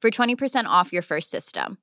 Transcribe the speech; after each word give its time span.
for 0.00 0.10
20% 0.10 0.64
off 0.66 0.92
your 0.92 1.02
first 1.02 1.30
system. 1.30 1.78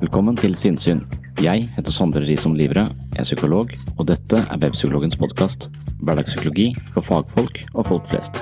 Velkommen 0.00 0.36
til 0.36 0.54
Sinnsyn. 0.56 1.02
Jeg 1.44 1.68
heter 1.76 1.92
Sondre 1.92 2.20
Risom 2.24 2.54
Livre, 2.56 2.86
er 3.16 3.22
psykolog, 3.22 3.68
og 3.98 4.08
dette 4.08 4.40
er 4.40 4.62
Webpsykologens 4.62 5.16
podkast. 5.20 5.68
Hverdagspsykologi 6.00 6.72
for 6.94 7.04
fagfolk 7.04 7.62
og 7.74 7.86
folk 7.86 8.08
flest. 8.08 8.40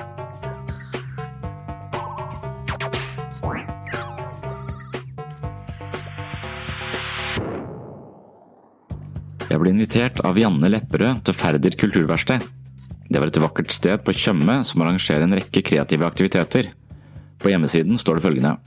Jeg 9.48 9.62
ble 9.62 9.70
invitert 9.72 10.18
av 10.28 10.36
Janne 10.36 10.68
Lepperød 10.68 11.22
til 11.24 11.36
Færder 11.36 11.72
kulturverksted. 11.80 12.42
Det 13.08 13.20
var 13.20 13.30
et 13.30 13.38
vakkert 13.40 13.72
sted 13.72 14.02
på 14.04 14.12
Tjøme 14.12 14.58
som 14.68 14.82
arrangerer 14.84 15.24
en 15.24 15.36
rekke 15.38 15.62
kreative 15.64 16.04
aktiviteter. 16.04 16.68
På 17.40 17.48
hjemmesiden 17.48 17.96
står 17.96 18.18
det 18.18 18.26
følgende. 18.26 18.58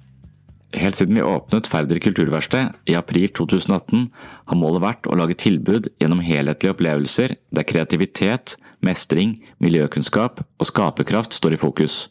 Helt 0.73 0.97
siden 0.97 1.19
vi 1.19 1.21
åpnet 1.21 1.69
Færder 1.69 1.99
kulturverksted 2.01 2.89
i 2.89 2.95
april 2.97 3.27
2018, 3.29 4.07
har 4.49 4.57
målet 4.57 4.81
vært 4.81 5.05
å 5.05 5.19
lage 5.19 5.37
tilbud 5.37 5.91
gjennom 6.01 6.23
helhetlige 6.25 6.73
opplevelser 6.73 7.35
der 7.53 7.67
kreativitet, 7.69 8.55
mestring, 8.81 9.35
miljøkunnskap 9.61 10.41
og 10.41 10.69
skaperkraft 10.71 11.37
står 11.37 11.59
i 11.59 11.61
fokus. 11.61 12.07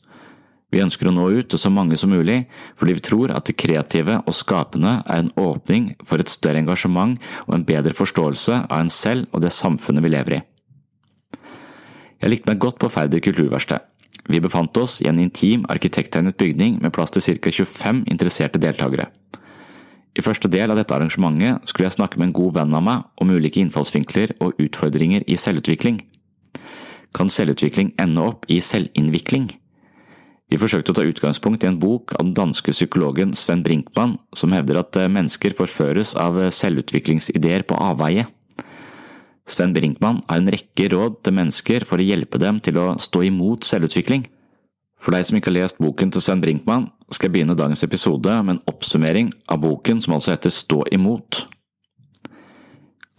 Vi 0.71 0.83
ønsker 0.83 1.11
å 1.11 1.15
nå 1.15 1.27
ut 1.35 1.49
til 1.51 1.59
så 1.59 1.71
mange 1.73 1.99
som 1.99 2.13
mulig, 2.15 2.45
fordi 2.79 2.95
vi 2.95 3.03
tror 3.03 3.33
at 3.35 3.49
det 3.49 3.59
kreative 3.59 4.21
og 4.23 4.37
skapende 4.37 5.01
er 5.03 5.25
en 5.25 5.33
åpning 5.41 5.93
for 6.07 6.23
et 6.23 6.31
større 6.31 6.63
engasjement 6.63 7.19
og 7.49 7.57
en 7.57 7.67
bedre 7.67 7.95
forståelse 7.97 8.65
av 8.69 8.77
en 8.79 8.93
selv 8.93 9.27
og 9.35 9.43
det 9.43 9.51
samfunnet 9.55 10.07
vi 10.07 10.13
lever 10.15 10.39
i. 10.39 10.43
Jeg 12.21 12.31
likte 12.31 12.53
meg 12.53 12.61
godt 12.63 12.79
på 12.79 12.91
Færder 12.93 13.23
kulturverksted. 13.25 13.81
Vi 14.31 14.39
befant 14.43 14.77
oss 14.79 15.01
i 15.03 15.09
en 15.11 15.19
intim, 15.19 15.65
arkitekttegnet 15.73 16.37
bygning 16.39 16.79
med 16.83 16.93
plass 16.95 17.11
til 17.11 17.25
ca 17.25 17.51
25 17.51 18.05
interesserte 18.13 18.61
deltakere. 18.63 19.09
I 20.15 20.23
første 20.23 20.51
del 20.51 20.71
av 20.71 20.79
dette 20.79 20.95
arrangementet 20.95 21.71
skulle 21.71 21.89
jeg 21.89 21.97
snakke 21.97 22.19
med 22.19 22.29
en 22.31 22.37
god 22.37 22.57
venn 22.59 22.77
av 22.77 22.85
meg 22.85 23.23
om 23.23 23.31
ulike 23.31 23.63
innfallsvinkler 23.63 24.37
og 24.43 24.59
utfordringer 24.63 25.25
i 25.27 25.39
selvutvikling. 25.39 26.03
Kan 27.17 27.31
selvutvikling 27.31 27.95
ende 27.99 28.27
opp 28.27 28.47
i 28.51 28.61
selvinnvikling? 28.63 29.49
Vi 30.51 30.59
forsøkte 30.59 30.91
å 30.91 30.97
ta 30.99 31.07
utgangspunkt 31.07 31.63
i 31.63 31.69
en 31.71 31.79
bok 31.79 32.17
av 32.17 32.25
den 32.25 32.35
danske 32.35 32.75
psykologen 32.75 33.37
Sven 33.39 33.63
Brinkmann, 33.63 34.17
som 34.35 34.51
hevder 34.51 34.81
at 34.81 34.99
mennesker 34.99 35.55
forføres 35.55 36.17
av 36.19 36.41
selvutviklingsideer 36.51 37.63
på 37.71 37.79
avveie. 37.79 38.27
Sven 39.51 39.73
Brinkmann 39.75 40.21
har 40.29 40.41
en 40.41 40.51
rekke 40.51 40.89
råd 40.93 41.21
til 41.25 41.37
mennesker 41.39 41.87
for 41.87 42.03
å 42.03 42.07
hjelpe 42.07 42.39
dem 42.43 42.59
til 42.63 42.79
å 42.83 42.93
stå 43.03 43.23
imot 43.31 43.67
selvutvikling. 43.67 44.27
For 45.01 45.15
deg 45.15 45.25
som 45.27 45.39
ikke 45.39 45.53
har 45.53 45.61
lest 45.63 45.81
boken 45.81 46.11
til 46.13 46.25
Sven 46.25 46.43
Brinkmann, 46.43 46.91
skal 47.11 47.31
jeg 47.31 47.39
begynne 47.39 47.57
dagens 47.59 47.87
episode 47.87 48.35
med 48.45 48.59
en 48.59 48.63
oppsummering 48.71 49.33
av 49.51 49.63
boken 49.63 50.03
som 50.03 50.19
altså 50.19 50.35
heter 50.35 50.53
Stå 50.55 50.83
imot. 50.93 51.45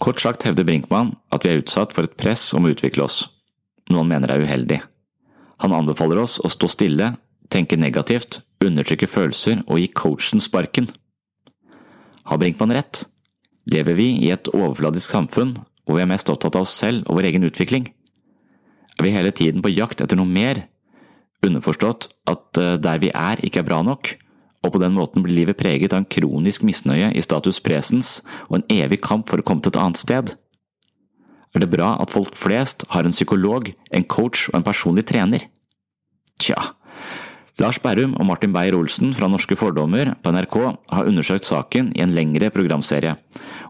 Kort 0.02 0.22
sagt 0.22 0.46
hevder 0.48 0.68
Brinkmann 0.68 1.16
at 1.34 1.46
vi 1.46 1.52
er 1.52 1.64
utsatt 1.64 1.96
for 1.96 2.08
et 2.08 2.16
press 2.20 2.50
om 2.58 2.68
å 2.68 2.76
utvikle 2.76 3.06
oss, 3.08 3.24
noe 3.90 4.04
han 4.04 4.12
mener 4.14 4.34
er 4.34 4.46
uheldig. 4.46 4.82
Han 5.62 5.76
anbefaler 5.78 6.22
oss 6.24 6.40
å 6.42 6.50
stå 6.50 6.70
stille, 6.72 7.14
tenke 7.54 7.78
negativt, 7.78 8.42
undertrykke 8.64 9.10
følelser 9.10 9.62
og 9.68 9.82
gi 9.82 9.90
coachen 9.94 10.42
sparken. 10.42 10.88
Har 12.26 12.40
Brinkmann 12.42 12.74
rett? 12.74 13.06
Lever 13.70 13.98
vi 13.98 14.08
i 14.26 14.32
et 14.34 14.50
overfladisk 14.54 15.14
samfunn 15.14 15.58
hvor 15.86 15.98
vi 15.98 16.04
er 16.04 16.10
mest 16.10 16.30
opptatt 16.32 16.56
av 16.58 16.66
oss 16.66 16.74
selv 16.82 17.06
og 17.08 17.20
vår 17.20 17.30
egen 17.30 17.46
utvikling? 17.46 17.90
Er 18.98 19.06
vi 19.06 19.14
hele 19.14 19.34
tiden 19.36 19.62
på 19.62 19.74
jakt 19.74 20.02
etter 20.02 20.18
noe 20.18 20.30
mer? 20.30 20.66
Underforstått 21.46 22.10
at 22.30 22.62
der 22.82 23.02
vi 23.02 23.10
er 23.14 23.42
ikke 23.46 23.62
er 23.62 23.70
bra 23.70 23.82
nok, 23.86 24.14
og 24.62 24.74
på 24.74 24.82
den 24.82 24.94
måten 24.94 25.26
blir 25.26 25.40
livet 25.40 25.58
preget 25.58 25.94
av 25.94 26.04
en 26.04 26.10
kronisk 26.10 26.66
misnøye 26.66 27.10
i 27.18 27.24
status 27.26 27.62
presens 27.66 28.20
og 28.48 28.60
en 28.60 28.68
evig 28.70 29.02
kamp 29.02 29.30
for 29.30 29.42
å 29.42 29.46
komme 29.46 29.66
til 29.66 29.74
et 29.74 29.82
annet 29.82 30.02
sted? 30.02 30.34
Er 31.52 31.64
det 31.64 31.72
bra 31.72 31.96
at 32.00 32.12
folk 32.14 32.38
flest 32.40 32.86
har 32.94 33.08
en 33.08 33.16
psykolog, 33.16 33.72
en 33.92 34.08
coach 34.08 34.48
og 34.52 34.60
en 34.60 34.68
personlig 34.68 35.06
trener? 35.10 35.50
Tja, 36.42 36.58
Lars 37.62 37.78
Berrum 37.84 38.16
og 38.18 38.26
Martin 38.26 38.54
Beyer-Olsen 38.56 39.12
fra 39.14 39.28
Norske 39.30 39.58
fordommer 39.60 40.16
på 40.24 40.32
NRK 40.34 40.58
har 40.96 41.10
undersøkt 41.10 41.46
saken 41.46 41.92
i 41.94 42.02
en 42.02 42.16
lengre 42.16 42.50
programserie, 42.54 43.14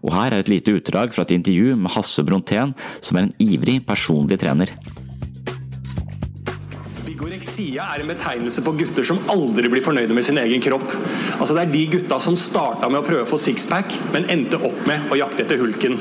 og 0.05 0.13
her 0.15 0.31
er 0.31 0.43
et 0.43 0.51
lite 0.51 0.77
utdrag 0.77 1.11
fra 1.15 1.25
et 1.25 1.33
intervju 1.35 1.75
med 1.75 1.91
Hasse 1.91 2.23
Brontén, 2.23 2.71
som 3.01 3.17
er 3.17 3.27
en 3.27 3.33
ivrig 3.41 3.81
personlig 3.87 4.39
trener. 4.39 4.71
Bigoreksia 7.41 7.85
er 7.89 8.03
en 8.03 8.09
betegnelse 8.11 8.61
på 8.61 8.71
gutter 8.77 9.05
som 9.07 9.19
aldri 9.33 9.69
blir 9.71 9.81
fornøyde 9.81 10.13
med 10.13 10.25
sin 10.27 10.37
egen 10.37 10.61
kropp. 10.61 10.91
Altså 11.39 11.55
Det 11.55 11.63
er 11.63 11.71
de 11.71 11.79
gutta 11.95 12.19
som 12.21 12.35
starta 12.37 12.85
med 12.85 13.01
å 13.01 13.05
prøve 13.07 13.25
å 13.25 13.29
få 13.31 13.39
sixpack, 13.41 13.95
men 14.13 14.27
endte 14.29 14.59
opp 14.61 14.83
med 14.85 15.09
å 15.09 15.17
jakte 15.17 15.41
etter 15.41 15.57
hulken. 15.57 15.97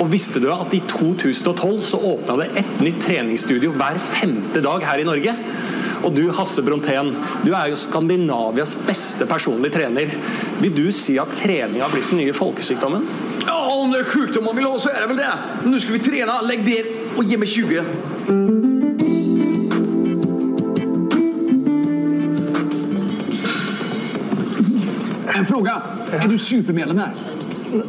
Og 0.00 0.08
visste 0.08 0.40
du 0.40 0.48
at 0.54 0.72
i 0.72 0.80
2012 0.88 1.82
så 1.84 2.00
åpna 2.00 2.38
det 2.40 2.48
et 2.62 2.80
nytt 2.80 3.02
treningsstudio 3.04 3.74
hver 3.76 4.00
femte 4.00 4.62
dag 4.64 4.86
her 4.88 5.02
i 5.02 5.04
Norge? 5.04 5.34
Og 5.98 6.14
du, 6.16 6.24
Hasse 6.32 6.64
Brontén, 6.64 7.12
du 7.44 7.52
er 7.52 7.68
jo 7.68 7.76
Skandinavias 7.76 8.72
beste 8.88 9.28
personlige 9.28 9.76
trener. 9.76 10.16
Vil 10.62 10.72
du 10.72 10.86
si 10.94 11.18
at 11.20 11.36
trening 11.36 11.84
har 11.84 11.92
blitt 11.92 12.08
den 12.14 12.22
nye 12.22 12.32
folkesykdommen? 12.32 13.04
Ja, 13.44 13.60
om 13.74 13.92
det 13.92 14.06
er 14.06 14.10
sjukdom 14.14 14.48
man 14.48 14.56
vil 14.56 14.70
ha, 14.70 14.80
så 14.80 14.94
er 14.94 15.04
det 15.04 15.12
vel 15.12 15.20
det. 15.20 15.36
Nå 15.68 15.84
skal 15.84 15.98
vi 15.98 16.04
trene. 16.08 16.40
Legg 16.48 16.64
det 16.64 16.80
og 17.18 17.28
gi 17.28 17.42
meg 17.44 17.56
20. 17.58 18.77
fråga. 25.46 25.82
Är 26.12 26.28
du 26.28 26.38
supermedlem 26.38 26.98
här? 26.98 27.14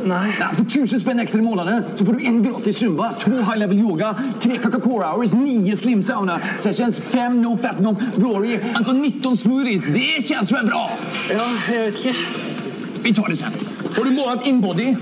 Nej. 0.04 0.38
Ja, 0.40 0.50
för 0.57 0.66
tusen 0.66 1.00
spänn 1.00 1.19
extra 1.19 1.40
i 1.40 1.44
månaden 1.44 1.84
så 1.96 2.06
får 2.06 2.13
du 2.13 2.25
en 2.25 2.44
gratis 2.44 2.78
zumba, 2.78 3.13
två 3.19 3.31
high 3.31 3.57
level 3.57 3.80
yoga, 3.80 4.16
tre 4.42 4.57
Coca-Cola 4.57 5.12
hours, 5.12 5.34
nio 5.34 5.78
slim 5.78 6.04
sauna 6.04 6.40
sessions, 6.60 7.00
fem 7.00 7.42
no 7.42 7.57
fat 7.57 7.80
no 7.80 7.96
glory, 8.16 8.60
alltså 8.74 8.92
19 8.92 9.38
smoothies. 9.38 9.81
Det 9.84 10.25
känns 10.25 10.51
väl 10.51 10.66
bra? 10.66 10.92
Ja, 11.30 11.36
jag 11.74 11.81
vet 11.81 12.06
inte. 12.06 12.19
Vi 13.04 13.13
tar 13.13 13.30
det 13.30 13.36
sen. 13.36 13.51
Har 13.98 14.04
du 14.04 14.12
målat 14.12 14.48
inbody? 14.48 14.96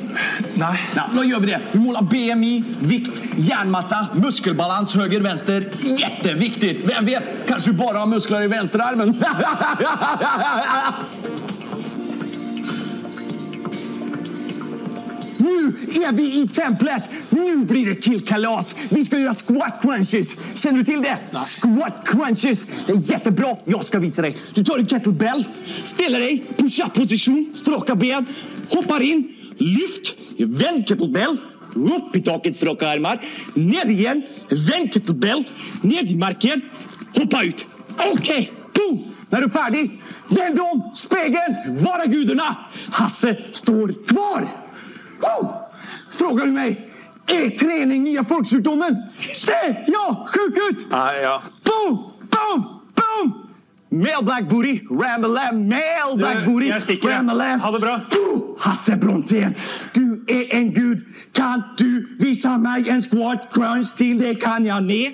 Nej. 0.54 0.80
Ja, 0.96 1.10
då 1.16 1.24
gör 1.24 1.40
vi 1.40 1.48
det. 1.48 1.62
Vi 1.72 1.80
målar 1.80 2.02
BMI, 2.02 2.64
vikt, 2.80 3.22
hjärnmassa, 3.38 4.08
muskelbalans 4.14 4.96
höger, 4.96 5.22
vänster. 5.22 5.66
Jätteviktigt! 5.82 6.82
Vem 6.86 7.06
vet, 7.06 7.24
kanske 7.48 7.72
du 7.72 7.78
bara 7.78 7.98
har 7.98 8.06
muskler 8.06 8.42
i 8.42 8.48
vänsterarmen? 8.48 9.24
Nu 15.48 15.68
är 16.06 16.12
vi 16.12 16.42
i 16.42 16.48
templet! 16.48 17.04
Nu 17.30 17.58
blir 17.58 17.86
det 17.86 17.96
killkalas! 17.96 18.76
Vi 18.90 19.06
ska 19.06 19.20
göra 19.20 19.34
squat 19.34 19.82
crunches! 19.82 20.38
Känner 20.56 20.78
du 20.78 20.86
till 20.86 21.02
det? 21.02 21.18
Squat 21.44 22.08
crunches! 22.08 22.68
Det 22.86 22.92
är 22.92 23.12
jättebra! 23.12 23.58
Jag 23.66 23.86
ska 23.86 24.00
visa 24.00 24.22
dig. 24.22 24.38
Du 24.54 24.64
tar 24.64 24.80
en 24.80 24.88
kettlebell, 24.88 25.46
ställer 25.84 26.20
dig, 26.20 26.44
push-up-position, 26.58 27.54
straka 27.56 27.96
ben, 27.96 28.26
hoppar 28.70 29.02
in, 29.02 29.36
lyft, 29.58 30.16
vänd 30.38 30.88
kettlebell, 30.88 31.38
upp 31.76 32.16
i 32.16 32.22
taket, 32.22 32.56
straka 32.56 32.90
armar, 32.90 33.26
ner 33.54 33.92
igen, 33.92 34.24
vänd 34.50 34.94
kettlebell, 34.94 35.44
ned 35.82 36.12
i 36.12 36.16
marken, 36.16 36.62
hoppa 37.16 37.44
ut. 37.44 37.68
Okej, 38.14 38.54
boom! 38.74 39.04
När 39.30 39.40
du 39.40 39.46
är 39.46 39.50
färdig, 39.50 40.02
vänd 40.30 40.60
om, 40.60 40.92
spegeln, 40.94 41.84
vara 41.84 42.06
gudarna? 42.06 42.58
Hasse 42.92 43.38
står 43.54 44.08
kvar! 44.08 44.67
Wow! 45.20 45.52
Frågar 46.12 46.46
du 46.46 46.52
mig, 46.52 46.90
är 47.28 47.50
träning 47.50 48.04
nya 48.04 48.24
folksjukdomen? 48.24 48.96
Se, 49.36 49.84
ja, 49.88 50.28
sjuk 50.36 50.58
ut! 50.72 50.88
Ja, 50.92 51.14
ja. 51.14 51.44
Boom, 51.66 51.98
boom, 52.30 52.64
boom! 52.96 53.44
Male 53.90 54.24
black 54.24 54.50
booty, 54.50 54.80
ram-a-lam, 54.92 55.68
male 55.70 56.18
black 56.18 56.46
booty, 56.46 56.68
Jeg 56.68 56.82
stikker. 56.82 57.10
ram-a-lam. 57.10 57.60
Ha 57.60 57.72
det 57.72 57.80
bra. 57.80 58.00
Boom! 58.12 58.56
Hasse 58.60 58.98
Brontén, 58.98 59.56
du 59.96 60.24
är 60.28 60.56
en 60.56 60.74
gud. 60.74 61.04
Kan 61.34 61.62
du 61.78 62.18
visa 62.20 62.58
mig 62.58 62.90
en 62.90 63.02
squat 63.02 63.48
crunch 63.54 63.96
till 63.96 64.20
det 64.20 64.36
kan 64.36 64.66
jag 64.66 64.84
ner? 64.84 65.12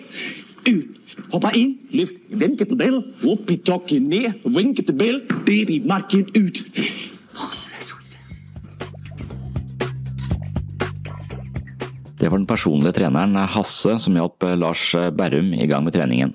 Ut, 0.65 0.85
hoppa 1.31 1.51
in, 1.51 1.77
lyft, 1.89 2.13
vänd 2.29 2.59
kettlebell, 2.59 3.03
upp 3.21 3.51
i 3.51 3.57
taket, 3.57 4.01
ner, 4.01 4.33
vänd 4.43 4.75
kettlebell, 4.77 5.21
baby, 5.45 5.83
marken 5.85 6.25
ut. 6.33 6.63
Det 12.23 12.29
var 12.31 12.39
den 12.39 12.47
personlige 12.47 12.93
treneren 12.95 13.35
Hasse 13.51 13.97
som 13.99 14.15
hjalp 14.15 14.45
Lars 14.55 14.83
Berrum 15.11 15.49
i 15.57 15.65
gang 15.67 15.83
med 15.83 15.91
treningen. 15.91 16.29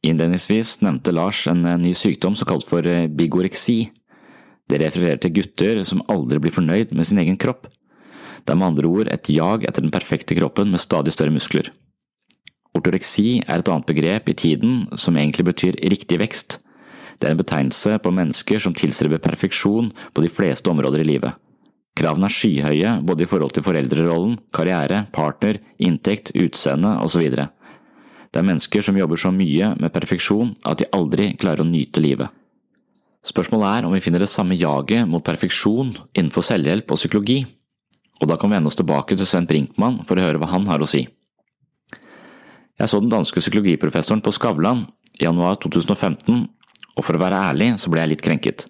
Innledningsvis 0.00 0.78
nevnte 0.80 1.12
Lars 1.12 1.42
en 1.50 1.66
ny 1.82 1.92
sykdom 1.92 2.32
som 2.32 2.48
kalles 2.48 2.64
for 2.64 2.88
bigoreksi. 3.12 3.90
Det 4.72 4.80
refererer 4.80 5.20
til 5.20 5.34
gutter 5.36 5.82
som 5.84 6.00
aldri 6.08 6.40
blir 6.40 6.56
fornøyd 6.56 6.96
med 6.96 7.10
sin 7.10 7.20
egen 7.20 7.36
kropp. 7.36 7.68
Det 8.40 8.54
er 8.54 8.56
med 8.56 8.70
andre 8.70 8.88
ord 8.88 9.12
et 9.12 9.28
jag 9.28 9.68
etter 9.68 9.84
den 9.84 9.92
perfekte 9.92 10.38
kroppen 10.40 10.72
med 10.72 10.80
stadig 10.80 11.12
større 11.12 11.36
muskler. 11.36 11.68
Ortoreksi 12.72 13.42
er 13.44 13.60
et 13.60 13.68
annet 13.68 13.92
begrep 13.92 14.32
i 14.32 14.38
tiden 14.46 14.86
som 14.96 15.20
egentlig 15.20 15.44
betyr 15.52 15.76
riktig 15.92 16.22
vekst. 16.24 16.56
Det 17.20 17.28
er 17.28 17.36
en 17.36 17.44
betegnelse 17.44 18.00
på 18.00 18.16
mennesker 18.16 18.64
som 18.64 18.72
tilstreber 18.72 19.20
perfeksjon 19.20 19.92
på 19.92 20.24
de 20.24 20.32
fleste 20.32 20.72
områder 20.72 21.04
i 21.04 21.10
livet. 21.12 21.36
Kravene 21.98 22.28
er 22.28 22.32
skyhøye 22.32 22.92
både 23.04 23.26
i 23.26 23.28
forhold 23.28 23.52
til 23.52 23.64
foreldrerollen, 23.66 24.38
karriere, 24.54 25.04
partner, 25.12 25.58
inntekt, 25.76 26.32
utseende 26.38 26.94
osv. 27.04 27.26
Det 28.32 28.40
er 28.40 28.46
mennesker 28.48 28.84
som 28.84 28.96
jobber 28.96 29.20
så 29.20 29.32
mye 29.34 29.74
med 29.76 29.92
perfeksjon 29.92 30.54
at 30.64 30.80
de 30.80 30.88
aldri 30.96 31.34
klarer 31.36 31.64
å 31.64 31.68
nyte 31.68 32.00
livet. 32.00 32.32
Spørsmålet 33.22 33.68
er 33.68 33.86
om 33.86 33.92
vi 33.94 34.00
finner 34.02 34.24
det 34.24 34.32
samme 34.32 34.56
jaget 34.58 35.06
mot 35.06 35.22
perfeksjon 35.22 35.92
innenfor 36.16 36.42
selvhjelp 36.46 36.90
og 36.90 36.98
psykologi, 36.98 37.42
og 38.22 38.30
da 38.30 38.38
kan 38.38 38.50
vi 38.50 38.56
vende 38.56 38.72
oss 38.72 38.78
tilbake 38.78 39.18
til 39.18 39.28
Sven 39.28 39.46
Brinkmann 39.50 40.00
for 40.08 40.18
å 40.18 40.24
høre 40.24 40.40
hva 40.40 40.48
han 40.50 40.66
har 40.70 40.82
å 40.82 40.88
si. 40.88 41.04
Jeg 42.80 42.88
så 42.88 42.98
den 43.02 43.12
danske 43.12 43.38
psykologiprofessoren 43.38 44.24
på 44.24 44.32
Skavlan 44.34 44.86
i 45.20 45.26
januar 45.26 45.60
2015, 45.60 46.48
og 46.96 47.04
for 47.04 47.14
å 47.14 47.20
være 47.20 47.44
ærlig 47.52 47.74
så 47.78 47.92
ble 47.92 48.02
jeg 48.02 48.14
litt 48.14 48.24
krenket. 48.24 48.64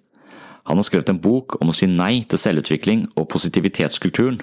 Han 0.69 0.79
har 0.79 0.87
skrevet 0.87 1.11
en 1.11 1.21
bok 1.23 1.57
om 1.61 1.73
å 1.73 1.77
si 1.77 1.89
nei 1.91 2.23
til 2.29 2.39
selvutvikling 2.39 3.09
og 3.17 3.29
positivitetskulturen. 3.33 4.41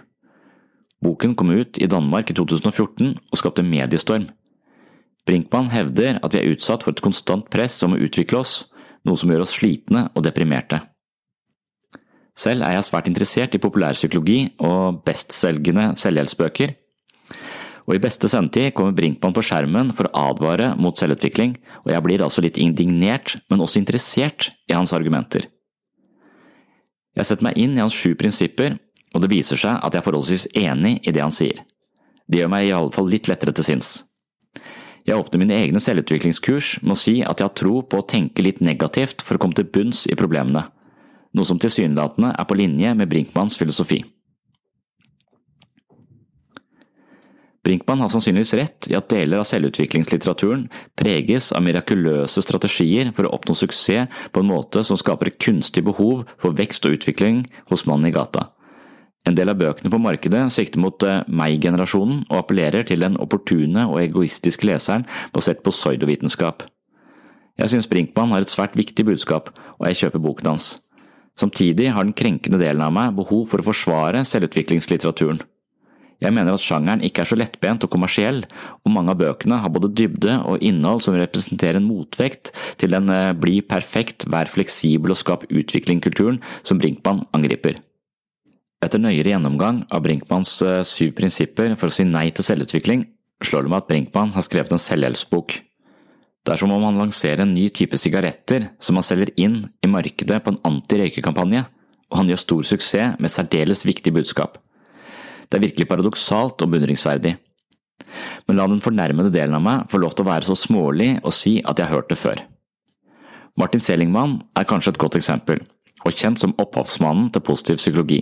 Boken 1.00 1.36
kom 1.40 1.54
ut 1.56 1.80
i 1.80 1.88
Danmark 1.88 2.32
i 2.32 2.36
2014 2.36 3.14
og 3.16 3.40
skapte 3.40 3.64
mediestorm. 3.64 4.28
Brinkmann 5.28 5.70
hevder 5.72 6.20
at 6.24 6.34
vi 6.34 6.42
er 6.42 6.52
utsatt 6.52 6.84
for 6.84 6.96
et 6.96 7.04
konstant 7.04 7.48
press 7.54 7.78
om 7.86 7.96
å 7.96 8.02
utvikle 8.02 8.42
oss, 8.42 8.66
noe 9.08 9.20
som 9.20 9.32
gjør 9.32 9.46
oss 9.46 9.56
slitne 9.56 10.10
og 10.12 10.26
deprimerte. 10.26 10.82
Selv 12.40 12.64
er 12.64 12.78
jeg 12.78 12.88
svært 12.88 13.08
interessert 13.12 13.56
i 13.56 13.62
populærpsykologi 13.62 14.40
og 14.64 15.02
bestselgende 15.08 15.92
selvhjelpsbøker, 16.00 16.76
og 17.90 17.96
i 17.98 18.02
beste 18.04 18.30
sendetid 18.30 18.76
kommer 18.78 18.94
Brinkmann 18.94 19.34
på 19.34 19.42
skjermen 19.42 19.90
for 19.98 20.06
å 20.06 20.28
advare 20.30 20.76
mot 20.78 20.94
selvutvikling, 21.00 21.56
og 21.82 21.90
jeg 21.90 22.06
blir 22.06 22.22
altså 22.22 22.44
litt 22.46 22.60
indignert, 22.62 23.40
men 23.50 23.64
også 23.66 23.80
interessert 23.82 24.52
i 24.70 24.76
hans 24.78 24.94
argumenter. 24.94 25.48
Jeg 27.20 27.28
setter 27.28 27.50
meg 27.50 27.58
inn 27.60 27.76
i 27.76 27.84
hans 27.84 27.96
sju 27.96 28.14
prinsipper, 28.16 28.78
og 29.12 29.24
det 29.24 29.32
viser 29.34 29.60
seg 29.60 29.76
at 29.84 29.92
jeg 29.92 30.00
er 30.00 30.06
forholdsvis 30.06 30.46
enig 30.56 31.00
i 31.04 31.12
det 31.12 31.24
han 31.24 31.36
sier. 31.36 31.58
Det 32.30 32.40
gjør 32.40 32.52
meg 32.54 32.68
i 32.68 32.76
alle 32.78 32.94
fall 32.96 33.10
litt 33.12 33.28
lettere 33.28 33.52
til 33.58 33.66
sinns. 33.68 33.90
Jeg 35.08 35.18
åpner 35.18 35.42
mine 35.42 35.58
egne 35.58 35.82
selvutviklingskurs 35.82 36.78
med 36.84 36.94
å 36.94 37.00
si 37.00 37.16
at 37.26 37.42
jeg 37.42 37.50
har 37.50 37.58
tro 37.58 37.82
på 37.82 38.00
å 38.00 38.06
tenke 38.08 38.46
litt 38.46 38.62
negativt 38.64 39.24
for 39.26 39.36
å 39.36 39.42
komme 39.42 39.58
til 39.58 39.68
bunns 39.68 40.06
i 40.08 40.16
problemene, 40.20 40.68
noe 41.36 41.48
som 41.48 41.60
tilsynelatende 41.60 42.32
er 42.38 42.48
på 42.48 42.58
linje 42.60 42.94
med 42.96 43.12
Brinkmanns 43.12 43.58
filosofi. 43.60 44.04
Brinkmann 47.70 48.02
har 48.02 48.10
sannsynligvis 48.10 48.56
rett 48.58 48.88
i 48.90 48.96
at 48.98 49.12
deler 49.14 49.44
av 49.44 49.46
selvutviklingslitteraturen 49.46 50.64
preges 50.98 51.52
av 51.54 51.62
mirakuløse 51.62 52.42
strategier 52.42 53.12
for 53.14 53.28
å 53.28 53.36
oppnå 53.38 53.54
suksess 53.60 54.10
på 54.34 54.42
en 54.42 54.50
måte 54.50 54.82
som 54.88 54.98
skaper 54.98 55.36
kunstig 55.38 55.84
behov 55.86 56.24
for 56.42 56.58
vekst 56.58 56.88
og 56.90 56.98
utvikling 56.98 57.44
hos 57.70 57.86
mannen 57.86 58.10
i 58.10 58.16
gata. 58.16 58.48
En 59.28 59.38
del 59.38 59.52
av 59.52 59.60
bøkene 59.60 59.92
på 59.94 60.00
markedet 60.02 60.48
sikter 60.56 60.82
mot 60.82 61.06
meg-generasjonen 61.28 62.24
og 62.32 62.40
appellerer 62.40 62.88
til 62.90 63.04
den 63.06 63.20
opportune 63.22 63.86
og 63.86 64.00
egoistiske 64.02 64.66
leseren 64.66 65.06
basert 65.36 65.62
på 65.62 65.76
pseudovitenskap. 65.76 66.66
Jeg 67.60 67.76
synes 67.76 67.90
Brinkmann 67.92 68.34
har 68.34 68.42
et 68.42 68.50
svært 68.50 68.78
viktig 68.80 69.06
budskap, 69.12 69.52
og 69.78 69.90
jeg 69.90 70.02
kjøper 70.02 70.26
boken 70.26 70.54
hans. 70.56 70.72
Samtidig 71.38 71.92
har 71.94 72.08
den 72.08 72.18
krenkende 72.18 72.58
delen 72.58 72.82
av 72.82 72.96
meg 72.96 73.14
behov 73.20 73.46
for 73.52 73.62
å 73.62 73.70
forsvare 73.70 74.26
selvutviklingslitteraturen. 74.26 75.44
Jeg 76.20 76.36
mener 76.36 76.52
at 76.52 76.64
sjangeren 76.64 77.04
ikke 77.06 77.24
er 77.24 77.30
så 77.30 77.38
lettbent 77.40 77.86
og 77.86 77.92
kommersiell, 77.94 78.42
og 78.84 78.92
mange 78.92 79.14
av 79.14 79.22
bøkene 79.22 79.62
har 79.64 79.72
både 79.72 79.92
dybde 79.96 80.36
og 80.44 80.64
innhold 80.66 81.00
som 81.06 81.16
representerer 81.16 81.80
en 81.80 81.88
motvekt 81.88 82.52
til 82.82 82.92
den 82.92 83.08
bli 83.40 83.62
perfekt, 83.64 84.28
vær 84.28 84.52
fleksibel 84.52 85.16
og 85.16 85.20
skap 85.22 85.46
utvikling-kulturen 85.48 86.42
som 86.60 86.82
Brinkmann 86.82 87.24
angriper. 87.32 87.80
Etter 88.84 89.00
nøyere 89.00 89.32
gjennomgang 89.32 89.86
av 89.92 90.04
Brinkmanns 90.04 90.58
syv 90.88 91.16
prinsipper 91.16 91.74
for 91.80 91.92
å 91.92 91.96
si 91.96 92.06
nei 92.08 92.28
til 92.36 92.48
selvutvikling, 92.48 93.08
slår 93.44 93.66
det 93.66 93.72
meg 93.72 93.84
at 93.84 93.90
Brinkmann 93.90 94.36
har 94.36 94.44
skrevet 94.44 94.76
en 94.76 94.84
selvhjelpsbok. 94.84 95.60
Det 96.44 96.56
er 96.56 96.60
som 96.60 96.72
om 96.72 96.84
han 96.88 97.00
lanserer 97.00 97.44
en 97.44 97.52
ny 97.56 97.68
type 97.76 98.00
sigaretter 98.00 98.70
som 98.84 99.00
han 99.00 99.08
selger 99.08 99.32
inn 99.40 99.62
i 99.84 99.92
markedet 99.92 100.40
på 100.44 100.54
en 100.54 100.64
anti-røykekampanje, 100.68 101.66
og 102.10 102.18
han 102.20 102.32
gjør 102.32 102.42
stor 102.44 102.68
suksess 102.74 103.20
med 103.20 103.30
et 103.30 103.36
særdeles 103.36 103.86
viktig 103.88 104.16
budskap. 104.16 104.58
Det 105.50 105.58
er 105.58 105.66
virkelig 105.66 105.90
paradoksalt 105.90 106.62
og 106.62 106.72
beundringsverdig. 106.72 107.34
Men 108.48 108.58
la 108.58 108.68
den 108.70 108.82
fornærmede 108.82 109.34
delen 109.34 109.58
av 109.58 109.66
meg 109.66 109.90
få 109.92 110.00
lov 110.02 110.16
til 110.16 110.26
å 110.26 110.30
være 110.30 110.48
så 110.48 110.56
smålig 110.58 111.12
og 111.24 111.36
si 111.36 111.58
at 111.66 111.80
jeg 111.80 111.90
har 111.90 112.00
hørt 112.00 112.10
det 112.14 112.20
før. 112.22 112.42
Martin 113.60 113.84
Selingman 113.84 114.40
er 114.56 114.68
kanskje 114.70 114.94
et 114.94 115.02
godt 115.02 115.18
eksempel, 115.20 115.60
og 116.06 116.16
kjent 116.16 116.40
som 116.40 116.56
opphavsmannen 116.62 117.28
til 117.34 117.44
positiv 117.44 117.80
psykologi. 117.82 118.22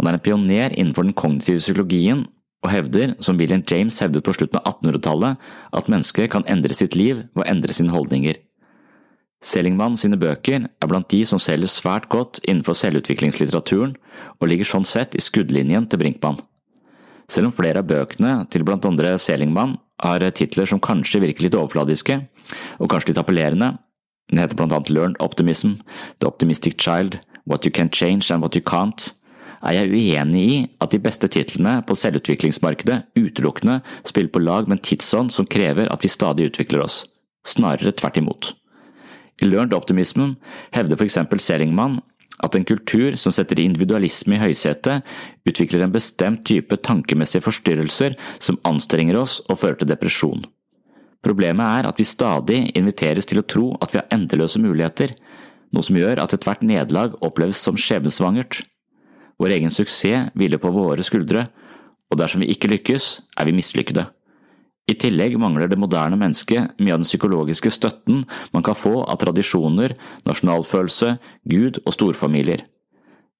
Han 0.00 0.08
er 0.08 0.16
en 0.16 0.24
pioner 0.24 0.72
innenfor 0.72 1.06
den 1.06 1.14
kognitive 1.14 1.60
psykologien 1.62 2.24
og 2.62 2.70
hevder, 2.72 3.14
som 3.22 3.38
William 3.38 3.62
James 3.70 3.98
hevdet 4.02 4.24
på 4.24 4.34
slutten 4.34 4.58
av 4.58 4.72
1800-tallet, 4.72 5.38
at 5.78 5.90
mennesker 5.90 6.30
kan 6.32 6.46
endre 6.50 6.74
sitt 6.74 6.96
liv 6.98 7.22
ved 7.34 7.44
å 7.44 7.48
endre 7.50 7.76
sine 7.76 7.94
holdninger. 7.94 8.38
Selingmann 9.42 9.96
sine 9.98 10.16
bøker 10.20 10.68
er 10.68 10.88
blant 10.90 11.08
de 11.10 11.24
som 11.26 11.40
selger 11.42 11.70
svært 11.70 12.06
godt 12.12 12.38
innenfor 12.46 12.78
selvutviklingslitteraturen, 12.78 13.96
og 14.38 14.48
ligger 14.48 14.68
sånn 14.68 14.86
sett 14.86 15.16
i 15.18 15.22
skuddlinjen 15.22 15.88
til 15.90 15.98
Brinkmann. 16.02 16.38
Selv 17.30 17.48
om 17.50 17.54
flere 17.56 17.82
av 17.82 17.88
bøkene 17.90 18.44
til 18.52 18.62
blant 18.66 18.86
andre 18.86 19.16
Selingmann 19.18 19.78
har 20.02 20.22
titler 20.36 20.68
som 20.68 20.82
kanskje 20.82 21.22
virker 21.24 21.46
litt 21.46 21.58
overfladiske, 21.58 22.20
og 22.78 22.90
kanskje 22.90 23.12
litt 23.12 23.22
appellerende, 23.22 23.74
den 24.30 24.40
heter 24.42 24.58
blant 24.58 24.74
annet 24.74 24.92
Learned 24.92 25.18
Optimism, 25.20 25.80
The 26.20 26.30
Optimistic 26.30 26.78
Child 26.78 27.18
What 27.44 27.66
You 27.66 27.72
Can 27.74 27.90
Change 27.90 28.30
and 28.30 28.42
What 28.42 28.56
You 28.56 28.62
Can't, 28.62 29.10
er 29.62 29.76
jeg 29.76 29.92
uenig 29.94 30.42
i 30.42 30.56
at 30.82 30.94
de 30.94 30.98
beste 31.02 31.28
titlene 31.30 31.76
på 31.86 31.94
selvutviklingsmarkedet 31.98 33.02
utelukkende 33.18 33.78
spiller 34.06 34.32
på 34.34 34.42
lag 34.42 34.66
med 34.66 34.78
en 34.80 34.86
tidsånd 34.90 35.30
som 35.34 35.46
krever 35.46 35.90
at 35.92 36.02
vi 36.02 36.10
stadig 36.10 36.50
utvikler 36.50 36.82
oss, 36.82 37.04
snarere 37.46 37.94
tvert 37.94 38.18
imot. 38.18 38.50
I 39.42 39.48
Learned 39.48 39.74
Optimism 39.74 40.36
hevder 40.74 40.98
for 40.98 41.08
eksempel 41.08 41.42
Sellingmann 41.42 41.98
at 42.42 42.56
en 42.56 42.66
kultur 42.66 43.14
som 43.20 43.34
setter 43.34 43.60
individualisme 43.62 44.36
i 44.36 44.40
høysetet, 44.42 45.04
utvikler 45.46 45.84
en 45.84 45.94
bestemt 45.94 46.42
type 46.48 46.78
tankemessige 46.86 47.44
forstyrrelser 47.44 48.16
som 48.42 48.58
anstrenger 48.68 49.18
oss 49.20 49.40
og 49.48 49.60
fører 49.60 49.78
til 49.82 49.90
depresjon. 49.92 50.42
Problemet 51.22 51.62
er 51.62 51.86
at 51.86 52.00
vi 52.00 52.08
stadig 52.08 52.60
inviteres 52.78 53.28
til 53.30 53.42
å 53.42 53.46
tro 53.46 53.68
at 53.78 53.92
vi 53.92 54.00
har 54.00 54.10
endeløse 54.14 54.58
muligheter, 54.62 55.14
noe 55.72 55.86
som 55.86 55.96
gjør 55.96 56.18
at 56.24 56.34
ethvert 56.34 56.64
nederlag 56.66 57.14
oppleves 57.22 57.62
som 57.62 57.78
skjebnesvangert. 57.78 58.64
Vår 59.38 59.54
egen 59.54 59.72
suksess 59.72 60.32
hviler 60.34 60.60
på 60.62 60.72
våre 60.74 61.06
skuldre, 61.06 61.46
og 62.10 62.18
dersom 62.18 62.42
vi 62.42 62.50
ikke 62.52 62.68
lykkes, 62.74 63.14
er 63.38 63.48
vi 63.48 63.54
mislykkede. 63.56 64.04
I 64.90 64.96
tillegg 64.98 65.36
mangler 65.38 65.70
det 65.70 65.78
moderne 65.78 66.18
mennesket 66.18 66.74
mye 66.82 66.96
av 66.96 67.02
den 67.02 67.08
psykologiske 67.08 67.70
støtten 67.70 68.24
man 68.54 68.64
kan 68.66 68.76
få 68.78 69.04
av 69.04 69.20
tradisjoner, 69.22 69.94
nasjonalfølelse, 70.26 71.14
Gud 71.48 71.78
og 71.84 71.94
storfamilier. 71.94 72.64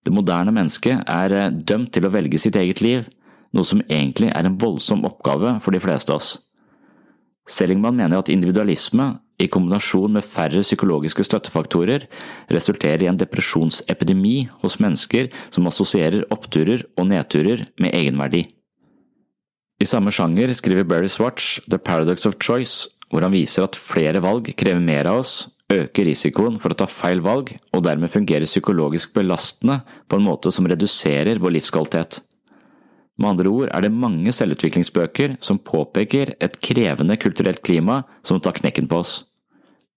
Det 0.02 0.14
moderne 0.14 0.54
mennesket 0.54 1.02
er 1.10 1.34
eh, 1.34 1.50
dømt 1.50 1.92
til 1.94 2.06
å 2.06 2.12
velge 2.14 2.38
sitt 2.42 2.58
eget 2.58 2.82
liv, 2.82 3.10
noe 3.52 3.66
som 3.66 3.82
egentlig 3.88 4.30
er 4.32 4.46
en 4.48 4.56
voldsom 4.58 5.04
oppgave 5.06 5.58
for 5.62 5.74
de 5.74 5.82
fleste 5.82 6.14
av 6.14 6.22
oss. 6.22 6.32
Sellingman 7.50 7.98
mener 7.98 8.22
at 8.22 8.30
individualisme, 8.32 9.16
i 9.42 9.48
kombinasjon 9.50 10.12
med 10.14 10.22
færre 10.22 10.60
psykologiske 10.62 11.24
støttefaktorer, 11.26 12.04
resulterer 12.54 13.02
i 13.02 13.08
en 13.10 13.18
depresjonsepidemi 13.18 14.44
hos 14.62 14.78
mennesker 14.78 15.32
som 15.50 15.66
assosierer 15.66 16.28
oppturer 16.30 16.84
og 16.94 17.08
nedturer 17.10 17.64
med 17.82 17.96
egenverdi. 17.98 18.44
I 19.82 19.86
samme 19.88 20.12
sjanger 20.14 20.52
skriver 20.54 20.86
Barry 20.86 21.08
Swatch 21.10 21.58
The 21.66 21.78
Paradox 21.78 22.26
of 22.28 22.36
Choice, 22.38 22.86
hvor 23.10 23.24
han 23.24 23.34
viser 23.34 23.64
at 23.66 23.78
flere 23.78 24.20
valg 24.22 24.52
krever 24.54 24.82
mer 24.82 25.08
av 25.10 25.22
oss, 25.24 25.32
øker 25.72 26.06
risikoen 26.06 26.58
for 26.62 26.70
å 26.70 26.76
ta 26.78 26.86
feil 26.86 27.22
valg, 27.24 27.50
og 27.74 27.82
dermed 27.82 28.12
fungerer 28.12 28.46
psykologisk 28.46 29.14
belastende 29.16 29.80
på 30.06 30.20
en 30.20 30.26
måte 30.28 30.52
som 30.54 30.68
reduserer 30.70 31.40
vår 31.42 31.56
livskvalitet. 31.56 32.20
Med 33.18 33.32
andre 33.32 33.50
ord 33.50 33.72
er 33.72 33.82
det 33.82 33.90
mange 34.04 34.32
selvutviklingsbøker 34.36 35.36
som 35.42 35.58
påpeker 35.58 36.36
et 36.38 36.60
krevende 36.62 37.18
kulturelt 37.20 37.64
klima 37.66 38.04
som 38.22 38.40
tar 38.40 38.54
knekken 38.60 38.86
på 38.88 39.02
oss. 39.02 39.16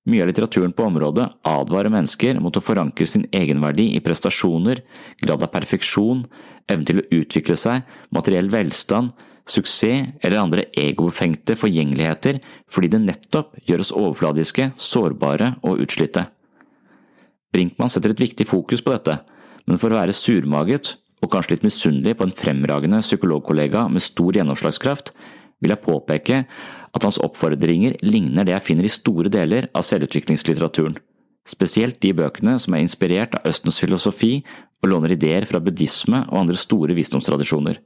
Mye 0.09 0.25
av 0.25 0.29
litteraturen 0.29 0.73
på 0.73 0.85
området 0.85 1.27
advarer 1.49 1.93
mennesker 1.93 2.41
mot 2.41 2.57
å 2.57 2.63
forankre 2.63 3.05
sin 3.09 3.29
egenverdi 3.33 3.91
i 3.93 4.01
prestasjoner, 4.05 4.81
grad 5.21 5.45
av 5.45 5.53
perfeksjon, 5.53 6.25
evnen 6.69 6.89
til 6.89 7.01
å 7.01 7.07
utvikle 7.21 7.57
seg, 7.57 7.85
materiell 8.13 8.49
velstand, 8.53 9.13
suksess 9.49 10.15
eller 10.23 10.41
andre 10.41 10.65
egobefengte 10.77 11.55
forgjengeligheter 11.59 12.39
fordi 12.71 12.91
det 12.93 13.03
nettopp 13.05 13.55
gjør 13.69 13.83
oss 13.83 13.93
overfladiske, 13.95 14.71
sårbare 14.77 15.53
og 15.63 15.83
utslitte. 15.85 16.25
Brinkmann 17.53 17.91
setter 17.91 18.11
et 18.11 18.23
viktig 18.25 18.47
fokus 18.49 18.83
på 18.83 18.91
dette, 18.95 19.19
men 19.65 19.79
for 19.79 19.93
å 19.93 19.99
være 20.01 20.15
surmaget 20.15 20.95
og 21.23 21.31
kanskje 21.31 21.55
litt 21.55 21.65
misunnelig 21.65 22.17
på 22.17 22.27
en 22.27 22.35
fremragende 22.35 22.99
psykologkollega 23.03 23.87
med 23.89 24.03
stor 24.03 24.35
gjennomslagskraft, 24.35 25.13
vil 25.63 25.71
jeg 25.71 25.83
påpeke 25.85 26.41
at 26.95 27.05
hans 27.05 27.17
oppfordringer 27.23 27.97
ligner 28.03 28.47
det 28.47 28.55
jeg 28.55 28.67
finner 28.69 28.87
i 28.87 28.91
store 28.93 29.31
deler 29.31 29.69
av 29.75 29.85
selvutviklingslitteraturen, 29.87 30.97
spesielt 31.47 32.01
de 32.03 32.11
bøkene 32.17 32.57
som 32.61 32.75
er 32.75 32.83
inspirert 32.83 33.37
av 33.39 33.49
Østens 33.49 33.79
filosofi 33.81 34.37
og 34.83 34.89
låner 34.91 35.15
ideer 35.15 35.47
fra 35.49 35.61
buddhisme 35.63 36.25
og 36.27 36.41
andre 36.43 36.59
store 36.59 36.97
visdomstradisjoner. 36.97 37.79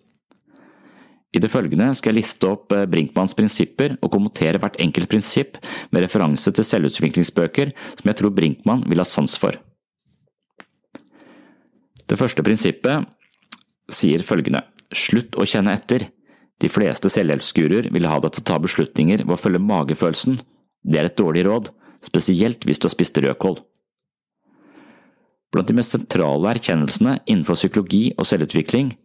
I 1.29 1.41
det 1.41 1.51
følgende 1.53 1.91
skal 1.97 2.13
jeg 2.13 2.23
liste 2.23 2.47
opp 2.49 2.73
eh, 2.73 2.87
Brinkmanns 2.89 3.35
prinsipper 3.37 3.95
og 3.99 4.11
kommentere 4.13 4.61
hvert 4.61 4.79
enkelt 4.81 5.09
prinsipp 5.11 5.59
med 5.93 6.01
referanse 6.05 6.53
til 6.55 6.65
selvutviklingsbøker 6.65 7.73
som 7.99 8.09
jeg 8.09 8.17
tror 8.17 8.33
Brinkmann 8.33 8.85
vil 8.89 9.01
ha 9.01 9.05
sans 9.05 9.37
for. 9.41 9.57
Det 12.09 12.17
første 12.17 12.45
prinsippet 12.45 13.05
sier 13.93 14.25
følgende 14.25 14.65
Slutt 14.89 15.35
å 15.37 15.45
kjenne 15.45 15.75
etter. 15.77 16.07
De 16.57 16.69
fleste 16.71 17.11
selvhjelpsguruer 17.13 17.91
vil 17.93 18.07
ha 18.09 18.15
deg 18.23 18.33
til 18.33 18.41
å 18.41 18.47
ta 18.49 18.55
beslutninger 18.63 19.21
ved 19.21 19.35
å 19.35 19.37
følge 19.37 19.61
magefølelsen. 19.61 20.39
Det 20.81 20.97
er 20.97 21.09
et 21.11 21.19
dårlig 21.19 21.43
råd, 21.45 21.69
spesielt 22.01 22.65
hvis 22.65 22.81
du 22.81 22.87
har 22.87 22.95
spist 22.95 23.19
rødkål. 23.21 23.59
Blant 25.53 25.69
de 25.69 25.75
mest 25.77 25.93
sentrale 25.93 26.55
erkjennelsene 26.55 27.19
innenfor 27.29 27.57
psykologi 27.57 28.07
og 28.17 28.25
selvutvikling 28.25 28.95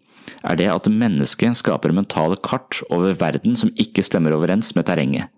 er 0.44 0.58
det 0.60 0.68
at 0.70 0.90
mennesket 0.92 1.56
skaper 1.58 1.94
mentale 1.96 2.36
kart 2.44 2.82
over 2.92 3.16
verden 3.16 3.56
som 3.56 3.72
ikke 3.80 4.04
stemmer 4.04 4.36
overens 4.36 4.74
med 4.76 4.86
terrenget. 4.88 5.30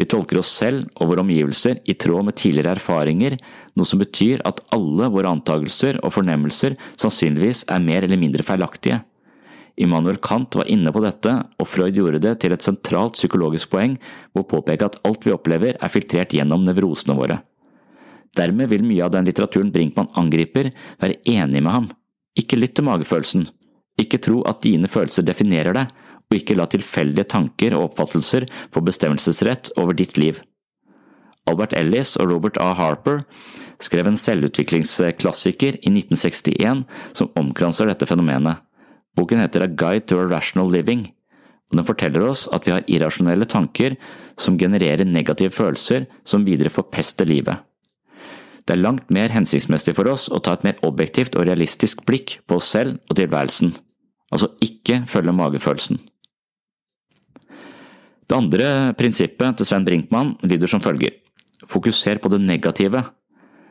Vi 0.00 0.06
tolker 0.08 0.38
oss 0.40 0.48
selv 0.56 0.86
og 0.96 1.10
våre 1.10 1.20
omgivelser 1.20 1.82
i 1.84 1.96
tråd 1.98 2.24
med 2.24 2.38
tidligere 2.40 2.78
erfaringer, 2.78 3.36
noe 3.76 3.88
som 3.88 4.00
betyr 4.00 4.40
at 4.48 4.62
alle 4.72 5.10
våre 5.12 5.28
antagelser 5.28 5.98
og 6.00 6.14
fornemmelser 6.14 6.78
sannsynligvis 6.94 7.66
er 7.68 7.84
mer 7.84 8.06
eller 8.06 8.20
mindre 8.20 8.46
feilaktige. 8.46 9.02
Immanuel 9.80 10.18
Kant 10.24 10.56
var 10.56 10.68
inne 10.72 10.92
på 10.92 11.02
dette, 11.04 11.34
og 11.60 11.68
Freud 11.68 11.96
gjorde 11.96 12.20
det 12.24 12.34
til 12.40 12.52
et 12.52 12.64
sentralt 12.64 13.16
psykologisk 13.16 13.70
poeng 13.72 13.98
ved 14.00 14.42
å 14.42 14.48
påpeke 14.48 14.88
at 14.88 14.98
alt 15.08 15.24
vi 15.26 15.36
opplever 15.36 15.76
er 15.76 15.92
filtrert 15.92 16.34
gjennom 16.36 16.64
nevrosene 16.64 17.16
våre. 17.16 17.40
Dermed 18.36 18.70
vil 18.70 18.84
mye 18.86 19.04
av 19.04 19.14
den 19.14 19.26
litteraturen 19.26 19.72
Brinkmann 19.74 20.12
angriper, 20.20 20.70
være 21.00 21.18
enig 21.28 21.60
med 21.64 21.72
ham. 21.72 21.88
Ikke 22.38 22.58
lytt 22.60 22.76
til 22.78 22.86
magefølelsen, 22.86 23.48
ikke 24.00 24.20
tro 24.22 24.40
at 24.48 24.62
dine 24.64 24.88
følelser 24.90 25.26
definerer 25.26 25.76
deg, 25.76 25.90
og 26.30 26.38
ikke 26.38 26.54
la 26.54 26.68
tilfeldige 26.70 27.26
tanker 27.32 27.74
og 27.74 27.88
oppfattelser 27.88 28.46
få 28.70 28.82
bestemmelsesrett 28.86 29.72
over 29.80 29.96
ditt 29.98 30.18
liv. 30.20 30.38
Albert 31.50 31.74
Ellis 31.74 32.14
og 32.20 32.30
Robert 32.30 32.58
A. 32.62 32.70
Harper 32.78 33.24
skrev 33.82 34.06
en 34.06 34.18
selvutviklingsklassiker 34.20 35.80
i 35.80 35.90
1961 35.90 36.84
som 37.16 37.32
omkranser 37.40 37.90
dette 37.90 38.06
fenomenet. 38.06 38.60
Boken 39.18 39.42
heter 39.42 39.66
A 39.66 39.70
Guide 39.70 40.06
to 40.06 40.20
a 40.20 40.28
Rational 40.30 40.70
Living, 40.70 41.08
og 41.70 41.80
den 41.80 41.88
forteller 41.88 42.28
oss 42.28 42.46
at 42.54 42.66
vi 42.66 42.76
har 42.76 42.86
irrasjonelle 42.86 43.48
tanker 43.50 43.98
som 44.38 44.58
genererer 44.60 45.08
negative 45.08 45.54
følelser 45.54 46.06
som 46.22 46.46
videre 46.46 46.70
forpester 46.70 47.26
livet. 47.26 47.58
Det 48.62 48.76
er 48.76 48.84
langt 48.84 49.10
mer 49.10 49.32
hensiktsmessig 49.34 49.96
for 49.98 50.06
oss 50.12 50.28
å 50.30 50.38
ta 50.38 50.54
et 50.54 50.66
mer 50.68 50.78
objektivt 50.86 51.34
og 51.34 51.48
realistisk 51.48 52.04
blikk 52.06 52.38
på 52.46 52.60
oss 52.60 52.70
selv 52.70 53.00
og 53.10 53.18
tilværelsen 53.18 53.74
altså 54.30 54.50
ikke 54.62 55.02
følge 55.10 55.34
magefølelsen. 55.36 56.00
Det 58.30 58.36
andre 58.36 58.94
prinsippet 58.94 59.58
til 59.58 59.66
Sven 59.66 59.84
Brinkmann 59.84 60.36
lyder 60.46 60.70
som 60.70 60.82
følger 60.82 61.16
Fokuser 61.68 62.18
på 62.22 62.30
det 62.32 62.40
negative. 62.40 63.02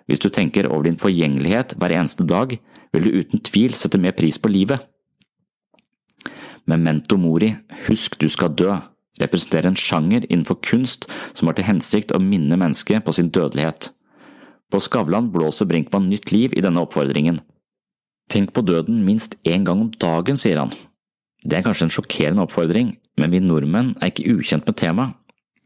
Hvis 0.05 0.21
du 0.21 0.29
tenker 0.29 0.67
over 0.69 0.83
din 0.83 0.99
forgjengelighet 0.99 1.73
hver 1.77 1.95
eneste 1.97 2.25
dag, 2.27 2.59
vil 2.93 3.03
du 3.05 3.17
uten 3.19 3.41
tvil 3.41 3.73
sette 3.73 3.97
mer 3.97 4.13
pris 4.17 4.37
på 4.37 4.51
livet. 4.51 4.83
Memento 6.69 7.17
mori, 7.17 7.55
husk 7.87 8.19
du 8.21 8.27
skal 8.29 8.53
dø, 8.53 8.75
representerer 9.21 9.71
en 9.71 9.79
sjanger 9.79 10.27
innenfor 10.29 10.59
kunst 10.61 11.07
som 11.33 11.49
har 11.49 11.57
til 11.57 11.65
hensikt 11.65 12.13
å 12.13 12.21
minne 12.21 12.59
mennesket 12.59 13.05
på 13.05 13.15
sin 13.15 13.31
dødelighet. 13.33 13.89
På 14.69 14.81
Skavlan 14.81 15.31
blåser 15.33 15.65
Brinkmann 15.65 16.09
nytt 16.11 16.31
liv 16.31 16.53
i 16.53 16.61
denne 16.61 16.83
oppfordringen. 16.85 17.39
Tenk 18.29 18.53
på 18.53 18.61
døden 18.61 19.01
minst 19.07 19.35
én 19.43 19.65
gang 19.65 19.81
om 19.81 19.91
dagen, 19.97 20.37
sier 20.37 20.61
han. 20.61 20.73
Det 21.41 21.57
er 21.57 21.63
kanskje 21.65 21.87
en 21.87 21.93
sjokkerende 21.93 22.43
oppfordring, 22.45 22.91
men 23.17 23.31
vi 23.33 23.41
nordmenn 23.41 23.95
er 23.97 24.11
ikke 24.11 24.35
ukjent 24.35 24.67
med 24.67 24.77
temaet, 24.77 25.15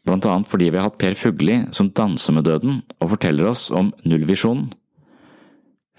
blant 0.08 0.25
annet 0.27 0.50
fordi 0.51 0.70
vi 0.70 0.79
har 0.79 0.88
hatt 0.88 1.00
Per 1.01 1.15
Fugli 1.17 1.58
som 1.75 1.91
danser 1.96 2.36
med 2.36 2.48
døden 2.48 2.82
og 3.00 3.12
forteller 3.15 3.50
oss 3.50 3.70
om 3.72 3.91
nullvisjonen. 4.08 4.72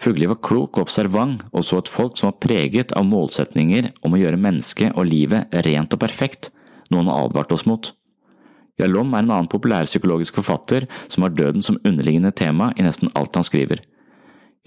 Fugli 0.00 0.26
var 0.26 0.40
klok 0.42 0.78
og 0.78 0.88
observant 0.88 1.44
og 1.52 1.62
så 1.66 1.78
et 1.78 1.90
folk 1.90 2.18
som 2.18 2.30
var 2.30 2.40
preget 2.42 2.92
av 2.98 3.06
målsetninger 3.06 3.92
om 4.02 4.16
å 4.16 4.20
gjøre 4.20 4.40
mennesket 4.40 4.96
og 4.98 5.06
livet 5.08 5.52
rent 5.66 5.94
og 5.94 6.02
perfekt, 6.02 6.50
noe 6.90 7.04
han 7.04 7.12
advarte 7.12 7.54
oss 7.56 7.66
mot. 7.68 7.92
Jalom 8.80 9.12
er 9.14 9.22
en 9.22 9.30
annen 9.30 9.50
populærpsykologisk 9.52 10.40
forfatter 10.40 10.88
som 11.06 11.22
har 11.22 11.34
døden 11.34 11.62
som 11.62 11.78
underliggende 11.84 12.34
tema 12.34 12.72
i 12.74 12.82
nesten 12.86 13.12
alt 13.14 13.36
han 13.38 13.46
skriver. 13.46 13.84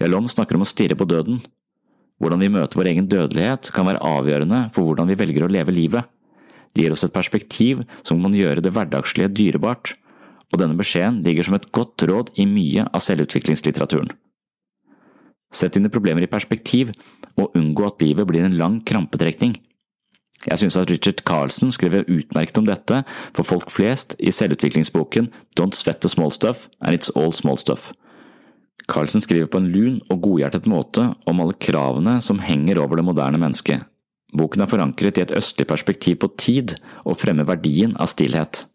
Jalom 0.00 0.30
snakker 0.30 0.56
om 0.56 0.64
å 0.64 0.68
stirre 0.68 0.96
på 0.96 1.06
døden, 1.10 1.42
hvordan 2.18 2.42
vi 2.42 2.50
møter 2.52 2.78
vår 2.78 2.90
egen 2.92 3.08
dødelighet 3.10 3.70
kan 3.74 3.86
være 3.88 4.02
avgjørende 4.04 4.64
for 4.74 4.88
hvordan 4.88 5.10
vi 5.10 5.18
velger 5.18 5.46
å 5.46 5.52
leve 5.52 5.74
livet. 5.74 6.08
Det 6.74 6.84
gir 6.84 6.94
oss 6.94 7.06
et 7.06 7.14
perspektiv 7.14 7.84
som 8.06 8.20
kan 8.22 8.34
gjøre 8.34 8.62
det 8.64 8.72
hverdagslige 8.74 9.32
dyrebart, 9.34 9.94
og 10.52 10.62
denne 10.62 10.78
beskjeden 10.78 11.22
ligger 11.26 11.46
som 11.46 11.58
et 11.58 11.68
godt 11.74 12.04
råd 12.08 12.32
i 12.40 12.46
mye 12.48 12.86
av 12.88 13.04
selvutviklingslitteraturen. 13.04 14.10
Sett 15.54 15.76
dine 15.76 15.90
problemer 15.92 16.24
i 16.24 16.30
perspektiv, 16.30 16.92
og 17.38 17.54
unngå 17.56 17.86
at 17.88 18.02
livet 18.04 18.28
blir 18.28 18.44
en 18.44 18.58
lang 18.60 18.80
krampetrekning. 18.84 19.56
Jeg 20.46 20.60
synes 20.60 20.76
at 20.78 20.90
Richard 20.90 21.24
Carlsen 21.26 21.72
skriver 21.74 22.06
utmerket 22.06 22.58
om 22.60 22.66
dette 22.68 23.02
for 23.34 23.46
folk 23.46 23.72
flest 23.74 24.14
i 24.18 24.30
selvutviklingsboken 24.30 25.32
Don't 25.58 25.74
Sweat 25.74 26.00
the 26.00 26.08
Small 26.08 26.30
Stuff 26.30 26.68
and 26.80 26.94
It's 26.94 27.10
All 27.16 27.32
Small 27.32 27.58
Stuff. 27.58 27.90
Carlsen 28.86 29.20
skriver 29.24 29.50
på 29.50 29.60
en 29.60 29.70
lun 29.72 29.98
og 30.08 30.22
godhjertet 30.24 30.68
måte 30.70 31.10
om 31.28 31.42
alle 31.42 31.56
kravene 31.60 32.18
som 32.24 32.40
henger 32.40 32.80
over 32.80 33.00
det 33.00 33.06
moderne 33.08 33.40
mennesket. 33.40 33.84
Boken 34.36 34.62
er 34.62 34.70
forankret 34.70 35.18
i 35.18 35.24
et 35.24 35.34
østlig 35.36 35.66
perspektiv 35.68 36.20
på 36.22 36.30
tid 36.40 36.76
og 37.04 37.16
fremmer 37.20 37.48
verdien 37.48 37.94
av 37.96 38.10
stillhet. 38.12 38.66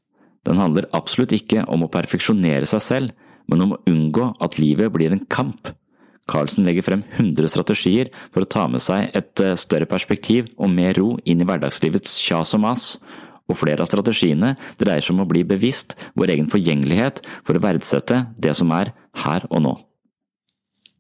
Den 0.44 0.60
handler 0.60 0.90
absolutt 0.98 1.34
ikke 1.36 1.64
om 1.72 1.86
å 1.86 1.92
perfeksjonere 1.94 2.68
seg 2.70 2.84
selv, 2.84 3.14
men 3.48 3.64
om 3.64 3.76
å 3.76 3.82
unngå 3.90 4.32
at 4.44 4.60
livet 4.60 4.92
blir 4.94 5.14
en 5.14 5.24
kamp. 5.32 5.72
Carlsen 6.30 6.64
legger 6.68 6.86
frem 6.86 7.04
100 7.18 7.52
strategier 7.52 8.10
for 8.32 8.44
å 8.44 8.50
ta 8.50 8.66
med 8.72 8.84
seg 8.84 9.12
et 9.18 9.44
eh, 9.44 9.58
større 9.60 9.88
perspektiv 9.90 10.48
og 10.56 10.72
mer 10.72 10.96
ro 10.96 11.18
inn 11.28 11.44
i 11.44 11.48
hverdagslivets 11.48 12.16
kjas 12.24 12.56
og 12.56 12.64
mas, 12.64 12.86
og 13.52 13.60
flere 13.60 13.84
av 13.84 13.90
strategiene 13.90 14.54
dreier 14.80 15.04
seg 15.04 15.18
om 15.18 15.26
å 15.26 15.30
bli 15.30 15.44
bevisst 15.48 15.98
vår 16.16 16.32
egen 16.38 16.48
forgjengelighet 16.52 17.20
for 17.44 17.60
å 17.60 17.64
verdsette 17.66 18.24
det 18.40 18.56
som 18.56 18.72
er 18.72 18.94
her 19.26 19.44
og 19.50 19.66
nå. 19.68 19.74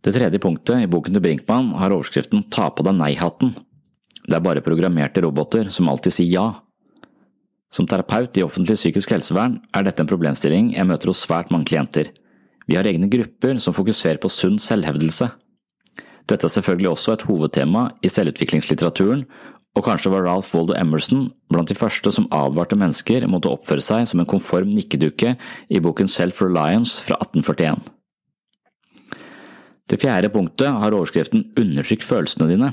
Det 0.03 0.11
tredje 0.11 0.39
punktet 0.43 0.83
i 0.83 0.89
boken 0.91 1.15
til 1.15 1.23
Brinkmann 1.23 1.71
har 1.79 1.93
overskriften 1.95 2.43
Ta 2.51 2.67
på 2.75 2.83
deg 2.83 2.97
nei-hatten. 2.97 3.53
Det 4.27 4.35
er 4.35 4.43
bare 4.43 4.63
programmerte 4.63 5.23
roboter 5.23 5.69
som 5.71 5.87
alltid 5.91 6.15
sier 6.15 6.33
ja. 6.33 6.47
Som 7.73 7.87
terapeut 7.89 8.35
i 8.37 8.43
offentlig 8.43 8.75
psykisk 8.77 9.15
helsevern 9.15 9.61
er 9.73 9.87
dette 9.87 10.03
en 10.03 10.09
problemstilling 10.09 10.73
jeg 10.75 10.87
møter 10.89 11.09
hos 11.09 11.23
svært 11.23 11.49
mange 11.55 11.71
klienter. 11.71 12.11
Vi 12.67 12.77
har 12.77 12.87
egne 12.87 13.09
grupper 13.11 13.57
som 13.63 13.75
fokuserer 13.75 14.19
på 14.21 14.31
sunn 14.31 14.59
selvhevdelse. 14.61 15.31
Dette 16.29 16.47
er 16.47 16.53
selvfølgelig 16.53 16.91
også 16.93 17.15
et 17.15 17.25
hovedtema 17.27 17.87
i 18.03 18.11
selvutviklingslitteraturen, 18.11 19.25
og 19.73 19.87
kanskje 19.87 20.11
var 20.13 20.27
Ralph 20.27 20.53
Waldo 20.53 20.75
Emerson 20.77 21.25
blant 21.51 21.71
de 21.71 21.79
første 21.79 22.11
som 22.13 22.29
advarte 22.31 22.77
mennesker 22.77 23.25
mot 23.31 23.43
å 23.47 23.55
oppføre 23.57 23.83
seg 23.83 24.05
som 24.07 24.21
en 24.21 24.29
konform 24.29 24.71
nikkedukke 24.75 25.33
i 25.73 25.83
boken 25.83 26.11
Self-Reliance 26.11 27.01
fra 27.03 27.17
1841. 27.23 27.81
Det 29.93 29.99
fjerde 30.01 30.31
punktet 30.33 30.73
har 30.81 30.95
overskriften 30.97 31.51
Undertrykk 31.59 32.01
følelsene 32.01 32.47
dine. 32.49 32.71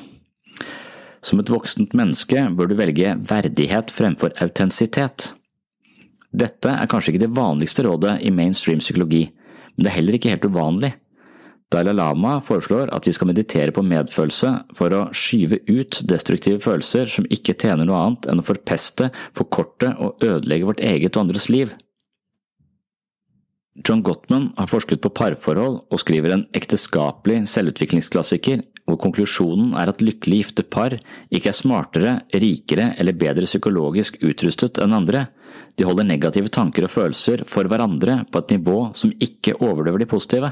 Som 1.21 1.43
et 1.43 1.51
voksent 1.53 1.93
menneske 1.93 2.47
bør 2.57 2.71
du 2.71 2.79
velge 2.79 3.13
verdighet 3.29 3.93
fremfor 3.93 4.33
autentisitet. 4.41 5.35
Dette 6.33 6.73
er 6.73 6.89
kanskje 6.89 7.13
ikke 7.13 7.27
det 7.27 7.37
vanligste 7.37 7.85
rådet 7.85 8.15
i 8.25 8.33
mainstream 8.33 8.81
psykologi, 8.81 9.27
men 9.75 9.85
det 9.85 9.91
er 9.91 9.97
heller 9.99 10.17
ikke 10.17 10.33
helt 10.33 10.49
uvanlig. 10.49 10.95
Dalai 11.71 11.93
Lama 11.95 12.39
foreslår 12.43 12.89
at 12.97 13.05
vi 13.07 13.13
skal 13.15 13.29
meditere 13.29 13.75
på 13.77 13.85
medfølelse 13.85 14.55
for 14.79 14.97
å 14.97 15.03
skyve 15.13 15.61
ut 15.69 16.01
destruktive 16.09 16.63
følelser 16.65 17.13
som 17.13 17.29
ikke 17.29 17.59
tjener 17.61 17.85
noe 17.85 18.01
annet 18.01 18.31
enn 18.33 18.41
å 18.41 18.47
forpeste, 18.49 19.13
forkorte 19.37 19.93
og 20.01 20.25
ødelegge 20.25 20.73
vårt 20.73 20.81
eget 20.83 21.15
og 21.19 21.27
andres 21.27 21.51
liv. 21.53 21.77
John 23.79 24.03
Gottman 24.03 24.49
har 24.57 24.67
forsket 24.67 25.01
på 25.05 25.13
parforhold 25.15 25.77
og 25.87 26.01
skriver 26.03 26.35
en 26.35 26.47
ekteskapelig 26.59 27.45
selvutviklingsklassiker 27.49 28.65
hvor 28.89 28.99
konklusjonen 28.99 29.77
er 29.79 29.93
at 29.93 30.03
lykkelig 30.03 30.41
gifte 30.41 30.65
par 30.67 30.97
ikke 31.31 31.53
er 31.53 31.57
smartere, 31.57 32.15
rikere 32.35 32.91
eller 32.99 33.15
bedre 33.19 33.47
psykologisk 33.47 34.19
utrustet 34.27 34.81
enn 34.83 34.97
andre, 34.97 35.29
de 35.79 35.87
holder 35.87 36.09
negative 36.09 36.51
tanker 36.53 36.89
og 36.89 36.93
følelser 36.93 37.45
for 37.49 37.71
hverandre 37.71 38.25
på 38.27 38.43
et 38.43 38.57
nivå 38.57 38.81
som 38.99 39.15
ikke 39.23 39.55
overdøver 39.61 40.03
de 40.03 40.11
positive. 40.11 40.51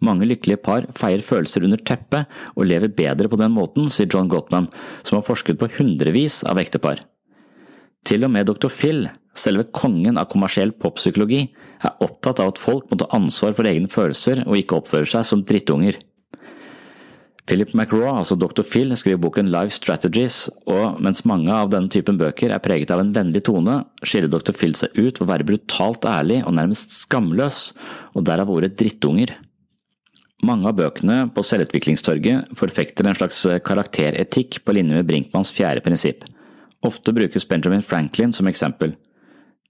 Mange 0.00 0.28
lykkelige 0.28 0.60
par 0.64 0.88
feier 0.96 1.20
følelser 1.24 1.68
under 1.68 1.80
teppet 1.84 2.32
og 2.54 2.66
lever 2.68 2.92
bedre 2.96 3.28
på 3.32 3.38
den 3.40 3.52
måten, 3.52 3.90
sier 3.92 4.08
John 4.12 4.28
Gottman, 4.32 4.68
som 5.04 5.18
har 5.18 5.24
forsket 5.28 5.60
på 5.60 5.68
hundrevis 5.78 6.42
av 6.48 6.60
ektepar. 6.60 7.00
Til 8.06 8.24
og 8.24 8.32
med 8.32 8.48
dr. 8.48 8.68
Phil, 8.72 9.06
selve 9.40 9.66
kongen 9.76 10.18
av 10.20 10.28
kommersiell 10.32 10.72
poppsykologi, 10.72 11.46
er 11.84 12.04
opptatt 12.04 12.40
av 12.42 12.52
at 12.52 12.60
folk 12.60 12.90
må 12.90 12.98
ta 13.00 13.08
ansvar 13.16 13.56
for 13.56 13.68
egne 13.68 13.90
følelser 13.92 14.44
og 14.46 14.58
ikke 14.58 14.80
oppføre 14.80 15.08
seg 15.10 15.26
som 15.28 15.44
drittunger. 15.46 15.98
Philip 17.46 17.70
McRaw, 17.74 18.16
altså 18.18 18.34
Dr. 18.34 18.64
Phil, 18.66 18.90
skriver 18.98 19.20
boken 19.22 19.52
Life 19.54 19.76
Strategies, 19.76 20.48
og 20.66 20.98
mens 21.02 21.22
mange 21.30 21.52
av 21.54 21.70
denne 21.70 21.90
typen 21.92 22.18
bøker 22.18 22.50
er 22.50 22.62
preget 22.62 22.90
av 22.90 23.04
en 23.04 23.12
vennlig 23.14 23.44
tone, 23.46 23.84
skiller 24.02 24.32
Dr. 24.32 24.50
Phil 24.56 24.74
seg 24.74 24.96
ut 24.98 25.14
for 25.14 25.28
å 25.28 25.30
være 25.30 25.46
brutalt 25.46 26.08
ærlig 26.10 26.40
og 26.42 26.56
nærmest 26.58 26.96
skamløs, 26.98 27.68
og 28.18 28.26
derav 28.26 28.50
ordet 28.50 28.74
drittunger. 28.80 29.36
Mange 30.46 30.66
av 30.68 30.74
bøkene 30.76 31.20
på 31.32 31.44
Selvutviklingstorget 31.46 32.50
forfekter 32.58 33.06
en 33.06 33.16
slags 33.16 33.38
karakteretikk 33.64 34.60
på 34.66 34.74
linje 34.74 34.98
med 34.98 35.06
Brinkmanns 35.08 35.54
fjerde 35.54 35.84
prinsipp. 35.86 36.26
Ofte 36.84 37.14
brukes 37.14 37.46
Benjamin 37.48 37.82
Franklin 37.82 38.34
som 38.34 38.50
eksempel. 38.50 38.98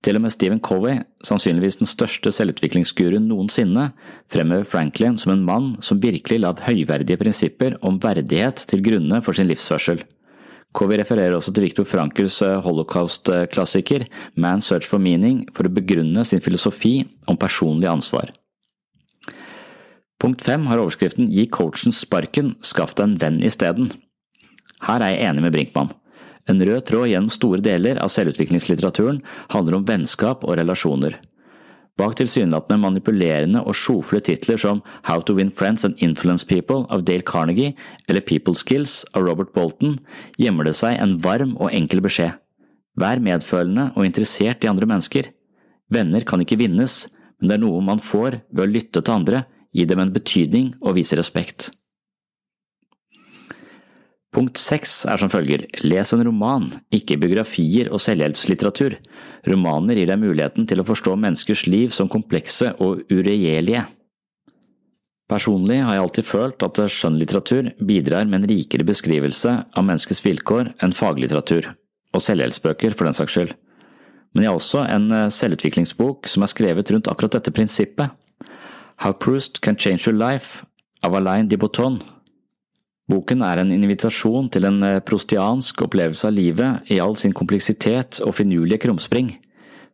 Til 0.06 0.14
og 0.14 0.22
med 0.22 0.30
Stephen 0.30 0.60
Covey, 0.62 1.00
sannsynligvis 1.26 1.80
den 1.80 1.88
største 1.90 2.30
selvutviklingsguruen 2.30 3.24
noensinne, 3.26 3.88
fremhever 4.30 4.62
Franklin 4.62 5.16
som 5.18 5.32
en 5.32 5.42
mann 5.42 5.72
som 5.82 5.98
virkelig 5.98 6.38
la 6.44 6.52
høyverdige 6.62 7.18
prinsipper 7.18 7.74
om 7.82 7.98
verdighet 8.04 8.62
til 8.70 8.84
grunne 8.86 9.18
for 9.26 9.34
sin 9.34 9.50
livsførsel. 9.50 10.04
Covey 10.78 11.00
refererer 11.00 11.34
også 11.34 11.50
til 11.56 11.66
Viktor 11.66 11.88
Frankels 11.90 12.38
eh, 12.44 12.54
holocaust-klassiker 12.62 14.06
Man's 14.38 14.70
Search 14.70 14.86
for 14.86 15.02
Meaning 15.02 15.42
for 15.56 15.66
å 15.66 15.74
begrunne 15.74 16.22
sin 16.28 16.44
filosofi 16.44 17.00
om 17.26 17.38
personlig 17.40 17.90
ansvar. 17.90 18.30
Punkt 20.22 20.46
fem 20.46 20.70
har 20.70 20.84
overskriften 20.84 21.32
Gi 21.34 21.48
coachen 21.50 21.90
sparken, 21.90 22.54
skaff 22.62 22.94
deg 22.94 23.08
en 23.08 23.20
venn 23.24 23.42
isteden. 23.42 23.90
Her 24.86 25.02
er 25.02 25.16
jeg 25.16 25.32
enig 25.32 25.48
med 25.48 25.56
Brinkmann. 25.56 25.96
En 26.46 26.62
rød 26.62 26.84
tråd 26.86 27.10
gjennom 27.10 27.32
store 27.34 27.62
deler 27.64 27.98
av 28.02 28.12
selvutviklingslitteraturen 28.14 29.22
handler 29.54 29.78
om 29.78 29.86
vennskap 29.88 30.44
og 30.46 30.58
relasjoner. 30.60 31.18
Bak 31.96 32.18
tilsynelatende 32.18 32.76
manipulerende 32.82 33.62
og 33.64 33.76
sjofle 33.78 34.20
titler 34.20 34.60
som 34.60 34.82
How 35.08 35.22
to 35.24 35.34
Win 35.38 35.50
Friends 35.50 35.84
and 35.88 35.96
Influence 36.04 36.44
People 36.46 36.84
av 36.92 37.06
Dale 37.08 37.24
Carnegie 37.24 37.72
eller 38.06 38.20
People 38.20 38.54
Skills 38.54 39.00
av 39.16 39.24
Robert 39.24 39.54
Bolton 39.56 39.96
gjemmer 40.36 40.68
det 40.68 40.76
seg 40.76 41.00
en 41.00 41.16
varm 41.24 41.56
og 41.56 41.72
enkel 41.72 42.04
beskjed. 42.04 42.36
Vær 43.00 43.20
medfølende 43.20 43.90
og 43.96 44.04
interessert 44.04 44.64
i 44.64 44.70
andre 44.70 44.88
mennesker. 44.88 45.30
Venner 45.92 46.24
kan 46.28 46.42
ikke 46.44 46.60
vinnes, 46.60 47.06
men 47.40 47.48
det 47.48 47.56
er 47.56 47.64
noe 47.64 47.80
man 47.84 48.00
får 48.02 48.40
ved 48.50 48.64
å 48.64 48.70
lytte 48.70 49.00
til 49.00 49.16
andre, 49.16 49.44
gi 49.72 49.84
dem 49.88 50.00
en 50.00 50.12
betydning 50.12 50.70
og 50.82 50.96
vise 50.96 51.16
respekt. 51.16 51.70
Punkt 54.36 54.58
seks 54.60 55.06
er 55.08 55.16
som 55.16 55.30
følger 55.32 55.62
Les 55.80 56.10
en 56.12 56.22
roman, 56.26 56.66
ikke 56.92 57.16
biografier 57.16 57.88
og 57.88 58.02
selvhjelpslitteratur. 58.04 58.98
Romaner 59.48 59.96
gir 59.96 60.10
deg 60.10 60.20
muligheten 60.20 60.66
til 60.68 60.82
å 60.82 60.84
forstå 60.84 61.14
menneskers 61.22 61.62
liv 61.72 61.94
som 61.96 62.10
komplekse 62.12 62.74
og 62.84 63.06
uregjerlige. 63.08 63.86
Personlig 65.26 65.78
har 65.80 65.96
jeg 65.96 66.02
alltid 66.04 66.28
følt 66.28 66.66
at 66.68 66.82
skjønnlitteratur 66.92 67.70
bidrar 67.88 68.28
med 68.28 68.42
en 68.42 68.50
rikere 68.50 68.84
beskrivelse 68.86 69.54
av 69.72 69.86
menneskets 69.88 70.20
vilkår 70.26 70.74
enn 70.84 70.92
faglitteratur, 70.94 71.70
og 72.12 72.24
selvhjelpsbøker 72.26 72.92
for 72.92 73.08
den 73.08 73.16
saks 73.16 73.38
skyld. 73.38 73.54
Men 74.36 74.44
jeg 74.44 74.52
har 74.52 74.60
også 74.60 74.82
en 74.84 75.08
eh, 75.16 75.30
selvutviklingsbok 75.32 76.28
som 76.28 76.44
er 76.44 76.52
skrevet 76.52 76.92
rundt 76.92 77.08
akkurat 77.08 77.38
dette 77.38 77.54
prinsippet. 77.56 78.12
How 79.00 79.16
Proust 79.16 79.62
Can 79.64 79.80
Change 79.80 80.04
Your 80.04 80.18
Life 80.20 80.66
av 81.00 81.16
Alain 81.16 81.48
de 81.48 81.56
Botton 81.56 82.02
Boken 83.06 83.42
er 83.46 83.60
en 83.62 83.70
invitasjon 83.70 84.48
til 84.50 84.66
en 84.66 84.80
eh, 84.82 85.00
prostiansk 85.06 85.84
opplevelse 85.86 86.26
av 86.26 86.34
livet 86.34 86.88
i 86.90 86.98
all 87.02 87.14
sin 87.18 87.34
kompleksitet 87.36 88.18
og 88.26 88.34
finurlige 88.34 88.82
krumspring. 88.82 89.36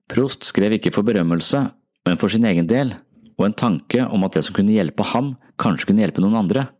Prost 0.08 0.46
skrev 0.48 0.78
ikke 0.78 0.94
for 0.94 1.04
berømmelse, 1.04 1.60
men 2.08 2.20
for 2.20 2.32
sin 2.32 2.46
egen 2.48 2.68
del, 2.70 2.94
og 3.36 3.50
en 3.50 3.58
tanke 3.58 4.06
om 4.08 4.24
at 4.24 4.38
det 4.38 4.46
som 4.46 4.56
kunne 4.56 4.72
hjelpe 4.72 5.04
ham, 5.12 5.34
kanskje 5.60 5.90
kunne 5.90 6.04
hjelpe 6.04 6.24
noen 6.24 6.40
andre. 6.40 6.70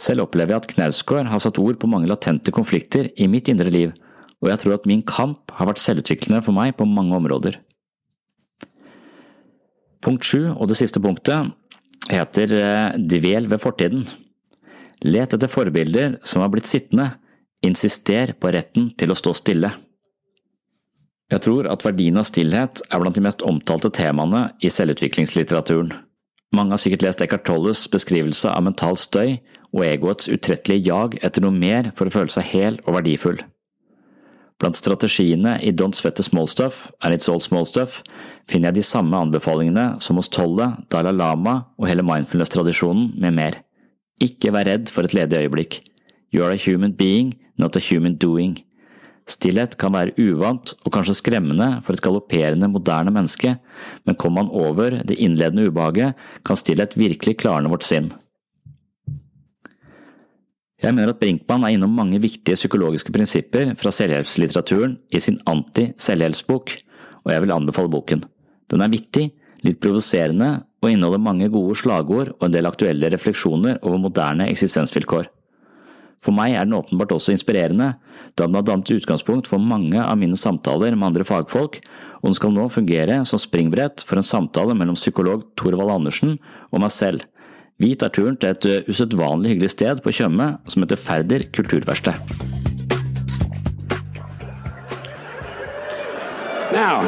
Selv 0.00 0.26
opplever 0.26 0.56
jeg 0.56 0.64
at 0.64 0.72
Knausgård 0.72 1.30
har 1.30 1.42
satt 1.42 1.60
ord 1.62 1.78
på 1.78 1.90
mange 1.90 2.10
latente 2.10 2.50
konflikter 2.54 3.12
i 3.14 3.30
mitt 3.30 3.46
indre 3.52 3.70
liv, 3.70 3.94
og 4.42 4.50
jeg 4.50 4.60
tror 4.60 4.74
at 4.76 4.90
min 4.90 5.06
kamp 5.06 5.54
har 5.54 5.70
vært 5.70 5.82
selvutviklende 5.82 6.42
for 6.44 6.56
meg 6.56 6.74
på 6.76 6.88
mange 6.88 7.14
områder. 7.14 7.60
Punkt 10.04 10.26
sju, 10.26 10.50
og 10.50 10.66
det 10.68 10.76
siste 10.82 11.00
punktet, 11.00 11.54
heter 12.10 12.58
eh, 12.58 12.98
Dvel 12.98 13.46
ved 13.48 13.62
fortiden. 13.62 14.02
Let 15.04 15.34
etter 15.36 15.50
forbilder 15.52 16.18
som 16.24 16.40
har 16.40 16.48
blitt 16.52 16.68
sittende, 16.68 17.10
insister 17.64 18.32
på 18.40 18.52
retten 18.54 18.90
til 18.98 19.12
å 19.12 19.18
stå 19.18 19.34
stille. 19.36 19.70
Jeg 21.32 21.40
tror 21.44 21.68
at 21.68 21.84
verdien 21.84 22.20
av 22.20 22.26
stillhet 22.28 22.82
er 22.88 23.00
blant 23.00 23.16
de 23.16 23.24
mest 23.24 23.44
omtalte 23.44 23.90
temaene 23.92 24.46
i 24.64 24.70
selvutviklingslitteraturen. 24.72 25.92
Mange 26.54 26.76
har 26.76 26.80
sikkert 26.80 27.04
lest 27.04 27.22
Eckhart 27.24 27.46
Tolles 27.48 27.86
beskrivelse 27.90 28.48
av 28.52 28.64
mental 28.64 28.96
støy 29.00 29.40
og 29.74 29.82
egoets 29.84 30.28
utrettelige 30.30 30.86
jag 30.86 31.18
etter 31.26 31.42
noe 31.42 31.56
mer 31.56 31.90
for 31.98 32.08
å 32.08 32.14
føle 32.14 32.32
seg 32.32 32.48
hel 32.52 32.78
og 32.84 32.94
verdifull. 33.00 33.40
Blant 34.62 34.78
strategiene 34.78 35.56
i 35.66 35.72
Don't 35.74 35.98
Sweat 35.98 36.16
the 36.16 36.22
Small 36.22 36.46
Stuff 36.46 36.86
and 37.02 37.16
It's 37.16 37.28
All 37.28 37.42
Small 37.42 37.66
Stuff 37.66 38.02
finner 38.48 38.70
jeg 38.70 38.78
de 38.78 38.86
samme 38.86 39.18
anbefalingene 39.18 39.98
som 40.04 40.20
hos 40.20 40.30
Tolle, 40.30 40.70
Dalai 40.94 41.12
Lama 41.16 41.56
og 41.76 41.88
hele 41.90 42.06
mindfulness-tradisjonen 42.06 43.10
med 43.18 43.34
mer. 43.34 43.58
Ikke 44.22 44.52
vær 44.54 44.68
redd 44.68 44.92
for 44.94 45.06
et 45.06 45.14
ledig 45.16 45.40
øyeblikk. 45.42 45.80
You 46.34 46.44
are 46.44 46.54
a 46.54 46.60
human 46.60 46.94
being, 46.94 47.34
not 47.58 47.76
a 47.76 47.82
human 47.82 48.16
doing. 48.16 48.58
Stillhet 49.30 49.78
kan 49.80 49.94
være 49.94 50.12
uvant 50.20 50.74
og 50.84 50.92
kanskje 50.92 51.16
skremmende 51.16 51.80
for 51.84 51.96
et 51.96 52.02
galopperende, 52.04 52.68
moderne 52.68 53.12
menneske, 53.14 53.54
men 54.04 54.18
kommer 54.20 54.42
man 54.42 54.52
over 54.52 55.00
det 55.02 55.16
innledende 55.16 55.70
ubehaget, 55.70 56.12
kan 56.44 56.60
stillhet 56.60 56.98
virkelig 56.98 57.38
klarne 57.40 57.70
vårt 57.72 57.86
sinn. 57.86 58.10
Jeg 60.84 60.92
mener 60.92 61.14
at 61.14 61.20
Brinkmann 61.22 61.64
er 61.64 61.72
innom 61.72 61.94
mange 61.96 62.20
viktige 62.20 62.58
psykologiske 62.58 63.12
prinsipper 63.14 63.72
fra 63.80 63.92
selvhjelpslitteraturen 63.94 64.98
i 65.08 65.22
sin 65.22 65.38
anti-selvhjelpsbok, 65.48 66.74
og 67.24 67.32
jeg 67.32 67.44
vil 67.44 67.54
anbefale 67.54 67.88
boken. 67.88 68.26
Den 68.68 68.84
er 68.84 68.92
vittig, 68.92 69.30
litt 69.64 69.80
provoserende 69.80 70.66
og 70.84 70.92
inneholder 70.92 71.22
mange 71.22 71.48
gode 71.52 71.76
slagord 71.80 72.34
og 72.36 72.44
en 72.46 72.54
del 72.54 72.68
aktuelle 72.68 73.08
refleksjoner 73.12 73.80
over 73.82 74.02
moderne 74.02 74.50
eksistensvilkår. 74.52 75.30
For 76.24 76.32
meg 76.32 76.54
er 76.56 76.64
den 76.64 76.76
åpenbart 76.76 77.12
også 77.12 77.34
inspirerende, 77.34 77.94
da 78.36 78.46
den 78.46 78.56
har 78.56 78.64
dannet 78.64 78.92
utgangspunkt 78.94 79.48
for 79.48 79.60
mange 79.60 80.00
av 80.00 80.16
mine 80.20 80.38
samtaler 80.40 80.96
med 80.96 81.10
andre 81.10 81.26
fagfolk, 81.28 81.80
og 82.22 82.30
den 82.30 82.36
skal 82.38 82.54
nå 82.56 82.64
fungere 82.72 83.20
som 83.28 83.40
springbrett 83.40 84.04
for 84.08 84.20
en 84.20 84.26
samtale 84.26 84.76
mellom 84.76 84.96
psykolog 84.96 85.44
Torvald 85.60 85.92
Andersen 85.92 86.38
og 86.70 86.80
meg 86.84 86.92
selv. 86.94 87.24
Vi 87.80 87.92
tar 87.98 88.12
turen 88.14 88.38
til 88.40 88.54
et 88.54 88.88
usedvanlig 88.88 89.54
hyggelig 89.54 89.74
sted 89.74 90.00
på 90.00 90.14
Tjøme 90.14 90.54
som 90.70 90.84
heter 90.84 91.00
Færder 91.00 91.48
kulturverksted. 91.52 92.16
Now, 96.74 97.04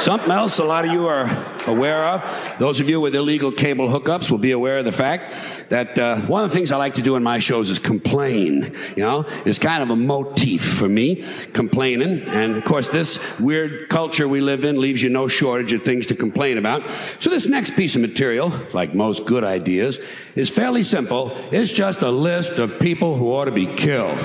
something 0.00 0.30
else 0.30 0.58
a 0.58 0.64
lot 0.64 0.86
of 0.86 0.92
you 0.92 1.06
are 1.06 1.28
aware 1.66 2.04
of, 2.04 2.58
those 2.58 2.80
of 2.80 2.88
you 2.88 3.00
with 3.00 3.14
illegal 3.14 3.52
cable 3.52 3.86
hookups 3.86 4.30
will 4.30 4.38
be 4.38 4.52
aware 4.52 4.78
of 4.78 4.84
the 4.86 4.92
fact 4.92 5.68
that 5.68 5.98
uh, 5.98 6.18
one 6.22 6.42
of 6.42 6.50
the 6.50 6.56
things 6.56 6.72
I 6.72 6.76
like 6.76 6.94
to 6.94 7.02
do 7.02 7.16
in 7.16 7.22
my 7.22 7.38
shows 7.38 7.68
is 7.68 7.78
complain. 7.78 8.74
You 8.96 9.02
know, 9.02 9.26
it's 9.44 9.58
kind 9.58 9.82
of 9.82 9.90
a 9.90 9.96
motif 9.96 10.64
for 10.64 10.88
me, 10.88 11.26
complaining. 11.52 12.22
And 12.22 12.56
of 12.56 12.64
course, 12.64 12.88
this 12.88 13.38
weird 13.38 13.88
culture 13.88 14.26
we 14.26 14.40
live 14.40 14.64
in 14.64 14.80
leaves 14.80 15.02
you 15.02 15.10
no 15.10 15.28
shortage 15.28 15.72
of 15.72 15.82
things 15.82 16.06
to 16.06 16.14
complain 16.14 16.56
about. 16.56 16.88
So 17.20 17.28
this 17.28 17.46
next 17.46 17.76
piece 17.76 17.94
of 17.94 18.00
material, 18.00 18.52
like 18.72 18.94
most 18.94 19.26
good 19.26 19.44
ideas, 19.44 19.98
is 20.34 20.48
fairly 20.48 20.82
simple. 20.82 21.36
It's 21.52 21.70
just 21.70 22.00
a 22.00 22.10
list 22.10 22.52
of 22.52 22.80
people 22.80 23.16
who 23.16 23.32
ought 23.32 23.44
to 23.44 23.52
be 23.52 23.66
killed. 23.66 24.24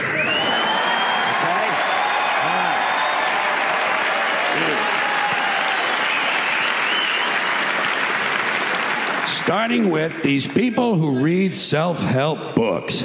Starting 9.46 9.92
with 9.92 10.24
these 10.24 10.48
people 10.48 10.96
who 10.96 11.20
read 11.20 11.56
self 11.56 12.02
help 12.02 12.56
books. 12.56 13.02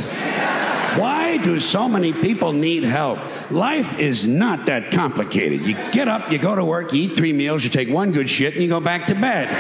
Why 0.97 1.37
do 1.37 1.61
so 1.61 1.87
many 1.87 2.15
people 2.15 2.55
need 2.55 2.83
help? 2.83 3.19
Life 3.51 3.99
is 3.99 4.27
not 4.27 4.65
that 4.65 4.91
complicated. 4.91 5.67
You 5.67 5.75
get 5.93 6.09
up, 6.09 6.33
you 6.33 6.39
go 6.39 6.55
to 6.55 6.65
work, 6.65 6.95
you 6.95 7.03
eat 7.03 7.17
three 7.19 7.35
meals, 7.35 7.63
you 7.63 7.69
take 7.69 7.91
one 7.91 8.11
good 8.11 8.27
shit, 8.27 8.55
and 8.55 8.63
you 8.63 8.71
go 8.71 8.81
back 8.81 9.09
to 9.09 9.15
bed. 9.15 9.51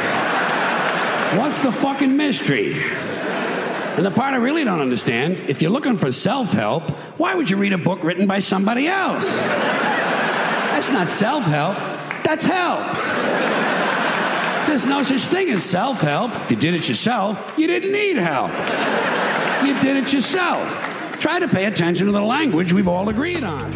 What's 1.38 1.59
the 1.59 1.71
fucking 1.71 2.16
mystery? 2.16 2.73
And 2.83 4.07
the 4.07 4.11
part 4.11 4.33
I 4.33 4.38
really 4.38 4.64
don't 4.64 4.81
understand 4.81 5.40
if 5.51 5.61
you're 5.61 5.71
looking 5.71 5.99
for 5.99 6.11
self 6.11 6.55
help, 6.55 6.88
why 7.19 7.35
would 7.35 7.51
you 7.51 7.59
read 7.59 7.75
a 7.75 7.79
book 7.79 8.03
written 8.03 8.27
by 8.27 8.38
somebody 8.38 8.87
else? 8.87 9.27
That's 9.37 10.90
not 10.90 11.11
self 11.11 11.45
help, 11.45 11.77
that's 12.25 12.47
help. 12.47 13.80
There's 14.70 14.87
no 14.87 15.02
such 15.02 15.22
thing 15.22 15.50
as 15.50 15.64
self 15.64 16.00
help. 16.00 16.30
If 16.42 16.50
you 16.52 16.56
did 16.56 16.74
it 16.74 16.88
yourself, 16.88 17.42
you 17.59 17.66
didn't 17.66 17.90
need 17.90 18.16
help. 18.16 18.52
You 19.66 19.74
did 19.80 19.96
it 19.96 20.12
yourself. 20.12 20.62
Try 21.18 21.40
to 21.40 21.48
pay 21.48 21.64
attention 21.64 22.06
to 22.06 22.12
the 22.12 22.20
language 22.20 22.72
we've 22.72 22.87
all 22.87 23.09
agreed 23.09 23.42
on. 23.42 23.72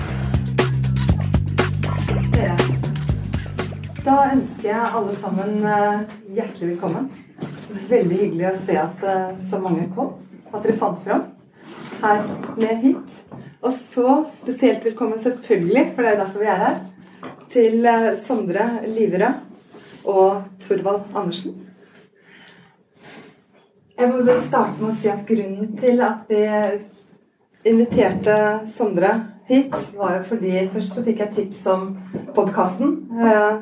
Da 4.05 4.15
ønsker 4.37 4.69
jeg 4.69 4.91
alle 5.01 5.17
sammen 5.19 5.67
eh, 5.67 6.05
hjertelig 6.37 6.69
velkommen. 6.69 7.09
Veldig 7.91 8.19
hyggelig 8.21 8.47
å 8.53 8.53
se 8.69 8.77
at 8.79 9.03
eh, 9.03 9.33
så 9.51 9.59
mange 9.65 9.89
kom. 9.97 10.13
At 10.53 10.63
dere 10.63 10.77
fant 10.79 11.01
fram 11.03 11.25
her 12.05 12.23
med 12.55 12.85
hit. 12.85 13.17
Og 13.67 13.75
så 13.81 14.21
spesielt 14.37 14.87
velkommen, 14.87 15.19
selvfølgelig, 15.27 15.85
for 15.97 16.07
det 16.07 16.15
er 16.15 16.23
derfor 16.23 16.47
vi 16.47 16.53
er 16.55 16.63
her, 16.63 16.79
til 17.57 17.91
eh, 17.97 18.09
Sondre 18.29 18.69
Liverød 18.87 19.43
og 20.05 20.45
Torvald 20.65 21.03
Andersen. 21.15 21.55
Jeg 23.99 24.11
må 24.11 24.25
bare 24.27 24.43
starte 24.43 24.81
med 24.81 24.91
å 24.91 24.97
si 24.99 25.11
at 25.11 25.23
grunnen 25.29 25.77
til 25.79 26.01
at 26.03 26.25
vi 26.29 26.43
inviterte 27.71 28.37
Sondre 28.75 29.13
hit, 29.49 29.77
var 29.97 30.19
jo 30.19 30.25
fordi 30.33 30.65
først 30.73 30.97
så 30.97 31.05
fikk 31.07 31.23
jeg 31.23 31.35
tips 31.37 31.61
om 31.73 31.87
podkasten 32.37 32.97
eh, 33.23 33.61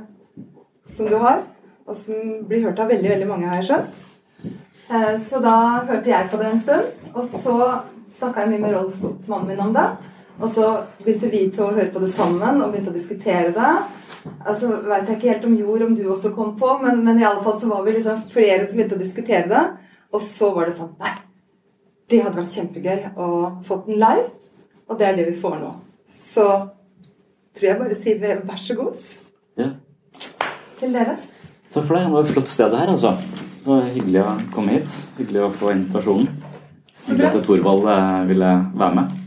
som 0.97 1.11
du 1.11 1.19
har, 1.21 1.43
og 1.87 1.99
som 1.99 2.47
blir 2.49 2.65
hørt 2.67 2.81
av 2.81 2.91
veldig, 2.93 3.11
veldig 3.13 3.29
mange, 3.29 3.51
har 3.51 3.61
jeg 3.61 3.69
skjønt. 3.71 4.01
Eh, 4.93 5.15
så 5.29 5.43
da 5.43 5.57
hørte 5.91 6.13
jeg 6.13 6.31
på 6.31 6.41
det 6.41 6.49
en 6.49 6.65
stund, 6.65 6.89
og 7.13 7.29
så 7.29 7.57
snakka 8.19 8.45
jeg 8.45 8.55
mye 8.55 8.65
med 8.65 8.77
Rolf, 8.77 8.97
mannen 9.29 9.53
min, 9.53 9.63
om 9.67 9.77
det. 9.77 9.89
Og 10.41 10.49
så 10.55 10.69
begynte 11.05 11.29
vi 11.31 11.43
til 11.53 11.65
å 11.67 11.73
høre 11.75 11.91
på 11.93 12.01
det 12.03 12.13
sammen 12.17 12.63
og 12.63 12.73
begynte 12.73 12.91
å 12.91 12.97
diskutere 12.97 13.53
det. 13.55 13.73
Altså, 14.47 14.71
Veit 14.87 15.09
jeg 15.11 15.19
ikke 15.19 15.33
helt 15.33 15.45
om 15.49 15.57
Jord, 15.59 15.83
om 15.87 15.95
du 15.99 16.05
også 16.11 16.33
kom 16.35 16.55
på, 16.59 16.71
men, 16.83 17.03
men 17.05 17.21
i 17.21 17.27
alle 17.29 17.43
fall 17.45 17.59
så 17.61 17.69
var 17.71 17.85
vi 17.87 17.97
liksom 17.99 18.25
flere 18.33 18.67
som 18.67 18.79
begynte 18.79 18.97
å 18.99 19.03
diskutere 19.03 19.49
det. 19.51 19.63
Og 20.13 20.25
så 20.25 20.51
var 20.55 20.69
det 20.69 20.77
sånn 20.79 20.95
Nei, 21.03 21.13
det 22.11 22.23
hadde 22.25 22.41
vært 22.41 22.57
kjempegøy 22.57 23.05
å 23.17 23.29
få 23.69 23.83
den 23.87 24.01
live. 24.03 24.29
Og 24.89 24.99
det 24.99 25.09
er 25.09 25.19
det 25.21 25.29
vi 25.31 25.39
får 25.41 25.57
nå. 25.61 25.71
Så 26.33 26.47
tror 27.57 27.69
jeg 27.69 27.81
bare 27.81 28.01
sier 28.01 28.43
vær 28.49 28.61
så 28.61 28.77
god 28.79 28.97
Ja. 29.61 29.71
til 30.81 30.93
dere. 30.93 31.17
Takk 31.73 31.87
for 31.87 31.95
det. 31.97 32.05
Det 32.05 32.13
var 32.13 32.21
et 32.27 32.33
flott 32.35 32.49
sted 32.49 32.75
her, 32.77 32.91
altså. 32.93 33.15
Det 33.63 33.69
var 33.71 33.87
hyggelig 33.95 34.23
å 34.25 34.33
komme 34.53 34.75
hit. 34.77 34.95
Hyggelig 35.19 35.45
å 35.47 35.53
få 35.57 35.71
invitasjonen. 35.73 36.29
Hyggelig 37.07 37.29
at 37.31 37.45
Thorvald 37.47 37.87
eh, 37.89 38.23
ville 38.29 38.51
være 38.75 38.95
med. 38.99 39.22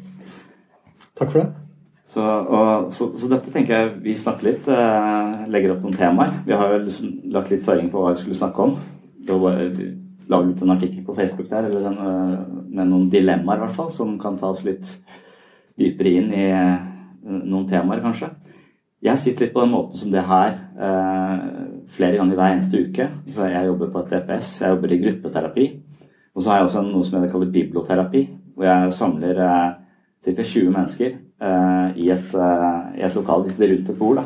Takk 1.16 1.32
for 1.32 1.42
det. 1.42 1.50
Så, 2.06 2.22
og, 2.22 2.92
så, 2.94 3.10
så, 3.18 3.28
dette 3.32 3.52
tenker 3.52 3.74
jeg 3.74 3.94
vi 4.04 4.16
snakker 4.20 4.46
litt, 4.46 4.68
eh, 4.70 5.46
legger 5.52 5.74
opp 5.74 5.86
noen 5.86 5.98
temaer. 5.98 6.42
Vi 6.46 6.54
har 6.54 6.74
jo 6.74 6.82
liksom 6.84 7.14
lagt 7.34 7.50
litt 7.52 7.64
føring 7.66 7.88
på 7.92 8.04
hva 8.04 8.12
vi 8.14 8.22
skulle 8.22 8.38
snakke 8.38 8.68
om. 8.68 8.76
Da 9.26 9.38
var, 9.42 9.58
vi 9.74 9.90
la 10.30 10.42
ut 10.42 10.62
en 10.62 10.74
artikkel 10.74 11.06
på 11.06 11.16
Facebook 11.18 11.50
der 11.50 11.70
eller 11.70 11.88
en, 11.90 11.98
eh, 11.98 12.44
med 12.78 12.92
noen 12.92 13.10
dilemmaer, 13.10 13.58
i 13.58 13.66
hvert 13.66 13.78
fall, 13.78 13.92
som 13.92 14.20
kan 14.22 14.38
ta 14.38 14.52
oss 14.54 14.64
litt 14.66 14.92
dypere 15.80 16.14
inn 16.20 16.34
i 16.34 16.46
eh, 16.52 16.86
noen 17.26 17.66
temaer, 17.70 18.04
kanskje. 18.04 18.30
Jeg 19.06 19.22
sitter 19.22 19.46
litt 19.46 19.54
på 19.54 19.62
den 19.62 19.74
måten 19.74 20.00
som 20.00 20.12
det 20.14 20.24
her 20.26 20.54
eh, 20.82 21.48
flere 21.96 22.18
ganger 22.20 22.40
hver 22.40 22.54
eneste 22.54 22.82
uke. 22.86 23.10
Så 23.34 23.50
jeg 23.52 23.68
jobber 23.70 23.92
på 23.94 24.02
et 24.02 24.14
DPS, 24.14 24.54
jeg 24.62 24.74
jobber 24.74 24.94
i 24.94 25.02
gruppeterapi. 25.04 25.66
Og 26.36 26.44
så 26.44 26.52
har 26.52 26.62
jeg 26.62 26.70
også 26.70 26.86
noe 26.86 27.06
som 27.06 27.22
jeg 27.22 27.32
kaller 27.32 27.52
biblioterapi, 27.54 28.24
hvor 28.56 28.70
jeg 28.70 28.96
samler 28.98 29.42
eh, 29.46 29.74
ca. 30.26 30.44
20 30.44 30.72
mennesker 30.74 31.12
eh, 31.42 31.88
i, 32.02 32.10
et, 32.14 32.34
eh, 32.34 32.82
i 33.00 33.06
et 33.06 33.16
lokal, 33.16 33.46
rundt 33.46 33.92
et 33.92 34.00
bord. 34.00 34.24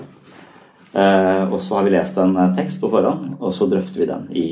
Eh, 0.94 1.44
og 1.52 1.60
så 1.62 1.78
har 1.78 1.86
vi 1.86 1.94
lest 1.94 2.18
en 2.18 2.38
tekst 2.58 2.82
på 2.82 2.90
forhånd, 2.92 3.36
og 3.40 3.54
så 3.54 3.68
drøfter 3.70 4.04
vi 4.04 4.10
den 4.10 4.28
i, 4.32 4.48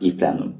i 0.00 0.12
plenum. 0.18 0.54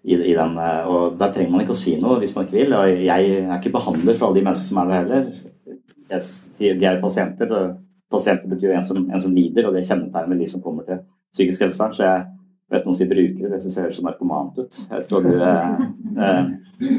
I, 0.00 0.16
i 0.16 0.32
den, 0.32 0.56
og 0.88 1.18
Der 1.20 1.32
trenger 1.32 1.52
man 1.52 1.60
ikke 1.60 1.74
å 1.74 1.78
si 1.78 1.92
noe 2.00 2.16
hvis 2.22 2.32
man 2.32 2.46
ikke 2.46 2.56
vil. 2.56 2.72
og 2.72 2.88
Jeg 2.88 3.32
er 3.42 3.58
ikke 3.58 3.74
behandler 3.74 4.16
for 4.16 4.30
alle 4.30 4.40
de 4.40 4.44
menneskene 4.46 4.70
som 4.70 4.80
er 4.80 4.88
der 4.88 5.02
heller. 5.02 5.26
De 6.56 6.86
er 6.88 7.00
pasienter. 7.02 7.52
og 7.52 7.74
Pasienter 8.10 8.48
betyr 8.48 8.70
jo 8.70 8.78
en 8.78 8.86
som, 8.86 9.02
en 9.04 9.20
som 9.20 9.34
lider, 9.36 9.68
og 9.68 9.76
det 9.76 9.84
kjennetegner 9.86 10.40
de 10.40 10.48
som 10.48 10.62
kommer 10.64 10.88
til 10.88 11.02
psykisk 11.36 11.66
helsevern. 11.66 11.92
Så 11.92 12.06
jeg 12.06 12.24
vet 12.72 12.88
noen 12.88 12.96
sier 12.96 13.12
brukere, 13.12 13.52
det 13.52 13.60
syns 13.60 13.76
jeg 13.76 13.84
høres 13.84 14.00
så 14.00 14.06
narkomant 14.06 14.58
ut. 14.58 14.80
Jeg 14.80 14.96
vet 14.96 15.04
ikke 15.04 15.20
hva 15.20 15.26
du, 15.28 16.24
eh, 16.24 16.96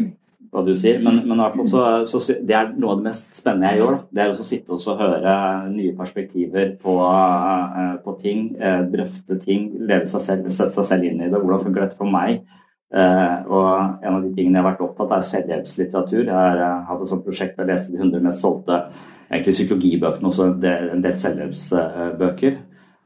hva 0.52 0.64
du 0.68 0.72
sier, 0.76 1.00
men, 1.00 1.22
men 1.30 1.68
så, 1.70 1.82
så, 2.08 2.20
det 2.44 2.56
er 2.56 2.74
noe 2.76 2.94
av 2.94 3.00
det 3.00 3.08
mest 3.08 3.30
spennende 3.40 3.70
jeg 3.72 3.80
gjør. 3.80 3.94
Da. 3.94 4.00
Det 4.12 4.24
er 4.24 4.32
å 4.34 4.48
sitte 4.48 4.76
og 4.76 5.00
høre 5.00 5.36
nye 5.72 5.94
perspektiver 5.96 6.74
på, 6.82 6.96
eh, 7.08 7.94
på 8.04 8.16
ting, 8.20 8.42
eh, 8.60 8.82
drøfte 8.92 9.38
ting, 9.46 9.70
leve 9.80 10.10
seg 10.12 10.26
selv, 10.26 10.50
sette 10.52 10.76
seg 10.76 10.90
selv 10.90 11.08
inn 11.08 11.22
i 11.22 11.30
det. 11.32 11.40
Hvordan 11.40 11.64
funker 11.64 11.86
dette 11.86 12.00
for 12.00 12.12
meg? 12.12 12.44
Uh, 12.92 13.38
og 13.48 14.04
En 14.04 14.18
av 14.18 14.24
de 14.26 14.34
tingene 14.36 14.58
jeg 14.58 14.66
har 14.66 14.74
vært 14.74 14.82
opptatt 14.84 15.14
av, 15.14 15.22
er 15.22 15.30
selvhjelpslitteratur. 15.30 16.26
Jeg 16.26 16.34
har 16.36 16.82
hatt 16.90 17.06
et 17.06 17.12
sånt 17.14 17.24
prosjekt 17.24 17.56
der 17.56 17.70
jeg 17.70 17.78
leste 17.78 17.94
de 17.94 18.02
100 18.02 18.26
mest 18.26 18.44
solgte 18.44 18.82
egentlig 19.32 19.54
psykologibøkene, 19.56 20.28
også 20.28 20.50
en 20.50 21.06
del 21.06 21.16
selvhjelpsbøker. 21.22 22.58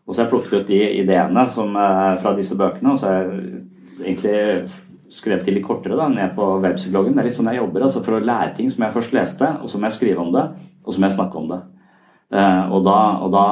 Og 0.07 0.15
så 0.15 0.23
har 0.23 0.25
jeg 0.25 0.31
plukket 0.33 0.55
ut 0.57 0.71
de 0.71 0.79
ideene 1.03 1.45
som, 1.53 1.77
fra 2.23 2.33
disse 2.33 2.57
bøkene, 2.57 2.95
og 2.95 2.97
så 2.97 3.11
har 3.11 3.21
jeg 3.21 3.61
egentlig 4.07 4.39
skrevet 5.15 5.47
til 5.47 5.57
litt 5.57 5.65
kortere 5.65 5.97
da, 5.99 6.09
ned 6.11 6.35
på 6.35 6.49
webpsykologen. 6.63 7.15
Det 7.15 7.23
er 7.23 7.29
litt 7.29 7.37
sånn 7.37 7.51
jeg 7.51 7.61
jobber, 7.61 7.87
altså 7.87 8.03
for 8.05 8.17
å 8.17 8.23
lære 8.23 8.53
ting 8.57 8.71
som 8.73 8.85
jeg 8.85 8.95
først 8.95 9.15
leste, 9.15 9.51
og 9.61 9.71
så 9.71 9.79
må 9.79 9.89
jeg 9.89 9.97
skrive 9.97 10.23
om 10.23 10.33
det, 10.35 10.45
og 10.83 10.93
så 10.93 11.01
må 11.01 11.09
jeg 11.09 11.17
snakke 11.17 11.39
om 11.39 11.51
det. 11.53 11.61
og 12.35 12.79
da, 12.83 12.97
og 13.23 13.29
da, 13.31 13.45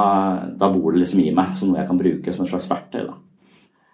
da 0.59 0.69
bor 0.73 0.91
det 0.91 1.03
liksom 1.03 1.21
i 1.23 1.31
meg 1.35 1.53
som 1.55 1.69
noe 1.71 1.79
jeg 1.79 1.89
kan 1.91 2.01
bruke 2.01 2.33
som 2.33 2.43
et 2.43 2.51
slags 2.51 2.69
verktøy. 2.71 3.05
da. 3.07 3.15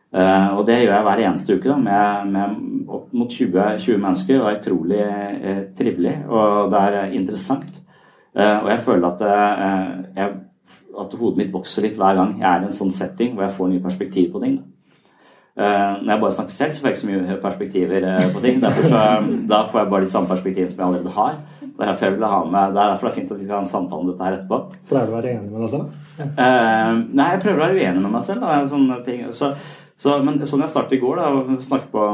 Uh, 0.09 0.57
og 0.57 0.63
det 0.65 0.79
gjør 0.79 0.95
jeg 0.95 1.05
hver 1.05 1.19
eneste 1.21 1.55
uke 1.55 1.69
da, 1.69 1.75
med, 1.77 2.29
med 2.33 2.87
opp 2.89 3.11
mot 3.13 3.29
20, 3.29 3.75
20, 3.83 3.99
mennesker. 4.01 4.39
og 4.39 4.47
det 4.47 4.53
er 4.55 4.61
utrolig 4.63 5.01
eh, 5.03 5.59
trivelig, 5.77 6.13
og 6.25 6.71
det 6.73 6.79
er 6.81 7.13
interessant. 7.13 7.75
Uh, 8.33 8.57
og 8.63 8.71
jeg 8.71 8.81
føler 8.87 9.05
at, 9.09 9.21
jeg, 10.15 10.33
at, 11.03 11.13
hodet 11.21 11.37
mitt 11.43 11.53
vokser 11.53 11.85
litt 11.85 11.99
hver 11.99 12.17
gang 12.17 12.33
jeg 12.39 12.49
er 12.49 12.65
i 12.65 12.69
en 12.69 12.77
sånn 12.79 12.93
setting 12.93 13.35
hvor 13.35 13.45
jeg 13.45 13.57
får 13.59 13.69
nye 13.69 13.85
perspektiv 13.85 14.31
på 14.33 14.41
ting. 14.41 14.57
Når 15.59 16.11
jeg 16.13 16.21
bare 16.21 16.35
snakker 16.37 16.55
selv, 16.55 16.73
så 16.73 16.81
får 16.81 16.87
jeg 16.87 16.95
ikke 16.95 17.01
så 17.01 17.07
mye 17.09 17.37
perspektiver 17.43 18.05
på 18.31 18.41
ting. 18.43 18.61
Så, 18.63 18.99
da 19.49 19.63
får 19.67 19.81
jeg 19.81 19.89
bare 19.91 20.05
de 20.05 20.11
samme 20.13 20.31
perspektivene 20.31 20.71
som 20.71 20.79
jeg 20.79 20.87
allerede 20.87 21.15
har. 21.17 21.39
Det 21.79 21.85
er 21.85 21.91
derfor 21.93 22.05
jeg 22.05 22.27
ha 22.27 22.39
med, 22.43 22.73
det 22.75 22.81
er 22.81 22.89
derfor 22.91 23.07
det 23.07 23.11
er 23.11 23.15
fint 23.15 23.29
at 23.31 23.39
vi 23.39 23.45
skal 23.45 23.55
ha 23.55 23.61
en 23.63 23.69
samtale 23.69 24.03
om 24.03 24.07
dette 24.09 24.25
her 24.25 24.33
etterpå. 24.35 24.57
Pleier 24.89 25.05
du 25.07 25.13
å 25.13 25.15
være 25.15 25.29
enig 25.31 25.51
med 25.51 25.61
deg 25.63 25.69
selv? 25.71 25.93
Ja. 26.19 26.25
nei, 27.15 27.27
jeg 27.31 27.41
prøver 27.45 27.55
å 27.55 27.61
være 27.61 27.77
uenig 27.77 28.01
med 28.03 28.11
meg 28.17 28.25
selv. 28.27 28.43
Da, 28.43 28.57
sånne 28.67 28.97
ting. 29.05 29.21
Så, 29.37 29.53
så, 29.95 30.17
men 30.25 30.41
sånn 30.43 30.65
jeg 30.65 30.73
startet 30.73 30.97
i 30.97 30.99
går, 30.99 31.21
da, 31.21 31.29
og 31.31 31.63
snakket 31.63 31.93
på, 31.93 32.09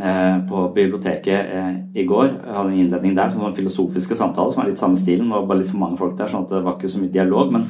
eh, 0.00 0.38
på 0.48 0.62
biblioteket 0.78 1.52
eh, 1.60 1.68
i 2.00 2.06
går, 2.08 2.30
jeg 2.30 2.56
hadde 2.56 2.72
en 2.72 2.80
innledning 2.80 3.20
der, 3.20 3.36
sånn 3.36 3.58
filosofiske 3.60 4.16
samtaler 4.16 4.56
som 4.56 4.64
er 4.64 4.72
litt 4.72 4.80
samme 4.80 4.96
stilen. 5.00 5.28
Det 5.28 5.36
var 5.36 5.52
bare 5.52 5.60
litt 5.60 5.72
for 5.74 5.84
mange 5.84 6.00
folk 6.00 6.16
der, 6.16 6.32
sånn 6.32 6.48
at 6.48 6.56
det 6.56 6.64
var 6.64 6.80
ikke 6.80 6.94
så 6.94 7.02
mye 7.04 7.16
dialog. 7.18 7.52
men 7.58 7.68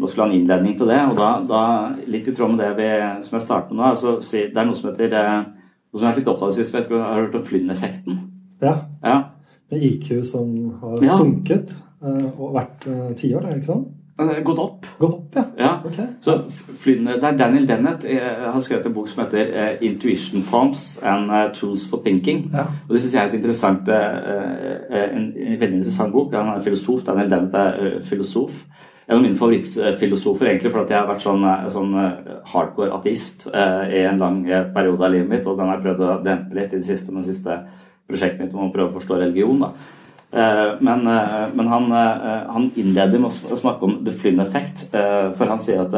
nå 0.00 0.08
skulle 0.08 0.28
han 0.28 0.34
innledning 0.36 0.76
til 0.78 0.88
det, 0.88 1.00
og 1.10 1.18
da, 1.18 1.28
da, 1.44 1.62
litt 2.08 2.28
i 2.28 2.34
tråd 2.34 2.54
med 2.54 2.62
det 2.64 2.70
vi, 2.78 2.88
som 3.26 3.36
jeg 3.36 3.44
starter 3.44 3.74
med 3.74 3.82
nå 3.82 3.88
altså, 3.90 4.16
Det 4.22 4.56
er 4.56 4.68
noe 4.68 4.78
som 4.78 4.88
heter 4.88 5.16
eh, 5.20 5.36
noe 5.44 5.98
som 5.98 6.06
jeg 6.06 6.10
har 6.10 6.18
litt 6.20 6.32
opptatt 6.32 6.48
av 6.48 6.56
sist. 6.56 6.74
Vet 6.76 6.88
du, 6.88 6.96
har 6.96 7.16
du 7.18 7.26
hørt 7.26 7.38
om 7.40 7.46
Flynn-effekten? 7.46 8.18
Ja. 8.62 8.74
ja. 9.04 9.16
Med 9.70 9.86
IQ 9.90 10.12
som 10.26 10.52
har 10.80 11.04
ja. 11.04 11.16
sunket 11.20 11.74
eh, 11.74 12.28
og 12.30 12.54
vært 12.56 12.86
eh, 12.88 13.08
tiår, 13.20 13.50
ikke 13.58 13.72
sant? 13.72 13.96
Gått 14.20 14.58
opp. 14.60 14.84
Gått 15.00 15.14
opp, 15.16 15.36
ja. 15.36 15.44
ja. 15.56 15.68
Okay. 15.88 16.06
Så 16.24 16.34
Flynn, 16.82 17.06
det 17.08 17.24
er 17.24 17.38
Daniel 17.40 17.64
Dennett 17.68 18.02
jeg 18.04 18.20
har 18.20 18.64
skrevet 18.64 18.90
en 18.90 18.96
bok 18.96 19.08
som 19.08 19.22
heter 19.22 19.78
'Intuition 19.80 20.44
Prompts 20.44 20.98
and 21.00 21.32
Tools 21.56 21.86
for 21.88 22.04
Thinking'. 22.04 22.50
Ja. 22.52 22.66
Og 22.88 22.94
Det 22.94 23.00
syns 23.00 23.14
jeg 23.14 23.22
er 23.22 23.28
et 23.28 23.38
interessant, 23.38 23.88
en, 23.88 25.24
en, 25.40 25.60
veldig 25.60 25.78
interessant 25.78 26.12
bok. 26.12 26.36
Han 26.36 26.52
er 26.52 26.66
filosof. 26.68 27.00
Daniel 27.06 27.32
Dennett 27.32 27.56
er 27.56 28.04
filosof. 28.04 28.60
En 29.10 29.16
av 29.16 29.22
mine 29.24 29.38
favorittfilosofer, 29.38 30.46
egentlig, 30.46 30.70
for 30.70 30.86
jeg 30.86 30.94
har 30.94 31.08
vært 31.08 31.24
sånn, 31.24 31.42
sånn 31.74 31.94
hardcore 32.46 32.92
ateist 32.94 33.48
i 33.50 34.04
en 34.06 34.20
lang 34.22 34.44
periode 34.46 35.02
av 35.02 35.10
livet 35.10 35.32
mitt, 35.32 35.48
og 35.50 35.58
den 35.58 35.66
har 35.66 35.80
jeg 35.80 35.86
prøvd 35.88 36.04
å 36.06 36.18
dempe 36.22 36.54
litt 36.54 36.76
i 36.76 36.78
det 36.78 36.86
siste 36.86 37.10
med 37.10 37.26
det 37.26 37.34
siste 37.34 37.56
prosjektet 38.06 38.44
mitt 38.44 38.54
om 38.54 38.68
å 38.68 38.74
prøve 38.74 38.92
å 38.92 39.00
forstå 39.00 39.18
religion. 39.18 39.66
Eh, 40.32 40.74
men, 40.80 41.06
eh, 41.06 41.48
men 41.54 41.66
han, 41.66 41.92
eh, 41.92 42.46
han, 42.46 42.70
innleder 42.76 43.18
med 43.18 43.30
å 43.30 43.56
snakke 43.58 43.82
om 43.82 44.04
the 44.04 44.12
Flynn 44.12 44.40
effect. 44.40 44.86
For 44.90 45.46
han 45.46 45.58
sier 45.58 45.82
at 45.82 45.94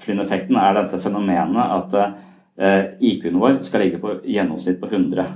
Flynn-effekten 0.00 0.56
er 0.56 0.74
dette 0.74 1.00
fenomenet 1.02 1.76
at 1.76 2.96
IQ-en 3.00 3.38
vår 3.40 3.62
skal 3.64 3.84
ligge 3.84 4.00
på 4.00 4.20
gjennomsnitt 4.24 4.80
på 4.80 4.88
100. 4.88 5.26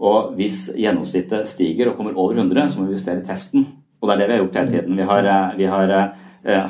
Og 0.00 0.32
hvis 0.34 0.70
gjennomsnittet 0.74 1.48
stiger 1.48 1.90
og 1.90 1.96
kommer 1.96 2.16
over 2.16 2.34
100, 2.34 2.68
så 2.68 2.80
må 2.80 2.88
vi 2.88 2.96
justere 2.96 3.24
testen. 3.26 3.66
Og 4.00 4.08
det 4.08 4.16
er 4.16 4.20
det 4.22 4.28
vi 4.28 4.34
har 4.34 4.42
gjort 4.44 4.58
hele 4.60 4.74
tiden. 4.74 4.96
Vi 4.96 5.06
har, 5.10 5.30
vi 5.58 5.66
har 5.68 5.94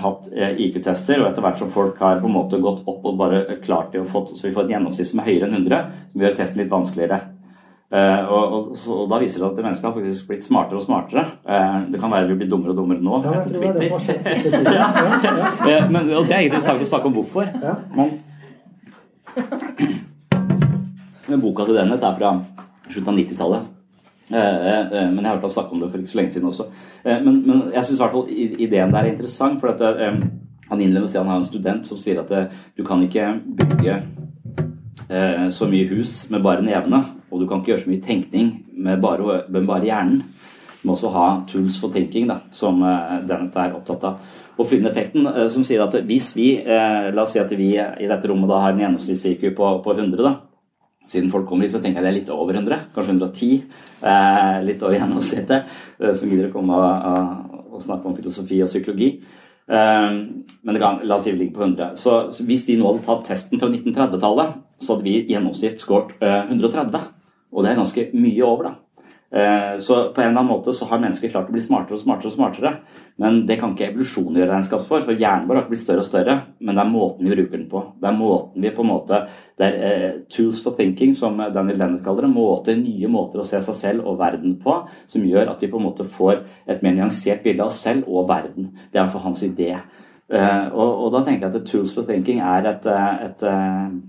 hatt 0.02 0.30
IQ-tester, 0.34 1.20
og 1.22 1.28
etter 1.28 1.44
hvert 1.44 1.60
som 1.62 1.70
folk 1.70 2.00
har 2.02 2.18
på 2.18 2.26
en 2.26 2.34
måte 2.34 2.58
gått 2.58 2.82
opp 2.90 3.04
og 3.06 3.20
bare 3.20 3.44
klart 3.62 3.92
det 3.94 4.02
og 4.02 4.10
fått, 4.10 4.32
så 4.34 4.48
vi 4.48 4.54
får 4.56 4.66
et 4.66 4.72
gjennomsnitt 4.74 5.12
som 5.12 5.22
er 5.22 5.28
høyere 5.30 5.46
enn 5.46 5.60
100, 5.60 5.84
som 6.10 6.24
gjør 6.24 6.34
testen 6.40 6.64
litt 6.64 6.72
vanskeligere. 6.72 7.20
Uh, 7.90 8.22
og, 8.30 8.52
og, 8.54 8.66
så, 8.78 8.92
og, 8.94 9.06
Da 9.10 9.16
viser 9.18 9.42
det 9.42 9.48
at 9.48 9.56
mennesket 9.64 9.86
har 9.88 9.94
faktisk 9.96 10.28
blitt 10.28 10.44
smartere 10.46 10.78
og 10.78 10.84
smartere. 10.84 11.24
Uh, 11.42 11.88
det 11.90 11.98
kan 11.98 12.12
være 12.12 12.28
vi 12.28 12.36
blir 12.38 12.50
dummere 12.52 12.70
og 12.70 12.78
dummere 12.78 13.02
nå 13.02 13.18
ja, 13.24 13.32
etter 13.40 13.56
Twitter. 13.56 13.80
Det 14.62 14.74
ja, 14.78 14.86
ja, 15.66 15.80
men, 15.90 16.12
og 16.14 16.28
det 16.30 16.36
er 16.36 16.46
interessant 16.46 16.84
å 16.84 16.86
snakke 16.86 17.10
om 17.10 17.16
hvorfor. 17.18 17.50
Men, 17.98 18.14
men 21.26 21.42
boka 21.42 21.66
til 21.66 21.80
Dennett 21.80 22.06
er 22.06 22.14
fra 22.20 22.32
slutten 22.86 23.10
av 23.10 23.20
90-tallet. 23.24 23.69
Men 24.30 25.18
jeg 25.18 25.26
har 25.26 25.34
hørt 25.34 25.46
ham 25.46 25.50
snakke 25.50 25.74
om 25.74 25.80
det 25.82 25.90
for 25.90 25.98
ikke 25.98 26.12
så 26.12 26.18
lenge 26.20 26.32
siden 26.36 26.48
også. 26.48 26.66
men, 27.04 27.40
men, 27.46 27.62
jeg 27.74 27.84
syns 27.84 27.98
i 27.98 28.02
hvert 28.02 28.14
fall 28.14 28.28
ideen 28.66 28.94
der 28.94 28.98
er 29.00 29.12
interessant. 29.12 29.60
for 29.60 29.68
at 29.68 29.80
Han 30.70 30.80
innleder 30.80 31.00
med 31.00 31.08
å 31.08 31.10
si 31.10 31.18
han 31.18 31.26
har 31.26 31.40
en 31.40 31.44
student 31.48 31.86
som 31.86 31.98
sier 31.98 32.20
at 32.20 32.30
du 32.76 32.84
kan 32.86 33.02
ikke 33.02 33.40
bygge 33.58 33.96
så 35.50 35.66
mye 35.66 35.88
hus 35.90 36.30
med 36.30 36.42
bare 36.42 36.62
nevene. 36.62 37.04
Og 37.30 37.40
du 37.40 37.48
kan 37.48 37.58
ikke 37.58 37.72
gjøre 37.72 37.82
så 37.84 37.90
mye 37.90 38.04
tenkning 38.04 38.52
med 38.78 39.00
bare, 39.02 39.42
med 39.48 39.66
bare 39.66 39.86
hjernen. 39.86 40.22
Du 40.80 40.88
må 40.88 40.94
også 40.94 41.10
ha 41.12 41.26
tools 41.50 41.78
for 41.80 41.92
thinking, 41.92 42.28
da, 42.30 42.40
som 42.52 42.80
Dennett 42.80 43.56
er 43.56 43.74
opptatt 43.76 44.06
av. 44.06 44.20
Og 44.60 44.68
Flynn-effekten, 44.68 45.28
som 45.52 45.64
sier 45.64 45.82
at 45.84 45.94
hvis 46.08 46.34
vi, 46.36 46.50
la 46.66 47.24
oss 47.24 47.34
si 47.36 47.40
at 47.40 47.52
vi 47.56 47.72
i 47.76 48.08
dette 48.08 48.28
rommet 48.28 48.50
da 48.50 48.60
har 48.64 48.74
en 48.74 48.82
gjennomsnitts-IQ 48.82 49.50
på, 49.56 49.70
på, 49.84 49.94
100, 49.96 50.20
da, 50.20 50.34
siden 51.10 51.30
folk 51.32 51.48
kommer 51.48 51.66
hit, 51.66 51.74
så 51.74 51.82
tenker 51.82 52.00
jeg 52.00 52.06
det 52.06 52.12
er 52.12 52.18
litt 52.20 52.32
over 52.34 52.56
100, 52.56 52.86
kanskje 52.94 53.16
110, 53.16 53.52
litt 54.66 54.82
over 54.86 54.96
gjennomsnittet, 54.96 55.76
som 55.98 56.30
gidder 56.30 56.48
å 56.48 56.54
komme 56.54 56.78
og, 56.78 57.54
og, 57.66 57.78
snakke 57.82 58.06
om 58.06 58.16
filosofi 58.16 58.60
og 58.62 58.70
psykologi. 58.70 59.08
men 59.70 60.78
kan, 60.82 61.00
la 61.02 61.16
oss 61.16 61.26
si 61.26 61.32
vi 61.34 61.44
ligger 61.44 61.56
på 61.58 61.64
100. 61.66 61.96
Så, 61.98 62.14
så 62.34 62.46
hvis 62.46 62.66
de 62.68 62.78
nå 62.78 62.86
hadde 62.88 63.06
tatt 63.06 63.26
testen 63.28 63.60
fra 63.60 63.70
1930-tallet, 63.70 64.54
så 64.80 64.94
hadde 64.94 65.06
vi 65.06 65.16
i 65.18 65.34
gjennomsnitt 65.34 65.82
skåret 65.82 66.14
130. 66.22 67.10
Og 67.50 67.64
det 67.64 67.72
er 67.72 67.80
ganske 67.82 68.06
mye 68.14 68.46
over, 68.46 68.70
da. 68.70 68.74
Eh, 69.30 69.78
så 69.78 69.94
på 70.14 70.20
en 70.20 70.28
eller 70.28 70.40
annen 70.40 70.50
måte 70.50 70.72
så 70.74 70.88
har 70.90 70.98
mennesker 70.98 71.30
klart 71.30 71.50
å 71.50 71.54
bli 71.54 71.62
smartere 71.62 71.94
og 71.94 72.02
smartere 72.02 72.30
og 72.30 72.34
smartere. 72.34 72.72
Men 73.20 73.44
det 73.46 73.60
kan 73.60 73.76
ikke 73.76 73.90
evolusjon 73.90 74.34
gjøre 74.34 74.50
regnskap 74.50 74.82
for, 74.88 75.04
for 75.06 75.14
hjernen 75.14 75.46
vår 75.46 75.58
har 75.58 75.64
ikke 75.64 75.74
blitt 75.74 75.84
større 75.84 76.02
og 76.02 76.08
større. 76.08 76.36
Men 76.58 76.74
det 76.74 76.82
er 76.82 76.90
måten 76.90 77.28
vi 77.28 77.36
bruker 77.36 77.54
den 77.54 77.68
på. 77.70 77.84
Det 78.00 78.10
er 78.10 78.18
måten 78.18 78.64
vi 78.64 78.74
på 78.74 78.84
en 78.84 78.90
måte 78.90 79.22
Det 79.60 79.68
er 79.68 80.04
uh, 80.16 80.20
tools 80.32 80.62
for 80.64 80.72
thinking, 80.72 81.12
som 81.14 81.36
Daniel 81.36 81.78
Dennett 81.78 82.04
kaller 82.04 82.24
det. 82.24 82.32
Måter, 82.32 82.78
nye 82.80 83.10
måter 83.12 83.42
å 83.42 83.46
se 83.46 83.60
seg 83.62 83.76
selv 83.76 84.06
og 84.08 84.16
verden 84.22 84.56
på 84.62 84.78
som 85.10 85.26
gjør 85.28 85.52
at 85.52 85.60
vi 85.60 85.68
på 85.68 85.76
en 85.76 85.84
måte 85.90 86.06
får 86.08 86.40
et 86.64 86.80
mer 86.82 86.96
nyansert 86.96 87.44
bilde 87.44 87.66
av 87.66 87.68
oss 87.68 87.82
selv 87.84 88.08
og 88.08 88.30
verden. 88.30 88.70
Det 88.88 88.96
er 88.96 89.04
iallfall 89.04 89.28
hans 89.28 89.44
idé. 89.44 89.74
Og, 90.30 90.88
og, 90.88 91.08
da 91.12 91.24
tenker 91.26 91.48
jeg 91.48 91.58
at 91.58 91.68
tools 91.68 91.92
for 91.92 92.06
thinking 92.08 92.38
er 92.40 92.70
et, 92.70 92.86
et, 92.86 93.44
et 93.44 94.00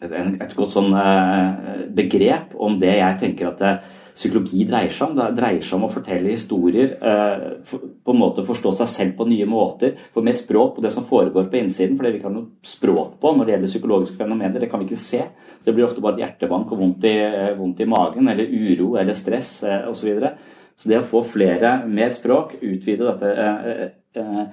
et, 0.00 0.54
godt 0.56 0.74
sånn 0.76 0.92
eh, 0.94 1.86
begrep 1.94 2.54
om 2.54 2.78
det 2.80 2.94
jeg 2.98 3.18
tenker 3.22 3.50
at 3.50 3.64
eh, 3.66 3.96
psykologi 4.18 4.64
dreier 4.66 4.90
seg 4.94 5.08
om. 5.08 5.16
Det 5.16 5.28
dreier 5.36 5.64
seg 5.64 5.76
om 5.78 5.86
å 5.86 5.92
fortelle 5.92 6.32
historier, 6.32 6.96
eh, 6.98 7.44
på 7.70 8.14
en 8.14 8.18
måte 8.18 8.44
forstå 8.46 8.74
seg 8.80 8.90
selv 8.90 9.16
på 9.16 9.28
nye 9.30 9.46
måter. 9.46 9.94
Få 10.14 10.24
mer 10.24 10.34
språk 10.34 10.76
på 10.76 10.82
det 10.82 10.92
som 10.92 11.06
foregår 11.06 11.50
på 11.50 11.60
innsiden. 11.60 11.96
For 11.96 12.04
det 12.04 12.12
vi 12.12 12.18
ikke 12.18 12.30
har 12.30 12.34
noe 12.34 12.50
språk 12.66 13.20
på 13.20 13.34
når 13.36 13.46
det 13.46 13.54
gjelder 13.54 13.72
psykologiske 13.72 14.18
fenomener, 14.18 14.60
det 14.60 14.70
kan 14.70 14.80
vi 14.80 14.88
ikke 14.90 15.00
se. 15.00 15.22
Så 15.60 15.70
det 15.70 15.74
blir 15.74 15.86
ofte 15.86 16.02
bare 16.02 16.18
et 16.18 16.24
hjertebank 16.26 16.72
og 16.72 16.78
vondt 16.82 17.04
i, 17.04 17.16
vondt 17.58 17.80
i 17.80 17.88
magen, 17.88 18.28
eller 18.28 18.44
uro 18.44 18.96
eller 18.96 19.14
stress 19.14 19.62
osv. 19.62 19.94
Så, 19.94 20.06
videre. 20.06 20.34
så 20.78 20.88
det 20.88 20.98
å 20.98 21.06
få 21.06 21.22
flere, 21.26 21.86
mer 21.86 22.10
språk, 22.16 22.58
utvide 22.62 23.06
dette 23.06 24.50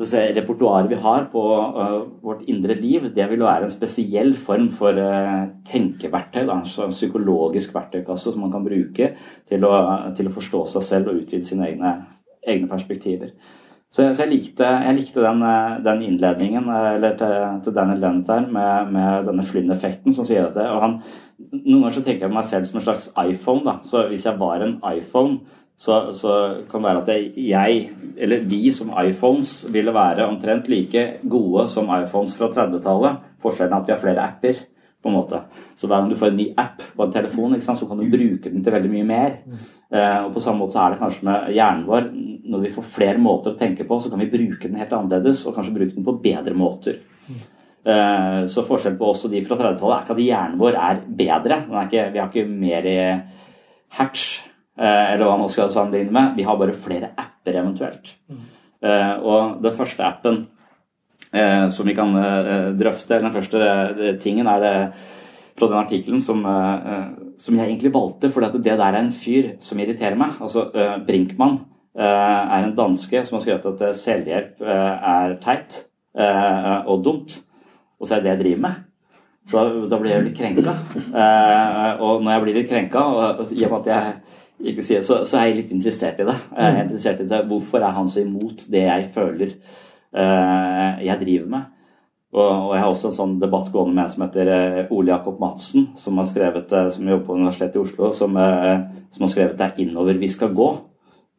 repertoaret 0.00 0.90
vi 0.90 0.98
har 1.00 1.28
på 1.32 1.42
uh, 1.76 2.08
vårt 2.22 2.42
indre 2.48 2.74
liv, 2.74 3.14
det 3.14 3.28
vil 3.30 3.44
være 3.44 3.64
en 3.64 3.70
spesiell 3.70 4.34
form 4.36 4.68
for 4.70 4.92
uh, 4.92 5.48
tenkeverktøy. 5.68 6.46
Da, 6.46 6.60
en 6.62 6.90
psykologisk 6.90 7.74
verktøykasse 7.74 8.32
som 8.32 8.40
man 8.40 8.52
kan 8.52 8.64
bruke 8.64 9.14
til 9.48 9.64
å, 9.64 9.72
til 10.16 10.28
å 10.28 10.34
forstå 10.34 10.66
seg 10.74 10.82
selv 10.82 11.12
og 11.12 11.22
utvide 11.22 11.44
sine 11.44 11.68
egne, 11.68 11.96
egne 12.46 12.68
perspektiver. 12.68 13.34
Så, 13.92 14.06
så 14.14 14.24
jeg, 14.24 14.30
likte, 14.30 14.64
jeg 14.64 14.96
likte, 14.96 15.20
den, 15.20 15.42
den 15.84 16.02
innledningen 16.06 16.70
eller 16.72 17.16
til, 17.20 17.34
til 17.64 17.74
Daniel 17.76 18.00
Lennart 18.00 18.30
der 18.30 18.46
med, 18.48 18.92
med 18.94 19.26
denne 19.28 19.44
Flynn-effekten 19.44 20.16
som 20.16 20.24
sier 20.24 20.46
dette. 20.46 20.64
og 20.64 20.80
han, 20.80 21.02
Noen 21.52 21.82
ganger 21.82 21.98
så 21.98 22.04
tenker 22.06 22.24
jeg 22.24 22.32
på 22.32 22.38
meg 22.38 22.46
selv 22.48 22.68
som 22.68 22.78
en 22.80 22.86
slags 22.86 23.10
iPhone. 23.20 23.64
da, 23.66 23.74
så 23.84 24.06
Hvis 24.08 24.24
jeg 24.24 24.40
var 24.40 24.64
en 24.64 24.78
iPhone, 24.94 25.42
så, 25.82 26.12
så, 26.14 26.32
kan 26.70 26.82
det 26.82 26.88
være 26.88 27.00
at 27.02 27.38
jeg, 27.42 27.78
eller 28.16 28.44
vi 28.46 28.70
som 28.74 28.92
iPhones, 29.02 29.64
ville 29.74 29.94
være 29.94 30.28
omtrent 30.30 30.68
like 30.70 31.06
gode 31.26 31.64
som 31.72 31.90
iPhones 31.90 32.36
fra 32.38 32.46
30-tallet. 32.54 33.24
Forskjellen 33.42 33.74
er 33.74 33.80
at 33.80 33.88
vi 33.88 33.94
har 33.96 34.04
flere 34.04 34.26
apper. 34.28 34.68
på 35.02 35.10
en 35.10 35.16
måte. 35.16 35.40
Så 35.74 35.88
hver 35.90 35.98
gang 35.98 36.10
du 36.12 36.14
får 36.14 36.28
en 36.30 36.36
ny 36.38 36.44
app 36.54 36.82
på 36.94 37.02
en 37.02 37.10
telefon, 37.12 37.56
så 37.58 37.86
kan 37.88 37.98
du 37.98 38.04
bruke 38.06 38.50
den 38.52 38.62
til 38.62 38.72
veldig 38.72 38.90
mye 38.92 39.06
mer. 39.08 39.32
Eh, 39.90 40.18
og 40.24 40.28
På 40.34 40.40
samme 40.40 40.62
måte 40.62 40.76
så 40.76 40.84
er 40.84 40.92
det 40.92 41.00
kanskje 41.00 41.26
med 41.26 41.48
hjernen 41.56 41.88
vår. 41.88 42.06
Når 42.52 42.62
vi 42.62 42.70
får 42.76 42.86
flere 43.00 43.18
måter 43.18 43.50
å 43.50 43.58
tenke 43.58 43.82
på, 43.82 43.98
så 43.98 44.12
kan 44.12 44.22
vi 44.22 44.30
bruke 44.30 44.68
den 44.68 44.78
helt 44.78 44.94
annerledes, 44.94 45.42
og 45.46 45.56
kanskje 45.56 45.74
bruke 45.74 45.96
den 45.96 46.06
på 46.06 46.14
bedre 46.22 46.54
måter. 46.54 47.02
Eh, 47.82 48.46
så 48.46 48.62
forskjellen 48.62 49.00
på 49.02 49.10
oss 49.10 49.26
og 49.26 49.34
de 49.34 49.42
fra 49.42 49.58
30-tallet 49.58 49.96
er 49.96 50.06
ikke 50.06 50.14
at 50.14 50.24
hjernen 50.28 50.62
vår 50.62 50.78
er 50.78 51.02
bedre. 51.24 51.60
Er 51.66 51.90
ikke, 51.90 52.06
vi 52.14 52.22
har 52.22 52.30
ikke 52.30 52.46
mer 52.46 52.90
hertz 53.98 54.28
Eh, 54.30 54.51
eller 54.78 55.26
hva 55.26 55.36
man 55.40 55.50
skal 55.52 55.70
sammenligne 55.70 56.14
med. 56.14 56.34
Vi 56.38 56.46
har 56.48 56.58
bare 56.60 56.76
flere 56.76 57.12
apper 57.18 57.58
eventuelt. 57.60 58.14
Mm. 58.30 58.44
Og 59.22 59.58
den 59.62 59.74
første 59.76 60.02
appen 60.02 60.38
eh, 61.30 61.66
som 61.70 61.86
vi 61.86 61.94
kan 61.94 62.14
drøfte, 62.78 63.14
eller 63.14 63.28
den 63.28 63.36
første 63.36 64.16
tingen, 64.22 64.48
er 64.48 64.62
det 64.64 64.76
fra 65.52 65.68
den 65.68 65.82
artikkelen 65.82 66.22
som, 66.24 66.40
som, 67.38 67.58
jeg 67.58 67.68
egentlig 67.68 67.92
valgte, 67.92 68.30
for 68.32 68.42
det 68.48 68.64
der 68.64 68.80
er 68.82 68.96
en 68.98 69.12
fyr 69.12 69.52
som 69.62 69.78
irriterer 69.78 70.16
meg. 70.18 70.38
Altså 70.40 70.64
Brinkmann 71.06 71.60
er 71.94 72.64
en 72.64 72.72
danske 72.74 73.20
som 73.28 73.36
har 73.36 73.44
skrevet 73.44 73.84
at 73.84 74.00
selvhjelp 74.00 74.64
er 74.64 75.36
teit 75.44 75.82
og 76.16 77.04
dumt. 77.04 77.36
og 78.00 78.08
så 78.08 78.16
er 78.16 78.24
det 78.24 78.24
det 78.24 78.32
jeg 78.32 78.42
driver 78.44 78.64
med. 78.64 78.80
Så 79.50 79.58
da, 79.58 79.86
da 79.90 79.98
blir 80.00 80.14
jeg 80.14 80.26
litt 80.28 80.38
krenka. 80.38 80.74
Eh, 81.22 82.02
og 82.02 82.22
når 82.22 82.32
jeg 82.32 82.42
blir 82.44 82.56
litt 82.56 82.70
krenka, 82.70 83.02
og, 83.02 83.42
i 83.52 83.64
og 83.66 83.72
med 83.72 83.80
at 83.80 83.90
jeg 83.90 84.12
så, 84.62 85.22
så 85.26 85.38
er 85.38 85.48
jeg 85.48 85.56
litt 85.56 85.70
interessert 85.74 86.20
i 86.22 86.26
det. 86.28 86.38
Jeg 86.54 86.72
er 86.72 86.82
interessert 86.84 87.22
i 87.22 87.28
det. 87.28 87.44
Hvorfor 87.50 87.82
er 87.82 87.94
han 87.96 88.08
så 88.08 88.22
imot 88.22 88.66
det 88.70 88.84
jeg 88.86 89.08
føler 89.14 89.54
uh, 90.14 91.02
jeg 91.02 91.18
driver 91.22 91.48
med? 91.50 91.70
Og, 92.32 92.48
og, 92.48 92.70
jeg 92.72 92.80
har 92.80 92.90
også 92.92 93.10
en 93.10 93.16
sånn 93.16 93.34
debatt 93.42 93.68
gående 93.74 93.96
med 93.96 94.06
en 94.06 94.12
som 94.14 94.22
heter 94.24 94.48
eh, 94.48 94.92
Ole 94.96 95.10
Jakob 95.10 95.40
Madsen, 95.42 95.90
som 96.00 96.16
har 96.16 96.30
skrevet, 96.30 96.70
eh, 96.72 96.86
som 96.94 97.10
jobber 97.10 97.26
på 97.26 97.34
Universitetet 97.36 97.76
i 97.76 97.82
Oslo, 97.82 98.08
som, 98.16 98.38
uh, 98.40 98.86
som 99.12 99.26
har 99.26 99.32
skrevet 99.34 99.58
'Det 99.58 99.66
er 99.66 99.82
innover 99.84 100.16
vi 100.16 100.30
skal 100.32 100.54
gå', 100.56 100.70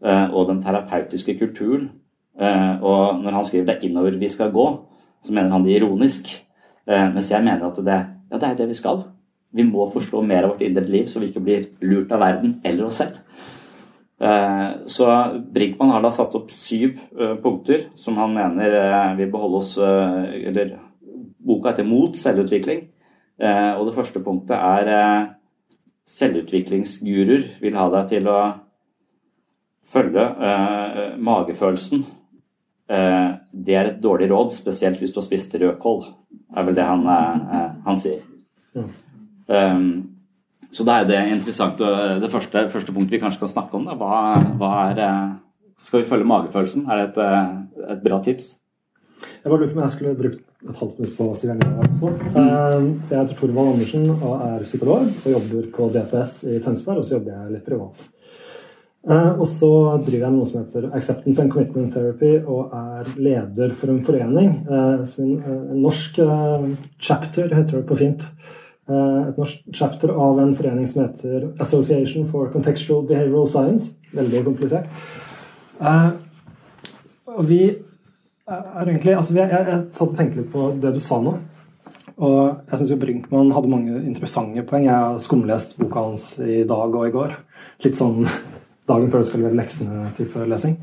og 0.03 0.47
den 0.49 0.61
terapeutiske 0.61 1.39
kulturen. 1.39 1.89
Og 2.35 3.23
når 3.23 3.31
han 3.31 3.45
skriver 3.45 3.65
'Det 3.65 3.75
er 3.75 3.87
innover 3.89 4.19
vi 4.19 4.29
skal 4.29 4.51
gå', 4.51 4.77
så 5.23 5.33
mener 5.33 5.49
han 5.49 5.63
det 5.63 5.81
ironisk. 5.81 6.45
Mens 6.87 7.31
jeg 7.31 7.43
mener 7.43 7.71
at 7.71 7.75
det, 7.75 8.05
ja, 8.31 8.37
det 8.37 8.49
er 8.49 8.55
det 8.55 8.67
vi 8.67 8.73
skal. 8.73 9.03
Vi 9.53 9.63
må 9.67 9.85
forstå 9.93 10.21
mer 10.25 10.47
av 10.47 10.55
vårt 10.55 10.63
indre 10.65 10.85
liv, 10.89 11.05
så 11.07 11.21
vi 11.21 11.29
ikke 11.29 11.43
blir 11.45 11.67
lurt 11.85 12.11
av 12.11 12.23
verden 12.23 12.57
eller 12.65 12.87
oss 12.87 13.01
selv. 13.01 13.19
Så 14.87 15.07
Brinkmann 15.53 15.91
har 15.91 16.01
da 16.01 16.11
satt 16.13 16.33
opp 16.37 16.51
syv 16.53 16.97
punkter 17.43 17.89
som 17.99 18.17
han 18.17 18.33
mener 18.33 19.15
vil 19.17 19.31
beholde 19.33 19.59
oss 19.59 19.73
Eller 19.77 20.77
boka 21.43 21.73
heter 21.73 21.83
'Mot 21.83 22.15
selvutvikling'. 22.15 22.87
Og 23.77 23.85
det 23.85 23.95
første 23.95 24.19
punktet 24.23 24.57
er 24.57 25.35
selvutviklingsguruer 26.07 27.59
vil 27.61 27.75
ha 27.75 27.89
deg 27.89 28.09
til 28.09 28.27
å 28.27 28.39
følge 29.93 30.25
magefølelsen. 31.17 32.05
Det 32.87 33.75
er 33.75 33.85
et 33.85 34.01
dårlig 34.03 34.29
råd, 34.31 34.53
spesielt 34.53 34.99
hvis 34.99 35.11
du 35.11 35.19
har 35.19 35.27
spist 35.27 35.55
rødkål, 35.55 36.05
er 36.55 36.63
vel 36.63 36.75
det 36.75 36.83
han, 36.83 37.07
han 37.85 37.97
sier. 37.97 38.21
Um, 39.47 39.87
så 40.73 40.85
da 40.87 40.99
er 40.99 41.09
det 41.09 41.19
interessant. 41.35 41.77
Det 41.77 42.31
første, 42.33 42.67
første 42.73 42.93
punktet 42.95 43.17
vi 43.17 43.21
kanskje 43.21 43.43
kan 43.43 43.51
snakke 43.51 43.77
om, 43.77 43.85
da, 43.85 43.97
hva, 43.99 44.39
hva 44.57 44.73
er 44.89 45.03
Skal 45.83 46.01
vi 46.01 46.09
følge 46.09 46.25
magefølelsen? 46.25 46.85
Er 46.89 47.01
det 47.01 47.07
et, 47.11 47.73
et 47.91 48.03
bra 48.05 48.21
tips? 48.23 48.53
Jeg 49.43 49.51
bare 49.51 49.59
lurte 49.59 49.73
på 49.73 49.79
om 49.79 49.83
jeg 49.83 49.93
skulle 49.93 50.15
brukt 50.15 50.41
et 50.63 50.79
halvt 50.79 50.99
minutt 50.99 51.17
på 51.17 51.27
å 51.27 51.35
si 51.35 51.49
hvem 51.49 51.61
jeg 51.61 51.73
er 51.73 51.89
også. 51.89 52.11
Jeg 52.33 53.19
heter 53.19 53.37
Torvald 53.39 53.73
Andersen 53.73 54.09
og 54.13 54.33
er 54.47 54.65
psykolog 54.67 55.09
og 55.11 55.29
jobber 55.35 55.69
på 55.75 55.89
DPS 55.93 56.35
i 56.47 56.57
Tønsberg, 56.63 57.01
og 57.01 57.07
så 57.07 57.17
jobber 57.17 57.35
jeg 57.35 57.55
litt 57.57 57.67
privat. 57.67 58.09
Og 59.11 59.43
så 59.51 59.69
driver 60.05 60.25
jeg 60.29 60.33
noe 60.37 60.47
som 60.47 60.61
heter 60.61 60.87
Acceptance 60.95 61.43
and 61.43 61.51
Commitment 61.51 61.91
Therapy 61.91 62.37
og 62.39 62.71
er 62.79 63.09
leder 63.19 63.73
for 63.75 63.91
en 63.91 64.03
forening. 64.07 64.53
En 64.71 65.81
norsk 65.83 66.21
chapter, 67.03 67.51
heter 67.51 67.81
det 67.81 67.85
på 67.89 67.99
fint. 67.99 68.23
Et 68.83 69.37
norsk 69.39 69.61
chapter 69.71 70.11
av 70.11 70.39
en 70.43 70.55
forening 70.57 70.87
som 70.87 71.05
heter 71.05 71.45
Association 71.63 72.25
for 72.27 72.49
Contextual 72.51 73.05
Behavioral 73.07 73.47
Science. 73.47 73.93
Veldig 74.11 74.43
komplisert. 74.43 74.89
Og 77.31 77.45
vi 77.47 77.61
er 78.43 78.89
egentlig 78.89 79.15
altså 79.15 79.37
jeg, 79.37 79.49
jeg, 79.51 79.83
satt 79.95 80.09
og 80.09 80.17
tenkte 80.17 80.41
litt 80.41 80.51
på 80.51 80.67
det 80.83 80.91
du 80.95 80.99
sa 81.03 81.21
nå. 81.23 81.37
Og 82.13 82.41
jeg 82.69 82.81
syns 82.81 82.99
Brinkmann 83.01 83.53
hadde 83.55 83.71
mange 83.71 84.01
interessante 84.03 84.65
poeng. 84.67 84.89
Jeg 84.89 84.93
har 84.93 85.21
skumlest 85.23 85.77
boka 85.79 86.03
hans 86.09 86.27
i 86.43 86.61
dag 86.67 86.99
og 86.99 87.07
i 87.07 87.13
går. 87.15 87.37
Litt 87.85 87.97
sånn 87.97 88.27
dagen 88.89 89.09
før 89.09 89.23
du 89.23 89.29
skal 89.29 89.41
levere 89.41 89.61
leksene-type 89.61 90.45
lesing. 90.51 90.75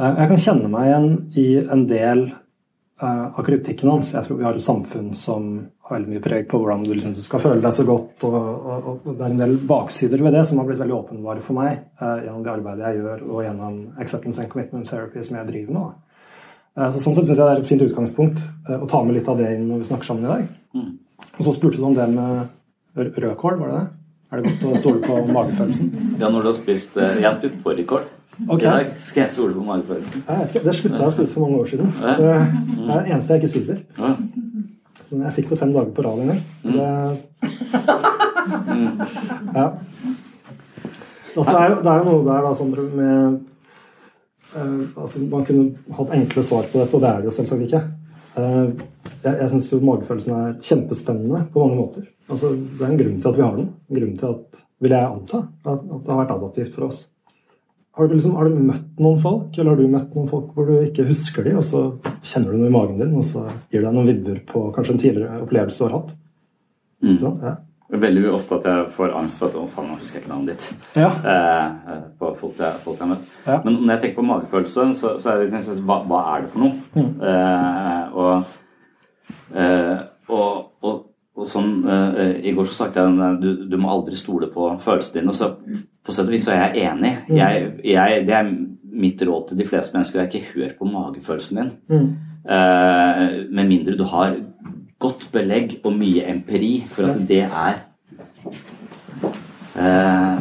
Jeg 0.00 0.28
kan 0.30 0.40
kjenne 0.44 0.68
meg 0.70 0.90
igjen 0.90 1.10
i 1.40 1.48
en 1.64 1.82
del 1.90 2.22
av 3.00 3.40
kritikken 3.44 3.90
hans. 3.90 4.12
Jeg 4.14 4.26
tror 4.26 4.38
vi 4.38 4.46
har 4.46 4.56
et 4.56 4.64
samfunn 4.64 5.10
som 5.16 5.50
veldig 5.90 6.12
mye 6.12 6.22
preg 6.24 6.46
på 6.50 6.60
hvordan 6.60 6.84
du, 6.86 6.92
liksom, 6.94 7.14
du 7.16 7.22
skal 7.24 7.42
føle 7.44 7.62
deg 7.64 7.74
så 7.76 7.86
godt. 7.88 8.26
Og, 8.28 8.36
og, 8.36 8.88
og, 8.92 9.08
det 9.10 9.26
er 9.26 9.34
en 9.34 9.42
del 9.42 9.56
baksider 9.70 10.22
ved 10.24 10.36
det 10.36 10.44
som 10.48 10.60
har 10.60 10.68
blitt 10.68 10.80
veldig 10.82 10.96
åpenbare 10.98 11.44
for 11.44 11.58
meg 11.58 11.82
gjennom 12.00 12.44
det 12.46 12.54
arbeidet 12.54 12.86
jeg 12.86 13.02
gjør, 13.02 13.26
og 13.28 13.42
gjennom 13.46 13.80
Acceptance 14.00 14.42
and 14.42 14.52
Commitment 14.52 14.88
Therapy 14.90 15.24
som 15.26 15.40
jeg 15.40 15.50
driver 15.50 15.76
med. 15.78 15.98
Så 16.80 17.02
Sånn 17.02 17.16
sett 17.16 17.26
syns 17.26 17.34
jeg 17.34 17.40
det 17.40 17.48
er 17.50 17.62
et 17.62 17.68
fint 17.68 17.82
utgangspunkt 17.84 18.42
å 18.78 18.86
ta 18.90 19.02
med 19.04 19.18
litt 19.18 19.28
av 19.28 19.40
det 19.40 19.50
inn 19.56 19.66
når 19.68 19.82
vi 19.82 19.88
snakker 19.90 20.10
sammen 20.12 20.26
i 20.26 20.30
dag. 20.30 20.46
Mm. 20.78 20.92
Og 21.36 21.42
så 21.44 21.56
spurte 21.56 21.80
du 21.80 21.88
om 21.88 21.96
det 21.96 22.06
med 22.14 23.10
rødkål, 23.18 23.58
var 23.58 23.72
det 23.72 23.80
det? 23.80 23.88
Er 24.30 24.38
det 24.38 24.52
godt 24.52 24.64
å 24.70 24.78
stole 24.78 25.00
på 25.02 25.18
magefølelsen? 25.34 25.90
Ja, 26.20 26.28
når 26.30 26.44
du 26.44 26.48
har 26.52 26.56
spist 26.60 26.98
Jeg 27.00 27.24
har 27.26 27.34
spist 27.34 27.56
fårikål. 27.64 28.04
Okay. 28.46 28.62
I 28.62 28.70
dag 28.70 28.92
skal 29.04 29.24
jeg 29.24 29.32
stole 29.34 29.56
på 29.56 29.64
magefølelsen. 29.66 30.22
Jeg 30.28 30.38
vet 30.38 30.54
ikke, 30.54 30.62
Det 30.68 30.74
slutta 30.78 31.00
jeg 31.00 31.08
å 31.08 31.14
spise 31.16 31.34
for 31.34 31.44
mange 31.44 31.58
år 31.58 31.72
siden. 31.72 31.90
Det 31.98 32.28
er 32.30 33.02
det 33.02 33.10
eneste 33.10 33.34
jeg 33.34 33.42
ikke 33.42 33.50
spiser. 33.50 33.82
Ja. 33.98 34.12
Jeg 35.10 35.34
fikk 35.36 35.48
det 35.50 35.58
fem 35.58 35.72
dager 35.74 35.92
på 35.94 36.04
rad 36.06 36.20
en 36.22 36.30
gang. 36.32 36.42
Mm. 36.62 36.74
Ja. 39.54 39.66
Altså, 41.36 41.50
det, 41.50 41.60
er 41.60 41.68
jo, 41.70 41.78
det 41.82 41.90
er 41.90 41.98
jo 41.98 42.06
noe 42.06 42.26
der 42.26 42.44
da, 42.46 42.52
Sondre, 42.56 42.84
med 42.94 43.40
Uh, 44.50 44.88
altså, 44.98 45.20
man 45.30 45.44
kunne 45.46 45.94
hatt 45.94 46.14
enkle 46.16 46.42
svar 46.42 46.64
på 46.66 46.80
dette, 46.80 46.96
og 46.96 47.02
det 47.04 47.10
er 47.10 47.20
det 47.20 47.28
jo 47.28 47.34
selvsagt 47.36 47.66
ikke. 47.68 47.82
Uh, 48.34 48.72
jeg 49.22 49.36
jeg 49.44 49.50
syns 49.52 49.68
magefølelsen 49.78 50.34
er 50.34 50.56
kjempespennende 50.66 51.44
på 51.52 51.62
mange 51.62 51.78
måter. 51.78 52.08
Altså, 52.26 52.50
det 52.56 52.82
er 52.82 52.90
en 52.90 52.98
grunn 52.98 53.20
til 53.20 53.30
at 53.30 53.38
vi 53.38 53.44
har 53.44 53.54
den. 53.60 53.68
En 53.90 54.00
grunn 54.00 54.16
til 54.18 54.32
at, 54.32 54.60
vil 54.82 54.96
jeg 54.96 55.06
anta, 55.06 55.42
at, 55.62 55.84
at 55.84 56.02
det 56.02 56.10
har 56.10 56.20
vært 56.22 56.34
adaptivt 56.34 56.74
for 56.74 56.88
oss. 56.88 57.04
Har 57.98 58.06
du, 58.06 58.14
liksom, 58.14 58.36
har 58.38 58.46
du, 58.46 58.58
møtt 58.64 59.00
noen 59.02 59.18
folk, 59.20 59.56
eller 59.58 59.74
har 59.74 59.80
du 59.80 59.90
møtt 59.90 60.12
noen 60.14 60.28
folk 60.30 60.52
hvor 60.54 60.68
du 60.68 60.76
ikke 60.84 61.08
husker 61.08 61.44
de, 61.46 61.56
og 61.58 61.64
så 61.66 61.80
kjenner 62.22 62.54
du 62.54 62.60
noe 62.60 62.70
i 62.70 62.76
magen 62.76 63.00
din, 63.02 63.16
og 63.18 63.26
så 63.26 63.42
gir 63.72 63.80
det 63.80 63.88
deg 63.88 63.96
noen 63.96 64.06
vibber 64.12 64.38
på 64.46 64.68
kanskje 64.76 64.94
en 64.94 65.02
tidligere 65.02 65.40
opplevelse 65.42 65.80
du 65.80 65.86
har 65.88 65.96
hatt? 65.98 66.14
Mm. 67.02 67.16
Sånn? 67.18 67.36
Ja. 67.42 67.56
Veldig 67.90 68.30
ofte 68.30 68.60
at 68.60 68.66
jeg 68.70 68.82
får 68.94 69.14
angst 69.18 69.40
for 69.40 69.50
at 69.50 69.56
å 69.58 69.64
faen, 69.74 69.88
nå 69.90 69.96
husker 69.98 70.20
jeg 70.20 70.22
ikke 70.22 70.30
navnet 70.30 70.52
ditt. 70.52 70.84
Ja. 70.94 71.08
Eh, 71.10 71.96
på 72.20 72.30
folk 72.38 72.60
jeg, 72.62 72.82
folk 72.84 73.00
jeg 73.00 73.02
har 73.02 73.10
møtt. 73.16 73.32
Ja. 73.48 73.56
Men 73.64 73.80
når 73.80 73.92
jeg 73.96 74.02
tenker 74.04 74.18
på 74.20 74.26
magefølelse, 74.28 74.84
så, 75.00 75.14
så 75.18 75.32
er 75.32 75.40
det 75.40 75.48
liksom, 75.56 75.80
hva, 75.88 75.96
hva 76.06 76.20
er 76.36 76.44
det 76.44 76.52
for 76.52 76.62
noe? 76.62 76.78
Mm. 76.94 77.08
Eh, 77.32 78.20
og, 78.22 79.34
eh, 79.58 79.96
og, 80.30 80.69
og, 81.40 81.46
som 81.48 81.68
sånn 81.84 82.18
eh, 82.20 82.34
I 82.50 82.52
går 82.56 82.68
så 82.68 82.82
sagt 82.82 82.98
jeg 83.00 83.38
du, 83.40 83.64
du 83.70 83.76
må 83.80 83.90
aldri 83.92 84.18
stole 84.18 84.50
på 84.52 84.68
følelsene 84.84 85.20
dine. 85.20 85.32
Og 85.32 85.38
så 85.38 85.54
på 86.04 86.14
sett 86.14 86.28
og 86.28 86.34
vis 86.34 86.46
så 86.46 86.54
er 86.54 86.62
jeg 86.66 86.90
enig. 86.90 87.12
Mm. 87.28 87.36
Jeg, 87.38 87.70
jeg, 87.92 88.24
det 88.28 88.36
er 88.36 88.50
mitt 89.00 89.22
råd 89.24 89.50
til 89.50 89.60
de 89.60 89.68
fleste 89.68 89.96
mennesker. 89.96 90.20
er 90.20 90.28
ikke 90.28 90.52
hør 90.54 90.74
på 90.78 90.90
magefølelsen 90.90 91.60
din. 91.60 91.72
Mm. 91.88 92.10
Uh, 92.40 93.26
med 93.52 93.68
mindre 93.68 93.96
du 93.98 94.04
har 94.08 94.34
godt 95.00 95.26
belegg 95.32 95.78
og 95.84 95.92
mye 95.92 96.24
empiri 96.32 96.86
for 96.88 97.10
at 97.12 97.20
det 97.28 97.42
er 97.44 97.82
uh, 99.76 100.40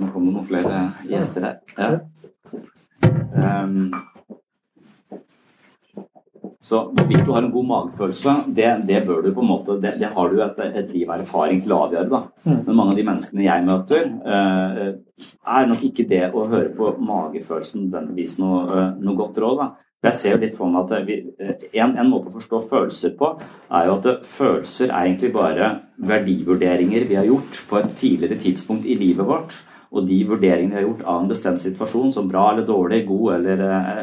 Nå 0.00 0.08
kom 0.10 0.26
det 0.26 0.32
noen 0.34 0.48
flere 0.48 0.82
gjester 1.06 1.46
her. 1.46 1.58
Ja. 1.78 1.90
Um, 3.30 3.90
så 6.60 6.80
hvorvidt 6.92 7.24
du 7.24 7.32
har 7.32 7.40
en 7.40 7.52
god 7.54 7.66
magefølelse, 7.70 8.32
det, 8.56 8.68
det, 8.88 8.98
bør 9.06 9.22
du 9.24 9.30
på 9.32 9.40
en 9.40 9.48
måte, 9.48 9.78
det, 9.80 9.94
det 10.02 10.10
har 10.12 10.28
du 10.28 10.42
et, 10.44 10.58
et 10.76 10.90
liv 10.92 11.08
av 11.08 11.22
erfaring 11.22 11.62
til 11.64 11.72
å 11.72 11.78
avgjøre. 11.86 12.08
da. 12.10 12.20
Mm. 12.44 12.58
Men 12.66 12.76
mange 12.76 12.92
av 12.92 12.98
de 12.98 13.04
menneskene 13.08 13.46
jeg 13.46 13.64
møter, 13.64 14.10
uh, 14.26 15.30
er 15.56 15.70
nok 15.70 15.86
ikke 15.88 16.04
det 16.10 16.26
å 16.36 16.44
høre 16.50 16.74
på 16.76 16.90
magefølelsen 17.00 17.86
nødvendigvis 17.86 18.36
noe, 18.42 18.60
uh, 18.68 18.90
noe 19.00 19.16
godt 19.22 19.40
råd. 19.40 19.62
da. 19.62 19.70
Jeg 20.04 20.16
ser 20.16 20.36
jo 20.36 20.40
litt 20.40 20.54
for 20.56 20.72
meg 20.72 20.92
at 20.92 21.08
vi, 21.08 21.16
en, 21.80 21.96
en, 21.96 22.12
måte 22.12 22.28
å 22.28 22.36
forstå 22.36 22.62
følelser 22.68 23.16
på, 23.16 23.34
er 23.76 23.88
jo 23.88 23.96
at 23.96 24.28
følelser 24.28 24.92
er 24.92 25.08
egentlig 25.08 25.32
bare 25.34 25.72
verdivurderinger 26.12 27.08
vi 27.08 27.18
har 27.20 27.28
gjort 27.28 27.64
på 27.68 27.80
et 27.80 27.92
tidligere 27.96 28.40
tidspunkt 28.40 28.88
i 28.88 28.96
livet 29.00 29.28
vårt. 29.28 29.56
Og 29.90 30.04
de 30.06 30.20
vurderingene 30.22 30.70
vi 30.70 30.78
har 30.78 30.84
gjort 30.84 31.00
av 31.02 31.16
en 31.18 31.30
bestemt 31.32 31.58
situasjon, 31.58 32.12
som 32.14 32.28
bra 32.30 32.44
eller 32.52 32.62
dårlig, 32.62 33.00
god 33.08 33.32
eller, 33.40 33.62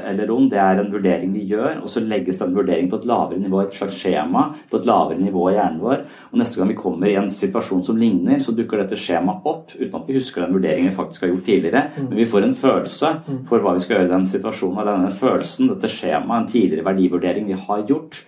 eller 0.10 0.32
ond, 0.34 0.50
det 0.52 0.60
er 0.60 0.82
en 0.82 0.90
vurdering 0.92 1.30
vi 1.32 1.46
gjør, 1.48 1.78
og 1.80 1.88
så 1.88 2.02
legges 2.04 2.42
den 2.42 2.56
vurderingen 2.58 2.90
på 2.92 3.00
et 3.00 3.06
lavere 3.08 3.40
nivå, 3.40 3.62
et 3.62 3.78
slags 3.78 3.96
skjema, 4.02 4.42
på 4.68 4.82
et 4.82 4.88
lavere 4.90 5.16
nivå 5.22 5.46
i 5.48 5.54
hjernen 5.56 5.80
vår. 5.80 6.04
Og 6.34 6.42
neste 6.42 6.60
gang 6.60 6.74
vi 6.74 6.76
kommer 6.82 7.08
i 7.08 7.16
en 7.22 7.32
situasjon 7.32 7.86
som 7.88 8.02
ligner, 8.02 8.42
så 8.44 8.52
dukker 8.58 8.82
dette 8.82 9.00
skjemaet 9.00 9.48
opp, 9.48 9.72
uten 9.78 9.96
at 10.02 10.10
vi 10.12 10.18
husker 10.18 10.44
den 10.44 10.58
vurderingen 10.58 10.92
vi 10.92 10.98
faktisk 10.98 11.24
har 11.24 11.32
gjort 11.32 11.48
tidligere. 11.54 11.86
Men 12.02 12.20
vi 12.20 12.28
får 12.34 12.50
en 12.50 12.58
følelse 12.66 13.14
for 13.48 13.64
hva 13.64 13.78
vi 13.78 13.86
skal 13.86 13.96
gjøre 13.96 14.10
i 14.10 14.14
den 14.18 14.28
situasjonen, 14.34 14.84
og 14.84 14.92
denne 14.92 15.14
følelsen, 15.24 15.72
dette 15.72 15.94
skjemaet, 15.94 16.36
en 16.42 16.52
tidligere 16.52 16.90
verdivurdering 16.90 17.48
vi 17.48 17.62
har 17.64 17.88
gjort, 17.88 18.20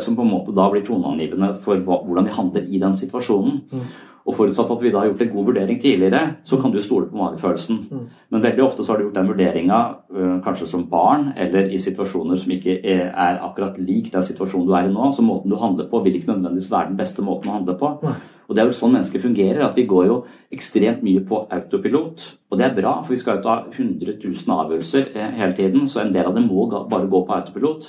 som 0.00 0.16
på 0.16 0.24
en 0.24 0.32
måte 0.32 0.56
da 0.56 0.70
blir 0.72 0.88
toneangivende 0.88 1.52
for 1.68 1.84
hvordan 1.84 2.32
vi 2.32 2.36
handler 2.40 2.64
i 2.64 2.80
den 2.80 2.96
situasjonen. 2.96 3.60
Og 4.24 4.36
forutsatt 4.38 4.70
at 4.72 4.80
vi 4.80 4.90
da 4.92 5.02
har 5.02 5.10
gjort 5.10 5.22
en 5.26 5.32
god 5.34 5.48
vurdering 5.50 5.80
tidligere, 5.82 6.20
så 6.48 6.56
kan 6.60 6.72
du 6.72 6.78
stole 6.80 7.10
på 7.10 7.18
magefølelsen. 7.18 7.80
Mm. 7.90 8.04
Men 8.32 8.44
veldig 8.46 8.62
ofte 8.64 8.84
så 8.84 8.92
har 8.92 9.00
du 9.00 9.04
gjort 9.04 9.18
den 9.18 9.28
vurderinga 9.28 9.80
kanskje 10.46 10.68
som 10.70 10.86
barn, 10.88 11.26
eller 11.36 11.68
i 11.68 11.80
situasjoner 11.82 12.40
som 12.40 12.54
ikke 12.54 12.78
er 12.86 13.42
akkurat 13.44 13.76
lik 13.76 14.08
den 14.14 14.24
situasjonen 14.24 14.68
du 14.70 14.72
er 14.78 14.88
i 14.88 14.94
nå. 14.94 15.10
Så 15.12 15.24
måten 15.26 15.52
du 15.52 15.58
handler 15.60 15.90
på, 15.90 16.00
vil 16.06 16.16
ikke 16.16 16.32
nødvendigvis 16.32 16.70
være 16.72 16.94
den 16.94 17.00
beste 17.02 17.24
måten 17.26 17.52
å 17.52 17.58
handle 17.58 17.76
på. 17.80 17.92
Mm. 18.00 18.16
Og 18.44 18.56
det 18.56 18.62
er 18.62 18.68
jo 18.68 18.76
sånn 18.76 18.92
mennesker 18.92 19.22
fungerer, 19.22 19.62
at 19.64 19.76
vi 19.78 19.86
går 19.88 20.08
jo 20.08 20.16
ekstremt 20.52 21.04
mye 21.04 21.22
på 21.24 21.44
autopilot. 21.56 22.26
Og 22.52 22.60
det 22.60 22.66
er 22.66 22.76
bra, 22.76 22.98
for 23.02 23.14
vi 23.14 23.20
skal 23.20 23.38
jo 23.38 23.46
ta 23.46 23.56
100 23.70 24.18
000 24.20 24.58
avgjørelser 24.58 25.14
eh, 25.14 25.30
hele 25.38 25.56
tiden, 25.56 25.88
så 25.88 26.02
en 26.02 26.12
del 26.14 26.28
av 26.28 26.36
det 26.36 26.44
må 26.44 26.66
bare 26.72 27.08
gå 27.10 27.22
på 27.24 27.36
autopilot. 27.38 27.88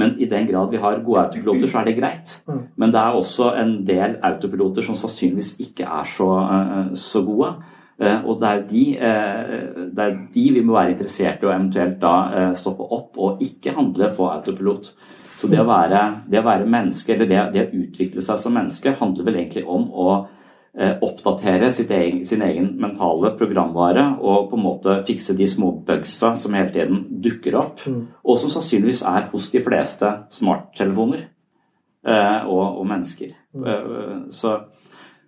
Men 0.00 0.14
i 0.18 0.28
den 0.30 0.48
grad 0.48 0.72
vi 0.72 0.80
har 0.80 1.02
gode 1.04 1.26
autopiloter, 1.26 1.68
så 1.68 1.80
er 1.80 1.90
det 1.90 1.98
greit. 1.98 2.32
Mm. 2.48 2.62
Men 2.80 2.94
det 2.94 3.02
er 3.02 3.18
også 3.18 3.50
en 3.60 3.74
del 3.88 4.16
autopiloter 4.26 4.86
som 4.86 4.96
sannsynligvis 4.96 5.52
ikke 5.60 5.84
er 5.84 6.08
så, 6.08 6.30
eh, 6.56 6.90
så 6.96 7.22
gode. 7.26 7.52
Eh, 8.00 8.24
Og 8.24 8.40
det 8.40 8.48
er, 8.48 8.62
de, 8.70 8.84
eh, 8.96 9.86
det 9.92 10.04
er 10.06 10.18
de 10.34 10.46
vi 10.56 10.64
må 10.64 10.72
være 10.78 10.94
interessert 10.94 11.42
i 11.42 11.46
å 11.46 11.52
eventuelt 11.52 12.00
da 12.00 12.54
stoppe 12.56 12.86
opp 12.96 13.18
og 13.18 13.42
ikke 13.44 13.76
handle 13.76 14.08
på 14.16 14.30
autopilot. 14.30 14.92
Så 15.40 15.48
det 15.48 15.60
å 15.60 15.68
være, 15.68 16.00
det 16.30 16.40
å 16.40 16.44
være 16.44 16.68
menneske, 16.68 17.14
eller 17.14 17.28
det, 17.28 17.52
det 17.54 17.62
å 17.66 17.76
utvikle 17.84 18.20
seg 18.20 18.38
som 18.38 18.52
menneske, 18.52 18.96
handler 18.98 19.24
vel 19.24 19.36
egentlig 19.40 19.64
om 19.68 19.86
å 19.92 20.26
oppdatere 21.02 21.66
sitt 21.74 21.90
egen, 21.90 22.20
sin 22.26 22.44
egen 22.46 22.68
mentale 22.78 23.32
programvare 23.34 24.04
og 24.22 24.52
på 24.52 24.58
en 24.58 24.62
måte 24.62 24.94
fikse 25.08 25.34
de 25.34 25.48
små 25.50 25.72
bugsa 25.86 26.36
som 26.38 26.54
hele 26.54 26.70
tiden 26.70 27.00
dukker 27.24 27.56
opp, 27.58 27.82
og 28.22 28.38
som 28.38 28.52
sannsynligvis 28.54 29.02
er 29.02 29.26
hos 29.32 29.48
de 29.50 29.64
fleste 29.66 30.12
smarttelefoner 30.36 31.24
eh, 32.06 32.46
og, 32.46 32.78
og 32.80 32.86
mennesker. 32.86 33.34
Eh, 33.66 33.90
så, 34.30 34.54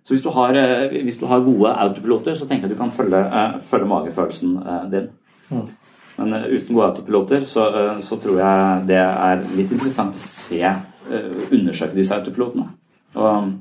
så 0.03 0.15
hvis, 0.15 0.23
du 0.23 0.29
har, 0.29 0.55
eh, 0.55 1.03
hvis 1.03 1.19
du 1.19 1.25
har 1.25 1.43
gode 1.45 1.75
autopiloter, 1.85 2.35
så 2.35 2.47
tenker 2.47 2.67
jeg 2.67 2.77
du 2.77 2.81
kan 2.81 2.95
følge, 2.95 3.19
eh, 3.27 3.59
følge 3.59 3.91
magefølelsen 3.91 4.57
eh, 4.63 4.89
din. 4.91 5.11
Mm. 5.49 5.67
Men 6.15 6.33
eh, 6.33 6.47
uten 6.55 6.75
gode 6.75 6.87
autopiloter 6.87 7.43
så, 7.43 7.67
eh, 7.81 7.99
så 7.99 8.17
tror 8.21 8.39
jeg 8.39 8.87
det 8.89 9.03
er 9.03 9.45
litt 9.57 9.71
interessant 9.71 10.15
å 10.15 10.23
se, 10.23 10.63
eh, 10.63 11.29
undersøke 11.51 11.97
disse 11.97 12.15
autopilotene. 12.15 12.71
Og 13.13 13.53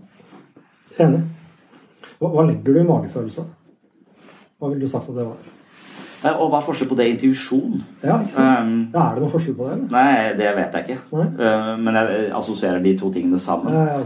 Enig. 1.00 1.22
Hva, 2.22 2.30
hva 2.30 2.44
legger 2.46 2.76
du 2.76 2.80
i 2.80 2.86
magefølelse? 2.86 3.44
Hva 4.62 4.70
ville 4.70 4.84
du 4.86 4.90
sagt 4.90 5.08
at 5.10 5.16
det 5.18 5.24
var? 5.26 5.40
Eh, 6.22 6.36
Og 6.38 6.52
hva 6.52 6.60
er 6.60 6.66
forskjellen 6.68 6.92
på 6.92 6.98
det 7.00 7.06
og 7.08 7.14
intuisjon? 7.16 7.80
Ja. 8.04 8.20
Um, 8.22 8.76
Ja, 8.94 9.08
er 9.08 9.16
det 9.16 9.24
noen 9.24 9.32
forskjell 9.32 9.56
på 9.58 9.66
det? 9.66 9.72
eller? 9.78 9.88
Nei, 9.96 10.36
det 10.38 10.52
vet 10.58 10.76
jeg 10.78 10.84
ikke. 10.86 11.24
Eh, 11.48 11.72
Men 11.82 11.98
jeg 11.98 12.28
assosierer 12.38 12.82
de 12.84 12.92
to 12.98 13.10
tingene 13.10 13.38
sammen. 13.42 13.74
Ja. 13.74 13.98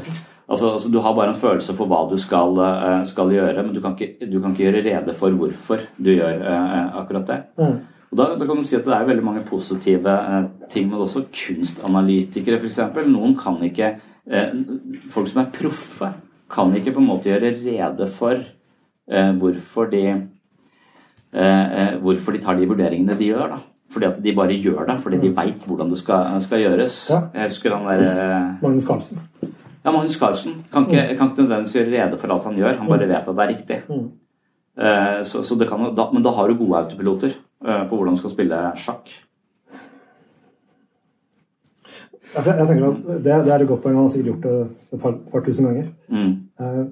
Altså, 0.48 0.72
altså, 0.72 0.88
du 0.92 1.00
har 1.02 1.12
bare 1.12 1.34
en 1.34 1.40
følelse 1.40 1.74
for 1.74 1.90
hva 1.90 2.04
du 2.08 2.16
skal, 2.22 2.54
uh, 2.56 3.04
skal 3.04 3.32
gjøre, 3.34 3.64
men 3.66 3.74
du 3.74 3.80
kan, 3.82 3.96
ikke, 3.98 4.30
du 4.30 4.40
kan 4.40 4.52
ikke 4.54 4.62
gjøre 4.70 4.84
rede 4.86 5.14
for 5.18 5.34
hvorfor 5.34 5.80
du 5.98 6.12
gjør 6.14 6.38
uh, 6.46 7.00
akkurat 7.02 7.26
det. 7.26 7.38
Mm. 7.58 7.80
Og 8.12 8.18
da, 8.20 8.26
da 8.38 8.46
kan 8.46 8.56
du 8.56 8.62
si 8.62 8.76
at 8.78 8.84
det 8.86 8.94
er 8.94 9.08
veldig 9.08 9.24
mange 9.26 9.42
positive 9.44 10.12
eh, 10.14 10.44
ting, 10.70 10.86
men 10.88 11.02
også 11.02 11.24
kunstanalytikere 11.34 12.60
f.eks. 12.62 12.78
Noen 13.10 13.34
kan 13.38 13.58
ikke 13.66 13.88
eh, 14.30 14.52
Folk 15.10 15.28
som 15.28 15.42
er 15.42 15.50
proffe, 15.54 16.12
kan 16.50 16.74
ikke 16.76 16.94
på 16.94 17.02
en 17.02 17.08
måte 17.08 17.30
gjøre 17.30 17.54
rede 17.62 18.08
for 18.12 18.36
eh, 18.38 19.32
hvorfor 19.40 19.90
de 19.90 20.02
eh, 20.06 21.66
eh, 21.80 21.96
hvorfor 22.02 22.36
de 22.36 22.42
tar 22.42 22.58
de 22.58 22.68
vurderingene 22.68 23.18
de 23.18 23.32
gjør. 23.32 23.56
da. 23.56 23.58
Fordi 23.90 24.06
at 24.06 24.22
de 24.22 24.34
bare 24.34 24.58
gjør 24.58 24.86
det, 24.88 24.98
fordi 25.00 25.18
de 25.22 25.32
veit 25.36 25.66
hvordan 25.66 25.90
det 25.90 25.98
skal, 25.98 26.40
skal 26.42 26.60
gjøres. 26.60 26.98
Jeg 27.10 27.50
husker 27.50 27.76
han 27.76 27.86
der 27.86 28.06
eh, 28.10 28.62
Magnus 28.62 28.86
Carlsen. 28.86 29.20
ja, 29.84 29.90
Magnus 29.90 30.18
Carlsen 30.18 30.64
kan 30.72 30.88
ikke, 30.90 31.16
kan 31.16 31.30
ikke 31.30 31.42
nødvendigvis 31.42 31.76
gjøre 31.76 31.92
rede 31.94 32.18
for 32.18 32.34
alt 32.34 32.44
han 32.44 32.56
gjør, 32.56 32.78
han 32.78 32.88
bare 32.88 33.08
vet 33.08 33.28
at 33.28 33.36
det 33.36 33.44
er 33.44 33.52
riktig. 33.54 33.82
Mm. 33.88 34.08
Eh, 34.76 35.22
så, 35.24 35.42
så 35.42 35.54
det 35.54 35.68
kan, 35.68 35.94
da, 35.94 36.10
men 36.12 36.22
da 36.22 36.34
har 36.36 36.48
du 36.48 36.58
gode 36.58 36.82
autopiloter 36.82 37.32
eh, 37.66 37.84
på 37.88 37.96
hvordan 37.96 38.14
du 38.14 38.20
skal 38.20 38.34
spille 38.34 38.60
sjakk. 38.82 39.14
Ja, 42.34 42.42
jeg, 42.42 42.56
jeg 42.58 42.66
tenker 42.68 42.86
at 42.90 43.22
det, 43.24 43.36
det 43.46 43.52
er 43.54 43.62
et 43.62 43.68
godt 43.70 43.82
poeng. 43.84 43.94
Han 43.96 44.06
har 44.08 44.12
sikkert 44.12 44.32
gjort 44.32 44.42
det 44.42 44.54
et 44.96 45.00
par, 45.02 45.12
par 45.32 45.44
tusen 45.46 45.64
ganger. 45.68 45.90
Mm. 46.10 46.32
Eh, 46.60 46.84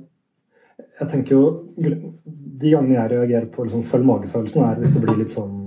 Jeg 1.01 1.09
tenker 1.11 1.35
jo 1.35 1.43
De 1.76 2.70
gangene 2.70 2.95
jeg 2.95 3.11
reagerer 3.11 3.47
på 3.51 3.64
liksom, 3.66 3.82
følg 3.85 4.05
magefølelsen, 4.07 4.62
er 4.62 4.78
hvis 4.78 4.93
det 4.95 5.03
blir 5.03 5.16
litt 5.18 5.32
sånn 5.35 5.61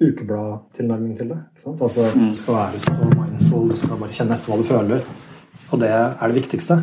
ukebladtilnærming 0.00 1.16
til 1.18 1.28
det. 1.30 1.38
Ikke 1.52 1.62
sant? 1.66 1.82
Altså, 1.82 2.06
Mm. 2.14 2.28
Du 2.28 2.34
skal 2.34 2.54
være 2.54 2.80
så 2.80 2.92
mindful, 3.10 3.68
du 3.70 3.76
skal 3.76 3.98
bare 4.00 4.12
kjenne 4.16 4.34
etter 4.38 4.50
hva 4.50 4.56
du 4.58 4.64
føler. 4.68 5.04
Og 5.72 5.80
det 5.80 5.90
er 5.90 6.26
det 6.28 6.34
viktigste. 6.42 6.76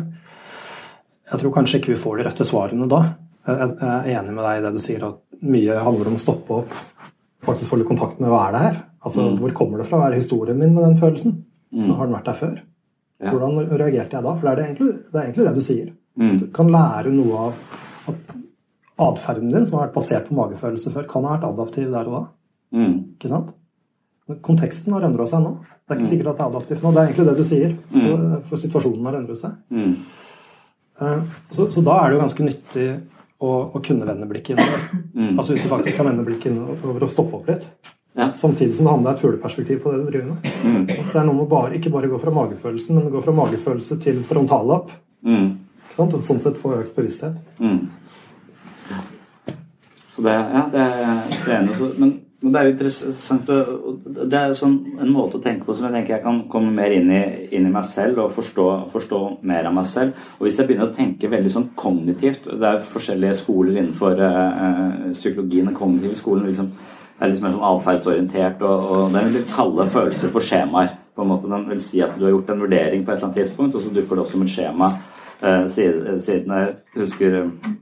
Jeg 1.32 1.40
tror 1.40 1.52
kanskje 1.54 1.78
ikke 1.80 1.92
vi 1.94 2.00
får 2.02 2.16
de 2.18 2.24
rette 2.28 2.44
svarene 2.44 2.88
da. 2.88 3.02
Jeg 3.46 3.58
jeg 3.80 4.14
er 4.14 4.20
enig 4.22 4.32
med 4.34 4.44
deg 4.44 4.58
i 4.58 4.64
det 4.66 4.72
du 4.72 4.78
sier, 4.78 5.04
at 5.04 5.18
mye 5.42 5.78
handler 5.84 6.06
om 6.08 6.14
å 6.16 6.22
stoppe 6.22 6.50
opp. 6.62 6.68
Faktisk 7.42 7.70
få 7.70 7.78
litt 7.78 7.88
kontakt 7.88 8.20
med 8.20 8.30
hva 8.30 8.48
er 8.48 8.52
det 8.52 8.60
her? 8.62 8.76
Altså, 9.04 9.20
Mm. 9.30 9.38
Hvor 9.40 9.52
kommer 9.52 9.78
det 9.78 9.86
fra? 9.88 9.98
Hva 9.98 10.10
er 10.10 10.14
historien 10.20 10.58
min 10.58 10.74
med 10.74 10.84
den 10.84 10.98
følelsen? 10.98 11.44
Mm. 11.72 11.82
Så 11.86 11.94
har 11.96 12.06
den 12.06 12.14
vært 12.16 12.28
der 12.30 12.38
før? 12.38 12.60
Ja. 13.22 13.30
Hvordan 13.32 13.78
reagerte 13.78 14.16
jeg 14.18 14.22
da? 14.26 14.34
For 14.34 14.42
det 14.46 14.52
er, 14.52 14.56
det 14.56 14.64
egentlig, 14.66 14.92
det 15.12 15.18
er 15.20 15.26
egentlig 15.28 15.46
det 15.48 15.54
du 15.54 15.60
sier. 15.64 15.90
Mm. 16.18 16.38
Du 16.40 16.46
kan 16.52 16.68
lære 16.74 17.12
noe 17.14 17.38
av 17.46 17.52
at 18.12 18.32
atferden 19.02 19.50
din, 19.52 19.66
som 19.66 19.78
har 19.78 19.86
vært 19.88 19.94
basert 19.96 20.28
på 20.28 20.36
magefølelse 20.36 20.92
før, 20.92 21.06
kan 21.08 21.24
ha 21.24 21.36
vært 21.36 21.46
adaptiv 21.48 21.90
der 21.94 22.08
og 22.10 22.16
da. 22.18 22.22
Mm. 22.76 22.96
Ikke 23.16 23.30
sant? 23.32 23.54
Konteksten 24.42 24.92
har 24.94 25.02
endra 25.08 25.26
seg 25.28 25.42
nå. 25.44 25.54
Det 25.62 25.96
er 25.96 25.98
ikke 25.98 26.04
Mm. 26.06 26.10
sikkert 26.12 26.28
at 26.32 26.36
det 26.38 26.44
er 26.44 26.50
adaptivt 26.52 26.82
nå. 26.82 26.92
Det 26.92 27.00
er 27.00 27.06
egentlig 27.08 27.26
det 27.26 27.36
du 27.36 27.44
sier. 27.44 27.70
Mm. 27.92 28.04
For- 28.06 28.40
For 28.48 28.56
situasjonen 28.56 29.04
har 29.06 29.14
endret 29.20 29.38
seg. 29.40 29.50
Mm. 29.70 29.96
Eh, 31.00 31.20
Så, 31.50 31.66
så 31.70 31.82
da 31.84 31.96
er 32.04 32.10
det 32.10 32.18
jo 32.18 32.22
ganske 32.26 32.44
nyttig 32.46 33.00
å, 33.40 33.72
å 33.74 33.82
kunne 33.82 34.06
vende 34.06 34.28
blikket 34.28 34.56
innover. 34.56 35.02
Mm. 35.14 35.38
Altså 35.38 35.52
hvis 35.54 35.62
du 35.64 35.68
faktisk 35.68 35.96
kan 35.96 36.06
vende 36.06 36.24
blikket 36.24 36.52
innover 36.52 37.02
og 37.02 37.10
stoppe 37.10 37.34
opp 37.34 37.48
litt. 37.48 37.66
Ja. 38.14 38.28
Samtidig 38.36 38.74
som 38.74 38.84
det 38.84 38.92
handler 38.92 39.10
om 39.10 39.16
et 39.16 39.22
fugleperspektiv 39.22 39.78
på 39.82 39.92
det 39.92 40.02
du 40.02 40.10
driver 40.10 40.26
med. 40.34 40.50
Mm. 40.64 40.82
Så 40.88 41.12
det 41.12 41.20
er 41.20 41.26
noe 41.28 41.36
med 41.38 41.46
å 41.46 41.50
bare, 41.52 41.76
ikke 41.78 41.92
bare 41.94 42.10
gå 42.12 42.18
fra 42.20 42.34
magefølelsen, 42.36 42.98
men 42.98 43.12
gå 43.12 43.22
fra 43.24 43.32
magefølelse 43.36 43.96
til 44.04 44.20
frontallapp. 44.28 44.92
Mm. 45.24 45.48
Sant? 45.96 46.16
Og 46.16 46.24
sånn 46.24 46.42
sett 46.44 46.60
få 46.60 46.74
økt 46.80 46.96
bevissthet. 46.96 47.38
Mm. 47.62 47.86
Så 50.12 50.26
det, 50.26 50.34
ja, 50.34 50.66
det 50.68 50.82
er 50.82 51.56
enig 51.56 51.76
Men, 51.96 52.10
men 52.42 52.52
det 52.52 52.58
er 52.60 52.66
jo 52.66 52.72
interessant 52.74 53.48
Det 53.48 54.38
er 54.38 54.54
sånn 54.56 54.74
en 55.00 55.12
måte 55.14 55.38
å 55.38 55.42
tenke 55.44 55.64
på 55.64 55.76
som 55.76 55.86
jeg 55.86 55.94
tenker 55.94 56.16
jeg 56.18 56.24
kan 56.26 56.42
komme 56.52 56.72
mer 56.74 56.92
inn 56.92 57.08
i, 57.08 57.22
inn 57.54 57.68
i 57.68 57.72
meg 57.72 57.86
selv 57.88 58.20
og 58.26 58.34
forstå, 58.36 58.66
forstå 58.92 59.20
mer 59.48 59.70
av 59.70 59.76
meg 59.76 59.86
selv. 59.88 60.18
Og 60.36 60.44
hvis 60.46 60.58
jeg 60.60 60.68
begynner 60.68 60.90
å 60.90 60.96
tenke 60.96 61.30
veldig 61.32 61.52
sånn 61.54 61.70
kognitivt 61.78 62.50
Det 62.50 62.68
er 62.68 62.84
forskjellige 62.92 63.38
skoler 63.40 63.78
innenfor 63.78 64.20
øh, 64.26 65.12
psykologien. 65.14 65.70
Den 65.70 65.78
kognitive 65.78 66.18
skolen 66.18 66.50
liksom, 66.50 66.74
er 67.22 67.30
litt 67.30 67.42
mer 67.44 67.54
sånn 67.54 67.68
atferdsorientert, 67.68 68.62
og, 68.66 68.90
og 68.92 69.16
den 69.16 69.32
vil 69.36 69.48
kalle 69.52 69.88
følelser 69.90 70.32
for 70.34 70.44
skjemaer. 70.44 70.98
på 71.14 71.22
en 71.22 71.28
måte 71.28 71.48
Den 71.50 71.66
vil 71.68 71.80
si 71.84 72.00
at 72.00 72.14
du 72.16 72.24
har 72.24 72.32
gjort 72.32 72.50
en 72.50 72.62
vurdering 72.64 73.02
på 73.04 73.12
et 73.12 73.18
eller 73.18 73.28
annet 73.28 73.40
tidspunkt, 73.42 73.74
og 73.76 73.82
så 73.82 73.90
dukker 73.92 74.16
det 74.16 74.22
opp 74.24 74.30
som 74.32 74.42
et 74.42 74.52
skjema 74.52 74.88
eh, 75.42 75.66
siden, 75.68 76.20
siden 76.24 76.54
jeg 76.56 76.70
husker 76.96 77.36
eh, 77.42 77.74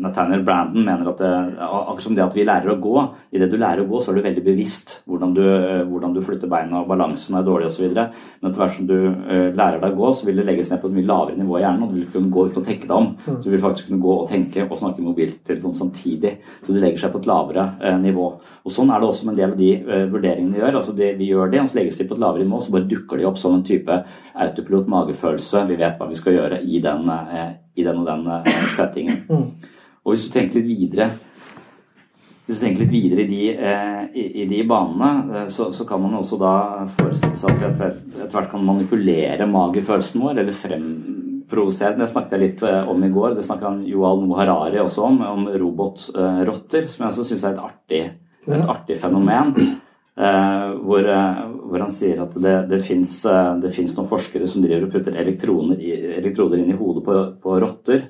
Nathaniel 0.00 0.42
Brandon 0.46 0.86
mener 0.86 1.10
at 1.10 1.20
det, 1.20 1.32
akkurat 1.60 2.02
som 2.02 2.14
det 2.16 2.24
at 2.24 2.36
vi 2.36 2.46
lærer 2.46 2.72
å 2.72 2.78
gå 2.80 2.94
Idet 3.34 3.50
du 3.50 3.56
lærer 3.58 3.82
å 3.82 3.88
gå, 3.88 3.98
så 3.98 4.12
er 4.12 4.18
du 4.18 4.24
veldig 4.24 4.44
bevisst 4.46 4.92
hvordan 5.10 5.32
du, 5.34 5.42
eh, 5.42 5.82
hvordan 5.88 6.12
du 6.14 6.20
flytter 6.22 6.50
beina, 6.50 6.80
og 6.80 6.90
balansen 6.90 7.34
er 7.34 7.46
dårlig 7.46 7.66
osv. 7.66 7.88
Men 7.90 8.50
etter 8.50 8.62
hvert 8.62 8.76
som 8.76 8.86
du 8.86 8.94
eh, 8.94 9.48
lærer 9.50 9.80
deg 9.82 9.96
å 9.96 9.98
gå, 9.98 10.12
så 10.14 10.28
vil 10.28 10.38
det 10.38 10.46
legges 10.46 10.70
ned 10.70 10.82
på 10.82 10.90
et 10.90 10.94
mye 10.98 11.08
lavere 11.08 11.40
nivå 11.40 11.58
i 11.58 11.64
hjernen. 11.64 11.82
Og 11.82 11.90
du 11.90 11.98
vil 11.98 12.12
kunne 12.14 12.30
gå 12.34 12.46
uten 12.46 12.62
å 12.62 12.68
tenke 12.68 12.86
deg 12.86 12.94
om. 12.94 13.10
Så 13.26 13.42
du 13.42 13.50
vil 13.50 13.64
faktisk 13.64 13.90
kunne 13.90 14.04
gå 14.04 14.14
og 14.20 14.28
tenke 14.30 14.68
og 14.68 14.78
snakke 14.78 15.02
i 15.02 15.08
mobiltelefon 15.08 15.74
samtidig. 15.80 16.36
Så 16.62 16.76
det 16.76 16.84
legger 16.84 17.02
seg 17.04 17.14
på 17.14 17.24
et 17.24 17.30
lavere 17.32 17.66
eh, 17.82 17.98
nivå. 18.04 18.28
Og 18.64 18.72
Sånn 18.72 18.94
er 18.94 19.02
det 19.02 19.10
også 19.10 19.26
med 19.26 19.34
en 19.34 19.40
del 19.42 19.50
av 19.50 19.58
de 19.58 19.72
eh, 19.76 20.06
vurderingene 20.14 20.54
vi 20.54 20.62
gjør. 20.62 20.78
altså 20.78 20.94
det, 20.96 21.10
Vi 21.18 21.32
gjør 21.32 21.50
det, 21.52 21.60
og 21.60 21.72
så 21.72 21.80
legges 21.80 21.98
de 21.98 22.06
på 22.08 22.16
et 22.16 22.22
lavere 22.22 22.46
nivå, 22.46 22.62
så 22.62 22.76
bare 22.76 22.88
dukker 22.94 23.20
de 23.20 23.26
opp 23.28 23.42
som 23.42 23.58
en 23.58 23.66
type 23.66 23.98
autopilot 24.46 24.88
magefølelse. 24.94 25.66
Vi 25.68 25.82
vet 25.82 25.98
hva 25.98 26.08
vi 26.08 26.22
skal 26.22 26.38
gjøre 26.38 26.62
i 26.62 26.80
den, 26.86 27.10
eh, 27.10 27.50
i 27.74 27.86
den 27.86 28.02
og 28.02 28.08
den 28.08 28.26
eh, 28.38 28.66
settingen. 28.72 29.24
Og 30.04 30.12
hvis 30.12 30.26
du 30.26 30.34
tenker 30.34 30.60
litt 30.60 30.68
videre 30.68 31.10
hvis 32.44 32.58
du 32.58 32.60
tenker 32.66 32.84
litt 32.84 32.92
videre 32.92 33.22
i 33.22 33.28
de, 33.28 33.44
eh, 33.56 34.00
i, 34.20 34.24
i 34.42 34.46
de 34.50 34.58
banene, 34.68 35.12
eh, 35.32 35.46
så, 35.52 35.70
så 35.72 35.86
kan 35.88 36.02
man 36.02 36.18
også 36.18 36.36
da 36.40 36.54
forestille 36.98 37.38
seg 37.40 37.62
at 37.64 37.78
vi 37.78 37.86
etter 37.86 38.34
hvert 38.34 38.50
kan 38.52 38.66
manipulere 38.66 39.46
magefølelsen 39.48 40.20
vår, 40.20 40.42
eller 40.42 40.58
fremprovosere 40.58 41.94
den. 41.94 42.02
Det 42.04 42.10
snakket 42.12 42.36
jeg 42.36 42.42
litt 42.42 42.66
eh, 42.68 42.90
om 42.92 43.00
i 43.00 43.10
går. 43.14 43.38
Det 43.38 43.46
snakket 43.48 43.68
han 43.70 43.80
Joal 43.88 44.20
Noah 44.26 44.42
Harari 44.42 44.82
også 44.82 45.06
om, 45.08 45.22
om 45.24 45.48
robotrotter, 45.48 46.90
som 46.92 47.06
jeg 47.06 47.14
også 47.14 47.26
syns 47.30 47.46
er 47.48 47.56
et 47.56 47.64
artig, 47.64 48.02
et 48.44 48.70
artig 48.76 49.00
fenomen. 49.00 49.56
Hvor, 50.14 51.08
hvor 51.74 51.82
han 51.82 51.94
sier 51.94 52.20
at 52.22 52.34
det, 52.38 52.54
det 52.70 52.82
fins 52.86 53.24
noen 53.26 54.10
forskere 54.10 54.46
som 54.50 54.62
driver 54.62 54.86
og 54.86 54.94
putter 54.94 55.16
elektroner 55.18 55.80
i, 55.82 55.94
elektroder 56.20 56.62
inn 56.62 56.70
i 56.70 56.78
hodet 56.78 57.02
på, 57.06 57.16
på 57.42 57.56
rotter 57.64 58.04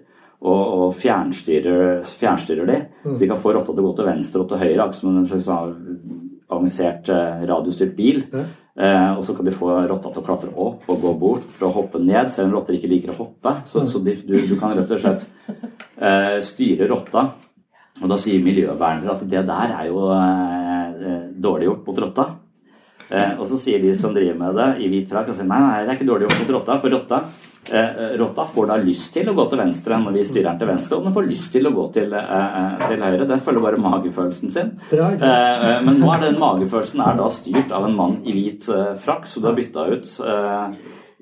og, 0.44 0.60
og 0.60 0.90
fjernstyrer, 1.00 2.02
fjernstyrer 2.20 2.68
de, 2.68 2.76
så 3.06 3.16
de 3.22 3.30
kan 3.30 3.40
få 3.40 3.54
rotta 3.56 3.72
til 3.72 3.80
å 3.80 3.86
gå 3.88 3.94
til 3.96 4.10
venstre 4.10 4.42
og 4.42 4.50
til 4.50 4.60
høyre, 4.60 4.84
akkurat 4.84 5.00
som 5.00 5.14
en 5.14 5.30
slags 5.30 5.48
sånn 5.48 6.20
avansert 6.52 7.08
eh, 7.08 7.46
radiostyrt 7.48 7.94
bil. 7.96 8.20
Eh, 8.74 9.10
og 9.14 9.22
så 9.24 9.36
kan 9.36 9.46
de 9.46 9.54
få 9.54 9.70
rotta 9.88 10.10
til 10.10 10.20
å 10.20 10.26
klatre 10.26 10.50
opp 10.50 10.88
og 10.90 11.00
gå 11.00 11.14
bort 11.18 11.62
og 11.62 11.74
hoppe 11.78 12.02
ned, 12.02 12.28
selv 12.34 12.50
om 12.50 12.58
rotter 12.58 12.76
ikke 12.76 12.90
liker 12.90 13.14
å 13.14 13.18
hoppe. 13.22 13.56
Så, 13.70 13.86
så 13.90 14.02
de, 14.04 14.16
du, 14.26 14.36
du, 14.44 14.54
kan 14.60 14.74
rett 14.76 14.92
og 14.92 15.02
slett 15.02 15.26
eh, 15.48 16.38
styre 16.44 16.90
rotta. 16.90 17.28
Og 18.02 18.10
da 18.10 18.18
sier 18.18 18.42
miljøvernere 18.42 19.14
at 19.14 19.22
det 19.30 19.44
der 19.46 19.76
er 19.78 19.88
jo 19.88 20.08
eh, 20.12 21.28
dårlig 21.40 21.70
gjort 21.70 21.86
mot 21.88 22.02
rotta. 22.04 22.26
Eh, 23.10 23.34
og 23.38 23.48
så 23.48 23.58
sier 23.60 23.82
de 23.82 23.92
som 23.96 24.14
driver 24.14 24.38
med 24.38 24.56
det 24.58 24.68
i 24.84 24.90
hvit 24.92 25.10
frakk, 25.10 25.32
nei, 25.42 25.58
nei, 25.58 25.82
det 25.82 25.92
er 25.92 25.98
ikke 25.98 26.08
dårlig 26.08 26.28
gjort 26.28 26.40
mot 26.40 26.54
rotta. 26.56 26.78
For 26.80 26.94
rotta, 26.94 27.20
eh, 27.68 28.16
rotta 28.20 28.46
får 28.54 28.70
da 28.70 28.78
lyst 28.80 29.12
til 29.12 29.28
å 29.28 29.36
gå 29.36 29.44
til 29.50 29.60
venstre 29.60 30.00
når 30.00 30.16
vi 30.16 30.24
styrer 30.30 30.48
den 30.50 30.62
til 30.62 30.72
venstre, 30.72 30.96
og 30.96 31.04
den 31.04 31.16
får 31.16 31.28
lyst 31.28 31.52
til 31.52 31.68
å 31.68 31.74
gå 31.74 31.86
til, 31.92 32.14
eh, 32.14 32.88
til 32.88 33.04
høyre. 33.04 33.28
Den 33.28 33.44
følger 33.44 33.66
bare 33.66 33.84
magefølelsen 33.84 34.50
sin. 34.50 34.72
Eh, 34.90 34.98
eh, 35.28 35.80
men 35.84 36.00
nå 36.00 36.14
er 36.14 36.20
den 36.26 36.40
magefølelsen 36.40 37.06
er 37.06 37.16
da 37.20 37.28
styrt 37.28 37.72
av 37.72 37.84
en 37.84 37.96
mann 37.96 38.18
i 38.24 38.32
hvit 38.32 38.68
eh, 38.68 38.94
frakk, 39.04 39.26
så 39.26 39.40
du 39.40 39.48
har 39.48 39.56
bytta 39.56 39.88
ut 39.92 40.06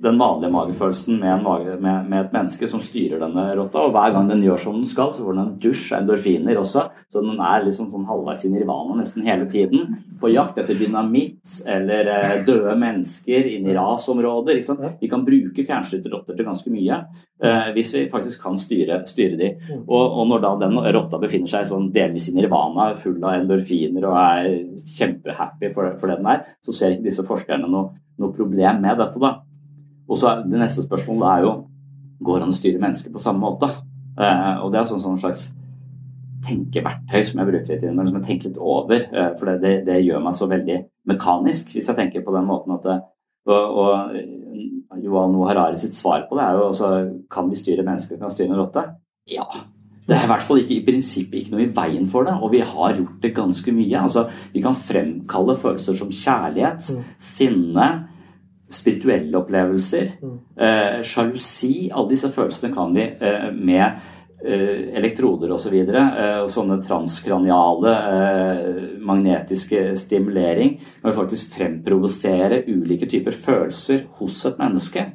den 0.02 0.18
vanlige 0.18 0.50
magefølelsen 0.50 1.20
med, 1.20 1.42
mage, 1.44 1.76
med, 1.80 2.08
med, 2.10 2.24
et 2.24 2.32
menneske 2.34 2.66
som 2.70 2.80
styrer 2.82 3.20
denne 3.22 3.44
rotta. 3.58 3.84
Og 3.86 3.92
hver 3.94 4.14
gang 4.14 4.30
den 4.30 4.42
gjør 4.42 4.58
som 4.64 4.80
den 4.80 4.88
skal, 4.88 5.12
så 5.14 5.22
får 5.22 5.36
den 5.36 5.42
en 5.44 5.58
dusj 5.62 5.92
av 5.92 6.00
endorfiner 6.00 6.58
også. 6.58 6.86
Så 7.12 7.22
den 7.22 7.38
er 7.38 7.62
liksom 7.62 7.90
sånn 7.92 8.08
halvveis 8.08 8.42
i 8.48 8.50
nirvana 8.50 8.96
nesten 8.98 9.26
hele 9.26 9.46
tiden. 9.52 9.92
På 10.18 10.30
jakt 10.32 10.58
etter 10.58 10.78
dynamitt 10.78 11.60
eller 11.70 12.10
eh, 12.16 12.34
døde 12.48 12.74
mennesker 12.80 13.46
inn 13.52 13.68
i 13.68 13.76
rasområder. 13.76 14.58
Vi 14.98 15.10
kan 15.12 15.26
bruke 15.26 15.66
fjernstyrte 15.68 16.10
til 16.10 16.50
ganske 16.50 16.74
mye 16.74 16.98
eh, 16.98 17.70
hvis 17.76 17.94
vi 17.94 18.04
faktisk 18.10 18.42
kan 18.42 18.58
styre, 18.58 19.04
styre 19.06 19.38
de. 19.38 19.52
Og, 19.84 20.02
og, 20.02 20.26
når 20.32 20.42
da 20.42 20.52
den 20.64 20.82
rotta 20.98 21.22
befinner 21.22 21.54
seg 21.54 21.70
sånn 21.70 21.92
delvis 21.94 22.26
i 22.32 22.36
nirvana, 22.40 22.90
full 22.98 23.22
av 23.22 23.38
endorfiner 23.38 24.10
og 24.10 24.18
er 24.18 24.50
kjempehappy 24.98 25.70
for, 25.76 25.94
for 26.02 26.10
det 26.10 26.18
den 26.18 26.34
er, 26.34 26.44
så 26.66 26.74
ser 26.74 26.96
ikke 26.96 27.06
disse 27.06 27.26
forskerne 27.26 27.70
noe, 27.70 27.92
noe 28.18 28.34
problem 28.34 28.82
med 28.82 28.98
dette. 28.98 29.22
da. 29.22 29.36
Og 30.08 30.18
så 30.18 30.42
Det 30.42 30.58
neste 30.58 30.84
spørsmålet 30.84 31.28
er 31.30 31.46
jo 31.46 31.52
går 32.22 32.38
det 32.38 32.46
an 32.46 32.54
å 32.54 32.58
styre 32.58 32.82
mennesker 32.82 33.12
på 33.12 33.22
samme 33.22 33.42
måte. 33.42 33.68
Eh, 34.18 34.54
og 34.62 34.72
Det 34.72 34.80
er 34.80 34.88
sånn, 34.90 35.02
sånn 35.02 35.20
slags 35.20 35.50
tenkeverktøy 36.46 37.24
som 37.26 37.40
jeg 37.40 37.48
bruker 37.48 37.70
litt, 37.70 37.82
innimellom, 37.82 38.12
som 38.12 38.22
jeg 38.22 38.28
tenker 38.28 38.50
litt 38.50 38.58
over. 38.58 39.04
Eh, 39.12 39.32
for 39.38 39.50
det, 39.50 39.56
det, 39.62 39.74
det, 39.86 39.98
gjør 40.06 40.22
meg 40.24 40.38
så 40.38 40.48
veldig 40.50 40.78
mekanisk, 41.12 41.74
hvis 41.74 41.90
jeg 41.90 41.98
tenker 41.98 42.24
på 42.26 42.34
den 42.34 42.48
måten 42.48 42.76
at 42.76 42.88
det, 42.88 42.98
og, 43.50 43.78
og 43.82 45.02
Johan 45.02 45.32
Noah 45.34 45.50
Harari 45.50 45.78
sitt 45.82 45.96
svar 45.98 46.28
på 46.28 46.36
det 46.38 46.44
er 46.44 46.58
jo 46.58 46.66
også 46.68 46.90
kan 47.32 47.48
vi 47.50 47.58
styre 47.58 47.82
mennesker, 47.86 48.20
kan 48.20 48.30
vi 48.30 48.36
styre 48.36 48.52
en 48.52 48.60
rotte? 48.60 48.84
Ja. 49.30 49.46
Det 50.06 50.14
er 50.16 50.26
i 50.26 50.30
hvert 50.30 50.44
fall 50.46 50.60
ikke 50.62 50.76
i 50.76 50.84
prinsippet 50.86 51.40
ikke 51.40 51.54
noe 51.54 51.64
i 51.64 51.72
veien 51.74 52.08
for 52.10 52.26
det, 52.26 52.34
og 52.38 52.52
vi 52.54 52.60
har 52.66 52.96
gjort 52.98 53.22
det 53.22 53.32
ganske 53.36 53.74
mye. 53.74 54.00
Altså, 54.02 54.24
vi 54.54 54.62
kan 54.62 54.78
fremkalle 54.78 55.54
følelser 55.58 55.98
som 55.98 56.10
kjærlighet, 56.10 56.88
mm. 56.90 57.04
sinne, 57.22 57.88
spirituelle 58.72 59.36
opplevelser, 59.38 60.10
mm. 60.22 60.34
eh, 60.56 60.98
sjalusi 61.06 61.90
Alle 61.92 62.14
disse 62.14 62.30
følelsene 62.32 62.72
kan 62.74 62.94
vi 62.94 63.04
eh, 63.04 63.48
med 63.52 63.84
eh, 64.44 64.92
elektroder 64.98 65.52
osv. 65.54 65.76
Så 65.86 66.02
eh, 66.02 66.38
og 66.42 66.50
sånne 66.52 66.80
transkraniale 66.84 67.94
eh, 68.12 68.82
magnetiske 69.04 69.84
stimulering 70.00 70.78
kan 70.80 71.10
vi 71.10 71.18
faktisk 71.18 71.56
fremprovosere 71.56 72.62
ulike 72.68 73.08
typer 73.10 73.36
følelser 73.36 74.06
hos 74.20 74.44
et 74.48 74.60
menneske. 74.62 75.06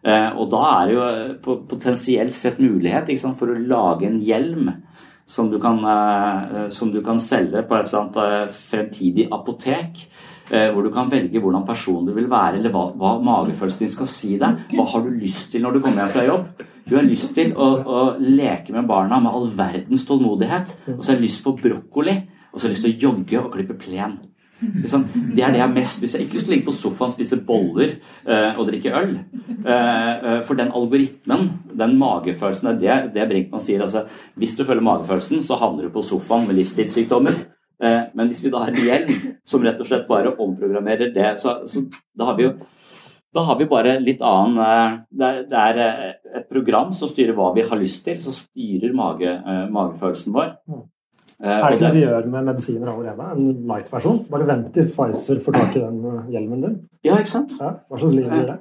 Eh, 0.00 0.30
og 0.32 0.48
da 0.52 0.64
er 0.70 0.86
det 0.88 0.96
jo 0.96 1.08
eh, 1.08 1.58
potensielt 1.74 2.36
sett 2.36 2.62
mulighet 2.62 3.12
sant, 3.20 3.38
for 3.40 3.52
å 3.52 3.58
lage 3.58 4.08
en 4.08 4.20
hjelm 4.24 4.72
som 5.30 5.46
du, 5.46 5.60
kan, 5.62 5.76
som 6.74 6.88
du 6.90 6.96
kan 7.06 7.20
selge 7.22 7.60
på 7.62 7.76
et 7.76 7.92
eller 7.92 8.00
annet 8.00 8.56
fremtidig 8.66 9.28
apotek 9.30 10.00
hvor 10.50 10.82
du 10.82 10.90
kan 10.90 11.10
velge 11.12 11.38
hvordan 11.38 11.62
person 11.62 12.06
du 12.08 12.10
vil 12.16 12.26
være, 12.30 12.58
eller 12.58 12.72
hva, 12.74 12.88
hva 12.98 13.12
magefølelsen 13.22 13.84
din 13.84 13.92
skal 13.92 14.08
si 14.10 14.32
deg. 14.40 14.64
Hva 14.74 14.86
har 14.92 15.04
du 15.04 15.12
lyst 15.14 15.52
til 15.52 15.62
når 15.62 15.76
du 15.76 15.82
kommer 15.84 16.02
hjem 16.02 16.14
fra 16.16 16.24
jobb? 16.26 16.64
Du 16.90 16.96
har 16.96 17.06
lyst 17.06 17.30
til 17.36 17.52
å, 17.54 17.68
å 17.86 18.00
leke 18.18 18.74
med 18.74 18.88
barna 18.90 19.20
med 19.22 19.30
all 19.30 19.46
verdens 19.54 20.02
tålmodighet. 20.08 20.74
Og 20.96 21.04
så 21.04 21.12
har 21.12 21.20
jeg 21.20 21.28
lyst 21.28 21.44
på 21.44 21.54
brokkoli. 21.60 22.16
Og 22.50 22.58
så 22.58 22.66
har 22.66 22.72
jeg 22.72 22.74
lyst 22.74 22.86
til 22.88 22.96
å 22.96 23.00
jogge 23.04 23.38
og 23.44 23.52
klippe 23.54 23.78
plen. 23.78 24.18
Det 24.60 24.90
er 25.40 25.54
det 25.54 25.56
jeg 25.56 25.64
har 25.64 25.72
mest 25.72 26.02
Hvis 26.02 26.14
jeg 26.14 26.26
ikke 26.26 26.40
skulle 26.40 26.56
ligge 26.58 26.66
på 26.66 26.74
sofaen, 26.76 27.12
spise 27.14 27.38
boller 27.48 27.94
uh, 28.26 28.58
og 28.60 28.66
drikke 28.68 28.90
øl 28.92 29.14
uh, 29.64 30.42
For 30.44 30.58
den 30.58 30.68
algoritmen, 30.76 31.46
den 31.80 31.94
magefølelsen, 31.96 32.74
det 32.80 32.90
er 32.90 33.06
det, 33.06 33.14
det 33.14 33.28
Brinkmann 33.30 33.64
sier. 33.64 33.80
Altså, 33.86 34.04
hvis 34.36 34.58
du 34.58 34.66
følger 34.66 34.84
magefølelsen, 34.84 35.40
så 35.46 35.56
havner 35.62 35.88
du 35.88 35.94
på 35.94 36.04
sofaen 36.04 36.44
med 36.48 36.60
livsstilssykdommer. 36.60 37.40
Eh, 37.80 38.00
men 38.14 38.28
hvis 38.28 38.42
vi 38.44 38.50
da 38.52 38.60
har 38.60 38.74
en 38.74 38.84
hjelm 38.84 39.29
som 39.46 39.64
rett 39.64 39.80
og 39.80 39.88
slett 39.88 40.06
bare 40.08 40.34
omprogrammerer 40.36 41.14
det, 41.14 41.32
så, 41.42 41.60
så 41.70 41.84
da 42.16 42.30
har 42.30 42.38
vi 42.38 42.48
jo 42.48 42.54
da 43.30 43.44
har 43.46 43.60
vi 43.60 43.66
bare 43.70 43.92
litt 44.02 44.22
annen 44.26 44.56
eh, 44.58 44.94
Det 45.20 45.58
er, 45.58 45.76
eh, 45.84 46.38
et 46.40 46.48
program 46.50 46.90
som 46.96 47.10
styrer 47.10 47.36
hva 47.36 47.52
vi 47.54 47.62
har 47.62 47.78
lyst 47.78 48.02
til, 48.06 48.18
som 48.22 48.34
styrer 48.34 48.94
mage, 48.96 49.36
magefølelsen 49.70 50.34
vår. 50.34 50.56
Mm. 50.70 50.80
Er 51.40 51.62
det 51.62 51.76
ikke 51.78 51.86
det 51.86 51.94
vi 51.94 52.02
gjør 52.02 52.26
med 52.28 52.48
medisiner 52.50 52.90
allerede? 52.92 53.28
En 53.32 53.62
light-versjon? 53.70 54.18
Bare 54.30 54.48
vent 54.50 54.72
til 54.74 54.90
Pfizer 54.90 55.38
får 55.44 55.56
tak 55.56 55.78
i 55.78 55.84
den 55.84 56.26
hjelmen 56.34 56.66
din. 56.66 56.74
Ja, 57.06 57.16
ikke 57.16 57.32
sant? 57.32 57.54
Ja, 57.58 57.78
hva 57.88 58.00
slags 58.02 58.18
liv 58.18 58.28
blir 58.28 58.44
det? 58.50 58.58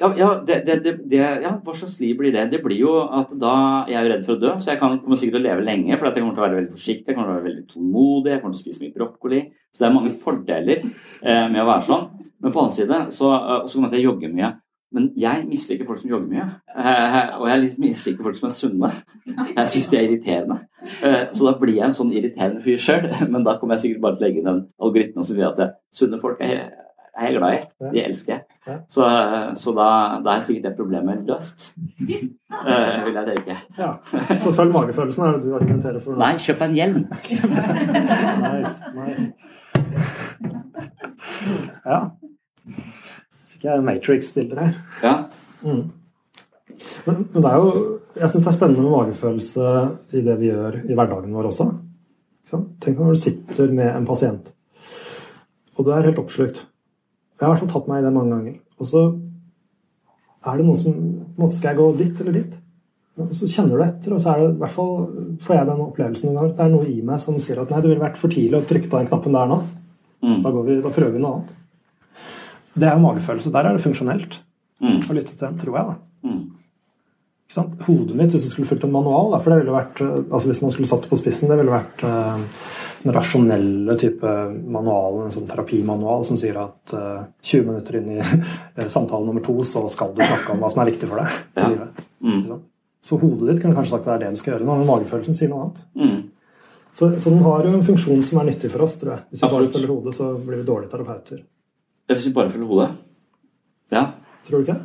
Ja, 0.00 0.08
ja, 0.18 0.28
det, 0.46 0.56
det, 0.66 0.94
det, 1.06 1.18
ja, 1.44 1.52
hva 1.62 1.74
slags 1.78 2.00
liv 2.02 2.16
blir 2.18 2.32
det? 2.34 2.48
Det 2.50 2.58
blir 2.64 2.80
jo 2.80 2.96
at 3.14 3.30
da 3.38 3.54
Jeg 3.86 3.94
er 4.00 4.08
jo 4.08 4.10
redd 4.10 4.24
for 4.26 4.34
å 4.34 4.42
dø, 4.42 4.54
så 4.58 4.72
jeg 4.72 4.80
kan, 4.80 4.96
kommer 5.04 5.20
sikkert 5.20 5.38
til 5.38 5.44
å 5.44 5.46
leve 5.46 5.66
lenge. 5.68 5.94
For 5.94 6.08
jeg 6.08 6.16
kommer 6.18 6.34
til 6.34 6.42
å 6.42 6.46
være 6.48 6.58
veldig 6.58 6.74
forsiktig, 6.74 7.06
jeg 7.06 7.14
kommer 7.14 7.28
til 7.28 7.34
å 7.34 7.36
være 7.36 7.48
veldig 7.50 7.64
tålmodig, 7.70 8.32
jeg 8.32 8.42
kommer 8.42 8.56
til 8.56 8.62
å 8.62 8.64
spise 8.64 8.82
mye 8.82 8.96
brokkoli. 8.98 9.40
Så 9.70 9.84
det 9.84 9.88
er 9.88 9.94
mange 9.94 10.12
fordeler 10.24 10.82
eh, 10.82 11.46
med 11.52 11.62
å 11.62 11.68
være 11.70 11.86
sånn. 11.90 12.04
Men 12.42 12.52
på 12.52 12.60
annen 12.64 12.76
side 12.76 13.00
så, 13.14 13.30
uh, 13.32 13.62
så 13.64 13.78
kommer 13.78 13.88
jeg 13.88 13.94
til 13.94 14.02
å 14.02 14.08
jogge 14.10 14.32
mye. 14.34 14.50
Men 14.94 15.08
jeg 15.18 15.46
misliker 15.48 15.88
folk 15.88 15.98
som 15.98 16.10
jogger 16.10 16.28
mye. 16.30 16.44
Eh, 16.70 17.16
og 17.40 17.48
jeg 17.50 17.70
misliker 17.82 18.22
folk 18.22 18.36
som 18.38 18.46
er 18.46 18.54
sunne. 18.54 18.90
Jeg 19.26 19.70
syns 19.72 19.88
de 19.90 19.98
er 19.98 20.06
irriterende. 20.06 20.58
Eh, 21.00 21.24
så 21.34 21.48
da 21.48 21.54
blir 21.58 21.80
jeg 21.80 21.88
en 21.88 21.96
sånn 21.98 22.12
irriterende 22.14 22.62
fyr 22.62 22.78
sjøl. 22.82 23.08
Men 23.32 23.46
da 23.46 23.56
kommer 23.58 23.74
jeg 23.74 23.88
sikkert 23.88 24.04
bare 24.04 24.18
til 24.18 24.22
å 24.22 24.26
legge 24.28 24.42
inn 24.42 24.50
den 24.50 24.60
algoritmen 24.78 25.26
som 25.26 25.34
sier 25.34 25.50
at 25.50 25.80
sunne 25.94 26.20
folk 26.22 26.42
er 26.46 26.68
er 27.14 27.28
jeg 27.28 27.38
glad 27.38 27.54
i. 27.54 27.60
De 27.94 28.02
elsker 28.02 28.32
jeg. 28.34 28.42
Så, 28.88 29.06
så 29.60 29.72
da, 29.76 29.88
da, 30.24 30.34
er 30.34 30.44
sikkert 30.46 30.70
det 30.70 30.76
problemet 30.78 31.26
løst. 31.28 31.66
Uh, 32.00 32.06
vil 33.06 33.18
jeg 33.18 33.26
tenke. 33.28 33.56
Ja. 33.78 33.90
Så 34.40 34.52
følg 34.56 34.72
magefølelsen, 34.74 35.24
er 35.26 35.36
det 35.36 35.44
du 35.44 35.56
argumenterer 35.58 36.00
for? 36.04 36.16
Nei, 36.20 36.34
kjøp 36.40 36.64
en 36.64 36.76
hjelm. 36.78 37.02
nice, 38.44 38.74
nice. 38.96 39.26
Ja. 41.84 42.00
Fikk 43.52 43.68
jeg 43.68 43.84
Matrix-bilder 43.84 44.64
her. 44.64 44.74
Ja. 45.04 45.14
Mm. 45.64 45.84
Men, 47.04 47.14
men, 47.32 47.40
det 47.40 47.50
er 47.50 47.56
jo 47.62 47.68
Jeg 48.18 48.30
syns 48.30 48.44
det 48.44 48.50
er 48.50 48.56
spennende 48.56 48.82
med 48.82 48.92
magefølelse 48.92 49.70
i 50.14 50.22
det 50.26 50.34
vi 50.40 50.50
gjør 50.50 50.76
i 50.84 50.96
hverdagen 50.96 51.34
vår 51.34 51.48
også. 51.50 51.66
Tenk 52.82 53.00
når 53.00 53.14
du 53.14 53.20
sitter 53.20 53.72
med 53.72 53.88
en 53.90 54.06
pasient, 54.06 54.52
og 55.74 55.86
du 55.86 55.90
er 55.94 56.06
helt 56.06 56.20
oppslukt. 56.20 56.64
Jeg 57.40 57.48
har 57.50 57.64
tatt 57.66 57.88
meg 57.90 58.02
i 58.02 58.04
det 58.06 58.12
mange 58.14 58.34
ganger. 58.34 58.58
Og 58.78 58.88
så 58.88 59.04
er 60.44 60.60
det 60.60 60.66
noe 60.66 60.78
som 60.78 60.94
måte, 61.38 61.56
Skal 61.56 61.72
jeg 61.72 61.80
gå 61.80 61.88
dit 61.98 62.20
eller 62.22 62.38
dit? 62.38 62.54
Og 63.14 63.30
så 63.30 63.46
kjenner 63.46 63.78
du 63.78 63.84
etter, 63.84 64.14
og 64.14 64.22
så 64.22 64.32
er 64.32 64.40
det 64.40 64.46
i 64.48 64.60
hvert 64.62 64.74
fall 64.74 64.94
får 65.42 65.54
jeg 65.54 65.66
den 65.68 65.82
opplevelsen 65.84 66.30
en 66.30 66.38
gang. 66.40 66.48
Det 66.50 66.64
er 66.64 66.72
noe 66.72 66.88
i 66.90 66.96
meg 67.06 67.20
som 67.22 67.36
sier 67.42 67.60
at 67.62 67.70
nei, 67.70 67.82
det 67.82 67.92
ville 67.92 68.02
vært 68.02 68.18
for 68.18 68.32
tidlig 68.32 68.58
å 68.58 68.66
trykke 68.66 68.90
på 68.90 69.00
den 69.00 69.10
knappen 69.10 69.36
der 69.36 69.52
nå. 69.52 69.58
Mm. 70.24 70.40
Da, 70.42 70.52
vi, 70.56 70.80
da, 70.82 70.90
prøver 70.96 71.14
vi 71.14 71.22
noe 71.22 71.36
annet. 71.36 71.52
Det 72.74 72.88
er 72.88 72.96
jo 72.96 73.04
magefølelse. 73.04 73.52
Der 73.54 73.68
er 73.68 73.76
det 73.76 73.84
funksjonelt 73.84 74.38
mm. 74.82 74.98
å 75.06 75.14
lytte 75.14 75.36
til 75.36 75.44
den, 75.44 75.60
tror 75.62 75.78
jeg. 75.78 75.92
da. 75.92 76.32
Mm. 76.32 76.42
Hodet 77.86 78.18
mitt, 78.18 78.34
hvis 78.34 78.48
du 78.48 78.50
skulle 78.50 78.66
fulgt 78.66 78.88
en 78.88 78.96
manual, 78.96 79.30
da, 79.30 79.38
for 79.44 79.54
det 79.54 79.60
ville 79.62 79.76
vært, 79.76 80.02
altså 80.24 80.50
hvis 80.50 80.62
man 80.64 80.74
skulle 80.74 80.90
satt 80.90 81.06
det 81.06 81.12
på 81.12 81.20
spissen, 81.20 81.52
det 81.52 81.60
ville 81.60 81.74
vært 81.74 82.02
uh, 82.02 82.42
den 83.04 83.12
rasjonelle 83.12 83.94
type 84.00 84.30
manualen, 84.50 85.26
en 85.26 85.34
sånn 85.34 85.48
terapimanual 85.48 86.24
som 86.24 86.38
sier 86.40 86.56
at 86.56 86.94
uh, 86.96 87.00
eh, 87.20 87.24
20 87.50 87.66
minutter 87.68 87.98
inn 88.00 88.14
i 88.14 88.20
uh, 88.20 88.86
samtale 88.96 89.26
nummer 89.26 89.44
to, 89.44 89.58
så 89.68 89.84
skal 89.92 90.14
du 90.16 90.22
snakke 90.24 90.54
om 90.54 90.62
hva 90.64 90.70
som 90.72 90.80
er 90.80 90.90
viktig 90.92 91.10
for 91.10 91.20
deg. 91.20 91.42
Ja. 91.60 91.88
Mm. 92.24 92.62
Så 93.04 93.18
hodet 93.20 93.50
ditt 93.50 93.60
kunne 93.60 93.76
kanskje 93.76 93.98
sagt 93.98 94.08
at 94.08 94.14
det 94.14 94.14
er 94.14 94.22
det 94.24 94.38
du 94.38 94.40
skal 94.40 94.54
gjøre 94.54 94.68
nå, 94.68 94.78
men 94.80 94.88
magefølelsen 94.88 95.36
sier 95.36 95.52
noe 95.52 95.66
annet. 95.66 95.84
Mm. 96.00 96.16
Så, 96.94 97.10
så, 97.18 97.28
den 97.28 97.42
har 97.44 97.66
jo 97.66 97.74
en 97.74 97.84
funksjon 97.84 98.24
som 98.24 98.40
er 98.40 98.48
nyttig 98.48 98.70
for 98.72 98.86
oss, 98.86 98.96
tror 99.00 99.16
jeg. 99.16 99.26
Hvis 99.34 99.42
vi 99.42 99.50
bare 99.52 99.70
følger 99.74 99.92
hodet, 99.92 100.14
så 100.16 100.30
blir 100.38 100.60
vi 100.62 100.66
dårlige 100.68 100.92
terapeuter. 100.94 101.44
Hvis 102.14 102.28
vi 102.30 102.34
bare 102.36 102.52
følger 102.54 102.70
hodet? 102.70 102.90
Ja. 103.92 104.04
Tror 104.46 104.62
du 104.62 104.68
ikke? 104.68 104.80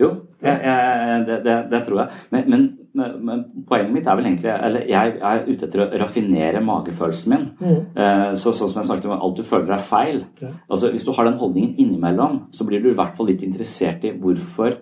Jo, 0.00 0.10
jeg, 0.40 0.60
jeg, 0.64 1.24
det, 1.28 1.38
det, 1.44 1.56
det, 1.74 1.80
tror 1.84 2.00
jeg. 2.00 2.20
Men, 2.32 2.46
men 2.54 2.62
men 2.98 3.42
poenget 3.68 3.92
mitt 3.94 4.06
er 4.08 4.16
vel 4.18 4.26
egentlig 4.26 4.50
Eller 4.50 4.86
jeg 4.90 5.16
er 5.22 5.44
ute 5.46 5.66
etter 5.66 5.82
å 5.84 5.88
raffinere 6.02 6.62
magefølelsen 6.64 7.32
min. 7.32 7.48
Mm. 7.60 7.80
Eh, 7.94 8.26
så, 8.40 8.52
sånn 8.52 8.72
som 8.72 8.80
jeg 8.80 8.88
snakket 8.88 9.08
om, 9.10 9.16
alt 9.16 9.38
du 9.38 9.46
føler 9.46 9.76
er 9.76 9.84
feil. 9.84 10.24
Ja. 10.42 10.52
Altså 10.68 10.90
Hvis 10.90 11.06
du 11.06 11.12
har 11.14 11.28
den 11.28 11.38
holdningen 11.40 11.76
innimellom, 11.78 12.40
så 12.54 12.66
blir 12.66 12.82
du 12.82 12.90
i 12.90 12.96
hvert 12.98 13.14
fall 13.16 13.30
litt 13.30 13.44
interessert 13.46 14.06
i 14.06 14.14
hvorfor 14.16 14.80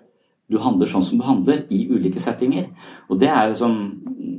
Du 0.49 0.57
handler 0.57 0.89
sånn 0.89 1.05
som 1.05 1.19
du 1.19 1.25
handler 1.27 1.67
i 1.69 1.83
ulike 1.91 2.19
settinger. 2.19 2.71
Og 3.09 3.19
det 3.21 3.29
er 3.29 3.51
liksom 3.51 3.77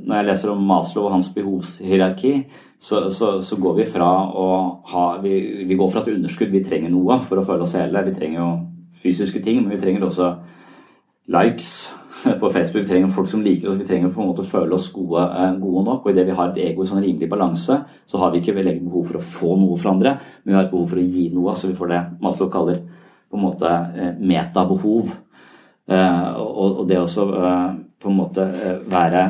Når 0.07 0.17
jeg 0.17 0.27
leser 0.27 0.51
om 0.51 0.67
Maslow 0.67 1.07
og 1.07 1.15
hans 1.15 1.31
behovshierarki, 1.31 2.33
så, 2.81 3.05
så, 3.13 3.35
så 3.45 3.55
går 3.61 3.75
vi 3.77 3.85
fra 3.93 4.09
å 4.33 4.47
ha 4.91 5.05
vi, 5.21 5.63
vi, 5.69 5.77
går 5.77 5.91
fra 5.93 6.01
et 6.01 6.15
underskudd, 6.15 6.49
vi 6.49 6.63
trenger 6.65 6.89
noe 6.89 7.19
for 7.21 7.37
å 7.37 7.45
føle 7.45 7.63
oss 7.63 7.77
hele. 7.77 8.01
Vi 8.07 8.15
trenger 8.17 8.39
jo 8.41 8.51
fysiske 9.03 9.39
ting, 9.45 9.61
men 9.61 9.75
vi 9.75 9.81
trenger 9.83 10.07
også 10.07 10.31
likes 11.31 11.91
på 12.39 12.49
Facebook. 12.49 12.83
Vi 12.83 12.89
trenger 12.89 13.07
folk 13.07 13.29
som 13.29 13.41
liker 13.41 13.69
oss. 13.69 13.75
Vi 13.75 13.87
trenger 13.87 14.09
på 14.13 14.21
en 14.21 14.31
måte 14.31 14.45
føle 14.45 14.75
oss 14.75 14.91
gode, 14.93 15.23
eh, 15.23 15.53
gode 15.59 15.83
nok. 15.85 16.05
Og 16.05 16.11
idet 16.11 16.27
vi 16.27 16.37
har 16.37 16.49
et 16.49 16.61
ego 16.69 16.83
i 16.83 16.89
sånn 16.89 17.03
rimelig 17.03 17.29
balanse, 17.29 17.81
så 18.05 18.21
har 18.21 18.31
vi 18.31 18.41
ikke 18.41 18.55
legger 18.57 18.83
behov 18.85 19.07
for 19.09 19.19
å 19.19 19.25
få 19.37 19.57
noe 19.59 19.77
fra 19.79 19.93
andre, 19.95 20.17
men 20.43 20.53
vi 20.53 20.57
har 20.57 20.65
et 20.65 20.71
behov 20.71 20.89
for 20.89 21.01
å 21.01 21.05
gi 21.05 21.29
noe. 21.33 21.55
Så 21.55 21.67
vi 21.67 21.77
får 21.77 21.93
det 21.93 22.01
Maslow 22.21 22.49
kaller 22.51 22.81
på 23.31 23.39
en 23.39 23.45
måte 23.45 23.69
eh, 23.69 24.13
metabehov. 24.19 25.13
Eh, 25.91 26.33
og 26.37 26.87
det 26.87 26.99
også 26.99 27.25
på 28.01 28.09
en 28.09 28.15
måte 28.15 28.45
være 28.87 29.23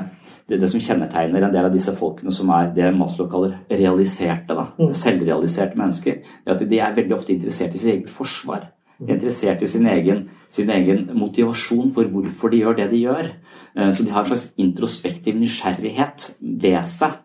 det, 0.48 0.60
det, 0.60 0.68
som 0.70 0.82
kjennetegner 0.84 1.46
en 1.46 1.54
del 1.54 1.66
av 1.66 1.74
disse 1.74 1.94
folkene 1.96 2.32
som 2.36 2.50
er 2.52 2.74
det 2.76 2.90
Maslow 2.96 3.30
kaller 3.32 3.56
realiserte, 3.70 4.52
da, 4.52 4.68
mm. 4.76 4.92
selvrealiserte 5.00 5.80
mennesker, 5.80 6.20
er 6.46 6.54
at 6.54 6.64
de 6.68 6.80
er 6.80 6.96
veldig 6.98 7.16
ofte 7.16 7.34
interessert 7.34 7.76
i 7.76 7.82
sitt 7.82 7.94
eget 7.94 8.12
forsvar. 8.12 8.68
Er 9.08 9.16
interessert 9.16 9.64
i 9.66 9.70
sin 9.70 9.88
egen, 9.90 10.28
sin 10.50 10.70
egen, 10.70 11.10
motivasjon 11.18 11.90
for 11.96 12.10
hvorfor 12.14 12.52
de 12.54 12.62
gjør 12.62 12.78
det 12.78 12.92
de 12.92 13.02
gjør. 13.02 13.34
Eh, 13.78 13.92
så 13.92 14.06
de 14.06 14.14
har 14.14 14.24
en 14.24 14.32
slags 14.32 14.52
introspektiv 14.62 15.38
nysgjerrighet 15.40 16.32
ved 16.42 16.80
seg. 16.86 17.18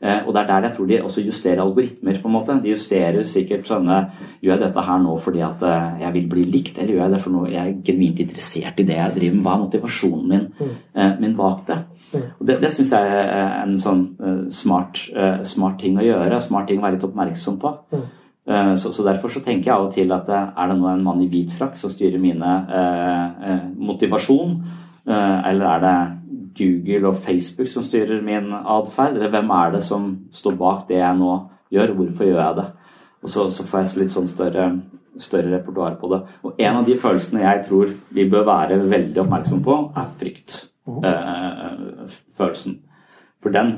Eh, 0.00 0.22
og 0.24 0.32
det 0.32 0.40
er 0.40 0.46
der 0.46 0.68
jeg 0.68 0.76
tror 0.76 0.86
de 0.86 1.00
også 1.02 1.24
justerer 1.26 1.60
algoritmer. 1.60 2.20
på 2.22 2.28
en 2.28 2.32
måte. 2.32 2.60
De 2.62 2.70
justerer 2.70 3.24
sikkert 3.24 3.66
sånne 3.66 4.10
Gjør 4.40 4.54
jeg 4.54 4.60
dette 4.60 4.82
her 4.86 4.98
nå 5.02 5.18
fordi 5.18 5.40
at 5.42 5.62
eh, 5.62 6.00
jeg 6.04 6.12
vil 6.14 6.28
bli 6.30 6.44
likt, 6.44 6.78
eller 6.78 6.94
gjør 6.94 7.02
jeg 7.02 7.12
det 7.12 7.22
for 7.22 7.34
noe 7.34 7.50
jeg 7.50 7.66
er 7.66 7.80
genuint 7.84 8.20
interessert 8.20 8.80
i 8.80 8.86
det 8.86 8.96
jeg 8.96 9.14
driver 9.16 9.34
med? 9.34 9.44
Hva 9.44 9.54
er 9.54 9.64
motivasjonen 9.64 10.28
min, 10.28 10.46
mm. 10.58 11.16
min 11.20 11.36
bak 11.36 11.66
det? 11.66 11.78
Og 12.14 12.46
Det, 12.46 12.60
det 12.62 12.70
syns 12.72 12.94
jeg 12.94 13.04
er 13.04 13.66
en 13.66 13.74
sånn 13.76 14.04
smart, 14.48 14.96
smart, 15.44 15.76
ting 15.82 15.98
å 15.98 16.06
gjøre, 16.06 16.38
smart 16.40 16.70
ting 16.70 16.78
å 16.78 16.86
være 16.86 16.96
litt 16.96 17.04
oppmerksom 17.04 17.58
på. 17.60 17.74
Mm. 18.48 18.76
Så, 18.80 18.94
så, 18.96 19.04
Derfor 19.04 19.28
så 19.28 19.42
tenker 19.44 19.68
jeg 19.68 19.74
av 19.74 19.86
og 19.86 19.92
til 19.92 20.12
at 20.14 20.28
er 20.32 20.70
det 20.70 20.76
nå 20.78 20.88
en 20.88 21.04
mann 21.04 21.20
i 21.20 21.28
hvit 21.28 21.52
frakk 21.52 21.76
som 21.76 21.92
styrer 21.92 22.20
mine 22.22 22.52
eh, 22.72 23.66
motivasjon, 23.76 24.54
eh, 25.04 25.38
eller 25.50 25.66
er 25.74 25.84
det 25.84 25.96
Google 26.58 27.10
og 27.10 27.20
Facebook 27.22 27.68
som 27.68 27.84
styrer 27.84 28.22
min 28.24 28.48
atferd? 28.56 29.18
Eller 29.18 29.32
hvem 29.34 29.52
er 29.54 29.76
det 29.76 29.82
som 29.84 30.08
står 30.32 30.56
bak 30.58 30.86
det 30.88 31.02
jeg 31.02 31.18
nå 31.20 31.34
gjør? 31.74 31.94
Hvorfor 31.98 32.30
gjør 32.30 32.40
jeg 32.40 32.58
det? 32.60 32.66
Og 33.22 33.32
så, 33.32 33.48
så 33.50 33.66
får 33.66 33.84
jeg 33.84 34.02
litt 34.02 34.14
sånn 34.14 34.30
større, 34.30 34.68
større 35.20 35.52
repertoar 35.56 35.98
på 36.00 36.10
det. 36.12 36.22
Og 36.46 36.64
en 36.64 36.80
av 36.80 36.88
de 36.88 36.96
følelsene 37.00 37.44
jeg 37.44 37.64
tror 37.68 37.94
vi 38.14 38.26
bør 38.30 38.46
være 38.48 38.80
veldig 38.84 39.24
oppmerksom 39.24 39.62
på, 39.66 39.78
er 39.98 40.10
frykt. 40.20 40.60
Mhm. 40.88 41.04
Eh, 41.04 42.18
følelsen. 42.38 42.78
For 43.42 43.54
den, 43.54 43.74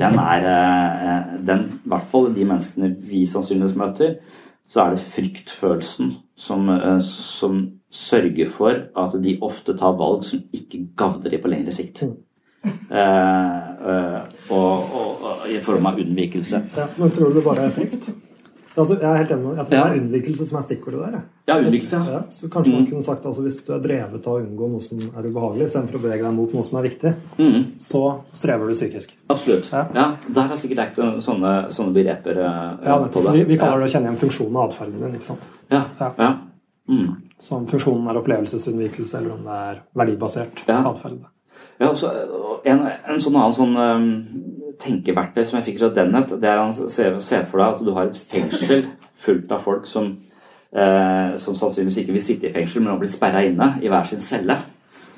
den 0.00 0.18
er 0.22 0.46
eh, 0.50 1.34
den, 1.46 1.66
I 1.84 1.92
hvert 1.92 2.08
fall 2.12 2.30
de 2.36 2.46
menneskene 2.46 2.94
vi 3.10 3.24
sannsynligvis 3.28 3.76
møter, 3.78 4.16
så 4.70 4.84
er 4.84 4.94
det 4.94 5.04
fryktfølelsen 5.12 6.14
som, 6.38 6.68
eh, 6.72 6.98
som 7.04 7.60
sørger 7.90 8.50
for 8.54 8.82
at 9.02 9.16
de 9.22 9.38
ofte 9.42 9.74
tar 9.78 9.98
valg 9.98 10.24
som 10.28 10.42
ikke 10.54 10.84
gagner 10.98 11.32
de 11.32 11.42
på 11.42 11.50
lengre 11.50 11.74
sikt. 11.74 12.04
Mm. 12.06 12.18
Uh, 12.60 14.20
og, 14.52 14.90
og, 14.92 15.22
og, 15.24 15.44
i 15.48 15.56
form 15.64 15.86
av 15.88 15.96
unnvikelse. 16.02 16.58
Ja, 16.76 16.84
men 16.98 17.12
tror 17.16 17.30
du 17.30 17.38
det 17.38 17.44
bare 17.46 17.64
er 17.64 17.72
frykt? 17.72 18.10
Altså, 18.76 18.94
jeg 19.00 19.06
er 19.08 19.16
helt 19.18 19.32
enig. 19.34 19.52
Jeg 19.56 19.66
tror 19.66 19.74
ja. 19.74 19.82
det 19.82 19.90
er 19.90 20.00
unnvikelse 20.00 20.44
som 20.46 20.58
er 20.60 20.64
stikkordet 20.66 21.00
der. 21.02 21.22
Ja, 21.50 21.56
unnvikelse. 21.58 22.00
Ja, 22.06 22.20
så 22.30 22.50
kanskje 22.52 22.72
mm. 22.72 22.76
man 22.78 22.84
kunne 22.86 23.02
sagt 23.02 23.24
altså, 23.26 23.42
Hvis 23.42 23.56
du 23.66 23.72
er 23.74 23.80
drevet 23.82 24.28
av 24.30 24.36
å 24.36 24.42
unngå 24.42 24.68
noe 24.70 24.84
som 24.84 25.00
er 25.00 25.26
ubehagelig, 25.26 25.66
istedenfor 25.66 25.98
å 25.98 26.02
bevege 26.04 26.26
deg 26.26 26.36
mot 26.36 26.54
noe 26.54 26.66
som 26.68 26.78
er 26.78 26.86
viktig, 26.86 27.12
mm. 27.40 27.64
så 27.82 28.02
strever 28.36 28.70
du 28.70 28.76
psykisk. 28.78 29.16
Absolutt. 29.32 29.72
Ja, 29.74 29.82
ja 29.96 30.06
Der 30.38 30.52
har 30.52 30.60
sikkert 30.60 30.84
dekt 30.84 31.02
sånne, 31.26 31.56
sånne 31.74 31.96
begreper. 31.96 32.38
Uh, 32.38 32.86
ja. 32.86 33.00
Vi, 33.10 33.42
vi, 33.50 33.58
kaller 33.58 33.82
det 33.82 33.90
å 33.90 33.94
kjenne 33.96 34.10
igjen 34.10 34.22
funksjonen 34.22 34.60
av 34.60 34.70
atferden 34.70 35.02
din. 35.02 35.18
ikke 35.18 35.32
sant? 35.32 35.50
Ja, 35.72 35.82
ja. 35.98 36.30
Mm. 36.90 37.10
Så 37.40 37.58
om 37.58 37.66
funksjonen 37.70 38.06
er 38.10 38.22
opplevelsesunnvikelse, 38.22 39.18
eller 39.18 39.34
om 39.34 39.44
det 39.50 39.60
er 39.66 39.84
verdibasert 39.98 40.64
ja. 40.68 40.80
atferd. 40.92 41.20
Ja, 41.80 41.94
en, 42.68 42.82
en, 43.08 43.20
sånn 43.24 43.36
annen 43.40 43.54
sånn 43.56 43.76
um, 43.80 44.08
tenkeverktøy 44.80 45.44
som 45.44 45.58
jeg 45.58 45.68
fikk 45.68 45.78
fra 45.82 45.92
Dennett, 45.94 46.34
det 46.40 46.50
er 46.50 46.62
å 46.62 46.70
se, 46.72 47.06
se 47.22 47.40
for 47.48 47.60
deg 47.60 47.76
at 47.76 47.84
du 47.84 47.92
har 47.96 48.10
et 48.10 48.20
fengsel 48.32 48.86
fullt 49.20 49.52
av 49.52 49.64
folk 49.64 49.88
som, 49.88 50.12
eh, 50.72 51.36
som 51.42 51.56
sannsynligvis 51.56 52.00
ikke 52.02 52.16
vil 52.16 52.24
sitte 52.24 52.48
i 52.48 52.54
fengsel, 52.54 52.84
men 52.84 53.00
blitt 53.00 53.14
sperra 53.14 53.44
inne 53.46 53.74
i 53.82 53.90
hver 53.92 54.08
sin 54.08 54.22
celle. 54.24 54.56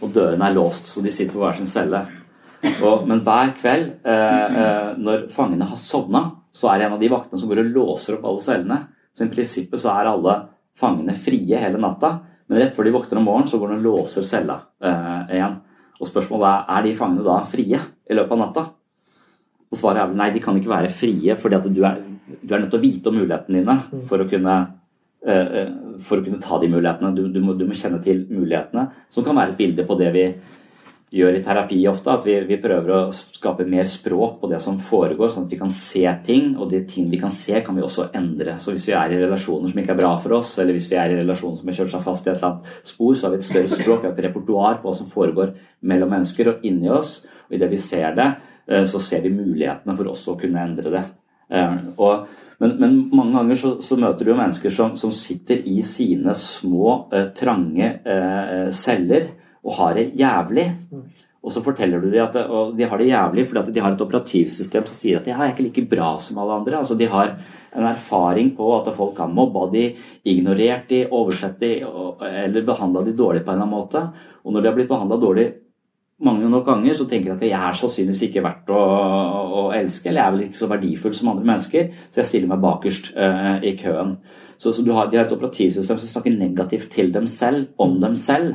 Og 0.03 0.11
dørene 0.15 0.49
er 0.49 0.57
låst, 0.57 0.91
så 0.91 1.03
de 1.03 1.13
sitter 1.15 1.37
på 1.37 1.45
hver 1.45 1.61
sin 1.61 1.71
celle. 1.71 2.03
Og, 2.83 3.07
men 3.09 3.23
hver 3.27 3.55
kveld, 3.59 3.89
eh, 4.07 4.59
eh, 4.63 4.91
når 4.99 5.29
fangene 5.35 5.67
har 5.71 5.79
sovna, 5.79 6.25
så 6.55 6.71
er 6.71 6.79
det 6.79 6.87
en 6.87 6.97
av 6.99 7.01
de 7.01 7.11
vaktene 7.11 7.41
som 7.41 7.51
går 7.51 7.63
og 7.63 7.73
låser 7.75 8.19
opp 8.19 8.27
alle 8.29 8.45
cellene. 8.45 8.79
Så 9.17 9.27
i 9.27 9.33
prinsippet 9.33 9.83
så 9.83 9.91
er 9.95 10.11
alle 10.11 10.37
fangene 10.79 11.15
frie 11.19 11.59
hele 11.59 11.81
natta, 11.81 12.17
men 12.49 12.61
rett 12.61 12.77
før 12.77 12.87
de 12.87 12.95
våkner 12.95 13.21
om 13.21 13.27
morgenen, 13.29 13.51
så 13.51 13.59
går 13.61 13.73
de 13.73 13.79
og 13.81 13.87
låser 13.87 14.27
cella 14.27 14.59
eh, 14.83 15.37
igjen. 15.39 15.59
Og 16.03 16.09
spørsmålet 16.11 16.49
er 16.51 16.79
er 16.79 16.87
de 16.87 16.95
fangene 16.99 17.27
da 17.27 17.43
frie 17.49 17.79
i 17.79 18.17
løpet 18.17 18.35
av 18.35 18.41
natta. 18.41 18.65
Og 19.73 19.81
svaret 19.81 20.05
er 20.05 20.16
nei, 20.16 20.31
de 20.35 20.45
kan 20.45 20.57
ikke 20.59 20.70
være 20.70 20.93
frie, 20.93 21.37
fordi 21.41 21.57
at 21.57 21.66
du 21.73 21.83
er, 21.89 22.01
du 22.43 22.53
er 22.53 22.61
nødt 22.61 22.73
til 22.75 22.81
å 22.81 22.85
vite 22.85 23.09
om 23.09 23.20
mulighetene 23.23 23.62
dine 23.62 23.77
mm. 23.81 24.07
for 24.11 24.20
å 24.20 24.29
kunne, 24.29 24.57
eh, 25.25 25.55
eh, 25.62 25.77
for 26.05 26.20
å 26.20 26.27
kunne 26.27 26.43
ta 26.45 26.59
de 26.61 26.68
mulighetene. 26.73 27.12
Du, 27.16 27.23
du, 27.33 27.39
må, 27.41 27.57
du, 27.57 27.64
må, 27.68 27.77
kjenne 27.79 28.03
til 28.05 28.27
mulighetene, 28.29 28.91
som 29.12 29.25
kan 29.25 29.39
være 29.39 29.55
et 29.55 29.62
bilde 29.62 29.89
på 29.89 29.97
det 30.01 30.11
vi 30.12 30.27
gjør 31.12 31.39
i 31.39 31.41
terapi 31.45 31.81
ofte. 31.89 32.18
At 32.18 32.29
vi, 32.29 32.37
vi, 32.51 32.61
prøver 32.61 32.93
å 32.99 33.01
skape 33.16 33.64
mer 33.68 33.89
språk 33.89 34.37
på 34.43 34.53
det 34.53 34.61
som 34.61 34.77
foregår, 34.77 35.33
sånn 35.33 35.49
at 35.49 35.57
vi 35.57 35.62
kan 35.64 35.73
se 35.73 36.05
ting. 36.29 36.53
Og 36.59 36.68
de 36.68 36.85
ting 36.93 37.09
vi 37.09 37.23
kan 37.25 37.33
se, 37.33 37.57
kan 37.64 37.81
vi 37.81 37.89
også 37.89 38.11
endre. 38.18 38.59
Så 38.61 38.77
hvis 38.77 38.91
vi 38.93 38.97
er 39.01 39.16
i 39.16 39.25
relasjoner 39.25 39.73
som 39.73 39.83
ikke 39.83 39.97
er 39.97 40.03
bra 40.05 40.14
for 40.20 40.37
oss, 40.43 40.53
eller 40.61 40.77
hvis 40.77 40.93
vi 40.93 41.01
er 41.01 41.16
i 41.16 41.20
relasjoner 41.25 41.62
som 41.62 41.73
har 41.73 41.81
kjørt 41.81 41.97
seg 41.97 42.09
fast 42.12 42.29
i 42.29 42.35
et 42.35 42.37
eller 42.37 42.53
annet 42.53 42.89
spor, 42.93 43.16
så 43.16 43.31
har 43.31 43.35
vi 43.39 43.41
et 43.41 43.49
større 43.49 43.73
språk, 43.73 44.05
et 44.05 44.25
repertoar 44.29 44.83
på 44.83 44.91
hva 44.91 44.97
som 45.01 45.09
foregår 45.09 45.57
mellom 45.89 46.12
mennesker 46.12 46.53
og 46.59 46.66
inni 46.68 46.93
oss. 46.93 47.23
Og 47.49 47.57
idet 47.57 47.73
vi 47.73 47.81
ser 47.81 48.20
det, 48.20 48.33
så 48.63 49.01
ser 49.03 49.25
vi 49.25 49.33
mulighetene 49.35 49.97
for 49.99 50.13
også 50.13 50.35
å 50.35 50.39
kunne 50.39 50.63
endre 50.63 50.93
det. 50.95 51.03
Eh, 51.53 51.77
og 52.01 52.29
men, 52.63 52.77
men, 52.79 52.99
mange 53.11 53.35
ganger 53.35 53.59
så, 53.59 53.71
så, 53.83 53.97
møter 53.99 54.25
du 54.25 54.31
jo 54.31 54.39
mennesker 54.39 54.75
som, 54.75 54.93
som 54.99 55.11
sitter 55.15 55.65
i 55.67 55.81
sine 55.87 56.35
små, 56.39 57.09
eh, 57.11 57.33
trange 57.35 57.89
eh, 58.07 58.69
celler 58.77 59.33
og 59.63 59.75
har 59.81 59.99
det 59.99 60.13
jævlig. 60.19 60.69
Og 61.43 61.51
så 61.51 61.63
forteller 61.65 61.99
du 61.99 62.07
dem 62.13 62.23
at 62.23 62.37
de 62.79 62.87
har 62.87 63.01
det 63.01 63.09
jævlig 63.09 63.49
fordi 63.51 63.75
de 63.75 63.83
har 63.83 63.97
et 63.97 64.05
operativsystem 64.05 64.87
som 64.87 64.95
sier 64.95 65.19
at 65.19 65.27
de 65.27 65.35
er 65.35 65.51
ikke 65.51 65.65
like 65.67 65.85
bra 65.91 66.13
som 66.23 66.39
alle 66.39 66.61
andre. 66.61 66.79
Altså 66.79 66.95
De 66.95 67.09
har 67.11 67.33
en 67.73 67.89
erfaring 67.89 68.53
på 68.55 68.69
at 68.77 68.93
folk 68.95 69.19
har 69.19 69.33
mobba 69.33 69.65
de, 69.73 69.89
ignorert 70.31 70.87
de, 70.93 71.01
oversett 71.11 71.59
de 71.59 71.73
eller 71.83 72.69
behandla 72.69 73.03
de 73.09 73.17
dårlig 73.19 73.43
på 73.43 73.51
en 73.51 73.59
eller 73.59 73.67
annen 73.67 73.75
måte. 73.75 74.05
Og 74.47 74.55
når 74.55 74.63
de 74.63 74.71
har 74.71 74.79
blitt 74.79 74.93
behandla 74.93 75.19
dårlig 75.19 75.49
mange 76.25 76.51
nok 76.51 76.66
ganger, 76.66 76.95
så 76.97 77.07
tenker 77.09 77.33
jeg 77.33 77.39
at 77.39 77.45
jeg 77.47 77.57
er 77.59 77.79
sannsynligvis 77.81 78.25
ikke 78.29 78.45
verdt 78.45 78.70
å, 78.75 78.83
å, 78.83 79.64
elske, 79.77 80.09
eller 80.09 80.20
jeg 80.20 80.27
er 80.27 80.37
vel 80.37 80.45
ikke 80.47 80.61
så 80.61 80.70
verdifull 80.70 81.16
som 81.16 81.33
andre 81.33 81.49
mennesker, 81.51 81.91
så 82.11 82.23
jeg 82.23 82.31
stiller 82.31 82.53
meg 82.53 82.62
bakerst 82.62 83.11
uh, 83.16 83.59
i 83.64 83.75
køen. 83.81 84.16
Så, 84.62 84.70
så 84.77 84.85
har, 84.95 85.11
De 85.11 85.18
har 85.18 85.27
et 85.27 85.35
operativsystem 85.35 85.99
som 85.99 86.11
snakker 86.11 86.39
negativt 86.39 86.93
til 86.95 87.11
dem 87.14 87.27
selv, 87.31 87.73
om 87.83 87.99
dem 88.03 88.14
selv. 88.18 88.55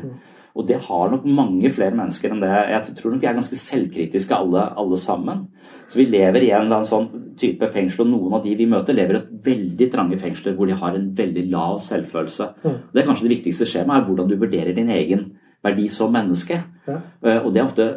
Og 0.57 0.65
det 0.65 0.79
har 0.87 1.11
nok 1.11 1.25
mange 1.29 1.69
flere 1.69 1.93
mennesker 1.93 2.31
enn 2.33 2.39
det. 2.41 2.49
Jeg 2.71 2.95
tror 2.97 3.13
nok 3.13 3.21
vi 3.21 3.27
er 3.29 3.35
ganske 3.37 3.59
selvkritiske 3.61 4.37
alle, 4.37 4.63
alle 4.81 4.97
sammen. 4.97 5.43
Så 5.87 5.99
vi 5.99 6.07
lever 6.09 6.47
i 6.47 6.49
en 6.49 6.65
eller 6.65 6.79
annen 6.79 6.89
sånn 6.89 7.33
type 7.37 7.69
fengsel, 7.75 8.07
og 8.07 8.13
noen 8.13 8.37
av 8.39 8.47
de 8.47 8.55
vi 8.57 8.65
møter, 8.69 8.97
lever 8.97 9.19
i 9.19 9.21
et 9.21 9.35
veldig 9.45 9.89
trange 9.93 10.17
fengsler 10.21 10.55
hvor 10.57 10.69
de 10.69 10.79
har 10.79 10.97
en 10.97 11.11
veldig 11.19 11.43
lav 11.51 11.77
selvfølelse. 11.85 12.49
Mm. 12.63 12.79
Det 12.93 13.03
er 13.03 13.07
kanskje 13.11 13.27
det 13.27 13.35
viktigste 13.35 13.69
skjemaet, 13.69 14.01
er 14.01 14.09
hvordan 14.09 14.31
du 14.31 14.39
vurderer 14.39 14.73
din 14.75 14.89
egen 14.95 15.27
verdi 15.67 15.89
som 15.93 16.13
menneske. 16.15 16.63
Ja. 16.87 17.01
Eh, 17.23 17.39
og 17.43 17.53
det 17.53 17.61
er 17.61 17.67
ofte 17.67 17.89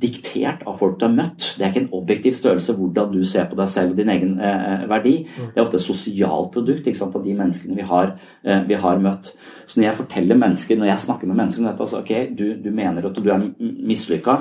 diktert 0.00 0.62
av 0.66 0.78
folk 0.80 0.98
du 1.00 1.06
har 1.06 1.12
møtt. 1.14 1.52
Det 1.58 1.64
er 1.64 1.72
ikke 1.72 1.82
en 1.84 1.98
objektiv 1.98 2.36
størrelse 2.38 2.74
hvordan 2.76 3.12
du 3.12 3.20
ser 3.28 3.48
på 3.50 3.58
deg 3.58 3.68
selv 3.70 3.92
og 3.92 4.00
din 4.00 4.12
egen 4.14 4.38
eh, 4.40 4.64
eh 4.72 4.86
verdi. 4.90 5.14
Mm. 5.26 5.50
Det 5.52 5.60
er 5.60 5.66
ofte 5.66 5.78
et 5.80 5.84
sosialt 5.84 6.52
produkt 6.54 6.88
sant, 6.96 7.16
av 7.16 7.24
de 7.24 7.34
menneskene 7.36 7.76
vi 7.76 7.86
har, 7.88 8.16
eh, 8.44 8.64
vi 8.68 8.78
har, 8.80 9.02
møtt. 9.02 9.32
Så 9.66 9.80
når 9.80 9.88
jeg 9.88 10.00
forteller 10.00 10.40
mennesker, 10.40 10.78
når 10.78 10.92
jeg 10.92 11.04
snakker 11.06 11.26
med 11.28 11.36
mennesker 11.36 11.62
om 11.62 11.68
dette, 11.68 11.82
altså, 11.82 12.00
ok, 12.00 12.36
du, 12.38 12.46
du, 12.64 12.70
mener 12.70 13.06
at 13.06 13.16
du 13.16 13.30
er 13.30 13.46
mislykka. 13.60 14.36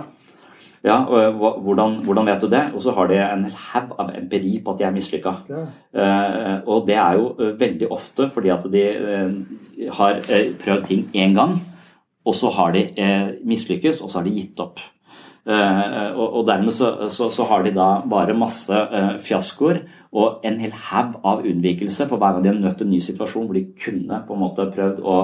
Ja, 0.83 0.95
og 1.05 1.61
hvordan, 1.61 1.99
hvordan, 2.03 2.25
vet 2.25 2.41
du 2.41 2.47
det? 2.49 2.63
Og 2.73 2.81
så 2.81 2.91
har 2.97 3.07
de 3.07 3.19
en 3.21 3.43
haug 3.45 3.91
av 4.01 4.15
empiri 4.17 4.55
på 4.65 4.73
at 4.73 4.79
de 4.79 4.85
er 4.87 4.95
mislykka. 4.95 5.33
Ja. 5.49 5.65
Eh, 5.93 6.55
og 6.65 6.87
det 6.87 6.95
er 6.97 7.19
jo 7.19 7.35
eh, 7.37 7.59
veldig 7.59 7.91
ofte 7.91 8.29
fordi 8.33 8.49
at 8.49 8.65
de 8.71 8.85
har 9.91 10.23
prøvd 10.63 10.87
ting 10.87 11.05
én 11.13 11.35
gang, 11.37 11.59
og 12.25 12.35
så 12.37 12.51
har 12.53 12.75
de 12.75 12.87
mislykkes, 13.47 14.01
og 14.01 14.11
så 14.11 14.19
har 14.19 14.27
de 14.27 14.35
gitt 14.35 14.59
opp. 14.61 14.81
Eh, 15.41 16.11
og, 16.13 16.35
og, 16.37 16.43
dermed 16.45 16.69
så, 16.69 17.09
så, 17.09 17.31
så, 17.33 17.45
har 17.49 17.63
de 17.65 17.71
da 17.73 18.03
bare 18.05 18.35
masse 18.37 18.69
eh, 18.69 19.15
fiaskoer 19.25 19.79
Og 20.13 20.43
en 20.45 20.59
hel 20.61 20.75
haug 20.91 21.15
av 21.25 21.41
unnvikelse 21.49 22.05
for 22.05 22.21
hver 22.21 22.35
gang 22.35 22.43
de 22.45 22.67
har 22.67 22.75
til 22.77 22.85
en 22.85 22.91
ny 22.93 22.99
situasjon 23.01 23.47
hvor 23.47 23.57
de 23.57 23.63
kunne 23.73 24.19
på 24.27 24.35
en 24.35 24.41
måte 24.43 24.67
prøvd 24.75 24.99
å 25.01 25.15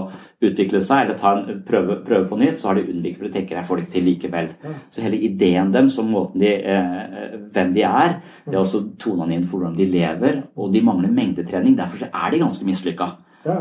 utvikle 0.48 0.82
seg 0.82 1.04
eller 1.04 1.20
ta 1.20 1.36
en 1.36 1.62
prøve, 1.68 2.00
prøve 2.08 2.26
på 2.32 2.40
nytt, 2.42 2.58
så 2.58 2.72
har 2.72 2.80
de 2.80 2.88
unnviket 2.88 3.20
for 3.20 3.28
de 3.28 3.34
tenker 3.36 3.60
jeg 3.60 3.70
får 3.70 3.78
det 3.78 3.86
ikke 3.86 3.96
til 3.98 4.08
likevel. 4.10 4.50
Så 4.90 5.06
hele 5.06 5.22
ideen 5.28 5.76
deres 5.76 6.00
som 6.00 6.10
måten 6.10 6.42
de, 6.42 6.56
eh, 6.66 7.38
hvem 7.54 7.78
de 7.78 7.86
er, 7.86 8.18
det 8.48 8.56
er 8.56 8.64
også 8.64 8.86
tona 8.98 9.30
inn 9.30 9.46
for 9.46 9.60
hvordan 9.60 9.78
de 9.78 9.90
lever, 9.92 10.42
og 10.58 10.74
de 10.74 10.82
mangler 10.88 11.14
mengdetrening. 11.14 11.78
Derfor 11.78 12.08
er 12.08 12.34
de 12.34 12.42
ganske 12.42 12.66
mislykka. 12.66 13.12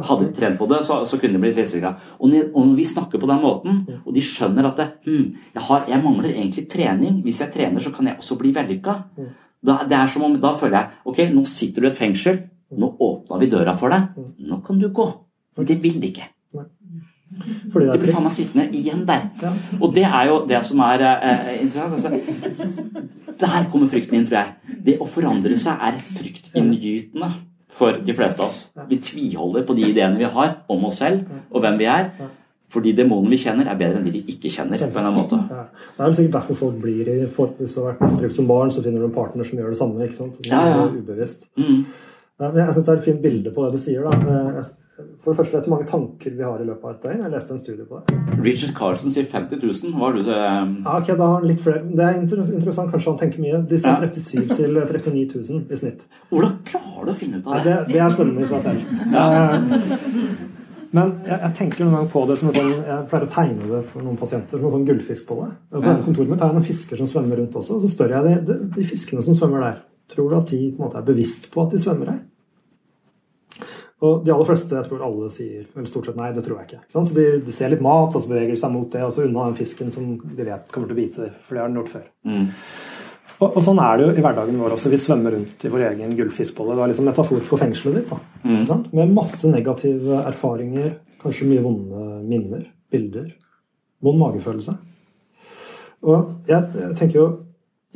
Hadde 0.08 0.26
de 0.26 0.32
trent 0.36 0.58
på 0.58 0.66
det, 0.68 0.78
så, 0.84 0.98
så 1.06 1.18
kunne 1.20 1.32
de 1.36 1.38
blitt 1.42 1.56
mislykka. 1.56 1.94
Og, 2.20 2.30
når- 2.32 2.74
vi 2.76 2.84
snakker 2.84 3.20
på 3.22 3.26
den 3.30 3.40
måten, 3.42 3.80
og 4.04 4.14
de 4.14 4.20
skjønner 4.20 4.66
at 4.70 4.76
det, 4.76 4.86
hm, 5.06 5.26
jeg, 5.54 5.62
har, 5.62 5.84
jeg 5.88 6.02
mangler 6.02 6.30
egentlig 6.34 6.68
trening, 6.68 7.22
hvis 7.22 7.40
jeg 7.40 7.52
trener, 7.54 7.80
så 7.80 7.92
kan 7.94 8.06
jeg 8.06 8.16
også 8.18 8.38
bli 8.38 8.52
vellykka. 8.56 8.94
Da, 9.66 9.78
det 9.88 9.96
er 9.98 10.06
som 10.12 10.22
om, 10.22 10.36
da 10.40 10.52
føler 10.54 10.78
jeg 10.78 10.90
ok, 11.04 11.18
nå 11.34 11.44
sitter 11.46 11.80
du 11.82 11.86
i 11.88 11.90
et 11.90 11.96
fengsel, 11.98 12.42
nå 12.76 12.92
åpna 13.00 13.38
vi 13.40 13.46
døra 13.50 13.76
for 13.78 13.88
deg, 13.90 14.08
nå 14.38 14.60
kan 14.66 14.78
du 14.78 14.88
gå. 14.90 15.06
Men 15.56 15.66
det 15.66 15.78
vil 15.82 16.00
de 16.00 16.10
ikke. 16.12 16.28
Fordi 17.72 17.86
De 17.92 17.98
blir 17.98 18.12
faen 18.14 18.22
meg 18.24 18.32
sittende 18.32 18.68
igjen 18.72 19.02
der. 19.08 19.24
Og 19.80 19.92
det 19.94 20.04
er 20.06 20.28
jo 20.30 20.36
det 20.46 20.60
som 20.64 20.80
er 20.86 21.02
eh, 21.02 21.62
interessant. 21.64 22.14
Altså, 22.14 22.76
der 23.40 23.66
kommer 23.72 23.90
frykten 23.90 24.14
inn, 24.16 24.26
tror 24.28 24.38
jeg. 24.38 24.78
Det 24.86 24.94
å 25.02 25.08
forandre 25.10 25.56
seg 25.58 25.76
er 25.82 25.98
fryktinngytende 25.98 27.32
for 27.76 27.92
de 28.06 28.14
fleste 28.16 28.40
av 28.42 28.48
oss. 28.48 28.66
Vi 28.88 28.98
tviholder 29.04 29.66
på 29.68 29.76
de 29.76 29.82
ideene 29.90 30.18
vi 30.18 30.24
har 30.24 30.56
om 30.72 30.84
oss 30.88 30.98
selv 31.02 31.24
og 31.50 31.60
hvem 31.62 31.78
vi 31.78 31.84
er. 31.92 32.10
Fordi 32.72 32.90
demonene 32.98 33.30
vi 33.30 33.36
kjenner, 33.38 33.68
er 33.70 33.76
bedre 33.78 34.00
enn 34.00 34.04
de 34.08 34.10
vi 34.10 34.22
ikke 34.32 34.50
kjenner. 34.50 34.76
på 34.76 34.84
en 34.84 34.90
eller 34.90 35.04
annen 35.06 35.20
måte. 35.22 35.38
Ja. 35.54 35.62
Det 35.96 36.02
er 36.06 36.16
sikkert 36.18 36.32
derfor 36.40 36.54
folk 36.58 36.80
blir 36.82 37.08
i 37.08 37.26
for, 37.30 37.52
Hvis 37.60 37.74
du 37.76 37.80
har 37.80 37.92
vært 37.92 38.00
misbrukt 38.02 38.34
som 38.34 38.46
barn, 38.48 38.70
så 38.74 38.82
finner 38.82 38.98
du 39.00 39.06
en 39.06 39.14
partner 39.14 39.44
som 39.44 39.58
gjør 39.58 39.68
det 39.70 39.76
samme. 39.78 40.02
ikke 40.04 40.16
sant? 40.16 40.38
Det 40.42 40.50
Ja, 40.50 40.64
ja. 40.68 40.82
er 40.84 40.96
Ubevisst. 40.98 41.46
Mm. 41.56 41.84
Ja, 42.40 42.48
men 42.50 42.56
jeg 42.66 42.74
synes 42.74 42.84
det 42.86 42.88
er 42.88 42.98
et 42.98 43.04
fint 43.04 43.22
bilde 43.22 43.50
på 43.54 43.64
det 43.64 43.72
du 43.72 43.78
sier. 43.78 44.02
da. 44.02 44.10
Jeg- 44.18 44.64
For 44.96 45.32
det 45.32 45.36
første, 45.36 45.52
vet 45.52 45.66
du 45.66 45.68
hvor 45.68 45.76
mange 45.76 45.88
tanker 45.90 46.32
vi 46.38 46.44
har 46.46 46.60
i 46.62 46.64
løpet 46.64 46.84
av 46.88 46.94
et 46.94 47.02
døgn? 47.02 47.22
Jeg 47.26 47.32
leste 47.34 47.52
en 47.52 47.60
studie 47.60 47.84
på 47.84 47.98
det. 48.00 48.16
Richard 48.46 48.72
Carlsen 48.78 49.12
sier 49.12 49.26
50 49.28 49.60
000. 49.60 49.92
Hva 49.92 50.06
har 50.06 50.16
du 50.16 50.22
det 50.24 50.36
eh, 50.40 50.72
Ja, 50.86 50.94
ok, 50.96 51.10
da 51.10 51.26
har 51.26 51.34
han 51.36 51.48
litt 51.50 51.62
flere. 51.64 51.82
Det 51.84 52.06
er 52.06 52.20
interessant. 52.22 52.92
Kanskje 52.94 53.12
han 53.12 53.18
tenker 53.20 53.42
mye. 53.44 53.62
De 53.68 53.80
sier 53.80 53.92
Ja. 53.92 54.08
37 54.08 54.56
til 54.56 54.78
39 54.80 55.26
000 55.50 55.72
i 55.72 55.80
snitt. 55.82 56.04
Hvordan 56.30 56.54
klarer 56.70 57.10
du 57.10 57.12
å 57.12 57.16
finne 57.20 57.40
ut 57.42 57.50
av 57.50 57.64
det, 57.66 57.74
det? 57.76 57.92
det 57.92 58.00
er 58.06 58.14
spennende 58.16 58.46
i 58.46 58.50
seg 58.54 58.64
selv. 58.64 58.80
Ja. 59.12 59.26
Men 60.96 61.10
jeg, 61.26 61.36
jeg 61.42 61.52
tenker 61.58 61.84
noen 61.84 61.96
gang 61.98 62.06
på 62.12 62.22
det 62.30 62.36
som 62.40 62.48
en 62.48 62.54
sånn 62.56 62.70
Jeg 62.86 63.08
pleier 63.10 63.26
å 63.26 63.32
tegne 63.34 63.66
det 63.72 63.80
for 63.90 64.06
noen 64.06 64.16
pasienter 64.20 64.56
som 64.60 64.68
en 64.68 64.74
sånn 64.78 64.86
gullfisk 64.88 65.26
på 65.28 65.40
det. 65.42 65.50
På 65.74 65.82
Ja. 65.84 65.96
kontoret 66.06 66.30
mitt 66.30 66.40
har 66.40 66.54
jeg 66.54 66.58
noen 66.60 66.68
fisker 66.70 67.02
som 67.02 67.10
svømmer 67.10 67.42
rundt 67.42 67.58
også. 67.58 67.76
Og 67.76 67.84
så 67.84 67.90
spør 67.92 68.16
jeg 68.16 68.46
de, 68.46 68.56
de, 68.78 68.86
fiskene 68.86 69.24
som 69.26 69.36
svømmer 69.36 69.66
der, 69.66 69.82
tror 70.14 70.30
du 70.30 70.38
at 70.38 70.54
de 70.54 70.62
måte 70.78 70.96
er 70.96 71.04
bevisst 71.04 71.50
på 71.52 71.66
at 71.66 71.74
de 71.74 71.82
svømmer 71.82 72.12
der? 72.14 72.22
Og 74.04 74.26
de 74.26 74.32
aller 74.32 74.48
fleste, 74.48 74.74
jeg 74.76 74.84
tror 74.90 75.04
alle 75.06 75.30
sier 75.32 75.62
vel 75.72 75.86
stort 75.88 76.10
sett 76.10 76.18
nei, 76.18 76.28
det 76.36 76.42
tror 76.44 76.58
jeg 76.58 76.68
ikke. 76.68 76.82
Så 76.92 77.04
de, 77.16 77.24
de 77.46 77.54
ser 77.56 77.72
litt 77.72 77.84
mat, 77.84 78.12
og 78.12 78.20
så 78.20 78.28
beveger 78.28 78.58
seg 78.60 78.74
mot 78.74 78.90
det, 78.92 79.00
og 79.06 79.14
så 79.14 79.24
unna 79.24 79.46
den 79.48 79.56
fisken 79.56 79.92
som 79.94 80.10
de 80.20 80.44
vet 80.44 80.68
kommer 80.72 80.90
til 80.90 80.96
å 80.96 80.98
bite 80.98 81.30
for 81.46 81.56
det 81.56 81.62
har 81.62 81.70
den 81.70 81.80
gjort 81.80 81.94
før. 81.94 82.04
Mm. 82.28 82.50
Og, 83.36 83.46
og 83.48 83.58
sånn 83.64 83.80
er 83.84 83.96
det 83.96 84.04
jo 84.04 84.12
i 84.12 84.24
hverdagen 84.24 84.60
vår 84.60 84.76
også. 84.76 84.92
Vi 84.92 85.00
svømmer 85.00 85.36
rundt 85.36 85.64
i 85.64 85.72
vår 85.72 85.86
egen 85.90 86.12
gullfiskbolle. 86.18 86.76
Det 86.76 86.84
er 86.84 86.92
liksom 86.92 87.08
metafor 87.08 87.48
på 87.48 87.60
fengselet 87.60 87.98
ditt. 88.00 88.12
da. 88.12 88.20
Mm. 88.44 88.84
Med 89.00 89.16
masse 89.16 89.48
negative 89.52 90.20
erfaringer, 90.22 90.92
kanskje 91.22 91.48
mye 91.48 91.64
vonde 91.64 92.04
minner, 92.28 92.68
bilder. 92.92 93.32
Vond 94.04 94.20
magefølelse. 94.20 94.76
Og 96.06 96.48
jeg, 96.48 96.68
jeg 96.76 96.96
tenker 97.00 97.20
jo 97.20 97.28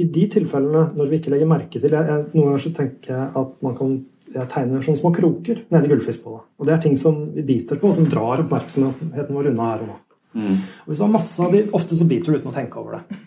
i 0.00 0.06
de 0.08 0.26
tilfellene 0.32 0.86
når 0.96 1.10
vi 1.10 1.20
ikke 1.20 1.32
legger 1.34 1.48
merke 1.48 1.80
til 1.80 1.92
jeg, 1.92 2.06
jeg, 2.08 2.28
Noen 2.32 2.46
ganger 2.46 2.62
så 2.64 2.72
tenker 2.76 3.12
jeg 3.12 3.26
at 3.40 3.50
man 3.64 3.76
kan 3.76 3.98
jeg 4.34 4.50
tegner 4.52 4.84
sånne 4.84 5.00
små 5.00 5.10
kroker 5.14 5.64
nede 5.72 5.88
i 5.88 5.90
gullfiskbolla. 5.90 6.44
Og 6.58 6.68
det 6.68 6.74
er 6.74 6.82
ting 6.84 6.96
som 7.00 7.18
vi 7.34 7.44
biter 7.46 7.80
på, 7.80 7.90
som 7.94 8.06
drar 8.10 8.44
oppmerksomheten 8.44 9.36
vår 9.36 9.50
unna 9.52 9.70
her 9.72 9.84
og 9.84 9.90
nå. 9.90 9.98
Mm. 10.30 10.58
Og 10.84 10.90
hvis 10.92 11.00
du 11.00 11.04
har 11.04 11.10
masse 11.10 11.42
av 11.42 11.54
de, 11.56 11.64
Ofte 11.74 11.96
så 11.98 12.06
biter 12.06 12.30
du 12.30 12.38
uten 12.38 12.52
å 12.52 12.54
tenke 12.54 12.78
over 12.78 12.98
det. 12.98 13.18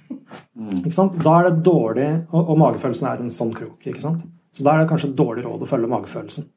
Ikke 0.80 0.95
sant? 0.95 1.18
Da 1.20 1.34
er 1.39 1.49
det 1.49 1.66
dårlig, 1.66 2.08
og, 2.32 2.54
og 2.54 2.62
magefølelsen 2.62 3.10
er 3.10 3.24
en 3.24 3.34
sånn 3.34 3.51
krok. 3.56 3.82
ikke 3.84 4.04
sant? 4.04 4.24
Så 4.54 4.64
da 4.64 4.76
er 4.76 4.84
det 4.84 4.91
kanskje 4.91 5.10
et 5.12 5.18
dårlig 5.20 5.43
råd 5.47 5.66
å 5.66 5.70
følge 5.70 5.91
magefølelsen. 5.91 6.47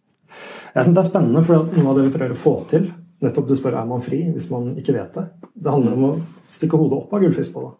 Jeg 0.77 0.85
synes 0.85 0.95
det 0.95 1.03
er 1.03 1.09
spennende, 1.09 1.43
for 1.47 1.67
noe 1.73 1.91
av 1.91 1.99
det 1.99 2.07
vi 2.07 2.15
prøver 2.15 2.37
å 2.37 2.45
få 2.45 2.55
til 2.71 2.91
Nettopp 3.25 3.47
du 3.49 3.55
spør 3.57 3.79
er 3.81 3.89
man 3.89 4.03
fri 4.05 4.19
hvis 4.29 4.51
man 4.53 4.75
ikke 4.77 4.93
vet 4.93 5.15
det. 5.17 5.23
Det 5.57 5.73
handler 5.73 5.95
om 5.97 6.03
å 6.05 6.11
stikke 6.53 6.77
hodet 6.77 6.99
opp 6.99 7.15
av 7.17 7.23
gullfiskbolla. 7.25 7.71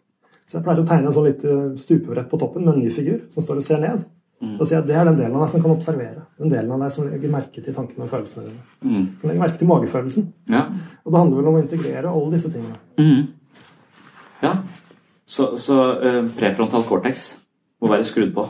Så 0.47 0.57
jeg 0.57 0.65
pleier 0.65 0.81
å 0.81 0.87
tegne 0.87 1.11
en 1.11 1.13
sånn 1.13 1.27
litt 1.27 1.43
stupebrett 1.77 2.29
på 2.31 2.39
toppen 2.41 2.65
med 2.65 2.73
en 2.73 2.85
ny 2.85 2.89
figur 2.93 3.19
som 3.33 3.45
står 3.45 3.59
og 3.61 3.67
ser 3.67 3.83
ned. 3.83 4.01
Jeg 4.41 4.77
at 4.77 4.87
Det 4.87 4.95
er 4.95 5.05
den 5.05 5.17
delen 5.17 5.35
av 5.35 5.41
deg 5.41 5.49
som 5.49 5.61
kan 5.63 5.73
observere. 5.73 6.23
Den 6.37 6.51
delen 6.51 6.71
av 6.71 6.81
deg 6.83 6.91
som 6.93 7.07
legger 7.09 7.31
merke 7.33 7.61
til 7.63 7.73
tankene 7.73 8.05
og 8.05 8.11
følelsene 8.11 8.43
dine. 8.45 8.65
Mm. 8.83 9.05
Som 9.17 9.29
legger 9.29 9.41
merke 9.41 9.57
til 9.57 9.69
magefølelsen. 9.71 10.27
Ja. 10.53 10.61
Og 11.05 11.11
det 11.11 11.21
handler 11.21 11.39
vel 11.39 11.49
om 11.49 11.57
å 11.57 11.63
integrere 11.63 12.11
alle 12.11 12.35
disse 12.35 12.51
tingene. 12.53 12.77
Mm. 13.01 13.23
Ja. 14.43 14.53
Så, 15.25 15.49
så 15.57 15.79
uh, 15.97 16.19
prefrontal 16.37 16.85
cortex 16.85 17.31
må 17.81 17.89
være 17.89 18.05
skrudd 18.05 18.35
på. 18.35 18.45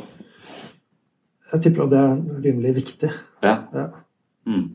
Jeg 1.53 1.63
tipper 1.63 1.85
at 1.85 1.93
det 1.93 2.03
er 2.03 2.43
rimelig 2.49 2.75
viktig. 2.81 3.13
Ja. 3.45 3.55
Ja. 3.71 3.87
Mm. 4.47 4.67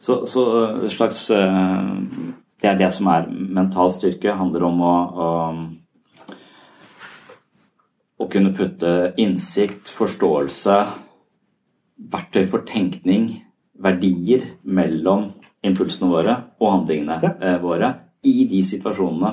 Så, 0.00 0.22
så 0.28 0.46
eh, 0.64 0.88
slags 0.88 1.26
uh, 1.28 1.92
Det 2.60 2.68
er 2.70 2.80
det 2.80 2.88
som 2.96 3.08
er 3.12 3.28
mental 3.28 3.92
styrke. 3.92 4.32
Handler 4.32 4.64
om 4.64 4.80
å, 4.80 4.94
å 5.12 5.28
å 8.20 8.28
kunne 8.28 8.52
putte 8.56 9.12
innsikt, 9.20 9.92
forståelse, 9.96 10.76
verktøy 12.12 12.44
for 12.48 12.66
tenkning, 12.68 13.30
verdier 13.80 14.44
mellom 14.64 15.30
impulsene 15.64 16.10
våre 16.10 16.36
og 16.60 16.74
handlingene 16.74 17.16
ja. 17.24 17.54
våre 17.62 17.94
i 18.24 18.44
de 18.48 18.60
situasjonene 18.64 19.32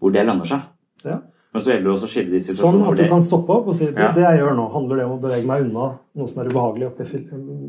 hvor 0.00 0.14
det 0.14 0.24
lander 0.26 0.48
seg. 0.48 0.64
Ja. 1.04 1.20
Men 1.52 1.62
så 1.62 1.74
gjelder 1.74 1.84
det 1.84 1.92
også 1.92 2.08
å 2.08 2.10
skille 2.10 2.32
de 2.32 2.40
situasjonene. 2.40 2.84
Sånn 2.84 2.94
at 2.94 3.00
du 3.02 3.10
kan 3.12 3.24
stoppe 3.24 3.54
opp 3.54 3.66
og 3.68 3.76
si 3.76 3.84
det, 3.86 4.00
Ja. 4.00 4.12
det 4.16 4.24
jeg 4.24 4.40
gjør 4.40 4.54
nå, 4.56 4.68
handler 4.72 4.96
det 4.96 5.04
om 5.04 5.12
å 5.18 5.20
bevege 5.20 5.46
meg 5.46 5.66
unna 5.66 5.88
noe 6.16 6.28
som 6.28 6.40
er 6.40 6.48
ubehagelig 6.48 6.88
oppi 6.88 7.20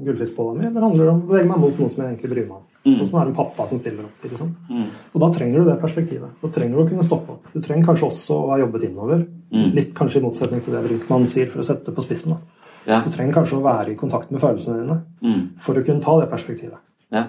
gullfiskbolla 0.07 0.55
mi, 0.55 0.67
eller 0.69 0.87
handler 0.87 1.03
det 1.03 1.11
om 1.13 1.19
å 1.21 1.31
bevege 1.33 1.49
meg 1.51 1.59
mot 1.65 1.81
noe 1.83 1.91
som 1.91 2.03
jeg 2.03 2.13
egentlig 2.13 2.31
bryr 2.31 2.47
meg 2.47 2.57
om? 2.61 2.63
Mm. 2.85 3.05
Som 3.07 3.15
er 3.21 3.27
en 3.29 3.35
pappa 3.35 3.65
som 3.67 3.77
stiller 3.79 4.03
opp. 4.03 4.25
sant? 4.35 4.55
Mm. 4.69 4.87
Og 5.15 5.21
da 5.21 5.29
trenger 5.31 5.59
du 5.63 5.69
det 5.69 5.79
perspektivet. 5.79 6.29
Da 6.41 6.47
trenger 6.49 6.75
du 6.75 6.83
å 6.83 6.87
kunne 6.89 7.03
stoppe 7.03 7.31
opp. 7.31 7.45
Du 7.53 7.61
trenger 7.61 7.85
kanskje 7.87 8.09
også 8.09 8.35
å 8.35 8.49
ha 8.51 8.57
jobbet 8.59 8.83
innover. 8.89 9.23
Mm. 9.53 9.69
Litt 9.73 9.93
kanskje 9.95 10.19
i 10.19 10.25
motsetning 10.25 10.61
til 10.65 10.73
det 10.73 10.83
Brinkmann 10.89 11.27
sier, 11.31 11.47
for 11.47 11.63
å 11.63 11.65
sette 11.65 11.85
det 11.85 11.95
på 11.95 12.03
spissen. 12.03 12.33
da. 12.35 12.37
Ja. 12.85 12.99
Du 12.99 13.09
trenger 13.09 13.33
kanskje 13.33 13.55
å 13.59 13.63
være 13.63 13.93
i 13.93 13.95
kontakt 13.95 14.31
med 14.31 14.41
følelsene 14.41 14.81
dine 14.81 15.01
Mm. 15.23 15.49
for 15.59 15.73
å 15.75 15.85
kunne 15.85 16.01
ta 16.03 16.19
det 16.19 16.29
perspektivet. 16.29 16.77
Ja. 17.11 17.27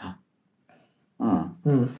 Ja. 0.00 0.12
Ah. 1.20 1.99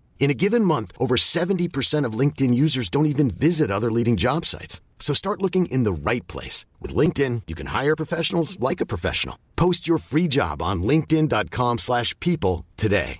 In 0.21 0.29
a 0.29 0.35
given 0.35 0.63
month, 0.63 0.91
over 0.99 1.15
70% 1.17 2.05
of 2.05 2.13
LinkedIn 2.13 2.53
users 2.53 2.89
don't 2.89 3.07
even 3.07 3.29
visit 3.31 3.71
other 3.71 3.91
leading 3.91 4.17
job 4.17 4.45
sites. 4.45 4.79
So 4.99 5.15
start 5.15 5.41
looking 5.41 5.65
in 5.65 5.83
the 5.83 5.91
right 5.91 6.25
place. 6.27 6.63
With 6.79 6.95
LinkedIn, 6.95 7.41
you 7.47 7.55
can 7.55 7.67
hire 7.81 7.95
professionals 7.95 8.59
like 8.59 8.81
a 8.81 8.85
professional. 8.85 9.35
Post 9.55 9.87
your 9.87 9.97
free 9.97 10.27
job 10.27 10.61
on 10.61 10.83
linkedin.com/people 10.83 11.77
slash 11.79 12.13
people 12.19 12.65
today. 12.77 13.19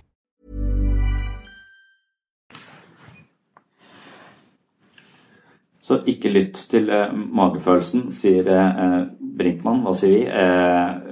Så 5.82 6.02
ikke 6.06 6.28
lytt 6.28 6.54
til 6.70 6.88
eh, 6.88 7.10
magefølelsen, 7.12 8.12
sier 8.14 8.46
eh, 8.46 9.00
Brinkmann. 9.38 9.82
Hva 9.82 9.94
sier 9.98 10.12
vi? 10.14 10.20
Eh, 10.30 11.11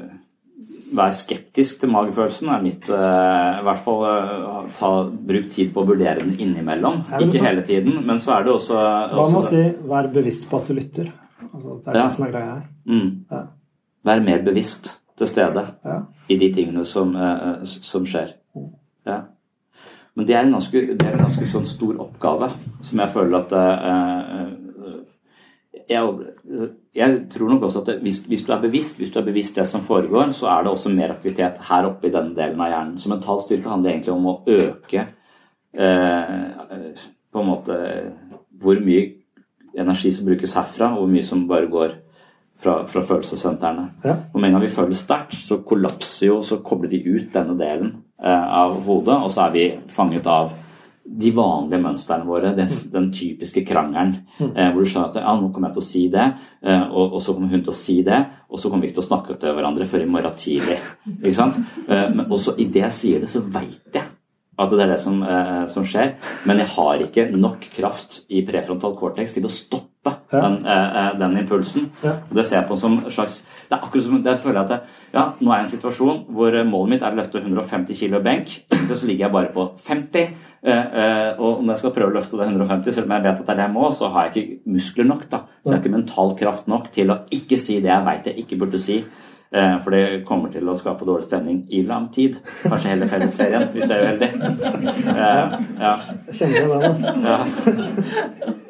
vær 0.96 1.10
skeptisk 1.14 1.80
til 1.80 1.90
magefølelsen 1.92 2.48
er 2.48 2.62
mitt 2.64 2.88
eh, 2.90 3.60
I 3.60 3.64
hvert 3.66 3.82
fall 3.84 4.04
eh, 4.08 4.70
ta, 4.78 4.90
bruk 5.10 5.50
tid 5.54 5.72
på 5.74 5.82
å 5.84 5.88
vurdere 5.92 6.20
den 6.24 6.36
innimellom. 6.38 7.02
Ikke 7.20 7.44
hele 7.46 7.62
tiden, 7.66 8.00
men 8.06 8.18
så 8.22 8.38
er 8.38 8.44
det 8.48 8.52
også, 8.56 8.74
Hva 9.14 9.26
med 9.30 9.40
å 9.40 9.42
si 9.48 9.62
'vær 9.86 10.10
bevisst 10.12 10.48
på 10.50 10.60
at 10.60 10.68
du 10.68 10.74
lytter'? 10.74 11.12
Altså, 11.54 11.80
det 11.84 11.88
er 11.94 11.98
Ja. 11.98 12.02
det 12.04 12.12
som 12.12 12.24
er 12.26 12.30
greia 12.30 12.54
her. 12.54 12.62
mm, 12.86 13.24
Ja. 13.30 13.42
Vær 14.04 14.20
mer 14.24 14.42
bevisst 14.42 14.98
til 15.16 15.26
stede 15.26 15.66
Ja. 15.84 16.00
i 16.28 16.36
de 16.36 16.52
tingene 16.54 16.84
som, 16.86 17.14
eh, 17.16 17.64
som 17.64 18.04
skjer. 18.06 18.32
Ja. 19.06 19.20
Men 20.16 20.26
det 20.26 20.34
er 20.34 20.40
en 20.42 20.52
ganske, 20.52 20.72
det 20.98 21.02
er 21.02 21.12
en 21.12 21.24
ganske 21.24 21.46
sånn 21.46 21.64
stor 21.64 21.94
oppgave 22.00 22.50
som 22.82 22.98
jeg 22.98 23.08
føler 23.10 23.36
at 23.38 23.52
eh, 23.52 24.46
jeg, 25.70 26.14
jeg 26.94 27.16
tror 27.30 27.52
nok 27.52 27.62
også 27.68 27.82
at 27.82 27.86
det, 27.86 27.96
hvis, 28.02 28.18
hvis 28.26 28.42
du 28.46 28.52
er 28.52 28.62
bevisst 28.62 28.98
hvis 28.98 29.12
du 29.14 29.20
er 29.20 29.26
bevisst 29.26 29.56
det 29.58 29.68
som 29.70 29.84
foregår, 29.86 30.32
så 30.34 30.48
er 30.50 30.64
det 30.64 30.72
også 30.72 30.90
mer 30.90 31.14
aktivitet 31.14 31.60
her 31.68 31.86
oppe 31.86 32.08
i 32.08 32.12
denne 32.14 32.34
delen 32.34 32.60
av 32.60 32.72
hjernen. 32.72 32.98
Så 32.98 33.12
mental 33.12 33.42
styrke 33.44 33.70
handler 33.70 33.94
egentlig 33.94 34.14
om 34.14 34.28
å 34.30 34.36
øke 34.50 35.06
eh, 35.72 36.94
på 37.30 37.42
en 37.42 37.50
måte 37.50 37.80
hvor 38.60 38.80
mye 38.82 39.06
energi 39.78 40.10
som 40.12 40.26
brukes 40.26 40.56
herfra, 40.58 40.92
og 40.94 41.04
hvor 41.04 41.12
mye 41.12 41.26
som 41.26 41.46
bare 41.48 41.70
går 41.70 41.94
fra, 42.60 42.80
fra 42.90 43.04
følelsessentrene. 43.06 43.86
Ja. 44.04 44.16
Og 44.32 44.40
med 44.40 44.50
en 44.50 44.58
gang 44.58 44.66
vi 44.66 44.74
føler 44.74 44.98
sterkt, 44.98 45.38
så 45.38 45.60
kollapser 45.66 46.26
jo, 46.26 46.40
så 46.42 46.60
kobler 46.64 46.90
vi 46.92 47.04
ut 47.06 47.30
denne 47.34 47.54
delen 47.58 47.94
eh, 48.18 48.58
av 48.60 48.80
hodet, 48.86 49.16
og 49.16 49.30
så 49.32 49.46
er 49.46 49.54
vi 49.54 49.68
fanget 49.94 50.26
av 50.26 50.52
de 51.10 51.32
vanlige 51.34 51.82
mønstrene 51.82 52.28
våre, 52.28 52.52
den, 52.54 52.70
den 52.92 53.08
typiske 53.14 53.64
krangelen, 53.66 54.20
eh, 54.38 54.70
hvor 54.70 54.84
du 54.84 54.90
skjønner 54.90 55.10
at 55.10 55.18
ja, 55.22 55.34
nå 55.36 55.50
kommer 55.50 55.70
jeg 55.70 55.78
til 55.78 55.82
å 55.82 55.88
si 55.88 56.04
det, 56.12 56.28
eh, 56.62 56.84
og, 56.86 57.16
og 57.18 57.24
så 57.24 57.34
kommer 57.34 57.50
hun 57.50 57.64
til 57.66 57.74
å 57.74 57.80
si 57.80 57.98
det, 58.06 58.20
og 58.50 58.62
så 58.62 58.70
kommer 58.70 58.86
vi 58.86 58.90
ikke 58.92 59.00
til 59.00 59.06
å 59.06 59.10
snakke 59.10 59.38
til 59.42 59.58
hverandre 59.58 59.88
før 59.90 60.06
i 60.06 60.08
morgen 60.10 60.38
tidlig. 60.38 60.78
Ikke 61.18 61.36
sant? 61.36 61.60
Eh, 61.86 62.06
men 62.14 62.26
også 62.28 62.56
idet 62.62 62.86
jeg 62.86 62.98
sier 63.00 63.24
det, 63.24 63.32
så 63.32 63.42
veit 63.42 63.98
jeg 63.98 64.06
at 64.60 64.72
det 64.74 64.82
er 64.84 64.92
det 64.92 65.00
som, 65.00 65.22
eh, 65.22 65.66
som 65.72 65.84
skjer, 65.86 66.14
men 66.44 66.60
jeg 66.60 66.68
har 66.74 67.04
ikke 67.04 67.30
nok 67.32 67.64
kraft 67.72 68.20
i 68.28 68.42
prefrontal 68.46 68.96
cortex 68.98 69.32
til 69.32 69.46
å 69.48 69.52
stoppe 69.52 70.14
den, 70.30 70.66
eh, 70.66 70.96
eh, 71.00 71.18
den 71.18 71.38
impulsen. 71.38 71.90
Og 72.04 72.34
det 72.36 72.46
ser 72.46 72.60
jeg 72.60 72.68
på 72.68 72.78
som 72.78 72.98
en 72.98 73.10
slags 73.10 73.42
Det 73.70 73.76
er 73.78 73.84
akkurat 73.86 74.02
som 74.02 74.22
det 74.24 74.32
føler 74.42 74.56
jeg 74.58 74.64
at 74.66 74.70
jeg, 74.74 74.94
ja, 75.14 75.22
nå 75.38 75.50
er 75.52 75.60
jeg 75.60 75.62
i 75.62 75.66
en 75.68 75.70
situasjon 75.70 76.16
hvor 76.34 76.54
eh, 76.58 76.64
målet 76.66 76.90
mitt 76.90 77.04
er 77.06 77.14
å 77.14 77.18
løfte 77.20 77.38
150 77.38 77.94
kg 78.00 78.18
benk, 78.24 78.50
og 78.90 78.96
så 78.98 79.06
ligger 79.06 79.28
jeg 79.28 79.34
bare 79.36 79.52
på 79.54 79.66
50. 79.86 80.24
eh, 80.66 80.74
eh, 80.74 81.38
og 81.38 81.62
når 81.62 81.76
jeg 81.76 81.82
skal 81.84 81.94
prøve 81.94 82.10
å 82.10 82.16
løfte 82.16 82.40
det 82.40 82.48
150, 82.50 82.96
selv 82.96 83.06
om 83.06 83.14
jeg 83.14 83.26
vet 83.28 83.38
at 83.38 83.46
det 83.46 83.54
er 83.54 83.60
det 83.60 83.66
jeg 83.68 83.76
må, 83.76 83.90
så 83.94 84.10
har 84.10 84.26
jeg 84.26 84.34
ikke 84.34 84.74
muskler 84.74 85.06
nok. 85.12 85.22
da, 85.30 85.44
Så 85.62 85.70
jeg 85.70 85.76
har 85.76 85.82
ikke 85.84 85.96
mental 85.96 86.34
kraft 86.42 86.66
nok 86.74 86.90
til 86.98 87.14
å 87.14 87.20
ikke 87.38 87.60
si 87.62 87.78
det 87.78 87.92
jeg 87.92 88.06
veit 88.10 88.26
jeg 88.32 88.42
ikke 88.42 88.58
burde 88.64 88.82
si. 88.82 89.04
For 89.50 89.90
det 89.90 90.20
kommer 90.28 90.52
til 90.54 90.68
å 90.70 90.76
skape 90.78 91.02
dårlig 91.02 91.24
stemning 91.26 91.64
i 91.74 91.80
lang 91.82 92.04
tid. 92.14 92.36
Kanskje 92.62 92.92
hele 92.92 93.08
fellesferien, 93.10 93.64
hvis 93.74 93.90
jeg 93.90 93.98
er 93.98 94.04
uheldig. 94.06 94.28
Ja. 95.80 95.96
Jeg 96.28 96.36
kjenner 96.38 96.78
det, 96.78 96.92
altså. 96.92 97.16
Ja. 97.26 98.54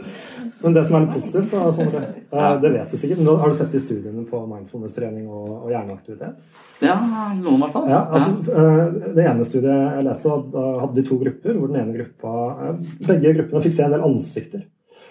Men 0.63 0.75
det 0.77 0.83
som 0.87 0.97
er 0.97 1.05
litt 1.07 1.15
positivt, 1.15 1.51
da, 1.53 1.71
Sondre, 1.73 2.01
eh, 2.33 2.57
det 2.61 2.73
vet 2.75 2.91
du 2.91 2.97
sikkert, 3.01 3.19
men 3.23 3.39
har 3.41 3.49
du 3.49 3.55
sett 3.57 3.75
i 3.75 3.81
studiene 3.81 4.25
på 4.29 4.41
mindfulness-trening 4.51 5.29
og, 5.29 5.47
og 5.65 5.71
hjerneaktivitet? 5.73 6.35
ja, 6.81 6.97
noen 7.41 7.57
i 7.57 7.63
hvert 7.65 7.73
fall. 7.73 7.89
Ja, 7.89 8.03
altså, 8.11 8.35
eh, 8.53 9.15
Det 9.17 9.25
ene 9.31 9.45
studiet 9.49 9.71
jeg 9.73 10.05
leste, 10.05 10.35
da 10.53 10.67
hadde 10.83 10.95
de 11.01 11.07
to 11.09 11.19
grupper. 11.23 11.57
hvor 11.59 11.69
den 11.73 11.81
ene 11.81 11.97
gruppa, 11.97 12.35
eh, 12.69 12.85
Begge 13.09 13.35
gruppene 13.39 13.63
fikk 13.65 13.73
se 13.79 13.83
en 13.89 13.91
del 13.97 14.05
ansikter 14.11 14.63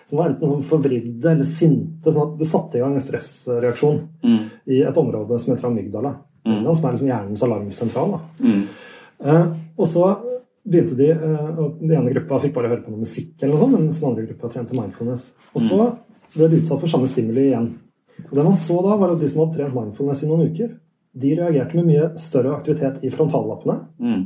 som 0.10 0.18
var 0.18 0.32
enten 0.32 0.64
forvridde 0.66 1.30
eller 1.30 1.46
sinte. 1.46 2.10
sånn 2.10 2.32
at 2.34 2.40
Det 2.40 2.48
satte 2.50 2.78
i 2.78 2.80
gang 2.82 2.94
en 2.98 3.00
stressreaksjon 3.04 4.00
Mm. 4.24 4.40
i 4.68 4.82
et 4.82 4.98
område 4.98 5.40
som 5.40 5.54
heter 5.56 5.68
amygdala. 5.68 6.16
Mm. 6.48 6.64
Som 6.74 6.86
er 6.90 6.94
liksom 6.96 7.08
hjernens 7.12 7.44
alarmsentral. 7.44 8.20
Mm. 8.42 8.64
Eh, 9.26 9.46
og 9.78 9.86
så 9.88 10.18
begynte 10.70 10.96
de 10.98 11.10
eh, 11.12 11.60
og 11.60 11.80
Den 11.82 11.92
ene 11.98 12.14
gruppa 12.14 12.40
fikk 12.44 12.54
bare 12.56 12.70
høre 12.72 12.84
på 12.86 12.92
noe 12.94 13.04
musikk, 13.04 13.34
eller 13.42 13.54
noe 13.56 13.64
sånt, 13.66 13.78
mens 13.80 14.00
den 14.02 14.10
andre 14.10 14.26
gruppa 14.30 14.52
trente 14.54 14.78
mindfulness. 14.78 15.32
Og 15.56 15.62
så 15.66 15.80
ble 16.36 16.50
de 16.52 16.60
utsatt 16.62 16.80
for 16.84 16.88
samme 16.92 17.08
stimuli 17.10 17.48
igjen. 17.50 17.70
Og 18.30 18.34
Det 18.36 18.44
man 18.46 18.56
så 18.60 18.82
da, 18.84 18.96
var 19.00 19.12
at 19.16 19.20
de 19.22 19.30
som 19.32 19.42
hadde 19.46 19.58
trent 19.58 19.76
mindfulness 19.76 20.24
i 20.24 20.28
noen 20.30 20.50
uker, 20.52 20.74
de 21.20 21.36
reagerte 21.36 21.76
med 21.80 21.88
mye 21.90 22.10
større 22.22 22.56
aktivitet 22.58 23.00
i 23.04 23.10
frontallappene. 23.10 23.80
Mm. 24.00 24.26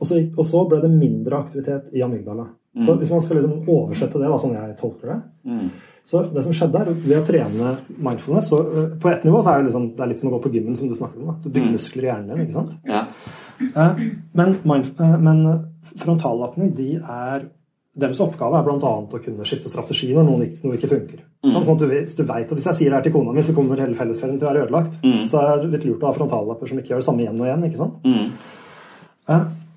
Og 0.00 0.06
så, 0.08 0.18
og 0.36 0.44
så 0.44 0.64
ble 0.68 0.80
det 0.82 0.90
mindre 0.92 1.38
aktivitet 1.38 1.88
i 1.96 2.02
amygdala. 2.04 2.46
Mm. 2.76 2.82
Så 2.86 2.94
hvis 3.00 3.10
man 3.10 3.20
skal 3.24 3.36
liksom 3.40 3.68
oversette 3.68 4.18
det, 4.20 4.28
da, 4.30 4.36
sånn 4.38 4.54
jeg 4.58 4.76
tolker 4.80 5.14
det 5.14 5.22
Mm. 5.40 5.70
Så 6.04 6.20
det 6.34 6.42
som 6.44 6.52
skjedde 6.52 6.80
er, 6.80 6.88
ved 6.92 7.16
å 7.16 7.24
trene 7.24 7.70
mindfulness 8.02 8.48
så, 8.50 8.58
øh, 8.60 8.98
På 9.00 9.08
ett 9.10 9.22
nivå 9.24 9.42
så 9.42 9.52
er 9.54 9.58
det, 9.58 9.66
liksom, 9.70 9.96
det 9.96 10.02
er 10.02 10.08
litt 10.08 10.20
som 10.20 10.28
å 10.30 10.32
gå 10.32 10.42
på 10.42 10.50
gymmen, 10.52 10.76
som 10.76 10.88
du 10.88 10.94
snakker 10.94 11.20
om. 11.20 11.26
Da. 11.26 11.34
Du 11.44 11.48
bygger 11.50 11.68
Mm. 11.68 11.72
muskler 11.72 12.02
i 12.02 12.06
hjernen 12.06 12.28
din. 12.28 12.46
ikke 12.46 12.52
sant? 12.52 12.70
Ja. 12.84 13.06
Eh, 13.76 13.94
Men, 14.34 14.54
eh, 15.00 15.18
men 15.18 15.69
frontallappene 15.98 16.74
de 16.76 16.94
er 17.00 17.48
deres 18.00 18.20
oppgave 18.22 18.54
er 18.56 18.62
bl.a. 18.62 18.76
å 18.78 19.18
kunne 19.24 19.44
skifte 19.44 19.68
strategi 19.68 20.12
når 20.14 20.24
noe, 20.24 20.44
ikke- 20.46 20.64
noe 20.64 20.76
ikke 20.78 20.88
funker. 20.88 21.18
Mm. 21.44 21.50
Sånn 21.52 21.68
at 21.72 21.78
du, 21.78 21.86
vet- 21.90 22.16
du 22.16 22.22
vet 22.22 22.44
at 22.52 22.56
Hvis 22.56 22.64
jeg 22.64 22.74
sier 22.74 22.90
det 22.90 22.94
her 22.94 23.02
til 23.02 23.12
kona 23.12 23.32
mi, 23.32 23.42
så 23.42 23.52
kommer 23.54 23.76
hele 23.82 23.94
fellesferien 23.98 24.38
til 24.38 24.46
å 24.46 24.52
være 24.52 24.66
ødelagt. 24.68 24.94
Mm. 25.02 25.24
Så 25.26 25.40
er 25.42 25.56
det 25.62 25.70
litt 25.72 25.84
lurt 25.88 26.00
å 26.00 26.06
ha 26.06 26.12
frontallapper 26.12 26.68
som 26.68 26.78
ikke 26.78 26.88
gjør 26.94 27.02
det 27.02 27.04
samme 27.08 27.24
igjen 27.26 27.40
og 27.40 27.46
igjen. 27.48 27.64
ikke 27.66 27.76
sant? 27.82 28.02
Mm. 28.04 28.30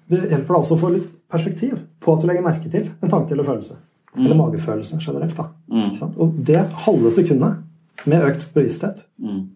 Det 0.09 0.19
hjelper 0.29 0.47
deg 0.53 0.59
også 0.59 0.75
å 0.77 0.81
få 0.81 0.91
litt 0.93 1.09
perspektiv 1.33 1.79
på 2.03 2.13
at 2.13 2.21
du 2.21 2.27
legger 2.29 2.45
merke 2.45 2.69
til 2.71 2.91
en 3.01 3.09
tanke 3.09 3.31
eller 3.33 3.47
følelse. 3.47 3.75
Mm. 4.15 4.25
Eller 4.25 4.35
magefølelse 4.37 4.99
generelt. 5.01 5.35
da. 5.35 5.47
Mm. 5.71 6.13
Og 6.21 6.37
det 6.45 6.61
halve 6.85 7.09
sekundet 7.11 7.57
med 8.05 8.21
økt 8.29 8.45
bevissthet, 8.53 9.03
Mm. 9.21 9.47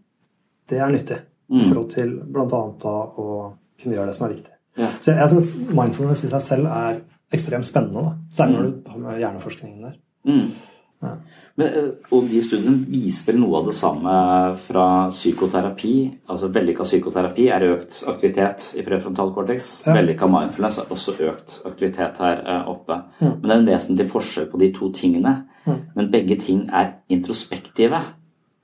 det 0.70 0.80
er 0.80 0.90
nyttig 0.92 1.20
i 1.52 1.64
forhold 1.70 1.90
til 1.92 2.10
bl.a. 2.26 2.46
å 2.48 3.54
kunne 3.80 3.94
gjøre 3.96 4.08
det 4.08 4.16
som 4.16 4.28
er 4.28 4.34
viktig. 4.34 4.52
Ja. 4.78 4.92
Så 5.02 5.12
jeg, 5.18 5.30
syns 5.30 5.52
mindfulness 5.74 6.24
i 6.24 6.30
seg 6.30 6.42
selv 6.42 6.66
er 6.72 7.02
ekstremt 7.34 7.66
spennende. 7.66 8.04
da. 8.04 8.16
Særlig 8.32 8.58
når 8.60 8.64
du 8.72 8.92
har 8.92 8.98
med 9.04 9.20
hjerneforskningen 9.20 9.82
der. 9.88 9.96
Mm. 10.28 10.52
Ja. 11.04 11.16
Men, 11.58 11.68
eh, 11.68 11.90
og 12.14 12.28
de 12.30 12.40
studiene 12.42 12.86
viser 12.90 13.32
vel 13.32 13.40
noe 13.42 13.58
av 13.60 13.66
det 13.66 13.74
samme 13.76 14.12
fra 14.62 14.86
psykoterapi. 15.10 15.94
altså 16.30 16.48
Vellykka 16.54 16.84
psykoterapi 16.86 17.48
er 17.50 17.66
økt 17.72 18.04
aktivitet 18.08 18.74
i 18.78 18.84
prefrontal 18.86 19.34
cortex. 19.34 19.82
Ja. 19.86 19.94
Vellykka 19.98 20.28
mindfulness 20.30 20.78
er 20.80 20.94
også 20.94 21.16
økt 21.32 21.58
aktivitet 21.66 22.18
her 22.22 22.44
eh, 22.46 22.70
oppe. 22.70 23.00
Mm. 23.20 23.34
Men 23.42 23.42
det 23.44 23.52
er 23.56 23.60
en 23.60 23.70
vesentlig 23.72 24.10
forskjell 24.12 24.50
på 24.52 24.60
de 24.62 24.72
to 24.74 24.92
tingene. 24.94 25.36
Mm. 25.66 25.80
Men 25.96 26.12
begge 26.12 26.38
ting 26.40 26.70
er 26.74 26.94
introspektive. 27.10 28.02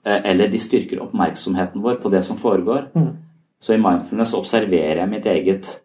eh, 0.05 0.22
Eller 0.26 0.47
de 0.47 0.59
styrker 0.59 1.01
oppmerksomheten 1.01 1.82
vår 1.82 1.95
på 2.01 2.09
det 2.11 2.24
som 2.24 2.38
foregår. 2.38 2.91
Mm. 2.95 3.11
Så 3.59 3.74
i 3.74 3.78
mindfulness 3.78 4.34
observerer 4.34 4.97
jeg 4.99 5.09
mitt 5.09 5.26
eget, 5.26 5.82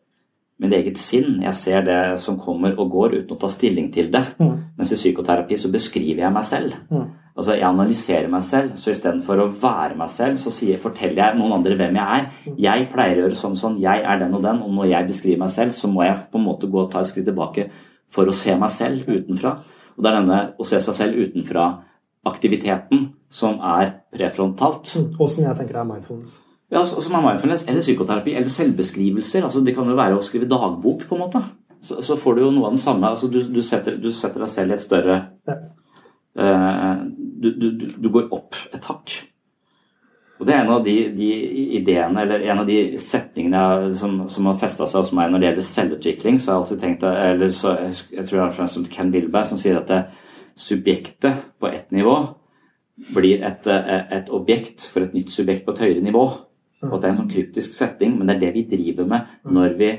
mitt 0.58 0.74
eget 0.74 0.98
sinn. 0.98 1.38
Jeg 1.44 1.54
ser 1.54 1.86
det 1.86 2.00
som 2.22 2.38
kommer 2.40 2.74
og 2.78 2.90
går 2.90 3.16
uten 3.20 3.36
å 3.36 3.40
ta 3.40 3.50
stilling 3.52 3.92
til 3.94 4.10
det. 4.12 4.24
Mm. 4.40 4.54
Mens 4.78 4.92
i 4.92 4.98
psykoterapi 4.98 5.58
så 5.60 5.70
beskriver 5.72 6.24
jeg 6.24 6.34
meg 6.34 6.46
selv. 6.46 6.78
Mm. 6.90 7.08
Altså 7.38 7.54
Jeg 7.54 7.68
analyserer 7.68 8.30
meg 8.30 8.42
selv, 8.42 8.72
så 8.74 8.90
istedenfor 8.90 9.38
å 9.38 9.50
være 9.62 9.94
meg 9.98 10.10
selv, 10.10 10.40
så 10.42 10.50
sier, 10.50 10.80
forteller 10.82 11.20
jeg 11.20 11.38
noen 11.38 11.54
andre 11.60 11.76
hvem 11.78 11.98
jeg 12.00 12.16
er. 12.16 12.24
Jeg 12.64 12.88
pleier 12.90 13.20
å 13.20 13.22
gjøre 13.28 13.38
sånn 13.38 13.54
sånn, 13.60 13.76
jeg 13.78 14.02
er 14.02 14.18
den 14.18 14.34
og 14.34 14.42
den, 14.42 14.58
og 14.66 14.72
når 14.74 14.90
jeg 14.90 15.08
beskriver 15.12 15.44
meg 15.44 15.52
selv, 15.54 15.76
så 15.76 15.90
må 15.92 16.02
jeg 16.02 16.16
på 16.32 16.40
en 16.40 16.48
måte 16.48 16.66
gå 16.66 16.82
og 16.82 16.90
ta 16.90 17.04
et 17.04 17.12
skritt 17.12 17.28
tilbake 17.30 17.68
for 18.10 18.26
å 18.26 18.34
se 18.34 18.56
meg 18.58 18.74
selv 18.74 19.06
utenfra. 19.06 19.54
Og 19.94 20.02
det 20.02 20.10
er 20.10 20.18
denne 20.18 20.40
å 20.58 20.66
se 20.66 20.82
seg 20.82 20.98
selv 20.98 21.22
utenfra-aktiviteten 21.28 23.06
som 23.30 23.62
er 23.62 23.94
prefrontalt. 24.10 24.96
Mm. 24.98 25.14
Jeg 25.14 25.56
tenker 25.62 25.78
det 25.78 25.82
er 25.84 25.90
mindfulness. 25.94 26.40
Ja, 26.70 26.84
Som 26.84 27.14
er 27.14 27.24
mindfulness, 27.24 27.64
eller 27.68 27.80
psykoterapi, 27.80 28.34
eller 28.34 28.48
selvbeskrivelser. 28.48 29.44
altså 29.44 29.60
Det 29.64 29.74
kan 29.74 29.88
jo 29.88 29.96
være 29.96 30.18
å 30.18 30.22
skrive 30.22 30.48
dagbok, 30.48 31.06
på 31.08 31.16
en 31.16 31.20
måte. 31.20 31.42
Så, 31.80 32.02
så 32.02 32.16
får 32.16 32.34
du 32.34 32.42
jo 32.42 32.50
noe 32.50 32.68
av 32.68 32.76
den 32.76 32.82
samme. 32.82 33.08
altså 33.08 33.28
Du, 33.28 33.42
du, 33.42 33.62
setter, 33.62 33.96
du 33.96 34.10
setter 34.12 34.40
deg 34.40 34.52
selv 34.52 34.70
i 34.70 34.74
et 34.74 34.84
større 34.84 35.18
Ja. 35.48 35.56
uh, 36.38 37.06
du, 37.40 37.50
du, 37.98 38.08
går 38.10 38.28
opp 38.34 38.54
et 38.74 38.84
hakk. 38.84 39.14
Og 40.38 40.46
Det 40.46 40.54
er 40.54 40.60
en 40.60 40.70
av 40.70 40.84
de, 40.84 40.94
de 41.14 41.28
ideene, 41.78 42.20
eller 42.20 42.44
en 42.50 42.60
av 42.62 42.66
de 42.66 42.98
setningene 43.02 43.94
som, 43.98 44.28
som 44.30 44.46
har 44.46 44.58
festa 44.60 44.86
seg 44.86 45.02
hos 45.02 45.12
meg 45.16 45.32
når 45.32 45.40
det 45.40 45.48
gjelder 45.48 45.66
selvutvikling. 45.66 46.38
så 46.38 46.50
har 46.50 46.58
Jeg 46.58 46.62
alltid 46.62 46.80
tenkt, 46.80 47.02
eller 47.02 47.50
så, 47.50 47.74
jeg, 48.12 48.26
tror 48.26 48.38
det 48.38 48.44
er 48.44 48.62
en 48.62 48.74
som 48.74 48.84
Ken 48.84 49.12
Wilberg, 49.14 49.48
som 49.48 49.58
sier 49.58 49.80
at 49.80 49.88
det, 49.88 50.02
subjektet 50.58 51.34
på 51.60 51.68
ett 51.70 51.92
nivå 51.92 52.34
blir 53.14 53.44
et, 53.46 53.66
eh, 53.66 54.18
et 54.18 54.30
objekt 54.30 54.86
for 54.92 55.00
et 55.00 55.14
nytt 55.14 55.30
subjekt 55.30 55.64
på 55.64 55.72
et 55.72 55.78
høyere 55.78 56.02
nivå. 56.02 56.24
Og 56.86 56.94
at 56.94 57.02
det 57.02 57.08
er 57.08 57.14
en 57.14 57.20
sånn 57.22 57.32
kryptisk 57.32 57.74
setting, 57.74 58.14
men 58.18 58.28
det 58.28 58.36
er 58.36 58.44
det 58.46 58.52
vi 58.54 58.66
driver 58.70 59.08
med 59.10 59.32
når 59.50 59.74
vi, 59.80 59.90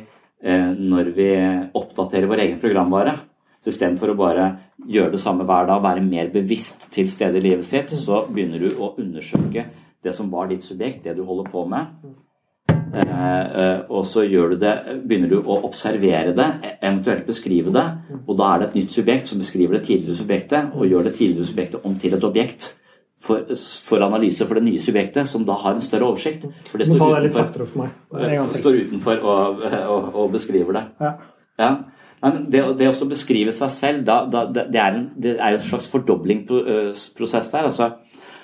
eh, 0.44 0.70
når 0.78 1.12
vi 1.18 1.30
oppdaterer 1.76 2.30
vår 2.30 2.46
egen 2.46 2.62
programvare. 2.62 3.18
Så 3.60 3.74
istedenfor 3.74 4.14
å 4.14 4.20
bare 4.20 4.46
gjøre 4.88 5.12
det 5.18 5.20
samme 5.20 5.44
hver 5.48 5.68
dag, 5.68 5.84
være 5.84 6.06
mer 6.06 6.32
bevisst 6.32 6.88
til 6.94 7.10
stede 7.12 7.42
i 7.42 7.44
livet 7.50 7.68
sitt, 7.68 7.92
så 7.92 8.24
begynner 8.30 8.64
du 8.64 8.70
å 8.80 8.94
undersøke 8.96 9.66
det 10.04 10.16
som 10.16 10.32
var 10.32 10.48
ditt 10.48 10.64
subjekt, 10.64 11.04
det 11.04 11.18
du 11.18 11.26
holder 11.28 11.52
på 11.52 11.66
med. 11.68 11.92
Eh, 12.90 13.62
eh, 13.62 13.80
og 13.92 14.06
så 14.08 14.24
du 14.24 14.56
det, 14.58 14.74
begynner 15.04 15.30
du 15.30 15.38
å 15.42 15.60
observere 15.68 16.34
det, 16.34 16.48
eventuelt 16.80 17.28
beskrive 17.28 17.74
det. 17.76 17.86
Og 18.26 18.38
da 18.40 18.54
er 18.54 18.60
det 18.60 18.70
et 18.70 18.80
nytt 18.80 18.96
subjekt 18.96 19.28
som 19.28 19.42
beskriver 19.42 19.78
det 19.78 19.86
tidligere 19.86 20.16
subjektet, 20.18 20.72
og 20.74 20.88
gjør 20.88 21.10
det 21.10 21.16
tidligere 21.20 21.52
subjektet 21.52 21.86
om 21.86 22.00
til 22.00 22.16
et 22.16 22.24
objekt. 22.24 22.74
For, 23.20 23.42
for 23.84 24.00
analyse 24.06 24.46
for 24.48 24.56
det 24.56 24.64
nye 24.64 24.80
subjektet, 24.80 25.28
som 25.28 25.44
da 25.46 25.58
har 25.60 25.74
en 25.76 25.82
større 25.84 26.08
oversikt. 26.08 26.46
For 26.72 26.80
det 26.80 26.88
står 26.88 27.18
det 27.20 27.32
utenfor, 27.34 27.66
for 28.10 28.60
står 28.62 28.78
utenfor 28.86 29.24
og, 29.28 29.64
og, 29.92 30.06
og 30.16 30.32
beskriver 30.32 30.78
det. 30.78 30.84
Ja. 31.04 31.12
Ja. 31.60 31.72
Det, 32.52 32.62
det 32.80 32.88
å 32.90 33.08
beskrive 33.12 33.52
seg 33.56 33.70
selv, 33.76 34.06
da, 34.08 34.22
da, 34.32 34.46
det, 34.52 34.64
er 34.80 34.96
en, 34.96 35.06
det 35.20 35.34
er 35.38 35.58
en 35.58 35.64
slags 35.64 35.88
fordoblingsprosess 35.92 37.52
der. 37.52 37.68
Altså, 37.70 37.90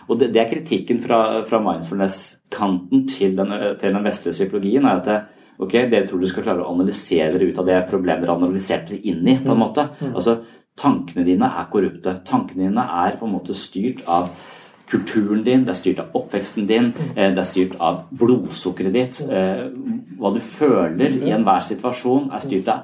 og 0.07 0.19
det, 0.19 0.29
det 0.35 0.41
er 0.43 0.49
kritikken 0.51 0.99
fra, 1.03 1.21
fra 1.47 1.59
mindfulness-kanten 1.63 3.07
til, 3.09 3.35
den- 3.37 3.77
til 3.81 3.93
den 3.95 4.03
vestlige 4.05 4.33
psykologien. 4.37 4.85
er 4.85 4.99
at 5.01 5.05
det, 5.05 5.17
ok, 5.59 5.71
Dere 5.91 6.07
tror 6.07 6.19
dere 6.19 6.29
skal 6.33 6.43
klare 6.43 6.63
å 6.65 6.73
analysere 6.75 7.31
dere 7.37 7.49
ut 7.51 7.59
av 7.63 7.65
det 7.71 7.79
problemet 7.89 8.21
dere 8.25 8.35
har 8.35 8.43
analysert 8.43 8.89
dere 8.89 9.01
inn 9.07 9.27
i. 9.27 9.37
på 9.43 9.51
en 9.55 9.59
måte. 9.63 9.87
Altså, 10.13 10.41
Tankene 10.75 11.23
dine 11.23 11.47
er 11.47 11.69
korrupte. 11.71 12.17
Tankene 12.27 12.65
dine 12.67 12.83
er 12.83 13.13
på 13.15 13.23
en 13.25 13.31
måte 13.31 13.53
styrt 13.55 14.01
av 14.11 14.27
kulturen 14.89 15.43
din, 15.43 15.65
det 15.65 15.69
er 15.73 15.79
styrt 15.79 15.99
av 15.99 16.13
oppveksten 16.19 16.67
din, 16.69 16.93
eh, 17.15 17.31
det 17.33 17.41
er 17.41 17.49
styrt 17.49 17.75
av 17.79 18.03
blodsukkeret 18.11 18.93
ditt. 18.93 19.21
eh, 19.29 19.69
Hva 20.19 20.33
du 20.33 20.39
føler 20.39 21.21
i 21.25 21.31
enhver 21.31 21.61
situasjon, 21.61 22.31
er 22.33 22.39
styrt 22.39 22.67
av 22.67 22.83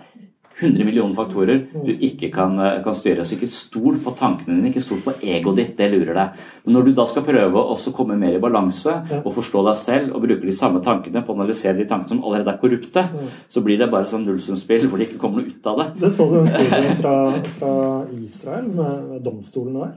100 0.61 0.85
millioner 0.85 1.15
faktorer 1.15 1.63
du 1.85 1.91
ikke 2.05 2.31
kan, 2.31 2.59
eh, 2.59 2.83
kan 2.83 2.93
styre. 2.93 3.25
Så 3.25 3.33
ikke 3.37 3.49
stol 3.49 3.97
på 4.03 4.15
tankene 4.17 4.57
dine, 4.57 4.69
ikke 4.69 4.83
stol 4.83 4.99
på 5.01 5.13
egoet 5.21 5.55
ditt, 5.55 5.77
det 5.77 5.91
lurer 5.91 6.13
deg. 6.13 6.29
Men 6.65 6.75
når 6.75 6.85
du 6.85 6.91
da 6.93 7.05
skal 7.05 7.23
prøve 7.23 7.53
å 7.53 7.71
også 7.73 7.93
komme 7.93 8.17
mer 8.19 8.35
i 8.35 8.39
balanse 8.39 8.93
og 9.25 9.33
forstå 9.33 9.65
deg 9.65 9.77
selv 9.77 10.15
og 10.15 10.21
bruke 10.21 10.45
de 10.45 10.51
samme 10.51 10.83
tankene 10.83 11.25
på 11.25 11.33
å 11.33 11.39
analysere 11.39 11.77
de 11.77 11.85
tankene 11.85 12.09
som 12.09 12.23
allerede 12.23 12.53
er 12.53 12.61
korrupte, 12.61 13.07
så 13.49 13.63
blir 13.63 13.77
det 13.79 13.89
bare 13.89 14.05
sånn 14.05 14.25
nullsumspill 14.25 14.87
hvor 14.87 14.97
det 14.97 15.09
ikke 15.09 15.19
kommer 15.19 15.41
noe 15.41 15.49
ut 15.49 15.65
av 15.65 15.77
det. 15.77 16.01
Det 16.01 16.11
så 16.13 16.29
du 16.29 16.39
en 16.39 16.47
studie 16.47 16.95
fra, 17.01 17.41
fra 17.57 18.05
Israel 18.21 18.67
med, 18.67 19.09
med 19.09 19.23
domstolen 19.23 19.73
der. 19.73 19.93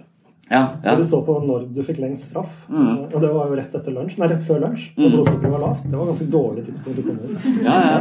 Ja, 0.51 0.61
ja. 0.83 0.91
Hvor 0.91 1.01
de 1.01 1.07
så 1.09 1.21
på 1.25 1.39
når 1.47 1.67
du 1.73 1.81
fikk 1.87 2.03
lengst 2.03 2.29
straff. 2.29 2.53
Mm. 2.69 3.07
Og 3.07 3.17
det 3.23 3.31
var 3.33 3.49
jo 3.49 3.57
rett 3.59 3.79
etter 3.79 3.95
lunsj, 3.95 4.19
nei, 4.21 4.29
rett 4.29 4.45
før 4.45 4.61
lunsj. 4.67 4.91
Mm. 4.99 5.07
Og 5.07 5.17
blodsukkeret 5.17 5.55
var 5.55 5.65
lavt. 5.65 5.87
Det 5.89 6.01
var 6.01 6.11
ganske 6.13 6.29
dårlig 6.35 6.67
tidspunkt 6.69 7.01
å 7.01 7.07
komme 7.09 7.31
inn. 7.31 7.63
Ja, 7.65 7.79
ja. 7.89 7.97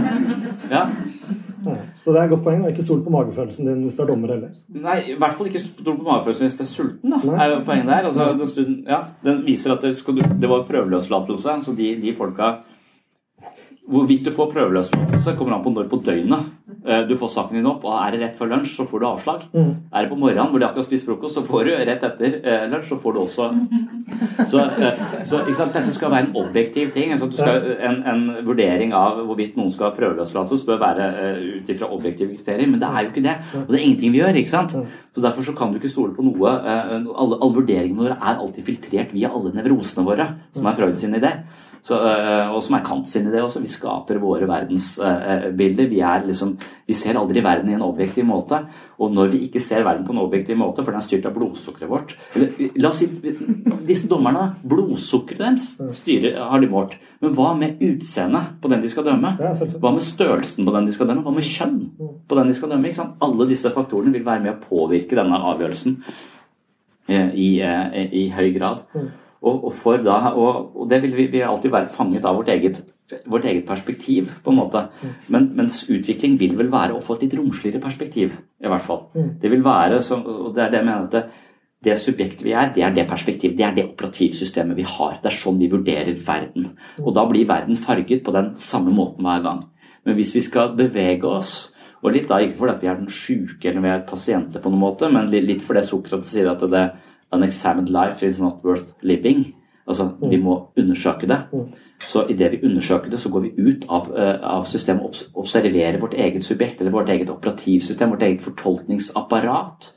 ja. 0.74 0.84
Ja. 1.64 1.76
Så 2.04 2.12
det 2.12 2.20
er 2.20 2.26
et 2.26 2.34
godt 2.34 2.44
poeng. 2.44 2.64
og 2.66 2.74
Ikke 2.74 2.84
stol 2.84 3.04
på 3.06 3.14
magefølelsen 3.14 3.70
din 3.70 3.86
hvis 3.86 3.96
du 3.96 4.04
er 4.04 4.10
dommer 4.12 4.34
heller. 4.36 4.52
Nei, 4.84 4.98
i 5.14 5.16
hvert 5.20 5.38
fall 5.38 5.50
ikke 5.50 5.64
stol 5.64 5.96
på 5.96 6.08
magefølelsen 6.10 6.48
hvis 6.50 6.58
du 6.60 6.64
er 6.66 6.70
sulten. 6.72 7.14
da, 7.14 7.22
er 7.38 7.54
jo 7.54 7.62
poenget 7.68 7.92
der. 7.94 8.10
Altså, 8.10 8.28
den, 8.40 8.52
studien, 8.52 8.78
ja, 8.90 9.00
den 9.24 9.42
viser 9.48 9.76
at 9.76 9.88
det, 9.88 9.96
skal 10.00 10.20
du, 10.20 10.24
det 10.44 10.52
var 10.52 10.68
prøveløslatelse. 10.68 11.58
Så 11.66 11.76
de, 11.80 11.96
de 12.04 12.16
folka 12.18 12.56
Hvorvidt 13.84 14.24
du 14.24 14.32
får 14.32 14.54
prøveløslatelse, 14.54 15.34
kommer 15.36 15.58
an 15.58 15.64
på 15.66 15.72
når 15.74 15.90
på 15.92 15.98
døgnet 16.06 16.46
du 17.08 17.14
får 17.18 17.30
saken 17.32 17.56
din 17.58 17.66
opp. 17.70 17.84
og 17.88 17.94
Er 17.96 18.12
det 18.12 18.22
rett 18.22 18.38
før 18.38 18.50
lunsj, 18.52 18.74
så 18.76 18.86
får 18.90 19.00
du 19.00 19.06
avslag. 19.08 19.44
Mm. 19.54 19.70
Er 19.94 20.02
det 20.04 20.10
på 20.12 20.18
morgenen 20.20 20.50
hvor 20.52 20.60
du 20.60 20.66
akkurat 20.66 20.84
har 20.84 20.90
spist 20.90 21.06
frokost, 21.08 21.36
så 21.38 21.44
får 21.48 21.64
du 21.70 21.72
rett 21.88 22.04
etter 22.04 22.40
eh, 22.44 22.66
lunsj, 22.72 22.90
så 22.92 22.98
får 23.00 23.14
du 23.14 23.20
også 23.24 23.50
Så, 24.52 24.60
eh, 24.60 25.00
så 25.26 25.40
ikke 25.46 25.56
sant, 25.58 25.74
dette 25.74 25.94
skal 25.96 26.12
være 26.12 26.28
en 26.28 26.36
objektiv 26.44 26.92
ting. 26.96 27.14
Altså, 27.16 27.30
du 27.32 27.38
skal, 27.38 27.64
en, 27.88 28.00
en 28.10 28.24
vurdering 28.46 28.94
av 28.98 29.22
hvorvidt 29.26 29.56
noen 29.60 29.72
skal 29.74 29.90
ha 29.90 29.96
prøveløslatelse, 29.96 30.66
bør 30.68 30.82
være 30.82 31.08
eh, 31.24 31.42
ut 31.62 31.72
ifra 31.74 31.90
objektive 31.96 32.36
kriterier, 32.36 32.68
men 32.70 32.82
det 32.82 32.90
er 32.90 33.06
jo 33.08 33.12
ikke 33.14 33.26
det. 33.26 33.36
Og 33.64 33.72
det 33.72 33.80
er 33.80 33.86
ingenting 33.88 34.14
vi 34.14 34.22
gjør. 34.22 34.40
ikke 34.44 34.54
sant? 34.54 34.76
Så 35.14 35.24
Derfor 35.24 35.46
så 35.48 35.56
kan 35.58 35.72
du 35.72 35.80
ikke 35.80 35.92
stole 35.94 36.16
på 36.18 36.26
noe. 36.28 36.52
eh, 36.60 36.96
Alle, 37.00 37.38
alle 37.40 37.54
vurderingene 37.62 38.04
våre 38.04 38.18
er 38.20 38.40
alltid 38.44 38.68
filtrert 38.68 39.14
via 39.16 39.32
alle 39.32 39.54
nevrosene 39.56 40.06
våre, 40.08 40.28
som 40.54 40.68
er 40.68 40.76
Freud 40.82 40.98
sin 41.00 41.16
idé. 41.16 41.38
Så, 41.84 41.98
øh, 42.00 42.54
og 42.56 42.62
som 42.64 42.78
er 42.78 42.84
Kant 42.86 43.10
sin 43.12 43.26
idé 43.28 43.42
også. 43.44 43.60
Vi 43.60 43.68
skaper 43.68 44.20
våre 44.22 44.48
verdensbilder. 44.48 45.90
vi, 45.92 46.00
liksom, 46.28 46.58
vi 46.88 46.94
ser 46.96 47.18
aldri 47.20 47.42
verden 47.44 47.70
i 47.70 47.76
en 47.76 47.84
objektiv 47.84 48.24
måte. 48.24 48.62
Og 49.00 49.12
når 49.12 49.32
vi 49.34 49.42
ikke 49.48 49.60
ser 49.60 49.84
verden 49.84 50.06
på 50.08 50.14
en 50.14 50.22
objektiv 50.24 50.56
måte, 50.58 50.84
for 50.84 50.94
den 50.94 51.02
er 51.02 51.04
styrt 51.04 51.26
av 51.28 51.34
blodsukkeret 51.36 51.90
vårt 51.90 52.14
eller, 52.36 52.54
La 52.80 52.90
oss 52.90 53.02
si 53.02 53.08
disse 53.84 54.08
dommerne, 54.08 54.46
blodsukkeret 54.64 55.42
deres 55.42 55.98
styrer, 55.98 56.38
har 56.40 56.64
de 56.64 56.70
målt. 56.72 56.96
Men 57.20 57.34
hva 57.36 57.50
med 57.58 57.82
utseendet 57.84 58.54
på 58.62 58.72
den 58.72 58.84
de 58.84 58.92
skal 58.92 59.10
dømme? 59.10 59.34
Hva 59.36 59.92
med 59.92 60.06
størrelsen 60.08 60.64
på 60.64 60.76
den 60.78 60.88
de 60.88 60.96
skal 60.96 61.10
dømme? 61.10 61.26
Hva 61.26 61.36
med 61.36 61.50
kjønn 61.50 61.82
på 62.30 62.38
den 62.40 62.48
de 62.48 62.56
skal 62.56 62.72
dømme? 62.72 62.94
Alle 63.28 63.50
disse 63.50 63.74
faktorene 63.76 64.16
vil 64.16 64.24
være 64.24 64.46
med 64.46 64.54
å 64.56 64.64
påvirke 64.70 65.20
denne 65.20 65.42
avgjørelsen 65.52 66.00
i, 67.12 67.20
i, 67.20 67.50
eh, 67.60 68.08
i 68.08 68.30
høy 68.32 68.54
grad. 68.56 68.88
Og, 69.44 69.66
og, 69.68 69.72
for 69.76 70.00
da, 70.00 70.18
og, 70.40 70.74
og 70.80 70.90
det 70.90 71.02
vil 71.04 71.16
vi, 71.18 71.28
vi 71.34 71.44
alltid 71.44 71.72
være 71.74 71.92
fanget 71.92 72.26
av 72.26 72.38
vårt 72.40 72.52
eget, 72.54 72.80
vårt 73.28 73.46
eget 73.50 73.66
perspektiv, 73.68 74.32
på 74.44 74.54
en 74.54 74.60
måte. 74.62 74.86
Men, 75.28 75.50
mens 75.58 75.82
utvikling 75.92 76.38
vil 76.40 76.56
vel 76.60 76.72
være 76.72 76.96
å 76.96 77.02
få 77.04 77.18
et 77.18 77.26
litt 77.26 77.36
romsligere 77.40 77.84
perspektiv, 77.84 78.38
i 78.64 78.72
hvert 78.72 78.86
fall. 78.86 79.10
Det 79.42 79.52
vil 79.52 79.66
være, 79.66 80.00
så, 80.06 80.22
og 80.24 80.54
det 80.56 80.64
er 80.64 80.72
det 80.72 80.80
jeg 80.80 80.88
mener 80.88 81.10
at 81.10 81.18
det, 81.18 81.26
det 81.84 81.98
subjektet 82.00 82.46
vi 82.48 82.56
er, 82.56 82.72
det 82.76 82.86
er 82.88 82.96
det 82.96 83.04
perspektivet, 83.10 83.58
det 83.60 83.68
er 83.68 83.76
det 83.76 83.88
operativsystemet 83.90 84.80
vi 84.80 84.88
har. 84.88 85.20
Det 85.20 85.32
er 85.34 85.36
sånn 85.36 85.60
vi 85.60 85.68
vurderer 85.72 86.16
verden. 86.24 86.72
Og 87.04 87.12
da 87.16 87.28
blir 87.28 87.50
verden 87.50 87.76
farget 87.76 88.24
på 88.24 88.32
den 88.36 88.54
samme 88.56 88.96
måten 88.96 89.28
hver 89.28 89.44
gang. 89.44 89.64
Men 90.08 90.16
hvis 90.16 90.32
vi 90.36 90.44
skal 90.48 90.72
bevege 90.80 91.28
oss 91.28 91.74
og 92.04 92.12
litt 92.12 92.28
da, 92.28 92.42
Ikke 92.44 92.58
fordi 92.58 92.82
vi 92.82 92.90
er 92.92 92.98
den 93.00 93.12
syke 93.12 93.70
eller 93.70 93.84
vi 93.84 93.92
er 93.94 94.02
pasienter, 94.08 94.60
på 94.60 94.72
noen 94.72 94.82
måte, 94.82 95.08
men 95.12 95.30
litt, 95.32 95.62
fordi 95.64 95.84
Sokrates 95.88 96.34
sier 96.34 96.50
at 96.52 96.60
det 96.60 96.84
unexamined 97.34 97.90
life 97.90 98.24
is 98.24 98.40
not 98.40 98.64
worth 98.64 98.94
living. 99.02 99.54
Altså, 99.88 100.10
Vi 100.30 100.38
må 100.38 100.70
undersøke 100.78 101.28
det. 101.28 101.40
Så 102.00 102.26
idet 102.30 102.52
vi 102.52 102.68
undersøker 102.68 103.10
det, 103.10 103.20
så 103.20 103.30
går 103.30 103.40
vi 103.40 103.52
ut 103.58 103.86
av, 103.90 104.12
eh, 104.18 104.40
av 104.42 104.66
systemet 104.66 105.04
og 105.04 105.16
observerer 105.44 106.00
vårt 106.00 106.14
eget 106.14 106.44
subjekt, 106.44 106.80
eller 106.80 106.92
vårt 106.92 107.10
eget 107.10 107.30
operativsystem, 107.30 108.10
vårt 108.10 108.24
eget 108.24 108.42
fortolkningsapparat. 108.42 109.94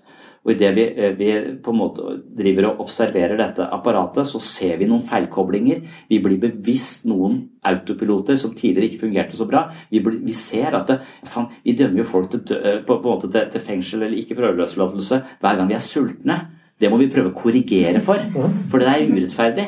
Og 0.47 0.53
idet 0.53 0.75
vi, 0.75 0.83
eh, 0.83 1.19
vi 1.19 1.57
på 1.63 1.71
en 1.71 1.79
måte 1.79 2.03
driver 2.39 2.69
og 2.69 2.81
observerer 2.81 3.37
dette 3.37 3.67
apparatet, 3.67 4.27
så 4.27 4.41
ser 4.41 4.77
vi 4.77 4.87
noen 4.87 5.03
feilkoblinger. 5.03 5.83
Vi 6.09 6.19
blir 6.19 6.39
bevisst 6.39 7.05
noen 7.05 7.49
autopiloter 7.65 8.37
som 8.37 8.55
tidligere 8.55 8.91
ikke 8.91 9.01
fungerte 9.01 9.35
så 9.35 9.49
bra. 9.49 9.73
Vi, 9.91 9.99
blir, 9.99 10.25
vi 10.25 10.33
ser 10.33 10.73
at 10.75 10.87
det, 10.87 11.01
fan, 11.25 11.49
vi 11.65 11.73
dømmer 11.73 11.99
jo 11.99 12.05
folk 12.05 12.31
til, 12.31 12.57
eh, 12.57 12.83
på, 12.87 13.03
på 13.03 13.21
til, 13.21 13.51
til 13.51 13.61
fengsel 13.61 14.03
eller 14.03 14.17
ikke 14.17 14.37
prøveløslatelse 14.37 15.23
hver 15.41 15.57
gang 15.57 15.69
vi 15.69 15.75
er 15.75 15.79
sultne. 15.79 16.39
Det 16.79 16.91
må 16.93 16.99
vi 17.01 17.07
prøve 17.09 17.31
å 17.31 17.35
korrigere 17.37 18.01
for, 18.05 18.21
for 18.69 18.79
det 18.83 18.89
er 18.91 19.07
urettferdig. 19.09 19.65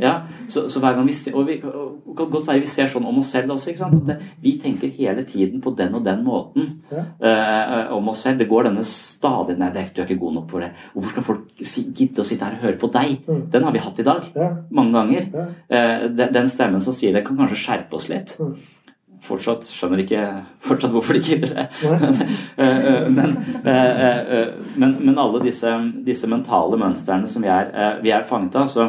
Ja, 0.00 0.12
så, 0.48 0.62
så 0.72 0.80
hver 0.80 0.94
gang 0.96 1.04
vi 1.06 1.12
ser, 1.12 1.34
og 1.36 1.46
vi, 1.50 1.58
og 1.60 2.14
kan 2.16 2.30
godt 2.32 2.46
være 2.48 2.62
vi 2.62 2.70
ser 2.70 2.88
sånn 2.88 3.04
om 3.04 3.18
oss 3.20 3.28
selv 3.34 3.50
også. 3.52 3.70
ikke 3.74 3.82
sant? 3.82 3.96
At 4.00 4.06
det, 4.08 4.16
vi 4.40 4.54
tenker 4.62 4.88
hele 4.96 5.24
tiden 5.28 5.60
på 5.60 5.74
den 5.76 5.94
og 5.98 6.04
den 6.06 6.22
måten 6.24 6.70
uh, 7.20 7.92
om 7.96 8.08
oss 8.08 8.22
selv. 8.24 8.38
Det 8.40 8.48
går 8.48 8.70
denne 8.70 8.84
stadig 8.88 9.58
Nei, 9.60 9.68
det 9.74 9.82
er- 9.82 9.90
du 9.96 10.00
er 10.00 10.06
ikke 10.08 10.20
god 10.22 10.34
nok 10.38 10.50
for 10.50 10.60
det. 10.64 10.70
Hvorfor 10.94 11.10
skal 11.12 11.22
folk 11.28 11.44
si, 11.62 11.82
gidde 11.92 12.22
å 12.24 12.24
sitte 12.24 12.44
her 12.48 12.56
og 12.56 12.64
høre 12.64 12.78
på 12.80 12.90
deg? 12.94 13.18
Den 13.52 13.62
har 13.68 13.72
vi 13.76 13.84
hatt 13.84 14.00
i 14.00 14.06
dag. 14.08 14.22
Mange 14.70 14.92
ganger. 14.96 15.28
Uh, 15.68 16.08
den, 16.16 16.32
den 16.32 16.48
stemmen 16.48 16.80
som 16.80 16.96
sier 16.96 17.12
det, 17.12 17.24
kan 17.26 17.36
kanskje 17.36 17.60
skjerpe 17.66 18.00
oss 18.00 18.08
litt. 18.08 18.36
Fortsatt 19.24 19.64
skjønner 19.70 20.02
ikke 20.02 20.22
fortsatt 20.66 20.92
hvorfor 20.94 21.16
de 21.16 21.22
gidder 21.24 21.54
det. 21.54 21.66
Eh, 22.56 22.86
eh, 22.88 23.08
men, 23.12 23.34
eh, 23.68 23.98
eh, 24.02 24.52
men, 24.80 24.94
men 25.04 25.18
alle 25.20 25.42
disse, 25.44 25.70
disse 26.06 26.28
mentale 26.30 26.78
mønstrene 26.80 27.28
som 27.28 27.44
vi 27.44 27.50
er, 27.52 27.98
vi 28.00 28.12
er 28.14 28.24
fanget 28.28 28.56
av, 28.56 28.70
så 28.72 28.86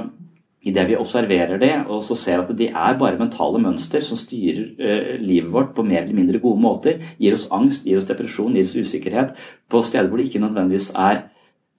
idet 0.67 0.85
vi 0.87 0.95
observerer 0.99 1.59
det, 1.59 1.73
og 1.91 1.99
så 2.07 2.15
ser 2.19 2.43
at 2.43 2.53
de 2.57 2.69
er 2.69 2.99
bare 2.99 3.19
mentale 3.19 3.59
mønster 3.63 4.03
som 4.03 4.19
styrer 4.19 5.19
livet 5.19 5.51
vårt 5.51 5.73
på 5.75 5.85
mer 5.87 6.05
eller 6.05 6.15
mindre 6.15 6.41
gode 6.43 6.63
måter, 6.63 7.03
gir 7.19 7.35
oss 7.35 7.47
angst, 7.55 7.85
gir 7.87 7.99
oss 7.99 8.07
depresjon, 8.07 8.55
gir 8.55 8.67
oss 8.67 8.75
usikkerhet, 8.75 9.35
på 9.67 9.83
steder 9.83 10.07
hvor 10.07 10.19
det 10.19 10.29
ikke 10.29 10.43
nødvendigvis 10.43 10.89
er 10.95 11.25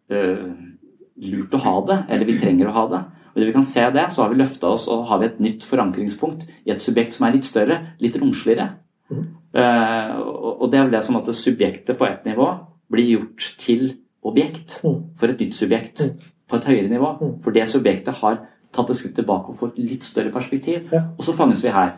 lurt 0.09 1.57
å 1.57 1.65
ha 1.65 1.77
det, 1.89 1.99
eller 2.09 2.29
vi 2.29 2.39
trenger 2.41 2.69
å 2.71 2.77
ha 2.77 2.87
det. 2.93 3.03
Og 3.33 3.41
det 3.41 3.49
vi 3.49 3.55
kan 3.57 3.67
se 3.67 3.85
det, 3.95 4.07
så 4.13 4.23
har 4.23 4.33
vi 4.33 4.41
løfta 4.41 4.73
oss 4.75 4.89
og 4.93 5.07
har 5.11 5.21
vi 5.23 5.29
et 5.29 5.41
nytt 5.45 5.67
forankringspunkt 5.69 6.47
i 6.67 6.73
et 6.75 6.83
subjekt 6.83 7.17
som 7.17 7.27
er 7.29 7.37
litt 7.37 7.49
større, 7.49 7.79
litt 8.03 8.17
romsligere. 8.21 8.71
Mm. 9.09 9.25
og 9.57 10.63
og 10.63 10.71
det 10.71 10.79
er 10.79 10.83
vel 10.85 10.93
det 10.93 11.05
som 11.07 11.17
at 11.17 11.25
det 11.25 11.35
subjektet 11.35 11.97
på 11.97 12.05
ett 12.05 12.27
nivå 12.29 12.49
blir 12.93 13.07
gjort 13.09 13.47
til 13.59 13.95
objekt 14.23 14.81
for 14.83 15.29
et 15.29 15.41
nytt 15.41 15.55
subjekt 15.57 16.03
på 16.49 16.57
et 16.57 16.69
høyere 16.69 16.89
nivå. 16.89 17.13
For 17.45 17.55
det 17.55 17.69
subjektet 17.69 18.21
har 18.21 18.43
tatt 18.75 18.91
et 18.91 18.99
skritt 18.99 19.17
tilbake 19.17 19.53
og 19.53 19.59
fått 19.61 19.79
litt 19.81 20.05
større 20.05 20.33
perspektiv. 20.35 20.93
Og 20.93 21.25
så 21.25 21.37
fanges 21.37 21.65
vi 21.65 21.73
her. 21.73 21.97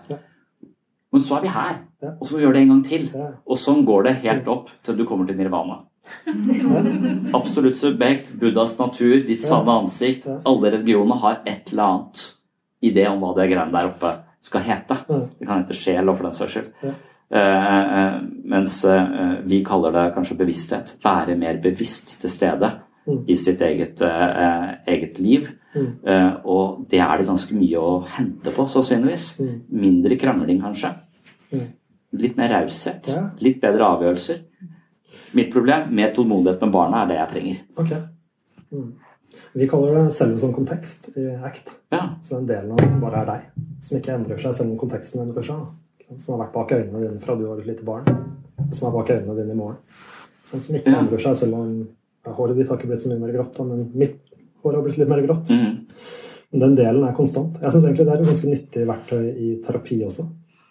Men 1.11 1.22
så 1.24 1.41
er 1.41 1.43
vi 1.43 1.51
her, 1.51 1.78
og 2.12 2.26
så 2.26 2.33
må 2.33 2.39
vi 2.39 2.45
gjøre 2.45 2.55
det 2.55 2.62
en 2.62 2.74
gang 2.74 2.83
til. 2.87 3.07
Og 3.47 3.59
sånn 3.59 3.83
går 3.87 4.07
det 4.07 4.18
helt 4.26 4.51
opp 4.51 4.70
til 4.87 4.99
du 4.99 5.07
kommer 5.09 5.26
til 5.26 5.41
nirvana. 5.41 5.81
Absolutt 7.36 7.78
subjekt, 7.80 8.32
Buddhas 8.40 8.76
natur, 8.78 9.20
ditt 9.26 9.44
sanne 9.46 9.76
ansikt. 9.82 10.26
Alle 10.44 10.72
religioner 10.76 11.22
har 11.22 11.40
et 11.44 11.72
eller 11.72 11.86
annet 11.86 12.24
idé 12.82 13.07
om 13.11 13.20
hva 13.22 13.34
det 13.36 13.51
greiene 13.53 13.74
der 13.74 13.90
oppe 13.90 14.12
skal 14.44 14.64
hete. 14.64 14.96
Det 15.07 15.46
kan 15.46 15.62
hete 15.62 15.76
sjel 15.76 16.09
og 16.09 16.18
for 16.18 16.28
den 16.28 16.36
saks 16.36 16.57
skyld. 16.57 16.70
Eh, 17.30 17.38
eh, 18.01 18.14
mens 18.51 18.80
eh, 18.84 19.34
vi 19.46 19.61
kaller 19.64 19.94
det 19.94 20.07
kanskje 20.16 20.38
bevissthet. 20.40 20.94
Være 21.05 21.36
mer 21.38 21.61
bevisst 21.62 22.16
til 22.20 22.32
stede 22.32 22.72
Mm. 23.07 23.24
i 23.28 23.36
sitt 23.36 23.61
eget, 23.64 24.03
eget 24.86 25.18
liv. 25.18 25.48
Mm. 25.74 25.86
Og 26.44 26.86
det 26.90 27.01
er 27.01 27.16
det 27.18 27.26
ganske 27.26 27.55
mye 27.57 27.80
å 27.80 27.92
hente 28.07 28.53
på, 28.53 28.66
sannsynligvis. 28.68 29.38
Mm. 29.40 29.55
Mindre 29.70 30.18
krangling, 30.20 30.61
kanskje. 30.61 30.90
Litt 32.12 32.36
mer 32.36 32.53
raushet. 32.53 33.09
Litt 33.40 33.61
bedre 33.62 33.88
avgjørelser. 33.96 34.42
Mitt 35.37 35.53
problem, 35.53 35.95
mer 35.95 36.14
tålmodighet 36.14 36.61
med 36.64 36.72
barna, 36.74 37.03
er 37.05 37.11
det 37.11 37.18
jeg 37.18 37.31
trenger. 37.35 37.61
Ok. 37.78 37.93
Mm. 38.72 38.89
Vi 39.53 39.66
kaller 39.70 39.95
det 39.99 40.12
selv 40.14 40.39
som 40.43 40.53
kontekst 40.55 41.09
i 41.16 41.26
ACT. 41.45 41.70
Ja. 41.95 42.03
Så 42.22 42.39
den 42.39 42.47
delen 42.51 42.72
av 42.72 42.78
det 42.83 42.91
som 42.91 43.01
bare 43.03 43.22
er 43.22 43.28
deg, 43.31 43.47
som 43.83 43.99
ikke 43.99 44.14
endrer 44.14 44.39
seg 44.43 44.55
selv 44.55 44.72
om 44.72 44.78
konteksten 44.81 45.22
endrer 45.24 45.47
seg. 45.47 45.64
Som 46.18 46.35
har 46.35 46.45
vært 46.45 46.55
bak 46.55 46.72
øynene 46.74 47.03
dine 47.05 47.22
fra 47.22 47.37
du 47.39 47.45
var 47.47 47.61
et 47.62 47.68
lite 47.70 47.87
barn, 47.87 48.07
som 48.74 48.89
er 48.89 48.97
bak 48.97 49.11
øynene 49.14 49.37
dine 49.39 49.55
i 49.55 49.59
morgen. 49.59 49.78
Sånn 50.51 50.62
som 50.62 50.74
ikke 50.74 50.91
Ja. 50.91 50.99
endrer 51.05 51.22
seg 51.22 51.37
selv 51.37 51.55
om 51.55 51.89
ja, 52.26 52.33
Håret 52.33 52.57
ditt 52.57 52.68
har 52.68 52.76
ikke 52.76 52.89
blitt 52.91 53.03
så 53.03 53.09
mye 53.09 53.20
mer 53.20 53.33
grått, 53.33 53.59
men 53.66 53.91
mitt 53.95 54.18
hår 54.62 54.74
har 54.74 54.83
blitt 54.83 54.99
litt 54.99 55.09
mer 55.09 55.22
grått. 55.22 55.49
Mm. 55.49 55.87
Men 56.53 56.61
den 56.61 56.74
delen 56.76 57.05
er 57.07 57.14
konstant. 57.14 57.55
Jeg 57.62 57.70
syns 57.72 57.85
egentlig 57.85 58.07
det 58.07 58.12
er 58.12 58.20
et 58.20 58.26
ganske 58.26 58.51
nyttig 58.51 58.87
verktøy 58.87 59.24
i 59.39 59.62
terapi 59.64 60.01
også. 60.05 60.26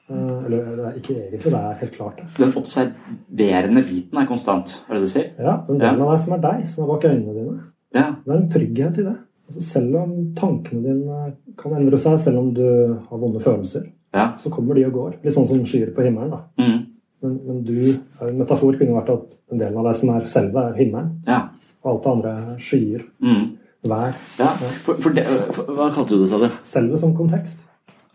Eh, 0.09 0.45
Eller 0.45 0.75
det 0.75 0.85
er 0.89 0.95
ikke 0.99 1.15
egentlig, 1.15 1.51
det 1.53 1.53
er 1.59 1.79
helt 1.81 1.93
klart 1.95 2.17
det. 2.17 2.27
Den 2.39 2.53
observerende 2.57 3.83
biten 3.85 4.17
er 4.17 4.25
konstant, 4.29 4.75
er 4.89 4.93
det 4.97 5.01
du 5.05 5.11
sier? 5.11 5.27
Ja, 5.37 5.57
den 5.67 5.79
delen 5.81 6.01
av 6.01 6.11
deg 6.15 6.19
som 6.23 6.33
er 6.37 6.43
deg, 6.45 6.67
som 6.71 6.83
er 6.83 6.87
bak 6.93 7.05
øynene 7.09 7.35
dine. 7.35 7.57
Ja. 7.93 8.05
Det 8.25 8.33
er 8.33 8.39
en 8.39 8.49
trygghet 8.53 8.97
i 9.01 9.05
det. 9.09 9.15
Altså 9.49 9.61
selv 9.65 9.95
om 9.97 10.11
tankene 10.37 10.83
dine 10.85 11.19
kan 11.57 11.73
endre 11.77 11.97
seg, 12.01 12.19
selv 12.21 12.37
om 12.43 12.51
du 12.53 12.65
har 13.09 13.17
vonde 13.21 13.39
følelser, 13.41 13.87
Ja. 14.13 14.31
så 14.37 14.49
kommer 14.49 14.73
de 14.75 14.85
og 14.85 14.93
går. 14.93 15.13
Litt 15.23 15.33
sånn 15.33 15.47
som 15.47 15.63
skyer 15.65 15.93
på 15.93 16.01
himmelen. 16.05 16.31
da. 16.31 16.41
Mm. 16.57 16.85
Men, 17.21 17.39
men 17.45 17.63
du, 17.63 17.93
en 18.21 18.37
metafor 18.39 18.77
kunne 18.79 18.95
vært 18.95 19.09
at 19.13 19.33
en 19.51 19.57
del 19.59 19.77
av 19.77 19.85
deg 19.89 19.95
som 19.95 20.09
er 20.15 20.25
selve, 20.25 20.67
er 20.69 20.77
himmelen. 20.77 21.09
Ja. 21.27 21.49
Og 21.83 21.91
alt 21.93 22.03
det 22.03 22.11
andre 22.11 22.29
er 22.53 22.57
skyer. 22.59 23.03
Mm. 23.21 23.47
Vær. 23.89 24.13
ja. 24.39 24.47
For, 24.83 24.95
for 24.99 25.09
det, 25.15 25.23
for, 25.55 25.69
hva 25.77 25.89
kalte 25.95 26.15
du 26.17 26.23
det, 26.23 26.29
sa 26.29 26.37
du? 26.41 26.49
Selve 26.63 26.97
som 26.97 27.13
kontekst. 27.15 27.59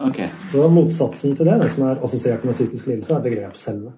Ok. 0.01 0.18
Så 0.53 0.68
motsatsen 0.70 1.36
til 1.36 1.47
det, 1.47 1.61
det 1.61 1.70
som 1.70 1.84
er 1.88 2.01
assosiert 2.03 2.45
med 2.45 2.55
psykisk 2.57 2.86
lidelse, 2.86 3.14
er 3.14 3.20
begrepsselve. 3.22 3.92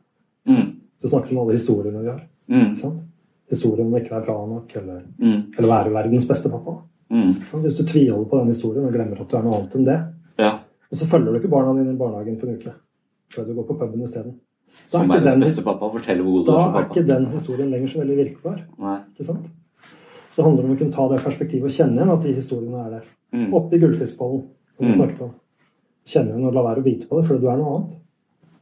Mm. 0.49 0.73
Du 1.03 1.09
snakker 1.09 1.33
om 1.33 1.39
alle 1.45 1.53
historiene 1.57 2.03
vi 2.03 2.09
har. 2.11 2.23
Mm. 2.51 2.77
sant? 2.77 3.01
Historien 3.51 3.87
om 3.87 3.97
ikke 3.97 4.11
være 4.11 4.25
bra 4.27 4.47
nok, 4.47 4.77
eller, 4.77 5.03
Mm. 5.19 5.53
eller 5.59 5.69
være 5.69 5.93
verdens 5.95 6.27
beste 6.29 6.49
pappa. 6.51 6.77
Mm. 7.11 7.35
Hvis 7.63 7.77
du 7.77 7.85
tviholder 7.85 8.29
på 8.29 8.39
den 8.39 8.47
historien 8.49 8.85
og 8.87 8.93
glemmer 8.93 9.21
at 9.21 9.29
du 9.31 9.37
er 9.37 9.43
noe 9.43 9.55
annet 9.55 9.75
enn 9.77 9.85
det, 9.85 10.01
Ja. 10.39 10.51
og 10.91 10.97
så 10.99 11.07
følger 11.07 11.33
du 11.33 11.39
ikke 11.39 11.49
barna 11.51 11.73
dine 11.79 11.95
i 11.95 11.97
barnehagen 11.97 12.39
på 12.41 12.47
en 12.49 12.57
uke 12.57 12.73
før 13.31 13.47
du 13.47 13.55
går 13.55 13.67
på 13.67 13.79
puben 13.79 14.03
isteden, 14.03 14.35
da, 14.93 14.99
er 14.99 15.05
ikke 15.05 15.25
den- 15.25 15.41
beste 15.41 15.63
pappa 15.63 15.81
da 15.81 16.79
er 16.79 16.85
ikke 16.85 17.07
den 17.07 17.27
historien 17.27 17.71
lenger 17.71 17.89
så 17.89 17.99
veldig 18.05 18.17
virkbar. 18.17 18.63
Nei. 18.79 18.99
Ikke 19.15 19.25
sant? 19.25 19.47
Så 20.31 20.37
det 20.37 20.45
handler 20.45 20.65
om 20.65 20.77
å 20.77 20.79
kunne 20.79 20.93
ta 20.93 21.09
det 21.09 21.25
perspektivet 21.25 21.65
og 21.65 21.71
kjenne 21.71 21.97
igjen 21.97 22.13
at 22.13 22.23
de 22.23 22.35
historiene 22.35 22.87
er 22.87 22.91
der. 22.91 23.03
Mm. 23.33 23.55
Oppi 23.55 23.79
gullfiskbollen, 23.79 24.43
som 24.77 24.87
vi 24.87 24.93
Mm. 24.93 24.99
snakket 25.01 25.21
om. 25.23 25.31
Kjenne 26.07 26.37
hun 26.37 26.47
og 26.49 26.55
la 26.55 26.63
være 26.69 26.83
å 26.83 26.87
bite 26.87 27.09
på 27.11 27.19
det, 27.19 27.27
fordi 27.29 27.43
du 27.43 27.49
er 27.51 27.59
noe 27.61 27.75
annet. 27.77 27.95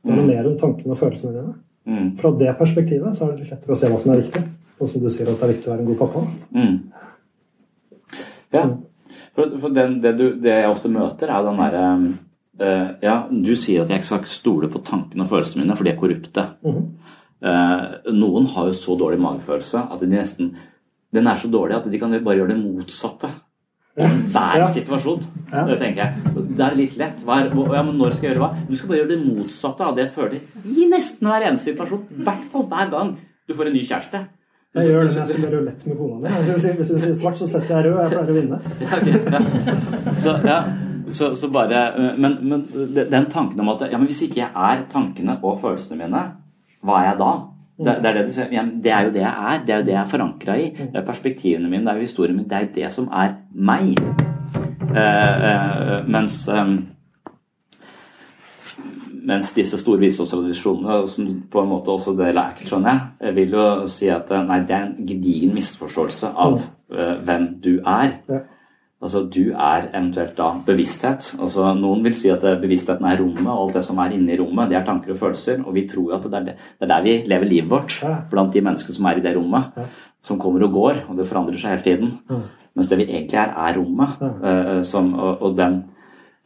Det 0.05 0.12
er 0.12 0.18
noe 0.20 0.28
mer 0.28 0.49
enn 0.49 0.59
tankene 0.61 0.95
og 0.95 1.01
følelsene 1.01 1.32
dine. 1.36 1.55
Mm. 1.84 2.11
Fra 2.20 2.30
det 2.40 2.53
perspektivet 2.59 3.16
så 3.16 3.26
er 3.26 3.32
det 3.34 3.45
litt 3.45 3.53
lettere 3.53 3.74
å 3.76 3.80
se 3.80 3.90
hva 3.92 3.99
som 4.01 4.12
er 4.14 4.22
viktig. 4.22 4.42
Og 4.80 4.88
som 4.90 5.05
du 5.05 5.11
sier 5.12 5.28
at 5.28 5.36
det 5.38 5.47
er 5.47 5.53
viktig 5.55 5.68
å 5.68 5.74
være 5.74 5.84
en 5.84 5.90
god 5.90 6.01
pappa. 6.01 6.22
Mm. 6.57 6.76
Ja. 8.55 8.64
For, 9.34 9.57
for 9.61 9.74
den, 9.74 9.97
det, 10.03 10.12
du, 10.18 10.26
det 10.42 10.53
jeg 10.55 10.70
ofte 10.70 10.90
møter, 10.92 11.30
er 11.34 11.47
den 11.47 11.61
derre 11.62 11.86
uh, 12.62 12.90
Ja, 13.03 13.14
du 13.30 13.53
sier 13.59 13.82
at 13.84 13.90
jeg 13.90 14.03
ikke 14.03 14.11
skal 14.12 14.28
stole 14.30 14.70
på 14.70 14.82
tankene 14.86 15.26
og 15.26 15.32
følelsene 15.32 15.64
mine, 15.64 15.76
for 15.78 15.86
de 15.86 15.92
er 15.95 15.99
korrupte. 16.01 16.47
Mhm. 16.64 16.84
uh, 17.45 18.12
noen 18.14 18.47
har 18.55 18.70
jo 18.70 18.76
så 18.78 18.97
dårlig 19.01 19.18
magefølelse 19.24 19.88
at 19.90 20.01
de 20.05 20.09
nesten 20.12 20.55
Den 21.14 21.28
er 21.30 21.36
så 21.38 21.47
dårlig 21.51 21.76
at 21.76 21.84
de 21.90 21.99
kan 22.03 22.14
bare 22.24 22.40
gjøre 22.40 22.55
det 22.55 22.62
motsatte. 22.62 23.28
I 23.95 24.07
hver 24.34 24.57
Ja. 24.59 24.70
situasjon. 24.74 25.20
Ja. 25.53 25.61
Det 25.68 25.76
tenker 25.78 26.01
jeg. 26.03 26.43
Det 26.55 26.64
er 26.66 26.78
litt 26.78 26.96
lett. 27.00 27.20
Hva 27.26 27.40
er, 27.42 27.50
ja, 27.50 27.82
men 27.82 27.98
når 27.98 28.14
skal 28.14 28.28
jeg 28.28 28.34
gjøre 28.34 28.44
hva? 28.44 28.64
Du 28.68 28.76
skal 28.78 28.90
bare 28.90 29.00
gjøre 29.02 29.12
det 29.12 29.20
motsatte 29.24 29.88
av 29.88 29.96
det 29.96 30.07
jeg 30.07 30.14
føler 30.14 30.40
i 30.64 30.88
nesten 30.90 31.30
hver 31.30 31.46
eneste 31.48 31.72
situasjon. 31.72 32.07
I 32.14 32.26
hvert 32.28 32.48
fall 32.52 32.66
hver 32.70 32.90
gang 32.94 33.12
du 33.44 33.55
får 33.59 33.70
en 33.70 33.76
ny 33.76 33.84
kjæreste. 33.84 34.22
Jeg 34.74 34.90
gjør 34.90 35.05
det 35.05 35.11
når 35.12 35.20
jeg 35.20 35.28
spiller 35.30 35.52
rulett 35.55 35.86
med 35.86 35.98
kona 35.98 36.16
mi. 36.18 36.55
Hvis 36.80 36.88
du 36.90 36.96
sier 36.98 37.14
svart, 37.18 37.38
så 37.38 37.46
setter 37.50 37.76
jeg 37.76 37.86
rød. 37.86 38.00
Jeg 38.02 38.14
pleier 38.14 38.32
å 38.32 38.38
vinne. 38.38 38.59
Ja, 38.84 38.98
okay, 38.98 39.12
ja. 39.30 40.14
Så, 40.24 40.36
ja, 40.48 40.59
så, 41.14 41.30
så 41.38 41.50
bare 41.55 41.82
Men, 42.18 42.38
men 42.42 42.64
den 43.11 43.28
tanken 43.30 43.61
om 43.61 43.70
at 43.74 43.86
ja, 43.90 43.98
men 43.98 44.11
hvis 44.11 44.24
ikke 44.26 44.42
jeg 44.42 44.50
er 44.50 44.86
tankene 44.90 45.38
og 45.42 45.61
følelsene 45.62 46.00
mine, 46.02 46.24
hva 46.84 47.00
er 47.00 47.11
jeg 47.12 47.20
da? 47.22 47.32
Det, 47.74 47.96
det, 48.02 48.11
er 48.11 48.18
det. 48.18 48.48
Ja, 48.55 48.62
det 48.84 48.92
er 48.92 49.09
jo 49.09 49.14
det 49.14 49.24
jeg 49.24 49.55
er. 49.55 49.64
Det 49.66 49.74
er 49.74 49.80
jo 49.80 49.86
det 49.86 49.94
jeg 49.96 50.02
er 50.02 50.12
forankra 50.12 50.59
i. 50.59 50.68
Det 50.78 51.00
er 51.00 51.07
perspektivene 51.07 51.70
mine, 51.70 51.86
det 51.86 51.94
er 51.94 52.02
jo 52.02 52.09
historien 52.09 52.36
min. 52.38 52.46
Det 52.50 52.59
er 52.59 52.68
jo 52.68 52.76
det 52.76 52.92
som 52.94 53.11
er 53.11 53.38
meg. 53.55 54.24
Eh, 54.91 55.47
eh, 55.51 56.09
mens 56.11 56.43
eh, 56.49 56.74
mens 59.24 59.53
disse 59.57 59.78
store 59.80 60.03
visdomstradisjonene, 60.05 60.97
som 61.09 61.28
på 61.51 61.62
en 61.62 61.70
måte 61.70 61.93
også 61.95 62.14
det 62.18 62.30
er 62.32 62.64
skjønner 62.64 62.99
jeg, 63.20 63.35
vil 63.39 63.55
jo 63.57 63.68
si 63.91 64.11
at 64.12 64.30
eh, 64.32 64.43
nei, 64.45 64.61
det 64.68 64.76
er 64.76 64.89
en 64.89 65.07
gedigen 65.09 65.55
misforståelse 65.57 66.35
av 66.35 66.59
eh, 66.61 67.14
hvem 67.24 67.49
du 67.64 67.72
er. 67.78 68.18
Ja. 68.28 68.43
Altså, 69.05 69.20
du 69.28 69.51
er 69.53 69.91
eventuelt 69.91 70.32
da 70.39 70.47
bevissthet. 70.64 71.26
Altså, 71.37 71.66
noen 71.76 72.05
vil 72.07 72.14
si 72.16 72.30
at 72.32 72.45
eh, 72.49 72.57
bevisstheten 72.61 73.05
er 73.09 73.18
rommet, 73.20 73.49
og 73.49 73.66
alt 73.66 73.78
det 73.78 73.85
som 73.89 74.01
er 74.01 74.14
inni 74.16 74.39
rommet, 74.41 74.70
det 74.70 74.78
er 74.78 74.87
tanker 74.87 75.12
og 75.12 75.20
følelser. 75.20 75.61
Og 75.64 75.76
vi 75.76 75.85
tror 75.91 76.16
at 76.16 76.24
det 76.24 76.41
er, 76.41 76.47
det, 76.49 76.57
det 76.78 76.87
er 76.89 76.93
der 76.95 77.05
vi 77.05 77.16
lever 77.32 77.51
livet 77.51 77.72
vårt, 77.72 77.99
blant 78.32 78.53
de 78.55 78.64
menneskene 78.64 78.97
som 78.97 79.09
er 79.11 79.20
i 79.20 79.24
det 79.24 79.35
rommet. 79.37 79.80
Som 80.24 80.41
kommer 80.41 80.64
og 80.64 80.72
går, 80.72 81.03
og 81.09 81.18
det 81.18 81.28
forandrer 81.28 81.61
seg 81.61 81.74
hele 81.74 81.85
tiden. 81.85 82.45
Mens 82.75 82.91
det 82.91 82.99
vi 82.99 83.09
egentlig 83.09 83.39
er, 83.39 83.53
er 83.55 83.77
rommet. 83.79 84.22
Uh, 84.43 84.81
som, 84.87 85.12
og, 85.14 85.43
og 85.47 85.59
den, 85.59 85.83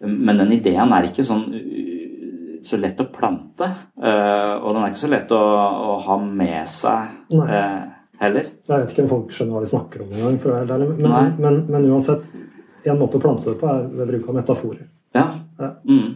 men 0.05 0.43
den 0.43 0.53
ideen 0.59 0.93
er 0.93 1.09
ikke 1.09 1.25
sånn 1.27 1.47
uh, 1.55 1.89
så 2.69 2.79
lett 2.81 3.01
å 3.01 3.09
plante. 3.13 3.69
Uh, 3.97 4.59
og 4.61 4.75
den 4.75 4.83
er 4.83 4.93
ikke 4.93 5.05
så 5.05 5.13
lett 5.13 5.33
å, 5.35 5.41
å 5.41 5.97
ha 6.05 6.19
med 6.25 6.69
seg 6.69 7.33
eh, 7.39 7.81
heller. 8.21 8.51
Jeg 8.69 8.83
vet 8.83 8.93
ikke 8.93 9.05
om 9.07 9.11
folk 9.13 9.35
skjønner 9.35 9.57
hva 9.57 9.65
de 9.65 9.71
snakker 9.71 10.05
om 10.05 10.15
engang. 10.15 10.39
for 10.43 10.53
å 10.53 10.57
være 10.57 10.65
helt 10.67 10.75
ærlig. 10.77 10.89
Men, 11.01 11.35
men, 11.41 11.61
men 11.73 11.91
uansett, 11.93 12.27
en 12.89 12.99
måte 13.01 13.19
å 13.19 13.23
plante 13.23 13.51
det 13.51 13.59
på 13.61 13.69
er 13.69 13.85
ved 13.93 14.11
bruk 14.13 14.31
av 14.31 14.41
metaforer. 14.41 14.89
Ja. 15.17 15.27
Ja. 15.59 15.71
Mm. 15.89 16.09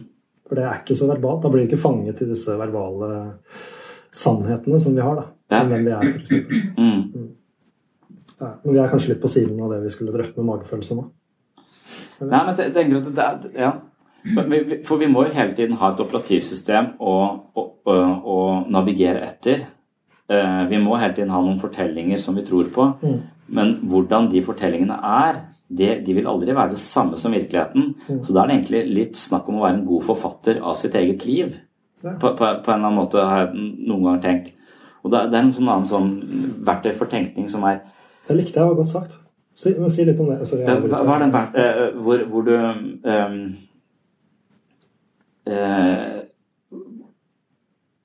For 0.47 0.59
det 0.59 0.65
er 0.67 0.81
ikke 0.81 0.97
så 0.97 1.07
verbalt. 1.09 1.43
Da 1.43 1.51
blir 1.53 1.63
vi 1.63 1.71
ikke 1.71 1.83
fanget 1.83 2.21
i 2.23 2.29
disse 2.29 2.57
verbale 2.59 3.13
sannhetene 4.13 4.79
som 4.81 4.95
vi 4.95 5.05
har. 5.05 5.21
da. 5.21 5.25
Ja. 5.53 5.63
Om 5.63 5.73
hvem 5.73 5.87
vi 5.87 5.95
er, 5.95 6.05
for 6.09 6.21
eksempel. 6.23 6.61
Mm. 6.77 7.29
Ja. 8.43 8.53
Men 8.63 8.75
vi 8.75 8.79
er 8.83 8.91
kanskje 8.91 9.13
litt 9.13 9.21
på 9.23 9.29
siden 9.31 9.59
av 9.63 9.71
det 9.71 9.81
vi 9.85 9.91
skulle 9.93 10.11
drøfte 10.13 10.41
med 10.41 10.49
magefølelse 10.51 10.97
nå. 10.99 11.05
Nei, 12.23 12.39
men 12.45 12.55
jeg 12.59 12.73
tenker 12.75 12.99
at 13.01 13.15
det 13.15 13.23
er 13.55 13.61
ja. 13.63 13.71
Men 14.35 14.49
vi- 14.51 14.63
vi- 14.63 14.83
For 14.87 14.97
vi 15.01 15.07
må 15.11 15.25
jo 15.25 15.33
hele 15.35 15.53
tiden 15.55 15.75
ha 15.79 15.91
et 15.91 15.99
operativsystem 15.99 16.93
å, 16.99 17.15
å, 17.55 17.63
å, 17.85 18.37
navigere 18.71 19.21
etter. 19.25 19.65
Eh, 20.29 20.67
Vi 20.69 20.77
må 20.79 20.95
hele 20.99 21.13
tiden 21.13 21.29
ha 21.33 21.41
noen 21.41 21.59
fortellinger 21.59 22.19
som 22.19 22.35
vi 22.35 22.41
tror 22.47 22.69
på. 22.71 22.85
Mm. 23.03 23.19
Men 23.49 23.73
hvordan 23.83 24.29
de 24.31 24.41
fortellingene 24.41 24.95
er, 25.03 25.41
det, 25.69 26.05
de 26.05 26.13
vil 26.13 26.25
aldri 26.27 26.53
være 26.55 26.69
det 26.69 26.79
samme 26.79 27.17
som 27.17 27.33
virkeligheten. 27.33 27.95
Mm. 28.07 28.23
Så 28.23 28.33
da 28.33 28.43
er 28.43 28.47
det 28.47 28.55
egentlig 28.61 28.95
litt 28.95 29.15
snakk 29.19 29.49
om 29.49 29.55
å 29.59 29.65
være 29.65 29.79
en 29.79 29.85
god 29.85 30.03
forfatter 30.03 30.61
av 30.61 30.75
sitt 30.79 30.95
eget 30.95 31.25
liv. 31.25 31.57
Ja. 32.03 32.13
På, 32.19 32.33
på, 32.37 32.45
på 32.63 32.71
en 32.71 32.79
eller 32.79 32.87
annen 32.87 32.99
måte 32.99 33.19
har 33.23 33.45
jeg 33.47 33.55
noen 33.87 34.03
ganger 34.03 34.21
tenkt. 34.21 34.53
Og 35.03 35.11
det, 35.11 35.25
det 35.31 35.35
er 35.39 35.43
en 35.43 35.51
sånn 35.51 35.67
annen 35.73 35.85
sånn 35.89 36.09
verktøy 36.63 36.93
for 36.95 37.05
tenkning 37.11 37.49
som 37.51 37.63
er 37.67 37.81
Det 38.27 38.35
likte 38.37 38.59
jeg, 38.59 38.67
var 38.69 38.75
godt 38.79 38.87
sagt. 38.91 39.19
Si, 39.55 39.73
men 39.77 39.89
si 39.93 40.05
litt 40.07 40.19
om 40.19 40.29
det. 40.31 40.39
Sorry, 40.49 40.63
avbryter. 40.65 40.93
hva, 40.95 41.03
hva 41.05 41.15
er 41.17 41.23
den 41.25 41.33
verdt, 41.33 41.57
uh, 41.59 42.01
hvor, 42.03 42.23
hvor 42.31 42.45
du 42.47 42.53
um, 42.57 43.39
uh, 45.47 46.21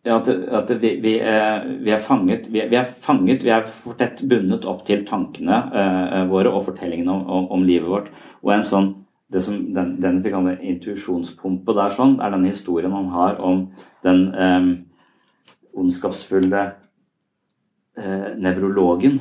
ja, 0.09 0.17
at, 0.17 0.29
at 0.29 0.71
vi, 0.81 0.91
vi, 1.05 1.13
eh, 1.21 1.65
vi 1.85 1.91
er 1.93 2.01
fanget 2.01 2.47
vi, 2.53 2.61
er- 2.63 2.69
vi 2.71 2.77
er 2.81 2.85
fanget, 2.89 3.43
vi 3.45 3.51
er 3.53 3.67
for 3.69 3.97
tett 3.99 4.23
bundet 4.31 4.65
opp 4.65 4.85
til 4.87 5.03
tankene 5.09 5.59
uh, 5.75 6.23
våre 6.31 6.49
og 6.55 6.63
fortellingene 6.71 7.13
om, 7.13 7.25
om, 7.27 7.49
om 7.59 7.65
livet 7.69 7.91
vårt. 7.91 8.09
Og 8.41 8.55
en 8.55 8.65
sånn, 8.65 8.89
det 9.29 9.43
som, 9.45 9.59
den, 9.77 9.97
den 10.01 10.23
vi 10.25 10.33
kaller 10.33 10.63
intuisjonspumpe 10.65 11.75
der, 11.77 11.93
sånn, 11.93 12.17
er 12.25 12.33
denne 12.33 12.53
historien 12.55 12.95
han 12.95 13.11
har 13.13 13.37
om 13.45 13.67
den 14.07 14.23
um, 14.33 14.71
ondskapsfulle 15.79 16.63
eh, 17.99 18.31
nevrologen. 18.41 19.19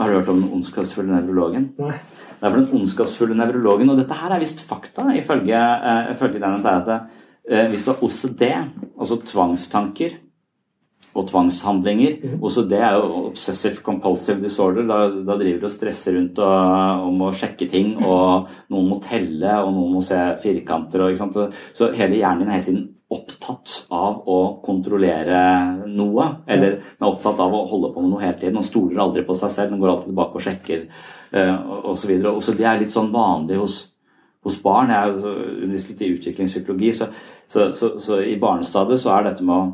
Har 0.00 0.08
du 0.08 0.16
hørt 0.16 0.30
om 0.32 0.40
den 0.40 0.52
ondskapsfulle 0.56 1.12
nevrologen? 1.12 1.66
Nei. 1.76 1.98
Det 2.40 2.46
er 2.46 2.54
for 2.54 2.62
den 2.62 2.78
ondskapsfulle 2.78 3.36
nevrologen, 3.36 3.90
og 3.92 3.98
dette 4.00 4.16
her 4.16 4.32
er 4.32 4.40
visst 4.40 4.62
fakta 4.64 5.10
ifølge, 5.12 5.60
uh, 5.60 6.08
ifølge 6.14 6.40
den, 6.40 6.62
at 6.64 6.88
eh, 6.94 7.66
hvis 7.68 7.84
du 7.84 7.90
har 7.92 8.04
OCD, 8.06 8.44
altså 8.96 9.18
tvangstanker, 9.28 10.16
og 11.10 11.26
tvangshandlinger. 11.28 12.16
mm. 12.62 12.68
det 12.70 12.78
er 12.78 12.94
jo 12.94 13.26
obsessive 13.26 13.82
compulsive 13.82 14.40
disorder. 14.42 14.86
Da, 14.86 14.98
da 15.26 15.36
driver 15.36 15.60
du 15.60 15.66
og 15.66 15.74
stresser 15.74 16.16
rundt 16.16 16.38
og, 16.38 17.08
om 17.08 17.24
å 17.26 17.32
sjekke 17.34 17.68
ting, 17.68 17.96
og 17.98 18.48
noen 18.70 18.88
må 18.88 19.00
telle, 19.04 19.58
og 19.58 19.74
noen 19.74 19.98
må 19.98 20.04
se 20.06 20.16
firkanter. 20.42 21.04
Og? 21.04 21.18
Så, 21.18 21.48
så 21.74 21.90
hele 21.98 22.22
hjernen 22.22 22.46
din 22.46 22.54
hele 22.54 22.68
tiden 22.68 22.88
opptatt 23.10 23.72
av 23.90 24.22
å 24.30 24.38
kontrollere 24.62 25.40
noe. 25.90 26.26
Eller 26.46 26.76
den 26.78 27.06
er 27.06 27.08
opptatt 27.10 27.40
av 27.42 27.54
å 27.54 27.64
holde 27.70 27.90
på 27.94 28.04
med 28.04 28.12
noe 28.12 28.22
hele 28.22 28.38
tiden. 28.38 28.60
Den 28.60 28.66
stoler 28.66 29.02
aldri 29.02 29.24
på 29.26 29.34
seg 29.38 29.52
selv, 29.54 29.72
den 29.72 29.82
går 29.82 29.94
alltid 29.94 30.12
tilbake 30.12 30.38
og 30.38 30.44
sjekker 30.44 30.84
uh, 31.34 31.56
osv. 31.90 32.14
Det 32.20 32.68
er 32.68 32.82
litt 32.84 32.94
sånn 32.94 33.10
vanlig 33.14 33.58
hos, 33.58 33.80
hos 34.46 34.60
barn. 34.62 34.94
Jeg 34.94 35.18
underviser 35.18 35.92
litt 35.92 36.04
i 36.06 36.12
utviklingspsykologi, 36.14 36.92
så, 37.00 37.10
så, 37.50 37.70
så, 37.74 37.92
så 38.02 38.22
i 38.22 38.38
barnestadiet 38.40 39.02
så 39.02 39.14
er 39.16 39.30
dette 39.30 39.46
med 39.46 39.56
å 39.56 39.68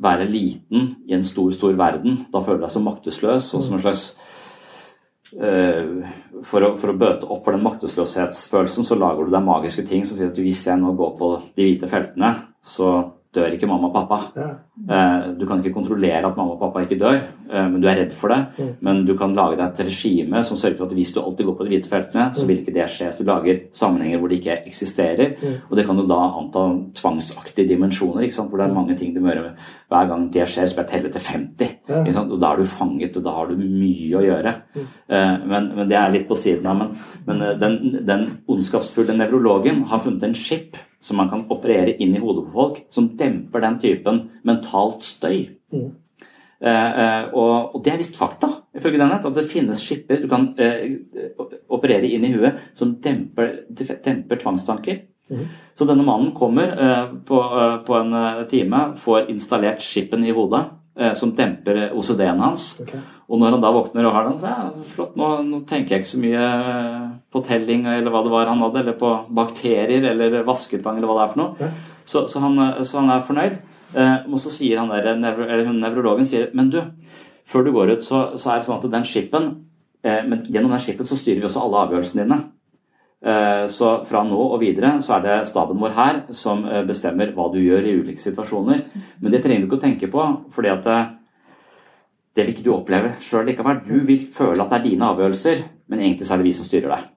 være 0.00 0.28
liten 0.30 0.94
i 1.10 1.16
en 1.18 1.26
stor, 1.26 1.52
stor 1.52 1.76
verden. 1.76 2.24
Da 2.32 2.40
føler 2.40 2.62
du 2.62 2.64
deg 2.64 2.72
så 2.72 2.84
maktesløs 2.84 3.52
og 3.58 3.66
som 3.66 3.76
en 3.76 3.84
slags 3.84 4.06
uh, 5.36 6.08
for, 6.48 6.64
å, 6.64 6.76
for, 6.80 6.94
å, 6.94 6.96
bøte 6.96 7.28
opp 7.28 7.44
for 7.44 7.52
den 7.52 7.66
maktesløshetsfølelsen, 7.68 8.88
så 8.88 8.96
lager 8.96 9.28
du 9.28 9.36
deg 9.36 9.44
magiske 9.44 9.84
ting 9.90 10.08
som 10.08 10.16
sier 10.16 10.32
at 10.32 10.40
hvis 10.40 10.64
jeg 10.70 10.80
nå 10.80 10.96
går 10.96 11.18
på 11.20 11.34
de 11.52 11.68
hvite 11.68 11.92
feltene, 11.92 12.38
så 12.62 12.90
dør 13.30 13.52
ikke 13.54 13.68
mamma 13.70 13.88
og 13.90 13.94
pappa. 13.94 14.16
Ja. 14.34 14.48
Eh, 14.90 15.26
du 15.38 15.44
kan 15.46 15.60
ikke 15.60 15.76
kontrollere 15.76 16.26
at 16.26 16.36
mamma 16.36 16.56
og 16.56 16.62
pappa 16.64 16.82
ikke 16.82 16.98
dør, 16.98 17.18
eh, 17.52 17.66
men 17.70 17.80
du 17.80 17.86
er 17.86 18.00
redd 18.00 18.12
for 18.12 18.32
det. 18.32 18.40
Mm. 18.58 18.72
Men 18.82 19.04
du 19.06 19.12
kan 19.18 19.36
lage 19.38 19.56
deg 19.56 19.66
et 19.68 19.82
regime 19.86 20.42
som 20.46 20.58
sørger 20.58 20.78
for 20.78 20.90
at 20.90 20.96
hvis 20.98 21.12
du 21.14 21.20
alltid 21.22 21.46
går 21.46 21.56
på 21.58 21.66
de 21.66 21.70
hvite 21.70 21.90
feltene, 21.92 22.24
så 22.34 22.46
vil 22.46 22.58
ikke 22.58 22.74
det 22.74 22.88
skje. 22.90 23.12
Så 23.12 23.22
du 23.22 23.30
lager 23.30 23.60
sammenhenger 23.72 24.18
hvor 24.18 24.32
det 24.32 24.40
ikke 24.40 24.58
eksisterer. 24.66 25.36
Mm. 25.38 25.54
Og 25.70 25.78
det 25.78 25.86
kan 25.86 26.00
du 26.00 26.06
da 26.10 26.18
anta 26.40 26.64
tvangsaktige 26.98 27.68
dimensjoner, 27.70 28.26
hvor 28.34 28.58
det 28.58 28.66
er 28.66 28.74
mange 28.74 28.98
ting 28.98 29.14
du 29.14 29.22
må 29.22 29.30
gjøre. 29.30 29.54
Hver 29.90 30.10
gang 30.10 30.26
det 30.32 30.50
skjer, 30.50 30.66
så 30.66 30.74
blir 30.74 30.88
jeg 30.88 30.92
telle 30.96 31.14
til 31.14 31.26
50. 31.30 31.72
Ja. 31.88 32.20
Og 32.26 32.36
da 32.40 32.50
er 32.50 32.56
du 32.56 32.66
fanget, 32.66 33.16
og 33.16 33.24
da 33.24 33.38
har 33.38 33.46
du 33.46 33.56
mye 33.62 34.18
å 34.18 34.26
gjøre. 34.26 34.58
Mm. 34.74 34.92
Eh, 35.06 35.34
men, 35.46 35.72
men, 35.76 35.86
det 35.86 36.02
er 36.02 36.14
litt 36.18 36.26
på 36.26 36.34
siden 36.34 36.66
av. 36.66 36.82
Men, 36.82 36.94
men 37.30 37.48
den, 37.62 37.80
den 38.02 38.30
ondskapsfulle 38.50 39.14
nevrologen 39.14 39.84
har 39.86 40.02
funnet 40.02 40.26
en 40.26 40.34
skip 40.34 40.74
som 41.00 41.16
man 41.20 41.30
kan 41.30 41.46
operere 41.52 41.96
inn 41.96 42.14
i 42.16 42.20
hodet 42.20 42.46
på 42.46 42.54
folk, 42.54 42.80
som 42.92 43.08
demper 43.16 43.64
den 43.64 43.78
typen 43.80 44.22
mentalt 44.46 45.04
støy. 45.06 45.48
Mm. 45.72 45.90
Uh, 46.60 47.22
og, 47.32 47.52
og, 47.74 47.78
det 47.84 47.94
er 47.94 48.00
visst 48.02 48.18
fakta, 48.20 48.50
ifølge 48.76 49.00
denne, 49.00 49.16
at 49.16 49.36
det 49.36 49.46
finnes 49.48 49.80
skipper 49.80 50.18
du 50.20 50.26
kan 50.28 50.50
uh, 50.60 51.54
operere 51.72 52.04
inn 52.04 52.26
i 52.28 52.34
huet 52.34 52.58
som 52.76 52.98
demper, 53.00 53.62
demper 53.72 54.42
tvangstanker. 54.42 55.06
Mm. 55.30 55.46
Så 55.78 55.86
denne 55.88 56.04
mannen 56.04 56.34
kommer 56.36 56.74
uh, 56.76 57.14
på, 57.24 57.40
på, 57.86 57.96
en 57.96 58.44
time, 58.50 58.82
får 59.00 59.30
installert 59.32 59.80
skippen 59.84 60.26
i 60.26 60.34
hodet 60.36 60.66
som 61.16 61.30
demper 61.36 61.86
OCD-en 61.96 62.42
hans. 62.42 62.64
Okay. 62.82 63.00
Og 63.30 63.38
når 63.38 63.54
han 63.54 63.62
da 63.62 63.70
våkner 63.72 64.08
og 64.08 64.14
har 64.16 64.26
den, 64.26 64.38
så 64.42 64.50
er 64.50 64.70
det 64.74 64.88
flott, 64.90 65.12
nå, 65.18 65.28
nå, 65.46 65.60
tenker 65.70 65.94
jeg 65.94 66.02
ikke 66.02 66.10
så 66.10 66.22
mye 66.22 66.46
på 67.30 67.42
telling 67.46 67.84
eller 67.86 68.10
hva 68.10 68.24
det 68.26 68.32
var 68.32 68.50
han 68.50 68.62
hadde, 68.64 68.82
eller 68.82 68.96
på 68.98 69.12
bakterier 69.38 70.08
eller 70.10 70.40
vasketvang 70.48 70.98
eller 70.98 71.10
hva 71.10 71.18
det 71.18 71.24
er 71.24 71.32
for 71.34 71.42
noe. 71.42 71.54
Okay. 71.54 71.70
Så, 72.10 72.24
så, 72.32 72.42
han, 72.42 72.58
så, 72.82 72.98
han, 72.98 73.12
er 73.14 73.26
fornøyd. 73.28 73.58
Eh, 73.94 74.16
og 74.26 74.42
så 74.42 74.50
sier 74.54 74.82
han 74.82 74.90
der, 74.90 75.12
eller 75.14 75.70
nevrologen 75.74 76.26
sier 76.26 76.50
men 76.58 76.72
du, 76.74 76.80
før 77.46 77.66
du 77.66 77.72
går 77.74 77.94
ut, 77.94 78.06
så, 78.06 78.24
så 78.38 78.52
er 78.52 78.60
det 78.60 78.68
sånn 78.68 78.80
at 78.80 78.92
den 78.92 79.06
skipen 79.06 79.48
eh, 80.02 80.22
men 80.26 80.42
Gjennom 80.46 80.74
den 80.74 80.82
skipen 80.82 81.06
så 81.06 81.18
styrer 81.18 81.42
vi 81.42 81.48
også 81.48 81.62
alle 81.64 81.84
avgjørelsene 81.86 82.26
dine. 82.26 82.40
Eh, 83.20 83.66
så 83.68 83.88
fra 84.08 84.22
nå 84.24 84.36
og 84.40 84.62
videre 84.62 84.94
så 85.04 85.18
er 85.18 85.24
det 85.26 85.38
staben 85.50 85.80
vår 85.82 85.92
her 85.92 86.20
som 86.32 86.62
eh, 86.64 86.80
bestemmer 86.88 87.34
hva 87.36 87.50
du 87.52 87.58
gjør 87.60 87.84
i 87.84 87.96
ulike 88.00 88.22
situasjoner. 88.22 88.84
Men 89.20 89.34
det 89.34 89.42
trenger 89.44 89.64
du 89.64 89.68
ikke 89.68 89.80
å 89.80 89.82
tenke 89.82 90.08
på, 90.12 90.28
fordi 90.54 90.70
at 90.72 90.86
eh, 90.88 91.10
det 92.36 92.46
vil 92.46 92.54
ikke 92.54 92.64
du 92.64 92.72
oppleve 92.72 93.16
sjøl 93.24 93.50
likevel. 93.50 93.82
Du 93.84 93.98
vil 94.08 94.24
føle 94.32 94.64
at 94.64 94.72
det 94.72 94.78
er 94.78 94.86
dine 94.86 95.10
avgjørelser, 95.12 95.64
men 95.92 96.00
egentlig 96.00 96.28
så 96.28 96.36
er 96.36 96.40
det 96.40 96.48
vi 96.48 96.54
som 96.56 96.68
styrer 96.68 96.94
deg. 96.94 97.10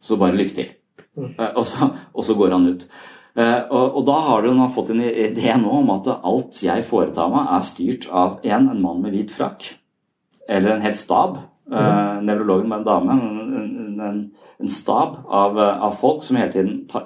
Så 0.00 0.16
bare 0.20 0.38
lykke 0.38 0.56
til. 0.56 0.72
Mm. 1.18 1.34
Og 1.50 1.66
så, 1.68 1.90
og 2.14 2.24
så, 2.24 2.36
går 2.38 2.54
han 2.54 2.68
ut. 2.70 2.86
Og, 3.34 3.96
og 3.98 4.02
da 4.06 4.16
har 4.28 4.44
du 4.44 4.60
fått 4.74 4.92
en 4.94 5.02
idé 5.04 5.52
nå 5.58 5.72
om 5.80 5.90
at 5.94 6.08
alt 6.14 6.58
jeg 6.62 6.84
foretar 6.86 7.30
meg, 7.32 7.48
er 7.56 7.66
styrt 7.66 8.06
av 8.10 8.38
en, 8.46 8.68
en 8.70 8.82
mann 8.82 9.02
med 9.02 9.14
hvit 9.14 9.34
frakk. 9.34 9.66
Eller 10.48 10.76
en 10.76 10.84
hel 10.84 10.94
stab. 10.96 11.40
Uh, 11.64 12.20
nevrologen 12.22 12.68
med 12.70 12.82
en 12.82 12.86
dame. 12.86 13.16
En, 13.16 13.54
en, 13.58 14.00
en 14.04 14.18
stab 14.70 15.16
av, 15.26 15.58
av, 15.58 15.96
folk 15.98 16.22
som 16.22 16.36
hele 16.38 16.52
tiden 16.52 16.84
ta, 16.90 17.02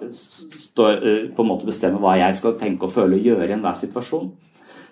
står, 0.68 1.00
på 1.34 1.44
en 1.44 1.48
måte 1.48 1.68
bestemmer 1.68 2.02
hva 2.02 2.18
jeg 2.20 2.36
skal 2.36 2.58
tenke 2.60 2.86
og 2.86 2.92
føle 2.92 3.16
og 3.16 3.24
gjøre 3.30 3.48
i 3.48 3.54
enhver 3.56 3.78
situasjon. 3.78 4.28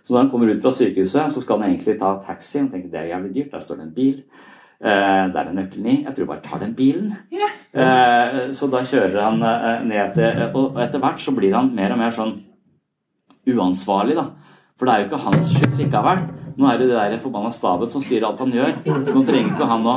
Så 0.06 0.14
når 0.14 0.20
han 0.22 0.30
kommer 0.30 0.52
ut 0.54 0.62
fra 0.62 0.72
sykehuset, 0.72 1.32
så 1.34 1.42
skal 1.42 1.60
han 1.60 1.72
egentlig 1.72 1.98
ta 2.00 2.14
taxi. 2.24 2.60
Han 2.60 2.70
tenker 2.70 2.92
det 2.92 3.00
er 3.00 3.10
jævlig 3.10 3.34
dyrt, 3.34 3.52
der 3.52 3.64
står 3.64 3.80
det 3.80 3.86
en 3.88 3.94
bil. 3.96 4.18
Eh, 4.76 5.24
der 5.34 5.40
er 5.40 5.54
nøkkelen 5.56 5.86
i. 5.90 5.96
Jeg 6.04 6.14
tror 6.14 6.28
bare 6.30 6.44
tar 6.44 6.60
den 6.62 6.74
bilen. 6.78 7.14
Yeah. 7.32 8.52
så 8.56 8.68
da 8.72 8.84
kjører 8.86 9.18
han 9.20 9.42
eh, 9.42 9.82
ned 9.84 10.14
til 10.14 10.54
Og 10.56 10.78
etter 10.80 11.02
hvert 11.02 11.20
så 11.20 11.34
blir 11.36 11.56
han 11.56 11.74
mer 11.76 11.92
og 11.92 11.98
mer 12.00 12.14
sånn 12.14 12.36
uansvarlig, 13.46 14.16
da. 14.16 14.30
For 14.78 14.86
det 14.86 14.94
er 14.94 15.02
jo 15.02 15.08
ikke 15.08 15.22
hans 15.24 15.50
skyld 15.52 15.76
likevel. 15.80 16.22
Nå 16.56 16.68
er 16.70 16.78
det 16.78 16.88
det 16.88 16.96
der 16.96 17.18
forbanna 17.20 17.50
staben 17.52 17.90
som 17.90 18.04
styrer 18.04 18.30
alt 18.30 18.40
han 18.40 18.54
gjør. 18.54 18.72
Så 18.84 19.14
nå 19.14 19.24
trenger 19.26 19.52
ikke 19.52 19.68
han 19.70 19.90
å 19.90 19.96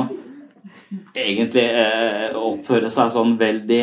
egentlig 1.14 1.66
eh, 1.66 2.36
oppføre 2.36 2.90
seg 2.92 3.12
sånn 3.14 3.36
veldig 3.40 3.82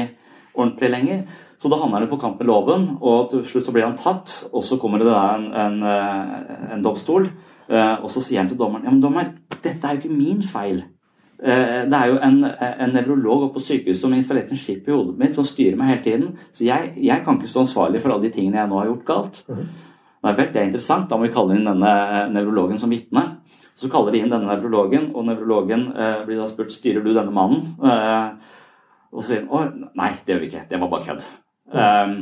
ordentlig 0.58 0.90
lenger. 0.92 1.22
Så 1.58 1.72
da 1.72 1.80
havner 1.82 2.04
han 2.04 2.12
på 2.12 2.20
kamp 2.22 2.42
med 2.42 2.50
loven, 2.50 2.90
og 3.02 3.32
til 3.32 3.46
slutt 3.48 3.66
så 3.66 3.74
blir 3.74 3.88
han 3.88 3.98
tatt. 3.98 4.34
Og 4.52 4.66
så 4.66 4.78
kommer 4.82 5.02
det 5.02 5.10
da 5.10 5.24
en, 5.38 5.48
en, 5.64 5.80
eh, 5.90 6.76
en 6.76 6.86
domstol, 6.86 7.32
eh, 7.70 7.96
og 7.96 8.12
så 8.14 8.22
sier 8.22 8.44
han 8.44 8.52
til 8.52 8.60
dommeren 8.60 8.86
ja, 8.86 8.94
men 8.94 9.02
dommer, 9.02 9.34
dette 9.58 9.82
er 9.82 9.98
jo 9.98 10.04
ikke 10.04 10.20
min 10.20 10.46
feil. 10.46 10.84
Eh, 11.38 11.84
det 11.90 11.98
er 11.98 12.12
jo 12.12 12.20
en, 12.26 12.40
en 12.46 12.94
nevrolog 12.94 13.50
på 13.54 13.62
sykehuset 13.62 14.02
som 14.02 14.14
har 14.14 14.22
installert 14.22 14.54
en 14.54 14.58
skip 14.58 14.88
i 14.88 14.94
hodet 14.94 15.18
mitt 15.22 15.38
som 15.38 15.46
styrer 15.46 15.78
meg 15.78 15.96
hele 15.96 16.06
tiden. 16.06 16.32
Så 16.52 16.66
jeg, 16.66 16.94
jeg, 16.98 17.26
kan 17.26 17.38
ikke 17.38 17.50
stå 17.50 17.66
ansvarlig 17.66 18.02
for 18.04 18.14
alle 18.14 18.28
de 18.28 18.34
tingene 18.38 18.62
jeg 18.62 18.72
nå 18.72 18.80
har 18.82 18.92
gjort 18.92 19.10
galt. 19.10 19.44
Mm. 19.50 19.68
Det 20.36 20.48
er 20.52 20.68
interessant. 20.68 21.08
Da 21.10 21.18
må 21.18 21.28
vi 21.28 21.34
kalle 21.36 21.56
inn 21.56 21.68
denne 21.68 21.94
nevrologen 22.34 22.80
som 22.82 22.92
vitne. 22.92 23.26
Så 23.78 23.92
kaller 23.94 24.12
de 24.12 24.24
inn 24.24 24.32
denne 24.32 24.50
nevrologen, 24.50 25.12
og 25.14 25.28
nevrologen 25.28 25.92
eh, 25.94 26.24
blir 26.26 26.42
da 26.42 26.48
spurt 26.50 26.74
styrer 26.74 27.04
du 27.06 27.12
denne 27.14 27.34
mannen. 27.34 27.76
Eh, 27.78 28.56
og 29.14 29.22
så 29.22 29.30
sier 29.30 29.46
han 29.46 29.52
å 29.54 29.92
nei, 29.98 30.12
det 30.26 30.34
gjør 30.34 30.44
vi 30.44 30.50
ikke, 30.50 30.68
det 30.70 30.80
var 30.82 30.90
bare 30.92 31.06
kødd. 31.12 31.26
Um, 31.68 32.16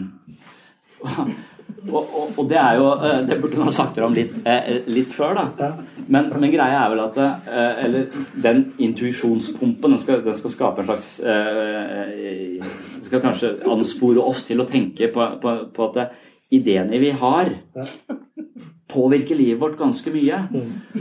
og, 1.85 2.01
og, 2.01 2.29
og, 2.39 2.47
det 2.49 2.57
er 2.57 2.79
jo 2.79 2.85
eh, 2.97 3.19
Det 3.27 3.35
burde 3.41 3.59
man 3.59 3.67
ha 3.69 3.73
sagt 3.75 3.97
dere 3.97 4.07
om 4.07 4.15
litt, 4.17 4.31
eh, 4.49 4.81
litt 4.89 5.11
før, 5.13 5.37
da. 5.37 5.67
Men, 6.07 6.31
men, 6.33 6.49
greia 6.53 6.79
er 6.81 6.93
vel 6.93 7.03
at 7.03 7.19
eh, 7.21 7.83
Eller 7.85 8.07
den 8.41 8.63
intuisjonspumpen 8.81 9.93
den 9.93 10.01
skal, 10.01 10.23
den 10.25 10.37
skal, 10.39 10.53
skape 10.55 10.81
en 10.81 10.89
slags 10.89 11.11
Den 11.21 13.05
skal 13.05 13.21
kanskje 13.21 13.53
anspore 13.69 14.23
oss 14.25 14.43
til 14.47 14.63
å 14.63 14.67
tenke 14.69 15.11
på, 15.13 15.29
på, 15.41 15.55
på 15.75 15.89
at 15.91 16.15
ideene 16.53 16.99
vi 17.01 17.11
har, 17.17 17.51
påvirker 18.91 19.35
livet 19.35 19.61
vårt 19.61 19.77
ganske 19.79 20.11
mye. 20.13 20.41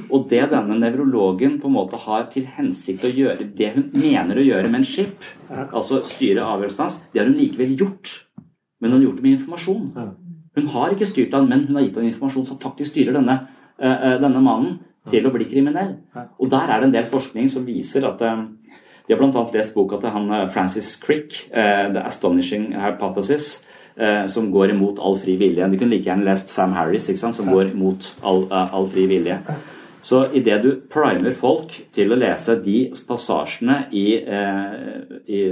Og 0.08 0.28
det 0.30 0.46
denne 0.52 0.78
nevrologen 0.80 1.58
på 1.60 1.68
en 1.68 1.76
måte 1.76 2.00
har 2.06 2.28
til 2.32 2.46
hensikt 2.56 3.04
å 3.04 3.12
gjøre, 3.12 3.50
det 3.56 3.74
hun 3.76 3.90
mener 3.92 4.40
å 4.40 4.46
gjøre 4.46 4.70
med 4.70 4.82
en 4.82 4.88
skip, 4.88 5.26
altså 5.50 6.00
styre 6.06 6.46
avgjørelsen 6.46 6.86
hans, 6.86 7.00
det 7.12 7.22
har 7.22 7.30
hun 7.30 7.38
likevel 7.38 7.76
gjort 7.78 8.14
men 8.84 8.92
hun 8.92 9.00
har 9.00 9.04
gjort 9.06 9.16
det 9.16 9.22
med 9.22 9.32
informasjon. 9.32 9.84
Hun 10.54 10.66
har 10.74 10.90
ikke 10.92 11.06
styrt 11.08 11.32
han, 11.32 11.46
men 11.48 11.62
hun 11.64 11.78
har 11.78 11.86
gitt 11.86 11.94
han 11.96 12.04
informasjon 12.04 12.44
som 12.50 12.58
faktisk 12.60 12.90
styrer 12.92 13.16
denne, 13.16 13.38
eh, 13.80 13.94
eh, 13.94 14.16
denne 14.20 14.42
mannen 14.44 14.74
til 15.08 15.24
å 15.24 15.32
bli 15.32 15.46
kriminell. 15.48 15.94
Og 16.38 16.50
der 16.52 16.68
er 16.68 16.80
det 16.80 16.90
en 16.90 16.92
del 16.92 17.06
forskning 17.08 17.48
som 17.48 17.64
viser 17.64 18.04
at 18.04 18.20
eh, 18.20 18.44
De 19.06 19.12
har 19.12 19.20
bl.a. 19.20 19.44
lest 19.52 19.74
boka 19.74 19.98
til 20.00 20.08
han 20.08 20.48
Francis 20.48 20.96
Crick, 20.96 21.50
'The 21.52 22.06
Astonishing 22.06 22.72
Hypothesis', 22.72 23.62
som 24.26 24.48
går 24.50 24.72
imot 24.72 24.98
all 24.98 25.14
fri 25.22 25.36
vilje. 25.38 25.68
Du 25.70 25.76
kunne 25.78 25.94
like 25.94 26.08
gjerne 26.08 26.26
lest 26.26 26.50
Sam 26.50 26.72
Harris, 26.74 27.06
som 27.20 27.46
går 27.46 27.68
imot 27.70 28.08
all, 28.26 28.48
all 28.50 28.88
fri 28.90 29.04
vilje. 29.06 29.36
Så 30.02 30.24
idet 30.34 30.56
du 30.64 30.70
primer 30.90 31.36
folk 31.38 31.76
til 31.94 32.10
å 32.10 32.18
lese 32.18 32.56
de 32.64 32.78
passasjene 33.06 33.84
i, 33.94 34.18
i 34.18 35.42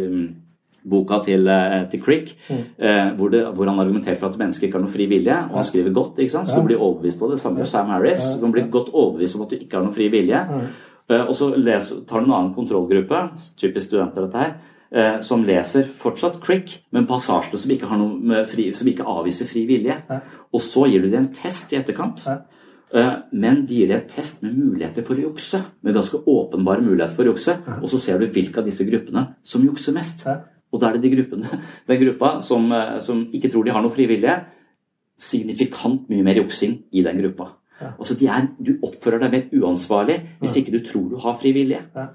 boka 0.83 1.21
til, 1.25 1.49
eh, 1.49 1.89
til 1.91 2.03
Crick, 2.03 2.37
mm. 2.49 2.63
eh, 2.79 3.11
hvor, 3.17 3.29
det, 3.29 3.45
hvor, 3.55 3.67
han 3.67 3.81
argumenterer 3.81 4.19
for 4.19 4.31
at 4.31 4.39
mennesker 4.39 4.67
ikke 4.67 4.79
har 4.79 4.85
noe 4.85 4.95
fri 4.95 5.07
vilje. 5.11 5.37
Og 5.51 5.59
han 5.61 5.69
skriver 5.69 5.95
godt, 5.95 6.19
ikke 6.19 6.35
sant? 6.35 6.51
så 6.51 6.59
du 6.59 6.67
blir 6.67 6.81
overbevist 6.81 7.21
på 7.21 7.31
det. 7.31 7.39
Samme 7.41 7.63
med 7.63 7.71
Sam 7.71 7.93
Harris. 7.95 8.25
Du 8.41 8.49
blir 8.51 8.71
godt 8.71 8.91
overbevist 8.93 9.39
om 9.39 9.47
at 9.47 9.55
du 9.55 9.61
ikke 9.61 9.79
har 9.79 9.87
noe 9.87 9.95
fri 9.95 10.09
vilje. 10.13 10.43
Eh, 11.11 11.23
og 11.23 11.35
så 11.39 11.53
les, 11.55 11.93
tar 12.09 12.23
du 12.23 12.29
en 12.29 12.37
annen 12.37 12.55
kontrollgruppe, 12.57 13.23
typisk 13.61 13.91
studenter 13.91 14.27
dette 14.27 14.43
her, 14.43 14.55
eh, 14.95 15.19
som 15.25 15.45
leser 15.47 15.89
fortsatt 16.03 16.41
Crick, 16.45 16.79
men 16.93 17.09
passasjene 17.09 17.61
som 17.61 17.75
ikke, 17.75 18.47
fri, 18.51 18.71
som 18.77 18.89
ikke 18.91 19.07
avviser 19.09 19.49
fri 19.49 19.65
vilje. 19.69 19.97
Og 20.53 20.63
så 20.65 20.87
gir 20.91 21.05
du 21.05 21.11
dem 21.11 21.25
en 21.25 21.33
test 21.37 21.73
i 21.73 21.81
etterkant. 21.81 22.25
Eh, 22.93 23.13
men 23.33 23.63
de 23.67 23.79
gir 23.81 23.89
deg 23.89 24.03
en 24.03 24.09
test 24.11 24.43
med 24.45 24.57
muligheter 24.57 25.05
for 25.07 25.17
å 25.17 25.27
jukse. 25.31 25.63
Med 25.83 25.97
ganske 25.97 26.21
åpenbare 26.29 26.85
muligheter 26.85 27.17
for 27.17 27.25
å 27.25 27.33
jukse. 27.33 27.57
Og 27.81 27.89
så 27.93 28.01
ser 28.03 28.21
du 28.21 28.29
hvilke 28.29 28.61
av 28.61 28.69
disse 28.69 28.87
gruppene 28.89 29.31
som 29.47 29.65
jukser 29.65 29.97
mest. 29.97 30.27
Og 30.73 30.81
da 30.81 30.89
er 30.89 30.97
det 30.99 31.07
de 31.07 31.15
gruppene, 31.17 31.63
den 31.89 32.03
gruppa 32.05 32.35
som, 32.45 32.69
eh, 32.73 32.99
som, 33.05 33.27
ikke 33.33 33.53
tror 33.53 33.65
de 33.67 33.75
har 33.75 33.85
noe 33.85 33.95
frivillige, 33.95 34.39
signifikant 35.23 36.09
mye 36.11 36.25
mer 36.27 36.41
juksing 36.41 36.81
i 36.93 37.05
den 37.05 37.21
gruppa. 37.21 37.53
Altså, 37.83 38.15
de 38.15 38.29
er, 38.31 38.45
du 38.63 38.77
oppfører 38.87 39.25
deg 39.25 39.33
mer 39.33 39.63
uansvarlig 39.65 40.21
hvis 40.39 40.61
ikke 40.61 40.75
du 40.77 40.85
tror 40.87 41.09
du 41.11 41.17
har 41.19 41.35
frivillige. 41.41 41.83
vilje. 41.91 42.11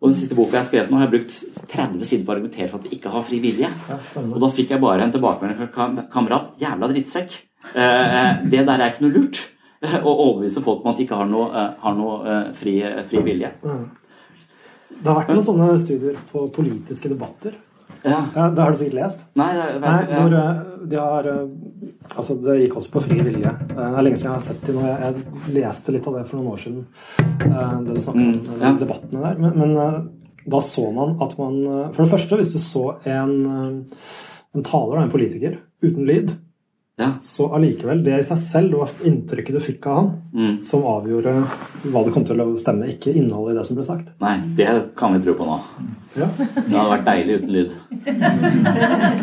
Og 0.00 0.08
den 0.08 0.16
siste 0.16 0.36
boka 0.36 0.56
jeg 0.56 0.62
har 0.62 0.68
skrevet 0.70 0.90
nå, 0.90 0.96
har 0.96 1.08
jeg 1.08 1.12
brukt 1.12 1.64
30 1.68 2.08
sider 2.08 2.24
på 2.24 2.32
å 2.32 2.34
argumentere 2.38 2.68
for 2.70 2.80
at 2.80 2.88
vi 2.88 2.96
ikke 2.96 3.12
har 3.12 3.24
fri 3.26 3.40
vilje. 3.42 3.68
Og 4.22 4.36
da 4.40 4.48
fikk 4.56 4.72
jeg 4.72 4.80
bare 4.80 5.04
en 5.04 5.12
tilbakemelding 5.12 5.58
fra 5.58 5.70
kam 5.74 5.98
kamerat. 6.12 6.54
Jævla 6.60 6.88
drittsekk. 6.88 7.34
Eh, 7.74 8.30
det 8.48 8.62
der 8.64 8.78
er 8.78 8.86
ikke 8.94 9.04
noe 9.04 9.16
lurt. 9.18 9.42
Å 9.80 10.12
overbevise 10.12 10.62
folk 10.64 10.84
om 10.84 10.92
at 10.92 11.00
de 11.00 11.04
ikke 11.04 11.18
har 11.20 11.28
noe, 11.28 11.50
eh, 11.52 11.68
har 11.84 11.96
noe 11.96 12.16
eh, 12.24 12.48
fri, 12.56 12.78
fri 13.10 13.24
vilje. 13.28 13.52
Det 13.60 15.04
har 15.04 15.20
vært 15.20 15.34
noen 15.34 15.44
sånne 15.44 15.68
studier 15.80 16.16
på 16.32 16.46
politiske 16.56 17.12
debatter. 17.12 17.60
Ja. 18.04 18.20
Det 18.34 18.62
har 18.62 18.70
du 18.72 18.78
sikkert 18.80 18.96
lest? 18.96 19.24
Nei, 19.36 19.48
jeg 19.56 19.74
vet, 19.74 19.80
Nei 19.84 20.20
hvor 20.20 20.36
eh, 20.38 20.60
de 20.90 20.96
har 21.00 21.26
eh, 21.28 21.42
Altså, 22.16 22.34
det 22.42 22.54
gikk 22.62 22.76
også 22.80 22.90
på 22.94 23.02
fri 23.04 23.18
vilje. 23.22 23.50
Eh, 23.50 23.74
Det 23.76 23.88
er 23.98 24.02
lenge 24.06 24.18
siden 24.18 24.30
jeg 24.30 24.38
har 24.38 24.46
sett 24.48 24.62
det 24.66 24.74
nå. 24.74 24.84
Jeg, 24.88 24.98
jeg 25.46 25.54
leste 25.60 25.92
litt 25.94 26.06
av 26.10 26.16
det 26.18 26.24
for 26.30 26.40
noen 26.40 26.52
år 26.54 26.62
siden, 26.64 26.86
det 27.86 27.94
du 27.94 28.00
snakket 28.00 28.22
om, 28.24 28.32
Mm, 28.40 28.62
ja. 28.64 28.72
debattene 28.80 29.22
der. 29.26 29.38
Men, 29.44 29.58
men 29.60 30.10
da 30.50 30.60
så 30.64 30.86
man 30.96 31.16
at 31.20 31.34
man 31.38 31.58
For 31.94 32.02
det 32.04 32.10
første, 32.14 32.36
hvis 32.40 32.52
du 32.54 32.58
så 32.64 32.84
en, 33.06 33.34
en 34.56 34.64
taler, 34.66 35.02
en 35.04 35.12
politiker, 35.12 35.58
uten 35.84 36.06
lyd, 36.08 36.32
så 37.24 37.46
allikevel, 37.56 38.02
det 38.04 38.18
i 38.18 38.24
seg 38.26 38.38
selv, 38.42 38.74
var 38.82 38.90
inntrykket 39.06 39.56
du 39.56 39.60
fikk 39.64 39.86
av 39.86 39.96
han, 39.96 40.10
Mm. 40.34 40.62
som 40.64 40.82
avgjorde 40.86 41.32
hva 41.90 42.04
det 42.04 42.12
kom 42.14 42.24
til 42.24 42.40
å 42.40 42.58
stemme, 42.60 42.88
ikke 42.92 43.14
innholdet 43.14 43.54
i 43.54 43.58
det 43.58 43.66
som 43.66 43.76
ble 43.76 43.84
sagt. 43.84 44.08
Nei, 44.20 44.36
det 44.56 44.68
kan 44.96 45.12
vi 45.14 45.20
tro 45.24 45.34
på 45.34 45.46
nå. 45.48 45.60
Ja. 46.16 46.26
Det 46.36 46.76
hadde 46.76 46.90
vært 46.94 47.08
deilig 47.08 47.38
uten 47.40 47.52
lyd. 47.56 47.70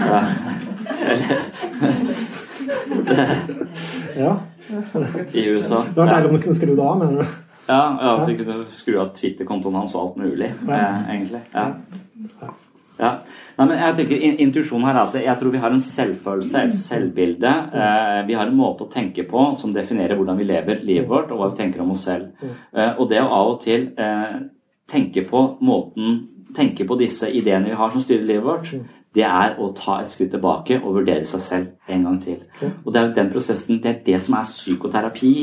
Ja. 0.07 0.21
Ja. 4.17 4.39
I 5.33 5.45
USA. 5.49 5.83
Det 5.93 5.99
var 5.99 6.07
deilig 6.07 6.29
om 6.29 6.35
du 6.35 6.41
kunne 6.41 6.55
skru 6.55 6.75
det 6.75 6.83
av, 6.83 6.99
mener 6.99 7.21
du? 7.21 7.25
Ja, 7.67 7.81
ja 8.01 8.13
så 8.19 8.25
vi 8.27 8.37
kunne 8.39 8.65
skru 8.71 8.99
av 9.01 9.11
Twitter-kontoen 9.15 9.75
hans 9.75 9.95
og 9.95 10.01
alt 10.01 10.17
mulig, 10.23 10.51
eh, 10.67 10.97
egentlig. 11.11 11.41
Ja. 11.53 11.73
Ja. 12.99 13.11
Nei, 13.57 13.65
men 13.67 13.77
jeg 13.77 13.95
tenker 13.97 14.21
in- 14.21 14.37
Intuisjonen 14.47 14.85
her 14.87 14.95
er 14.95 15.01
at 15.07 15.13
jeg 15.21 15.37
tror 15.39 15.51
vi 15.51 15.57
har 15.61 15.71
en 15.71 15.79
selvfølelse, 15.79 16.63
et 16.63 16.73
selvbilde. 16.73 17.51
Eh, 17.73 18.27
vi 18.27 18.33
har 18.33 18.47
en 18.47 18.57
måte 18.57 18.85
å 18.87 18.91
tenke 18.91 19.23
på 19.29 19.55
som 19.59 19.73
definerer 19.73 20.15
hvordan 20.17 20.37
vi 20.37 20.43
lever 20.49 20.81
livet 20.83 21.07
vårt, 21.09 21.31
og 21.31 21.37
hva 21.39 21.51
vi 21.51 21.57
tenker 21.63 21.81
om 21.81 21.91
oss 21.91 22.03
selv. 22.05 22.31
Eh, 22.73 22.93
og 22.97 23.09
det 23.09 23.21
å 23.21 23.29
av 23.29 23.51
og 23.53 23.61
til 23.61 23.91
eh, 23.97 24.39
tenke 24.87 25.27
på 25.29 25.57
måten 25.61 26.27
Tenke 26.55 26.85
på 26.87 26.95
disse 26.97 27.27
ideene 27.27 27.65
vi 27.67 27.75
har 27.75 27.89
som 27.91 27.99
styrer 28.01 28.23
livet 28.25 28.43
vårt, 28.45 28.69
det 29.13 29.25
er 29.27 29.57
å 29.59 29.67
ta 29.75 29.97
et 29.99 30.07
skritt 30.09 30.31
tilbake 30.31 30.77
og 30.81 30.93
vurdere 30.95 31.25
seg 31.27 31.41
selv 31.43 31.67
en 31.91 32.03
gang 32.05 32.21
til. 32.23 32.37
Og 32.85 32.93
det 32.93 33.01
er 33.01 33.07
jo 33.09 33.13
den 33.17 33.29
prosessen, 33.33 33.81
det 33.83 33.89
er 33.91 33.99
det 34.05 34.21
som 34.23 34.35
er 34.39 34.43
psykoterapi 34.47 35.33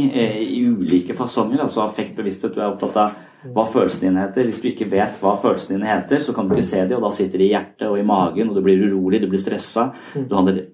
i 0.56 0.62
ulike 0.64 1.14
fasonger. 1.14 1.60
Altså 1.60 1.82
affektbevissthet, 1.84 2.54
du 2.56 2.60
er 2.62 2.70
opptatt 2.72 2.96
av 2.96 3.10
hva 3.52 3.64
følelsene 3.68 4.08
dine 4.08 4.22
heter. 4.24 4.48
Hvis 4.48 4.60
du 4.62 4.68
ikke 4.70 4.90
vet 4.92 5.18
hva 5.20 5.34
følelsene 5.40 5.78
dine 5.78 5.90
heter, 5.90 6.22
så 6.24 6.34
kan 6.36 6.48
du 6.48 6.54
ikke 6.56 6.70
se 6.70 6.84
dem, 6.84 6.96
og 6.98 7.04
da 7.06 7.10
sitter 7.16 7.40
de 7.40 7.48
i 7.48 7.52
hjertet 7.52 7.88
og 7.90 7.98
i 8.00 8.06
magen, 8.06 8.50
og 8.50 8.56
du 8.56 8.64
blir 8.64 8.86
urolig, 8.86 9.20
du 9.22 9.28
blir 9.32 9.42
stressa. 9.42 9.90
Du 10.14 10.34
handler? 10.36 10.64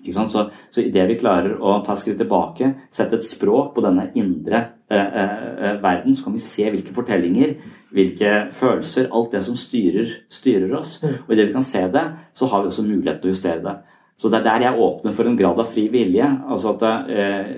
Så, 0.00 0.46
så 0.72 0.80
idet 0.80 1.10
vi 1.10 1.18
klarer 1.20 1.58
å 1.60 1.74
ta 1.84 1.92
skritt 1.98 2.16
tilbake, 2.22 2.70
sette 2.92 3.18
et 3.18 3.26
språk 3.26 3.74
på 3.74 3.82
denne 3.84 4.06
indre 4.16 4.62
eh, 4.88 5.18
eh, 5.20 5.74
verden, 5.82 6.16
så 6.16 6.24
kan 6.24 6.38
vi 6.38 6.40
se 6.40 6.70
hvilke 6.72 6.94
fortellinger, 6.96 7.52
hvilke 7.92 8.30
følelser, 8.56 9.10
alt 9.12 9.36
det 9.36 9.42
som 9.44 9.58
styrer, 9.60 10.14
styrer 10.32 10.72
oss. 10.78 10.96
Og 11.04 11.34
idet 11.34 11.50
vi 11.50 11.56
kan 11.58 11.68
se 11.68 11.84
det, 11.92 12.06
så 12.32 12.48
har 12.48 12.64
vi 12.64 12.72
også 12.72 12.86
mulighet 12.88 13.20
til 13.20 13.28
å 13.28 13.34
justere 13.34 13.64
det. 13.66 13.76
Så 14.20 14.28
det 14.28 14.40
er 14.40 14.48
der 14.48 14.66
jeg 14.66 14.80
åpner 14.84 15.14
for 15.16 15.28
en 15.28 15.36
grad 15.36 15.60
av 15.62 15.68
fri 15.72 15.86
vilje. 15.92 16.26
Altså 16.48 16.74
at 16.74 16.82
eh, 17.08 17.52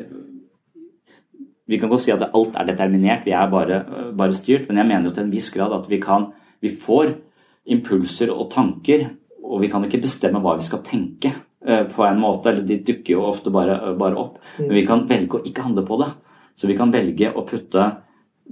vi 1.73 1.81
kan 1.81 1.91
godt 1.93 2.05
si 2.05 2.13
at 2.13 2.29
alt 2.29 2.57
er 2.59 2.69
determinert, 2.69 3.25
vi 3.25 3.33
er 3.37 3.49
bare, 3.51 3.83
bare 4.17 4.37
styrt, 4.37 4.69
men 4.69 4.83
jeg 4.83 4.91
mener 4.91 5.09
jo 5.09 5.15
til 5.17 5.25
en 5.25 5.33
viss 5.33 5.49
grad 5.55 5.73
at 5.77 5.89
vi 5.91 6.01
kan 6.03 6.31
Vi 6.63 6.71
får 6.79 7.09
impulser 7.67 8.31
og 8.31 8.53
tanker, 8.53 9.09
og 9.43 9.65
vi 9.65 9.69
kan 9.71 9.83
ikke 9.83 10.05
bestemme 10.05 10.39
hva 10.39 10.53
vi 10.55 10.63
skal 10.63 10.79
tenke 10.87 11.33
eh, 11.67 11.89
på 11.91 12.05
en 12.07 12.21
måte, 12.23 12.53
eller 12.53 12.63
de 12.63 12.77
dukker 12.87 13.17
jo 13.17 13.25
ofte 13.27 13.51
bare, 13.51 13.97
bare 13.99 14.15
opp, 14.15 14.37
men 14.61 14.77
vi 14.77 14.85
kan 14.87 15.03
velge 15.09 15.41
å 15.41 15.43
ikke 15.43 15.65
handle 15.67 15.83
på 15.89 15.99
det. 15.99 16.13
Så 16.55 16.71
vi 16.71 16.77
kan 16.79 16.95
velge 16.95 17.33
å 17.35 17.43
putte 17.49 17.89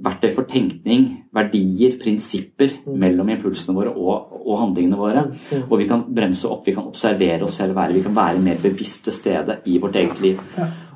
verktøy 0.01 0.31
for 0.35 0.49
tenkning, 0.51 1.07
verdier, 1.35 1.97
prinsipper 2.01 2.81
mellom 2.89 3.31
impulsene 3.35 3.77
våre 3.77 3.95
og, 3.95 4.37
og 4.41 4.61
handlingene 4.65 4.99
våre. 4.99 5.25
Og 5.67 5.75
vi 5.79 5.89
kan 5.91 6.07
bremse 6.09 6.51
opp, 6.51 6.65
vi 6.67 6.75
kan 6.77 6.89
observere 6.91 7.47
oss 7.47 7.59
selv 7.61 7.79
være, 7.79 7.99
vi 7.99 8.05
kan 8.07 8.17
være 8.17 8.43
mer 8.43 8.63
bevisst 8.63 9.05
til 9.07 9.17
stede 9.17 9.61
i 9.71 9.79
vårt 9.83 9.99
eget 10.01 10.23
liv. 10.25 10.41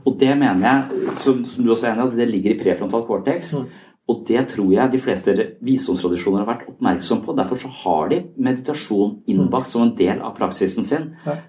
Og 0.07 0.19
det 0.21 0.35
mener 0.37 0.61
jeg, 0.69 1.09
som, 1.23 1.45
som 1.49 1.65
du 1.65 1.71
også 1.73 1.87
er 1.89 1.93
enig 1.95 2.03
i, 2.03 2.05
altså 2.09 2.17
det 2.21 2.31
ligger 2.31 2.53
i 2.55 2.59
prefrontal 2.61 3.07
cortex. 3.09 3.55
Og 4.07 4.19
det 4.29 4.43
tror 4.51 4.69
jeg 4.69 4.91
de 4.93 4.99
fleste 5.01 5.33
visdomstradisjoner 5.65 6.43
har 6.43 6.49
vært 6.51 6.67
oppmerksom 6.69 7.23
på. 7.25 7.33
Derfor 7.39 7.57
så 7.63 7.71
har 7.73 8.11
de 8.11 8.19
meditasjon 8.37 9.15
innbakt 9.33 9.71
som 9.73 9.81
en 9.87 9.95
del 9.97 10.21
av 10.21 10.35
praksisen 10.37 10.85
sin. 10.85 11.07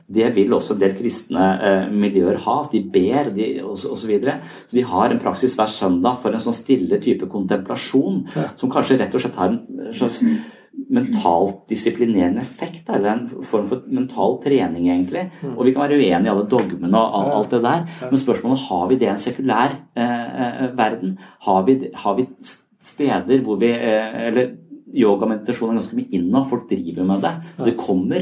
Det 0.08 0.30
vil 0.38 0.56
også 0.56 0.78
en 0.78 0.80
del 0.86 0.94
kristne 0.96 1.50
eh, 1.60 1.90
miljøer 1.92 2.40
ha. 2.46 2.56
De 2.72 2.80
ber 2.94 3.34
de, 3.36 3.50
og, 3.66 3.76
så- 3.82 3.92
så 4.00 4.08
videre. 4.08 4.38
Så 4.70 4.78
de 4.80 4.86
har 4.88 5.12
en 5.12 5.20
praksis 5.20 5.58
hver 5.60 5.68
søndag 5.68 6.22
for 6.24 6.32
en 6.32 6.40
sånn 6.40 6.56
stille 6.56 7.02
type 7.04 7.28
kontemplasjon, 7.28 8.24
som 8.56 8.72
kanskje 8.72 9.02
rett 9.04 9.16
og 9.20 9.26
slett 9.26 9.36
har 9.36 9.52
en 9.52 9.92
slags 9.92 10.22
mentalt 10.96 11.64
disiplinerende 11.70 12.44
effekt, 12.44 12.90
eller 12.90 13.10
en 13.12 13.44
form 13.44 13.68
for 13.70 13.86
mental 13.88 14.38
trening, 14.44 14.90
egentlig. 14.90 15.26
Og 15.56 15.66
vi 15.66 15.74
kan 15.74 15.86
være 15.86 16.00
uenige 16.00 16.30
i 16.30 16.34
alle 16.34 16.50
dogmene 16.52 17.00
og 17.00 17.32
alt 17.40 17.56
det 17.56 17.64
der, 17.66 17.88
men 18.10 18.22
spørsmålet 18.22 18.68
har 18.68 18.86
vi 18.92 19.00
det 19.02 19.08
i 19.08 19.14
en 19.14 19.24
sekulær 19.24 19.72
eh, 19.98 20.28
eh, 20.46 20.68
verden? 20.78 21.18
Har 21.48 21.66
vi, 21.68 21.74
har 22.04 22.14
vi 22.20 22.24
steder 22.86 23.42
hvor 23.46 23.58
vi 23.62 23.72
eh, 23.74 24.28
Eller 24.28 24.46
yoga 24.96 25.26
og 25.26 25.32
meditasjon 25.34 25.74
er 25.74 25.80
ganske 25.82 25.98
mye 25.98 26.14
inne, 26.16 26.40
og 26.40 26.50
folk 26.52 26.66
driver 26.70 27.04
med 27.08 27.20
det. 27.26 27.34
Så 27.58 27.68
det 27.68 27.80
kommer. 27.80 28.22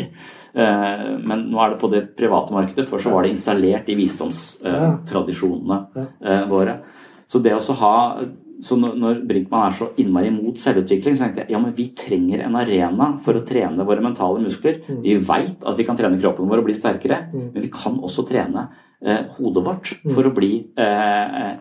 Eh, 0.53 1.09
men 1.21 1.47
nå 1.51 1.57
er 1.61 1.73
det 1.73 1.81
på 1.81 1.91
det 1.91 2.03
private 2.17 2.55
markedet. 2.55 2.89
Før 2.89 2.99
så 3.03 3.13
var 3.13 3.21
det 3.25 3.33
installert 3.35 3.91
i 3.91 3.99
visdomstradisjonene 3.99 5.77
eh, 6.23 6.43
våre. 6.49 6.73
Så 7.29 7.37
det 7.43 7.53
å 7.55 7.75
ha 7.79 7.95
så 8.63 8.77
når- 8.79 8.95
når 8.97 9.17
Brinkmann 9.27 9.67
er 9.67 9.75
så 9.77 9.89
innmari 9.99 10.27
imot 10.31 10.55
selvutvikling, 10.61 11.17
så 11.17 11.25
tenkte 11.27 11.41
jeg 11.43 11.49
ja, 11.51 11.59
men 11.59 11.73
vi 11.75 11.89
trenger 11.99 12.45
en 12.45 12.55
arena 12.55 13.17
for 13.19 13.33
å 13.35 13.43
trene 13.45 13.83
våre 13.85 14.01
mentale 14.01 14.39
muskler. 14.39 14.79
Vi 15.03 15.17
veit 15.19 15.63
at 15.65 15.75
vi 15.77 15.83
kan 15.83 15.97
trene 15.99 16.19
kroppen 16.21 16.47
vår 16.47 16.59
og 16.63 16.65
bli 16.69 16.73
sterkere, 16.73 17.27
men 17.33 17.61
vi 17.61 17.69
kan 17.69 17.99
også 17.99 18.25
trene 18.29 18.69
eh, 19.05 19.25
hodet 19.35 19.63
vårt 19.65 19.93
for 20.13 20.23
å 20.23 20.33
bli 20.33 20.65
eh, 20.77 21.41
eh, 21.51 21.57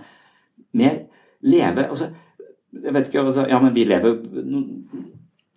mer 0.75 1.01
leve 1.43 1.89
altså, 1.89 2.09
Jeg 2.73 2.93
vet 2.95 3.09
ikke 3.11 3.25
altså, 3.27 3.49
Ja, 3.51 3.59
men 3.59 3.75
vi 3.75 3.85
lever 3.85 4.17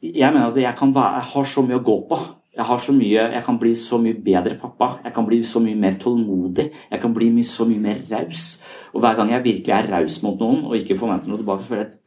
Jeg 0.01 0.33
mener 0.33 0.47
at 0.49 0.55
jeg, 0.55 0.75
kan 0.77 0.93
være, 0.93 1.13
jeg 1.21 1.29
har 1.33 1.43
så 1.45 1.61
mye 1.65 1.79
å 1.79 1.83
gå 1.85 1.95
på. 2.09 2.17
Jeg, 2.55 2.65
har 2.65 2.79
så 2.79 2.93
mye, 2.95 3.25
jeg 3.35 3.43
kan 3.43 3.57
bli 3.59 3.73
så 3.75 3.99
mye 3.99 4.15
bedre 4.25 4.55
pappa. 4.61 4.95
Jeg 5.03 5.13
kan 5.15 5.27
bli 5.27 5.41
så 5.43 5.59
mye 5.59 5.75
mer 5.75 5.97
tålmodig. 5.99 6.69
Jeg 6.91 7.01
kan 7.01 7.13
bli 7.13 7.43
så 7.43 7.67
mye 7.67 7.83
mer 7.83 8.01
raus. 8.11 8.45
Og 8.93 9.03
hver 9.03 9.17
gang 9.19 9.33
jeg 9.33 9.43
virkelig 9.43 9.75
er 9.75 9.91
raus 9.91 10.21
mot 10.23 10.39
noen 10.39 10.63
og 10.69 10.77
ikke 10.79 10.97
forventer 10.99 11.31
noe 11.31 11.41
tilbake, 11.41 11.67
føler 11.67 11.83
jeg 11.83 11.91
at 11.91 12.01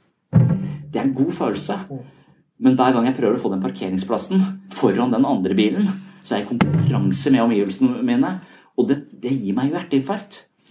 det 0.88 1.00
er 1.00 1.04
en 1.04 1.14
god 1.14 1.32
følelse. 1.36 1.78
Men 2.58 2.74
hver 2.74 2.96
gang 2.96 3.06
jeg 3.06 3.16
prøver 3.18 3.36
å 3.36 3.42
få 3.42 3.52
den 3.52 3.62
parkeringsplassen 3.62 4.44
foran 4.74 5.12
den 5.12 5.28
andre 5.28 5.54
bilen, 5.54 5.90
så 6.24 6.34
er 6.34 6.42
jeg 6.42 6.48
i 6.48 6.52
konkurranse 6.54 7.32
med 7.34 7.44
omgivelsene 7.44 8.02
mine. 8.02 8.34
Og 8.78 8.88
det, 8.88 9.02
det 9.22 9.36
gir 9.36 9.56
meg 9.56 9.72
jo 9.72 9.78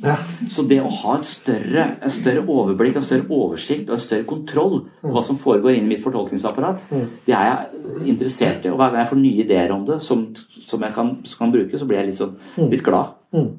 hjerteinfarkt. 0.01 0.53
Så 0.53 0.65
det 0.69 0.79
å 0.83 0.91
ha 1.01 1.15
et 1.17 1.29
større, 1.29 1.85
et 2.05 2.13
større 2.13 2.43
overblikk, 2.45 2.97
en 2.99 3.05
større 3.05 3.27
oversikt 3.33 3.89
og 3.89 3.97
en 3.97 4.03
større 4.03 4.27
kontroll 4.29 4.75
på 5.01 5.13
hva 5.13 5.23
som 5.25 5.39
foregår 5.41 5.77
inni 5.77 5.93
mitt 5.95 6.03
fortolkningsapparat, 6.05 6.85
det 7.25 7.35
er 7.35 7.49
jeg 7.49 8.09
interessert 8.13 8.65
i. 8.65 8.71
Og 8.73 8.77
hver 8.79 8.93
gang 8.93 9.03
jeg 9.03 9.11
får 9.13 9.21
nye 9.23 9.45
ideer 9.45 9.73
om 9.75 9.85
det 9.87 10.01
som, 10.05 10.27
som 10.67 10.85
jeg 10.85 10.95
kan, 10.95 11.15
kan 11.39 11.53
bruke, 11.53 11.79
så 11.79 11.89
blir 11.89 12.01
jeg 12.01 12.11
litt, 12.11 12.21
sånn, 12.21 12.37
litt 12.71 12.85
glad. 12.85 13.17
Mm. 13.35 13.51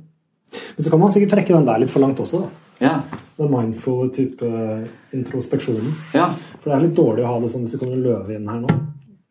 Men 0.48 0.84
så 0.84 0.90
kan 0.90 1.00
man 1.02 1.12
sikkert 1.12 1.34
trekke 1.36 1.56
den 1.56 1.68
der 1.68 1.80
litt 1.82 1.92
for 1.92 2.04
langt 2.04 2.20
også. 2.22 2.46
da. 2.46 2.66
Ja. 2.78 2.94
Den 3.36 3.50
mindful 3.52 4.10
type 4.14 4.48
introspeksjonen. 5.12 5.94
Ja. 6.14 6.30
For 6.60 6.70
det 6.70 6.76
er 6.76 6.84
litt 6.86 6.96
dårlig 6.96 7.24
å 7.26 7.32
ha 7.32 7.40
det 7.42 7.50
sånn 7.52 7.66
hvis 7.66 7.74
det 7.74 7.80
kommer 7.82 7.98
en 7.98 8.06
løve 8.06 8.36
inn 8.36 8.48
her 8.48 8.62
nå. 8.62 8.76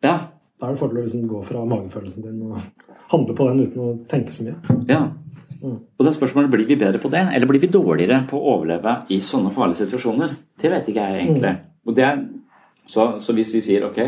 Ja. 0.04 0.16
Da 0.58 0.68
er 0.68 0.74
det 0.74 0.80
fordel 0.80 1.00
å 1.00 1.06
liksom 1.06 1.26
gå 1.30 1.40
fra 1.46 1.64
magefølelsen 1.68 2.24
din 2.24 2.42
og 2.48 2.58
handle 3.12 3.34
på 3.38 3.48
den 3.48 3.64
uten 3.64 3.82
å 3.82 3.90
tenke 4.10 4.34
så 4.34 4.44
mye. 4.46 4.78
Ja. 4.90 5.02
Og 5.62 6.04
det 6.04 6.10
er 6.10 6.16
spørsmålet 6.16 6.52
blir 6.52 6.68
vi 6.68 6.78
bedre 6.78 7.00
på 7.02 7.10
det, 7.12 7.24
eller 7.34 7.50
blir 7.50 7.62
vi 7.62 7.70
dårligere 7.72 8.22
på 8.30 8.38
å 8.38 8.56
overleve 8.56 9.00
i 9.14 9.20
sånne 9.24 9.50
farlige 9.54 9.84
situasjoner? 9.84 10.36
Det 10.60 10.70
vet 10.70 10.90
ikke 10.90 11.06
jeg 11.08 11.24
egentlig. 11.24 11.54
Og 11.88 11.96
det 11.96 12.10
så, 12.88 13.18
så 13.20 13.34
hvis 13.36 13.50
vi 13.52 13.60
sier 13.60 13.84
ok, 13.84 13.98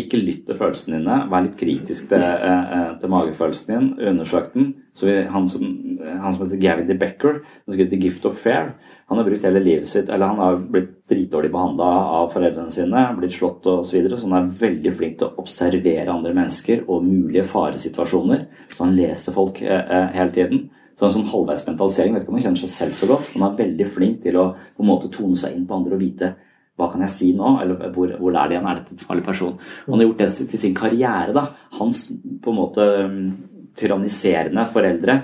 ikke 0.00 0.16
lytt 0.16 0.46
til 0.48 0.56
følelsene 0.56 0.96
dine, 0.96 1.16
vær 1.28 1.42
litt 1.44 1.58
kritisk 1.60 2.06
til, 2.08 2.22
eh, 2.24 2.70
eh, 2.76 2.92
til 3.02 3.12
magefølelsen 3.12 3.72
din, 3.74 3.90
undersøk 4.12 4.54
den. 4.54 4.70
Så 4.96 5.10
vi, 5.10 5.16
han, 5.28 5.48
som, 5.48 5.66
han 6.00 6.32
som 6.32 6.46
heter 6.46 6.62
Gavin 6.62 6.88
De 6.88 6.96
Becker, 6.96 7.42
som 7.66 7.76
skrev 7.76 7.90
The 7.90 8.00
Gift 8.00 8.24
of 8.30 8.40
Fair, 8.40 8.72
han 9.10 9.18
har 9.18 9.26
brukt 9.26 9.44
hele 9.44 9.60
livet 9.60 9.90
sitt, 9.90 10.08
eller 10.08 10.32
han 10.32 10.40
har 10.40 10.58
blitt 10.72 10.92
dritdårlig 11.10 11.50
behandla 11.52 11.90
av 12.16 12.28
foreldrene 12.32 12.72
sine, 12.72 13.04
blitt 13.18 13.36
slått 13.36 13.66
osv., 13.66 13.88
så, 13.90 13.96
videre, 13.98 14.16
så 14.16 14.30
han 14.30 14.38
er 14.38 14.52
veldig 14.60 14.92
flink 14.96 15.16
til 15.20 15.28
å 15.28 15.42
observere 15.42 16.12
andre 16.14 16.32
mennesker 16.36 16.84
og 16.86 17.04
mulige 17.04 17.44
faresituasjoner. 17.50 18.46
Så 18.70 18.86
han 18.86 18.94
leser 18.96 19.36
folk 19.36 19.60
eh, 19.66 19.82
eh, 19.82 20.12
hele 20.16 20.32
tiden. 20.36 20.68
Så 21.00 21.08
en 21.08 21.14
sånn 21.14 21.30
halvveis 21.32 21.62
mentalisering, 21.64 22.12
vet 22.12 22.26
ikke 22.26 22.34
om 22.34 22.36
han 22.36 22.42
kjenner 22.44 22.60
seg 22.60 22.72
selv 22.74 22.96
så 22.98 23.06
godt, 23.08 23.30
men 23.32 23.46
han 23.46 23.54
er 23.54 23.62
veldig 23.62 23.84
flink 23.88 24.18
til 24.20 24.36
å 24.36 24.42
på 24.52 24.84
en 24.84 24.88
måte 24.90 25.08
tone 25.14 25.38
seg 25.40 25.54
inn 25.56 25.62
på 25.64 25.78
andre 25.78 25.96
og 25.96 26.02
vite 26.02 26.28
hva 26.76 26.90
kan 26.92 27.04
jeg 27.06 27.12
si 27.14 27.30
nå, 27.36 27.54
eller 27.62 27.88
hvor, 27.94 28.12
hvor 28.20 28.36
er 28.36 28.50
det 28.50 28.56
igjen, 28.56 28.68
er 28.68 28.78
dette 28.82 28.94
en 28.96 29.00
farlig 29.04 29.24
person? 29.24 29.56
Han 29.86 29.96
har 29.96 30.06
gjort 30.10 30.20
det 30.20 30.28
til 30.52 30.60
sin 30.60 30.76
karriere. 30.76 31.32
da. 31.36 31.46
Hans 31.78 32.06
på 32.12 32.52
en 32.52 32.56
måte 32.56 32.86
um, 33.04 33.18
tyranniserende 33.76 34.64
foreldre 34.72 35.16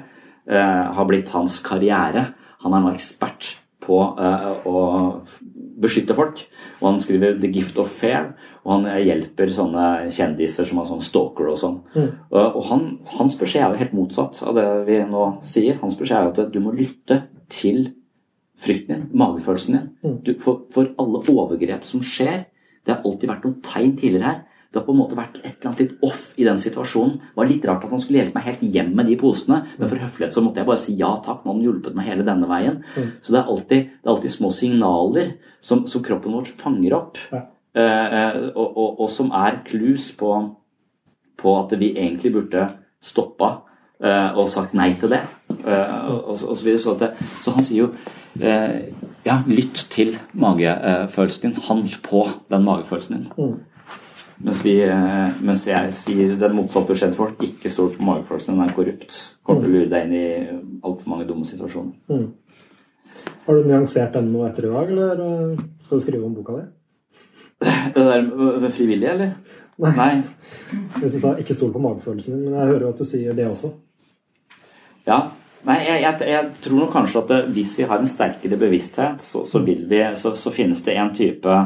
eh, 0.48 0.82
har 0.96 1.08
blitt 1.08 1.32
hans 1.32 1.58
karriere. 1.64 2.26
Han 2.64 2.76
er 2.76 2.84
nå 2.84 2.92
ekspert 2.92 3.54
på 3.84 4.00
eh, 4.20 4.68
å 4.68 4.82
beskytte 5.80 6.16
folk. 6.18 6.44
Og 6.80 6.90
han 6.90 7.00
skriver 7.00 7.36
'The 7.40 7.52
Gift 7.52 7.80
of 7.80 7.92
Fair', 7.92 8.34
og 8.66 8.72
han 8.72 8.86
hjelper 9.06 9.52
sånne 9.54 9.84
kjendiser 10.10 10.66
som 10.66 10.80
er 10.82 10.88
sånn 10.88 11.04
stalker 11.06 11.52
og 11.52 11.60
sånn. 11.60 11.76
Mm. 11.94 12.08
Og 12.34 12.64
han, 12.66 12.88
hans 13.14 13.36
beskjed 13.38 13.62
er 13.62 13.76
jo 13.76 13.82
helt 13.84 13.94
motsatt 13.94 14.40
av 14.42 14.58
det 14.58 14.66
vi 14.88 14.98
nå 15.06 15.28
sier. 15.46 15.78
Hans 15.84 15.94
beskjed 15.98 16.18
er 16.18 16.26
jo 16.26 16.34
at 16.34 16.50
du 16.50 16.58
må 16.64 16.74
lytte 16.74 17.20
til 17.52 17.92
frykten 18.58 18.96
din, 18.96 19.06
magefølelsen 19.22 19.78
din. 19.78 19.86
Mm. 20.02 20.18
Du, 20.26 20.34
for, 20.42 20.66
for 20.74 20.90
alle 20.98 21.22
overgrep 21.30 21.86
som 21.86 22.02
skjer, 22.02 22.48
det 22.82 22.94
har 22.94 23.06
alltid 23.06 23.30
vært 23.30 23.46
noen 23.46 23.58
tegn 23.64 23.96
tidligere 24.00 24.30
her. 24.32 24.44
Det 24.66 24.80
har 24.80 24.86
på 24.88 24.92
en 24.92 24.98
måte 24.98 25.16
vært 25.16 25.38
et 25.40 25.52
eller 25.54 25.70
annet 25.70 25.82
litt 25.84 26.04
off 26.04 26.22
i 26.36 26.44
den 26.44 26.58
situasjonen. 26.60 27.16
Det 27.22 27.38
var 27.38 27.48
litt 27.48 27.66
rart 27.68 27.84
at 27.86 27.92
han 27.94 28.02
skulle 28.02 28.20
hjelpe 28.20 28.36
meg 28.36 28.48
helt 28.50 28.64
hjem 28.74 28.90
med 28.98 29.08
de 29.08 29.16
posene, 29.20 29.62
men 29.78 29.88
for 29.88 30.02
høflighet 30.02 30.34
så 30.36 30.42
måtte 30.44 30.60
jeg 30.60 30.68
bare 30.68 30.82
si 30.82 30.96
ja 30.98 31.12
takk. 31.24 31.44
Nå 31.44 31.52
har 31.52 31.56
han 31.56 31.64
hjulpet 31.64 31.96
meg 31.96 32.08
hele 32.10 32.26
denne 32.26 32.48
veien. 32.50 32.80
Mm. 32.96 33.12
Så 33.24 33.32
det 33.32 33.40
er 33.40 33.52
alltid, 33.54 33.92
det 33.94 34.10
er 34.10 34.14
alltid 34.16 34.34
små 34.34 34.50
signaler 34.52 35.30
som, 35.64 35.86
som 35.88 36.04
kroppen 36.04 36.34
vår 36.36 36.50
fanger 36.60 36.96
opp, 36.98 37.20
eh, 37.30 37.38
eh, 37.38 37.46
og, 37.76 38.66
og, 38.66 39.00
og 39.04 39.10
som 39.12 39.30
er 39.36 39.58
clues 39.66 40.08
på, 40.16 40.32
på 41.36 41.54
at 41.60 41.74
vi 41.80 41.90
egentlig 41.92 42.32
burde 42.32 42.68
stoppa 43.04 43.50
eh, 44.02 44.36
og 44.36 44.48
sagt 44.52 44.74
nei 44.76 44.92
til 45.00 45.12
det. 45.12 45.22
eh, 45.66 46.10
og, 46.10 46.48
og, 46.48 46.56
så 46.56 46.64
videre. 46.64 46.82
Så, 46.82 46.94
at 46.96 47.04
det, 47.04 47.30
så 47.44 47.54
han 47.56 47.66
sier 47.66 47.84
jo 47.84 47.88
eh, 48.40 48.92
ja, 49.26 49.40
lytt 49.46 49.86
til 49.92 50.16
magefølelsen 50.32 51.50
din. 51.50 51.62
Handl 51.68 51.96
på 52.04 52.26
den 52.50 52.66
magefølelsen 52.66 53.16
din. 53.16 53.28
Mm. 53.36 53.56
Mens, 54.46 54.64
vi, 54.64 54.78
eh, 54.84 55.36
mens 55.40 55.64
jeg 55.68 55.94
sier 55.96 56.34
den 56.40 56.56
motsatte 56.58 56.92
beskjeden 56.92 57.14
til 57.14 57.22
folk. 57.22 57.44
Ikke 57.44 57.72
stol 57.72 57.94
på 57.94 58.08
magefølelsen, 58.08 58.56
den 58.56 58.68
er 58.68 58.74
korrupt. 58.76 59.20
Kommer 59.46 59.64
til 59.64 59.70
å 59.70 59.76
lure 59.78 59.92
deg 59.92 60.08
inn 60.08 60.18
i 60.18 60.26
altfor 60.84 61.12
mange 61.12 61.28
dumme 61.28 61.48
situasjoner. 61.48 61.94
Mm. 62.12 62.26
Har 63.46 63.54
du 63.54 63.68
nyansert 63.68 64.16
den 64.16 64.32
noe 64.32 64.48
etter 64.50 64.66
i 64.66 64.72
dag, 64.72 64.90
eller 64.90 65.22
eh, 65.22 65.62
skal 65.86 66.00
du 66.00 66.04
skrive 66.04 66.26
om 66.26 66.34
boka 66.36 66.58
di? 66.58 66.66
Det 67.60 68.02
der 68.04 68.22
med 68.60 68.72
frivillig, 68.72 69.08
eller? 69.08 69.30
Nei. 69.78 69.92
Nei. 69.96 70.22
Jeg 71.00 71.10
synes 71.10 71.24
jeg 71.24 71.38
'ikke 71.38 71.54
stol 71.54 71.72
på 71.72 71.78
magefølelsen 71.78 72.34
din', 72.34 72.44
men 72.44 72.54
jeg 72.54 72.66
hører 72.66 72.80
jo 72.80 72.88
at 72.88 72.98
du 72.98 73.04
sier 73.04 73.34
det 73.34 73.48
også. 73.48 73.72
Ja. 75.06 75.20
Nei, 75.66 75.78
jeg, 75.82 76.02
jeg, 76.02 76.28
jeg 76.28 76.50
tror 76.62 76.78
nok 76.78 76.92
kanskje 76.92 77.22
at 77.22 77.28
det, 77.28 77.40
hvis 77.54 77.78
vi 77.78 77.82
har 77.82 77.98
en 77.98 78.06
sterkere 78.06 78.56
bevissthet, 78.56 79.22
så, 79.22 79.44
så, 79.44 79.58
vi, 79.58 79.76
så, 80.14 80.34
så 80.34 80.50
finnes 80.50 80.82
det 80.82 80.96
en 80.96 81.14
type 81.14 81.56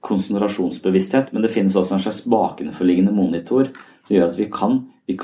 konsentrasjonsbevissthet, 0.00 1.32
men 1.32 1.42
det 1.42 1.50
finnes 1.50 1.76
også 1.76 1.94
en 1.94 2.00
slags 2.00 2.20
bakenforliggende 2.28 3.12
monitor 3.12 3.70
som 4.06 4.16
gjør 4.16 4.28
at 4.28 4.38
vi 4.38 4.48
kan 4.52 4.82
vi, 5.06 5.16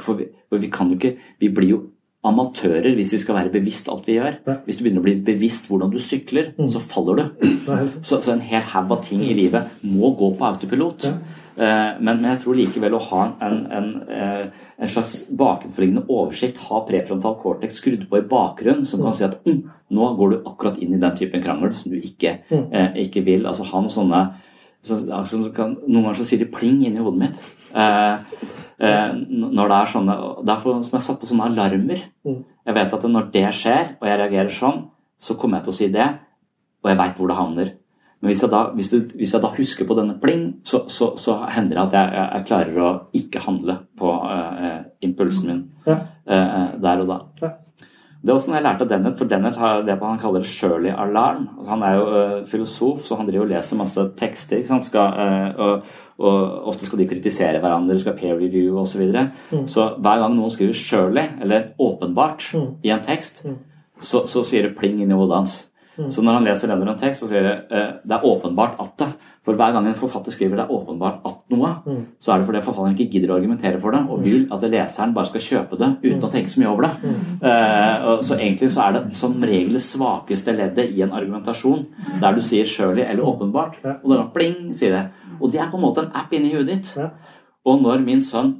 vi 0.51 0.71
kan 0.71 0.89
jo 0.91 0.95
ikke 0.99 1.17
Vi 1.41 1.49
blir 1.49 1.69
jo 1.69 1.83
amatører 2.29 2.95
hvis 2.99 3.13
vi 3.15 3.19
skal 3.23 3.37
være 3.39 3.53
bevisst 3.55 3.89
alt 3.93 4.07
vi 4.09 4.19
gjør. 4.19 4.37
Hvis 4.67 4.79
du 4.79 4.85
begynner 4.85 5.03
å 5.03 5.07
bli 5.07 5.17
bevisst 5.27 5.69
hvordan 5.71 5.91
du 5.95 5.99
sykler, 6.03 6.53
så 6.69 6.81
faller 6.83 7.17
du. 7.23 7.49
Så, 8.03 8.21
så 8.23 8.33
en 8.35 8.41
hel 8.45 8.63
haug 8.75 8.93
av 8.93 9.03
ting 9.07 9.23
i 9.27 9.35
livet 9.35 9.69
må 9.83 10.13
gå 10.19 10.33
på 10.39 10.47
autopilot. 10.53 11.07
Eh, 11.11 11.13
Men, 11.57 12.21
men 12.21 12.27
jeg 12.35 12.43
tror 12.43 12.55
likevel 12.59 12.93
å 12.95 12.99
ha 13.01 13.21
en, 13.41 13.61
en, 13.73 13.87
en, 14.13 14.51
en 14.79 14.89
slags 14.93 15.23
bakenforliggende 15.33 16.03
oversikt, 16.13 16.59
ha 16.69 16.83
prefrontal 16.85 17.39
cortex 17.41 17.79
skrudd 17.81 18.03
på 18.11 18.19
i 18.19 18.27
bakgrunnen, 18.29 18.85
som 18.85 19.01
kan 19.01 19.15
si 19.17 19.25
at 19.25 19.39
mm, 19.47 19.63
nå 19.97 20.09
går 20.19 20.35
du 20.35 20.37
akkurat 20.51 20.77
inn 20.85 20.93
i 20.93 21.01
den 21.01 21.17
typen 21.17 21.41
krangel 21.43 21.73
som 21.73 21.91
du 21.95 21.97
ikke, 21.97 22.35
Mm. 22.51 22.67
eh, 22.73 22.99
ikke 23.07 23.25
vil. 23.25 23.47
Altså 23.49 23.65
ha 23.65 23.81
noen 23.81 23.91
sånne 23.95 24.21
så, 24.87 24.99
altså, 25.15 25.41
kan, 25.55 25.77
Noen 25.87 26.05
ganger 26.05 26.21
så 26.21 26.29
sier 26.29 26.45
det 26.45 26.53
pling 26.55 26.83
inni 26.87 27.03
hodet 27.03 27.23
mitt. 27.25 27.41
Eh, 27.77 28.45
eh, 28.87 29.17
når 29.17 29.73
det 29.73 29.79
er 29.79 29.91
sånne 29.93 30.15
Derfor 30.47 30.79
som 30.87 30.95
jeg 30.99 31.07
satt 31.09 31.19
på 31.21 31.31
sånne 31.31 31.49
alarmer. 31.51 32.05
Mm. 32.27 32.45
Jeg 32.67 32.77
vet 32.79 32.95
at 32.99 33.09
når 33.11 33.33
det 33.35 33.49
skjer, 33.55 33.91
og 34.01 34.07
jeg 34.09 34.21
reagerer 34.23 34.55
sånn, 34.55 34.85
så 35.23 35.37
kommer 35.39 35.59
jeg 35.59 35.67
til 35.67 35.75
å 35.75 35.79
si 35.81 35.91
det, 35.95 36.07
og 36.83 36.91
jeg 36.91 37.01
veit 37.01 37.19
hvor 37.19 37.31
det 37.31 37.39
havner. 37.39 37.75
Men 38.21 38.33
hvis 38.33 38.43
jeg 38.43 38.53
da, 38.53 38.63
hvis 38.75 38.89
det, 38.93 39.01
hvis 39.19 39.35
jeg 39.37 39.45
da 39.45 39.51
husker 39.55 39.89
på 39.89 39.97
denne 39.99 40.17
pling, 40.21 40.47
så, 40.67 40.85
så, 40.93 41.13
så 41.21 41.37
hender 41.53 41.77
det 41.77 41.83
at 41.85 41.97
jeg, 41.99 42.25
jeg 42.25 42.47
klarer 42.49 42.81
å 42.81 42.91
ikke 43.19 43.43
handle 43.45 43.77
på 43.99 44.13
uh, 44.25 44.87
impulsen 45.05 45.51
min 45.51 45.63
Ja. 45.87 45.99
uh, 46.25 46.77
der 46.83 47.03
og 47.05 47.11
da. 47.13 47.19
Ja. 47.43 47.51
Det 48.27 48.33
er 48.33 48.39
også 48.41 48.51
noe 48.51 48.59
jeg 48.59 48.65
lærte 48.67 48.83
av 48.83 48.89
Dennett, 48.91 49.19
for 49.21 49.31
Dennett 49.31 49.59
har 49.61 49.85
det 49.87 49.95
han 50.01 50.19
kaller 50.19 50.43
Shirley 50.51 50.91
Alarm. 50.91 51.45
Han 51.69 51.83
er 51.87 51.93
jo 51.95 52.07
uh, 52.11 52.41
filosof, 52.51 53.05
så 53.07 53.15
han 53.21 53.29
driver 53.29 53.45
og 53.45 53.53
leser 53.53 53.79
masse 53.79 54.03
tekster. 54.19 54.65
Skal, 54.83 55.13
uh, 55.15 55.61
og, 55.63 55.93
og 56.19 56.67
ofte 56.73 56.89
skal 56.89 57.05
de 57.05 57.07
kritisere 57.13 57.61
hverandre, 57.63 58.01
skal 58.03 58.17
peer 58.19 58.35
review 58.35 58.81
osv. 58.83 58.97
Så, 58.97 58.99
videre. 58.99 59.23
Mm. 59.53 59.69
så 59.71 59.87
hver 60.03 60.25
gang 60.25 60.35
noen 60.35 60.51
skriver 60.51 60.75
'Shirley', 60.75 61.37
eller 61.43 61.71
'åpenbart', 61.79 62.51
Mm. 62.57 62.67
i 62.83 62.91
en 62.91 63.07
tekst, 63.07 63.45
Mm. 63.45 63.57
så, 64.01 64.27
så 64.27 64.43
sier 64.43 64.63
det 64.63 64.77
pling 64.77 65.01
inni 65.03 65.15
hodet 65.15 65.37
hans. 65.37 65.69
Mm. 65.97 66.11
Så 66.11 66.23
når 66.23 66.33
han 66.33 66.45
leser 66.45 66.73
en 66.73 66.99
tekst, 66.99 67.21
så 67.23 67.29
sier 67.29 67.43
det 67.43 67.57
uh, 67.71 67.93
'det 68.03 68.17
er 68.19 68.27
åpenbart 68.27 68.75
at 68.81 68.97
det'. 68.99 69.13
For 69.47 69.55
hver 69.55 69.73
gang 69.73 69.87
en 69.87 69.95
forfatter 69.95 70.35
skriver 70.35 70.57
'det 70.59 70.65
er 70.67 70.75
åpenbart 70.75 71.21
at 71.25 71.37
noe', 71.51 71.77
Mm. 71.87 72.07
så 72.21 72.33
er 72.35 72.39
det 72.39 72.47
fordi 72.47 72.63
forfatteren 72.67 72.99
ikke 72.99 73.11
gidder 73.13 73.31
å 73.31 73.37
argumentere 73.39 73.81
for 73.81 73.93
det, 73.93 74.01
og 74.11 74.25
vil 74.25 74.49
at 74.53 74.61
leseren 74.61 75.15
bare 75.15 75.27
skal 75.27 75.41
kjøpe 75.41 75.79
det 75.79 75.91
uten 76.03 76.23
å 76.23 76.33
tenke 76.33 76.51
så 76.51 76.59
mye 76.61 76.69
over 76.73 76.83
det. 76.83 76.91
Eh, 77.43 78.07
og 78.09 78.25
så 78.25 78.35
egentlig 78.37 78.71
så 78.71 78.89
er 78.89 78.93
det 78.93 79.17
som 79.17 79.41
regel 79.41 79.73
det 79.73 79.83
svakeste 79.83 80.53
leddet 80.57 80.91
i 80.99 81.03
en 81.03 81.13
argumentasjon, 81.13 81.87
der 82.21 82.35
du 82.35 82.41
sier 82.41 82.65
'surely' 82.65 83.09
eller 83.09 83.23
'åpenbart', 83.23 83.79
og 84.03 84.11
det 84.11 84.19
er 84.19 84.31
pling, 84.35 84.75
sier 84.75 84.91
det. 84.91 85.09
Og 85.41 85.53
det 85.53 85.61
er 85.61 85.71
på 85.71 85.77
en 85.77 85.83
måte 85.83 85.99
en 85.99 86.11
app 86.15 86.33
inni 86.33 86.53
huet 86.53 86.67
ditt. 86.67 86.97
Og 87.65 87.81
når 87.83 88.05
min 88.05 88.21
sønn 88.21 88.57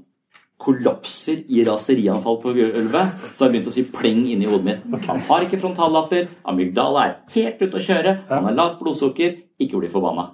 kollapser 0.59 1.45
i 1.51 1.65
raserianfall 1.65 2.39
på 2.41 2.55
gulvet, 2.55 3.11
så 3.35 3.45
har 3.45 3.51
jeg 3.51 3.63
begynt 3.63 3.69
å 3.69 3.73
si 3.73 3.83
pling 3.85 4.27
inni 4.27 4.47
hodet 4.47 4.65
mitt. 4.65 5.07
Han 5.07 5.21
har 5.21 5.41
ikke 5.45 5.61
frontallatter, 5.61 6.29
amygdala 6.49 7.05
er 7.05 7.15
helt 7.35 7.61
ute 7.61 7.77
å 7.77 7.85
kjøre, 7.85 8.19
han 8.29 8.45
har 8.45 8.55
lavt 8.55 8.81
blodsukker, 8.81 9.37
ikke 9.63 9.81
bli 9.81 9.91
forbanna. 9.93 10.29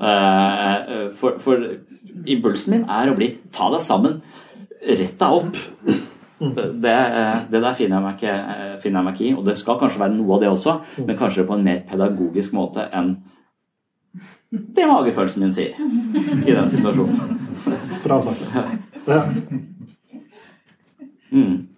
Eh, 0.00 1.10
for, 1.18 1.40
for 1.42 1.64
impulsen 2.28 2.74
min 2.74 2.86
er 2.90 3.10
å 3.10 3.16
bli 3.18 3.32
ta 3.54 3.70
deg 3.72 3.84
sammen, 3.84 4.20
rett 4.80 5.18
deg 5.20 5.40
opp. 5.40 5.60
Det, 6.40 6.92
eh, 6.92 7.40
det 7.52 7.60
der 7.60 7.74
finner 7.76 7.98
jeg, 7.98 8.04
meg 8.04 8.14
ikke, 8.16 8.36
finner 8.80 9.00
jeg 9.00 9.08
meg 9.08 9.18
ikke 9.18 9.26
i, 9.28 9.34
og 9.36 9.44
det 9.48 9.58
skal 9.60 9.80
kanskje 9.80 10.00
være 10.00 10.16
noe 10.16 10.36
av 10.36 10.44
det 10.44 10.52
også, 10.52 10.76
men 11.04 11.18
kanskje 11.18 11.44
på 11.48 11.58
en 11.58 11.66
mer 11.66 11.82
pedagogisk 11.88 12.56
måte 12.56 12.86
enn 12.96 13.18
det 14.50 14.86
magefølelsen 14.88 15.44
min 15.44 15.52
sier 15.54 15.76
i 15.78 16.50
den 16.50 16.70
situasjonen. 16.72 17.36
Bra 18.02 18.16
sagt. 18.24 18.40
Ja. 19.06 19.20
Mm. 21.30 21.68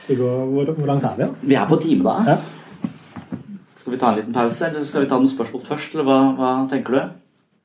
Skal 0.00 0.14
vi 0.14 0.22
gå, 0.22 0.30
hvor, 0.52 0.70
hvor 0.78 0.88
langt 0.88 1.04
er 1.04 1.18
vi? 1.18 1.28
Vi 1.50 1.58
er 1.60 1.66
på 1.68 1.76
time, 1.82 2.06
da. 2.06 2.38
Skal 3.86 3.94
vi 3.94 3.98
ta 4.02 4.08
en 4.10 4.16
liten 4.18 4.32
pause, 4.34 4.66
eller 4.66 4.82
skal 4.84 5.04
vi 5.04 5.06
ta 5.06 5.16
noen 5.20 5.30
spørsmål 5.30 5.60
først? 5.62 5.92
Eller 5.94 6.06
hva, 6.08 6.14
hva 6.34 6.48
tenker 6.72 6.94
du? 6.96 7.02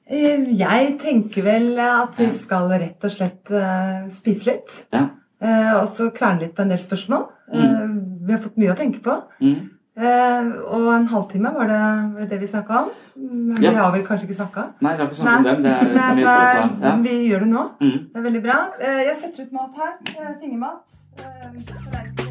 Eh, 0.06 0.43
Jeg 0.60 0.89
tenker 1.02 1.41
vel 1.48 1.80
at 1.81 2.14
vi 2.19 2.27
skal 2.35 2.68
rett 2.69 3.07
og 3.07 3.14
slett 3.15 3.49
eh, 3.49 4.03
spise 4.14 4.45
litt. 4.52 4.76
Ja. 4.93 5.07
Eh, 5.41 5.72
og 5.80 5.88
så 5.95 6.11
kverne 6.14 6.43
litt 6.43 6.53
på 6.53 6.61
en 6.61 6.69
del 6.76 6.77
spørsmål. 6.84 7.26
Mm. 7.52 7.95
vi 8.27 8.35
har 8.35 8.39
fått 8.45 8.61
mye 8.61 8.69
å 8.72 8.77
tenke 8.77 9.02
på. 9.02 9.15
Mm. 9.41 9.57
Og 9.98 10.85
en 10.93 11.10
halvtime, 11.10 11.49
var 11.57 11.68
det 11.73 11.80
var 12.19 12.30
det, 12.30 12.39
vi 12.43 12.52
snakka 12.53 12.84
om? 12.84 12.93
Men 13.18 13.57
Ja. 13.64 13.72
vi 13.72 13.76
har 13.81 13.91
vel 13.98 14.06
kanskje 14.06 14.30
ikke 14.30 14.38
snakka? 14.43 14.68
Nei, 14.80 14.93
vi 14.93 15.02
har 15.02 15.10
ikke 15.10 15.19
snakka 15.23 15.38
om 15.39 15.43
dem. 15.49 15.64
Det 15.64 15.72
er, 15.72 15.89
vi 15.89 15.95
Men 15.95 16.19
eh, 16.19 16.85
Ja. 16.85 16.95
vi 17.02 17.18
gjør 17.31 17.39
det 17.48 17.49
nå. 17.49 17.65
Mm. 17.81 17.98
Det 18.14 18.22
er 18.22 18.27
veldig 18.30 18.43
bra. 18.45 18.60
Jeg 18.80 19.15
setter 19.23 19.43
ut 19.49 19.52
mat 19.57 19.73
her. 19.81 20.38
Fingermat. 20.38 20.85
Eh, 21.18 22.31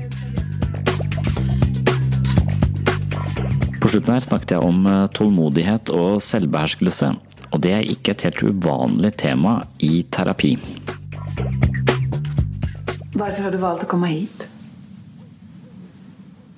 På 3.91 3.97
slutten 3.97 4.15
her 4.15 4.21
snakket 4.23 4.53
jeg 4.55 4.63
om 4.63 4.85
eh, 4.87 5.07
tålmodighet 5.19 5.91
og 5.91 6.21
selvbeherskelse, 6.23 7.09
og 7.51 7.63
det 7.65 7.73
er 7.75 7.89
ikke 7.91 8.13
et 8.13 8.23
helt 8.23 8.45
uvanlig 8.47 9.11
tema 9.19 9.57
i 9.83 10.05
terapi. 10.15 10.53
Hvorfor 13.17 13.41
har 13.43 13.51
du 13.51 13.59
valgt 13.59 13.83
å 13.83 13.91
komme 13.91 14.13
hit? 14.13 14.47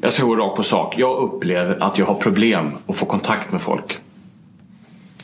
Jeg 0.04 0.12
skal 0.12 0.28
gå 0.28 0.36
rakt 0.42 0.58
på 0.60 0.66
sak. 0.74 1.00
Jeg 1.00 1.08
opplever 1.08 1.80
at 1.80 1.96
jeg 1.96 2.10
har 2.10 2.20
problem 2.20 2.68
å 2.84 3.00
få 3.00 3.08
kontakt 3.08 3.48
med 3.56 3.64
folk. 3.64 3.96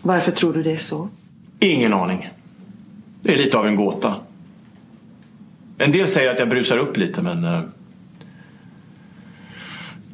Hvorfor 0.00 0.40
tror 0.40 0.56
du 0.56 0.64
det 0.64 0.78
er 0.78 0.84
så? 0.88 1.04
Ingen 1.60 1.92
aning. 1.92 2.24
Det 3.20 3.34
er 3.34 3.42
litt 3.44 3.60
av 3.60 3.68
en 3.68 3.76
gåta. 3.76 4.14
En 5.76 5.92
del 5.92 6.08
sier 6.08 6.32
at 6.32 6.40
jeg 6.40 6.48
bruser 6.56 6.80
opp 6.88 6.96
litt, 6.96 7.20
men... 7.20 7.44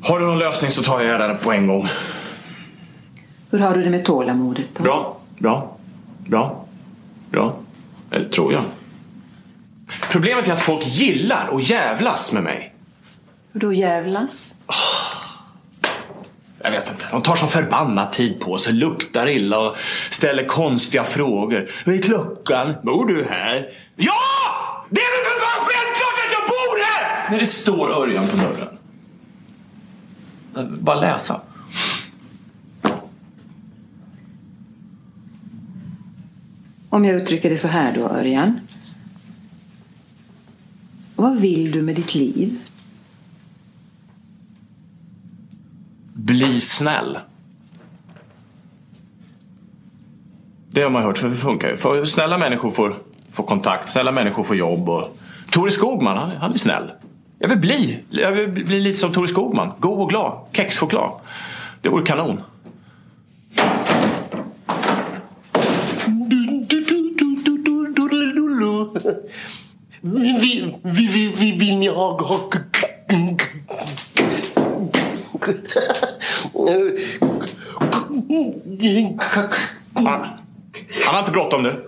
eh, 0.05 0.11
har 0.11 0.19
du 0.19 0.27
noen 0.27 0.39
løsning, 0.39 0.71
så 0.71 0.83
tar 0.83 1.01
jeg 1.01 1.11
gjerne 1.11 1.29
den 1.29 1.39
på 1.43 1.53
en 1.53 1.67
gang. 1.67 1.89
Hvordan 3.51 3.67
har 3.69 3.77
du 3.77 3.83
det 3.83 3.91
med 3.91 4.05
tålamodet 4.05 4.77
då? 4.77 4.83
Bra, 4.83 5.17
bra, 5.39 5.77
bra, 6.27 6.67
bra. 7.31 7.57
Eller 8.11 8.29
tror 8.29 8.53
jeg. 8.53 8.63
Problemet 10.11 10.49
er 10.49 10.55
at 10.57 10.63
folk 10.63 10.85
gillar 10.87 11.53
å 11.53 11.61
jävlas 11.61 12.33
med 12.33 12.43
meg. 12.43 12.71
Och 13.55 13.61
då 13.61 13.73
jävlas? 13.73 14.55
Jag 16.63 16.71
vet 16.71 16.91
inte. 16.91 17.07
De 17.11 17.23
tar 17.23 17.37
så 17.37 17.47
förbannat 17.47 18.13
tid 18.13 18.41
på 18.41 18.59
sig, 18.59 18.73
luktar 18.73 19.27
illa 19.29 19.59
och 19.59 19.77
ställer 20.11 20.47
konstiga 20.47 21.05
frågor. 21.05 21.71
Vad 21.85 21.95
är 21.95 22.03
klockan? 22.03 22.75
Bor 22.83 23.07
du 23.07 23.25
här? 23.25 23.69
Ja! 23.97 24.15
Det 24.91 25.01
är 25.01 25.11
väl 25.17 25.31
för 25.31 25.41
fan 25.41 25.65
självklart 25.65 26.27
att 26.27 26.33
jag 26.33 26.47
bor 26.47 26.85
här! 26.85 27.31
När 27.31 27.39
det 27.39 27.47
står 27.47 27.91
Örjan 27.91 28.29
på 28.29 28.37
dörren. 28.37 28.74
Bara 30.81 31.01
läsa. 31.01 31.41
Om 36.89 37.05
jag 37.05 37.17
uttrycker 37.17 37.51
det 37.51 37.57
så 37.57 37.69
här 37.69 37.95
då, 37.95 38.09
Örjan. 38.09 38.61
Vad 41.17 41.37
vill 41.37 41.71
du 41.71 41.83
med 41.83 41.97
ditt 41.97 42.15
liv? 42.15 42.59
Bli 46.13 46.61
snäll. 46.61 47.19
Det 50.71 50.83
har 50.83 50.91
man 50.91 51.03
hört, 51.03 51.19
för 51.19 51.29
det 51.29 51.37
funkar 51.37 51.69
ju. 51.69 51.77
För 51.77 52.05
snälla 52.05 52.39
människor 52.39 52.71
får, 52.71 52.97
får 53.31 53.45
kontakt, 53.45 53.91
snälla 53.91 54.13
människor 54.13 54.45
får 54.45 54.57
jobb. 54.57 54.89
Och... 54.89 55.17
Tore 55.51 55.71
Skogman, 55.71 56.17
han, 56.17 56.31
han 56.31 56.53
är 56.53 56.59
snäll. 56.59 56.91
Jag 57.45 57.49
vill 57.49 57.59
bli, 57.59 58.01
jag 58.11 58.33
vill 58.33 58.49
bli 58.49 58.81
lite 58.81 58.99
som 58.99 59.13
Tore 59.13 59.29
Skogman. 59.29 59.73
God 59.79 59.99
och 59.99 60.09
glad. 60.11 60.39
Kexchoklad. 60.53 61.11
Det 61.81 61.89
vore 61.89 62.07
kanon. 62.07 62.43
Vi, 70.01 70.75
vi, 70.83 71.07
vi, 71.07 71.27
vi 71.39 71.53
vill 71.53 71.83
jag 71.83 71.95
ha... 71.95 72.51
Han, 79.95 80.07
han 81.05 81.15
har 81.15 81.19
inte 81.19 81.33
bråttom 81.33 81.63
nu. 81.63 81.85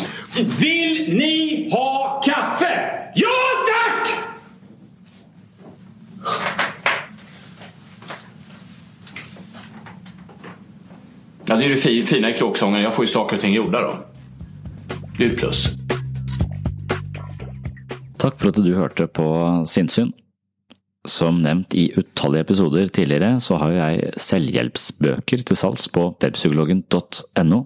Vill 0.44 1.16
ni 1.16 1.68
ha 1.72 2.20
kaffe? 2.24 2.72
Ja 3.14 3.28
tack! 3.66 4.08
Ja, 11.46 11.56
det 11.56 11.64
är 11.64 11.68
det 11.70 11.76
fi- 11.76 12.06
fina 12.06 12.30
i 12.30 12.34
kråksången. 12.34 12.82
Jag 12.82 12.94
får 12.94 13.04
ju 13.04 13.08
saker 13.08 13.36
och 13.36 13.40
ting 13.42 13.54
gjorda 13.54 13.80
då. 13.80 13.94
Det 15.18 15.24
är 15.24 15.28
ett 15.30 15.36
plus. 15.36 15.68
Takk 18.20 18.36
for 18.40 18.48
at 18.52 18.54
du 18.60 18.74
hørte 18.76 19.06
på 19.06 19.64
Sinnsyn. 19.66 20.12
Som 21.08 21.38
nevnt 21.42 21.74
i 21.74 21.86
utallige 21.96 22.40
episoder 22.44 22.86
tidligere, 22.86 23.40
så 23.40 23.56
har 23.56 23.70
jo 23.72 23.78
jeg 23.80 24.10
selvhjelpsbøker 24.20 25.40
til 25.48 25.56
salgs 25.56 25.86
på 25.88 26.10
webpsykologen.no. 26.20 27.62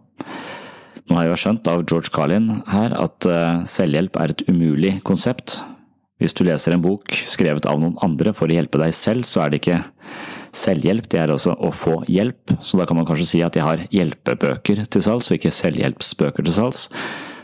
Nå 1.04 1.18
har 1.18 1.26
jeg 1.26 1.34
jo 1.34 1.40
skjønt 1.42 1.68
av 1.68 1.82
George 1.84 2.12
Carlin 2.14 2.48
her 2.70 2.94
at 2.96 3.26
eh, 3.28 3.64
selvhjelp 3.68 4.16
er 4.20 4.32
et 4.32 4.44
umulig 4.48 4.96
konsept. 5.04 5.58
Hvis 6.22 6.32
du 6.36 6.44
leser 6.46 6.72
en 6.72 6.84
bok 6.84 7.12
skrevet 7.28 7.66
av 7.68 7.80
noen 7.82 7.98
andre 8.04 8.32
for 8.36 8.48
å 8.48 8.56
hjelpe 8.56 8.80
deg 8.80 8.94
selv, 8.96 9.26
så 9.28 9.44
er 9.44 9.52
det 9.52 9.60
ikke 9.60 9.82
selvhjelp, 10.54 11.08
det 11.10 11.20
er 11.20 11.32
også 11.34 11.56
å 11.58 11.70
få 11.74 11.98
hjelp. 12.08 12.54
Så 12.64 12.78
da 12.80 12.86
kan 12.88 12.96
man 12.96 13.08
kanskje 13.08 13.28
si 13.28 13.42
at 13.44 13.58
jeg 13.58 13.66
har 13.66 13.84
hjelpebøker 13.92 14.84
til 14.86 15.04
salgs, 15.04 15.28
og 15.28 15.38
ikke 15.38 15.52
selvhjelpsbøker 15.52 16.46
til 16.46 16.56
salgs. 16.56 16.86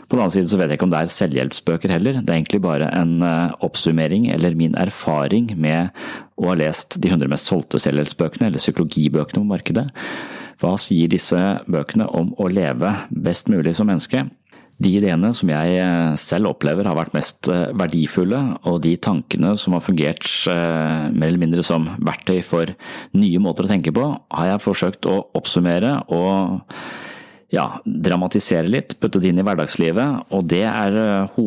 På 0.07 0.17
den 0.17 0.25
annen 0.25 0.33
side 0.33 0.49
så 0.51 0.57
vet 0.59 0.71
jeg 0.71 0.79
ikke 0.79 0.87
om 0.89 0.91
det 0.91 1.05
er 1.05 1.11
selvhjelpsbøker 1.13 1.93
heller, 1.93 2.17
det 2.19 2.31
er 2.31 2.39
egentlig 2.41 2.63
bare 2.65 2.89
en 2.97 3.21
eh, 3.23 3.53
oppsummering 3.63 4.25
eller 4.33 4.57
min 4.59 4.73
erfaring 4.79 5.53
med 5.55 5.93
å 6.35 6.49
ha 6.49 6.57
lest 6.59 6.97
de 6.99 7.11
100 7.13 7.31
mest 7.31 7.47
solgte 7.47 7.79
selvhjelpsbøkene, 7.79 8.49
eller 8.49 8.63
psykologibøkene 8.63 9.39
på 9.39 9.51
markedet. 9.53 9.85
Hva 10.61 10.75
sier 10.77 11.09
disse 11.09 11.39
bøkene 11.65 12.05
om 12.13 12.35
å 12.37 12.49
leve 12.51 12.93
best 13.09 13.49
mulig 13.49 13.73
som 13.77 13.89
menneske? 13.89 14.27
De 14.81 14.91
ideene 14.97 15.29
som 15.37 15.49
jeg 15.51 15.77
eh, 15.77 16.13
selv 16.17 16.51
opplever 16.53 16.87
har 16.89 16.97
vært 16.97 17.13
mest 17.13 17.49
eh, 17.53 17.69
verdifulle, 17.77 18.39
og 18.69 18.79
de 18.85 18.95
tankene 18.97 19.53
som 19.59 19.75
har 19.75 19.83
fungert 19.85 20.25
eh, 20.49 21.09
mer 21.13 21.29
eller 21.29 21.41
mindre 21.41 21.65
som 21.65 21.85
verktøy 22.01 22.39
for 22.45 22.73
nye 23.17 23.41
måter 23.41 23.67
å 23.67 23.71
tenke 23.73 23.93
på, 23.93 24.07
har 24.09 24.51
jeg 24.53 24.63
forsøkt 24.65 25.09
å 25.09 25.19
oppsummere 25.37 25.99
og 26.13 26.61
ja, 27.51 27.67
dramatisere 27.85 28.69
litt, 28.69 28.95
putte 29.01 29.21
det 29.21 29.33
inn 29.33 29.41
i 29.41 29.45
hverdagslivet, 29.45 30.31
og 30.33 30.49
det 30.49 30.63
er 30.69 30.97
eh, 30.97 31.37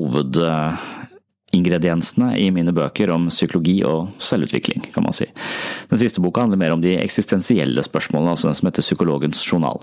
hovedingrediensene 1.55 2.35
i 2.39 2.51
mine 2.51 2.75
bøker 2.75 3.13
om 3.15 3.29
psykologi 3.29 3.83
og 3.87 4.11
selvutvikling, 4.19 4.91
kan 4.95 5.05
man 5.05 5.15
si. 5.15 5.27
Den 5.91 5.99
siste 5.99 6.23
boka 6.23 6.43
handler 6.43 6.59
mer 6.59 6.75
om 6.75 6.83
de 6.83 6.99
eksistensielle 6.99 7.83
spørsmålene, 7.83 8.31
altså 8.31 8.49
den 8.49 8.55
som 8.55 8.69
heter 8.69 8.83
Psykologens 8.83 9.45
journal. 9.45 9.81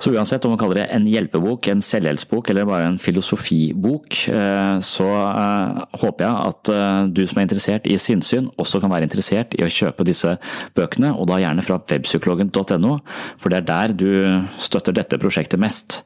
Så 0.00 0.14
uansett 0.14 0.44
om 0.46 0.54
man 0.54 0.58
kaller 0.58 0.78
det 0.78 0.86
en 0.94 1.04
hjelpebok, 1.04 1.66
en 1.68 1.82
selvhjelpsbok 1.84 2.48
eller 2.48 2.64
bare 2.64 2.86
en 2.88 2.96
filosofibok, 2.98 4.14
eh, 4.32 4.78
så 4.80 5.08
eh, 5.12 5.82
håper 6.00 6.24
jeg 6.24 6.46
at 6.48 6.70
eh, 6.72 7.00
du 7.12 7.20
som 7.26 7.36
er 7.36 7.44
interessert 7.44 7.84
i 7.84 7.98
sinnssyn, 8.00 8.48
også 8.56 8.80
kan 8.80 8.88
være 8.88 9.04
interessert 9.04 9.52
i 9.58 9.66
å 9.66 9.68
kjøpe 9.68 10.06
disse 10.08 10.38
bøkene, 10.78 11.12
og 11.12 11.28
da 11.28 11.36
gjerne 11.42 11.66
fra 11.66 11.76
webpsykologen.no, 11.82 12.96
for 13.36 13.52
det 13.52 13.60
er 13.60 13.68
der 13.68 13.92
du 13.92 14.10
støtter 14.56 14.96
dette 14.96 15.20
prosjektet 15.20 15.60
mest. 15.60 16.00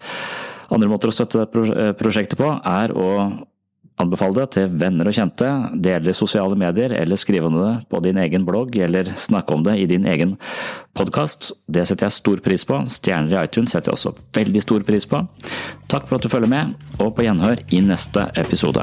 Andre 0.74 0.91
måter 0.91 1.12
å 1.12 1.15
støtte 1.15 1.47
prosjektet 1.95 2.41
på 2.41 2.51
er 2.51 2.91
å 2.99 3.09
Anbefal 4.03 4.35
det 4.35 4.49
til 4.57 4.73
venner 4.75 5.07
og 5.07 5.15
kjente, 5.15 5.49
del 5.79 6.03
det 6.03 6.16
i 6.16 6.19
sosiale 6.19 6.59
medier 6.59 6.97
eller 6.99 7.21
skriv 7.21 7.47
om 7.47 7.55
det 7.61 7.73
på 7.91 8.01
din 8.03 8.19
egen 8.19 8.47
blogg 8.47 8.75
eller 8.83 9.12
snakke 9.15 9.55
om 9.55 9.62
det 9.66 9.77
i 9.79 9.87
din 9.91 10.09
egen 10.11 10.35
podkast. 10.99 11.53
Det 11.71 11.87
setter 11.87 12.09
jeg 12.09 12.19
stor 12.19 12.43
pris 12.43 12.66
på. 12.66 12.83
Stjerner 12.91 13.37
i 13.37 13.45
iTunes 13.47 13.71
setter 13.71 13.93
jeg 13.93 14.01
også 14.01 14.16
veldig 14.35 14.66
stor 14.66 14.87
pris 14.89 15.07
på. 15.07 15.23
Takk 15.87 16.11
for 16.11 16.19
at 16.19 16.27
du 16.27 16.33
følger 16.33 16.51
med, 16.51 16.75
og 16.99 17.15
på 17.15 17.29
gjenhør 17.29 17.62
i 17.71 17.85
neste 17.87 18.33
episode. 18.35 18.83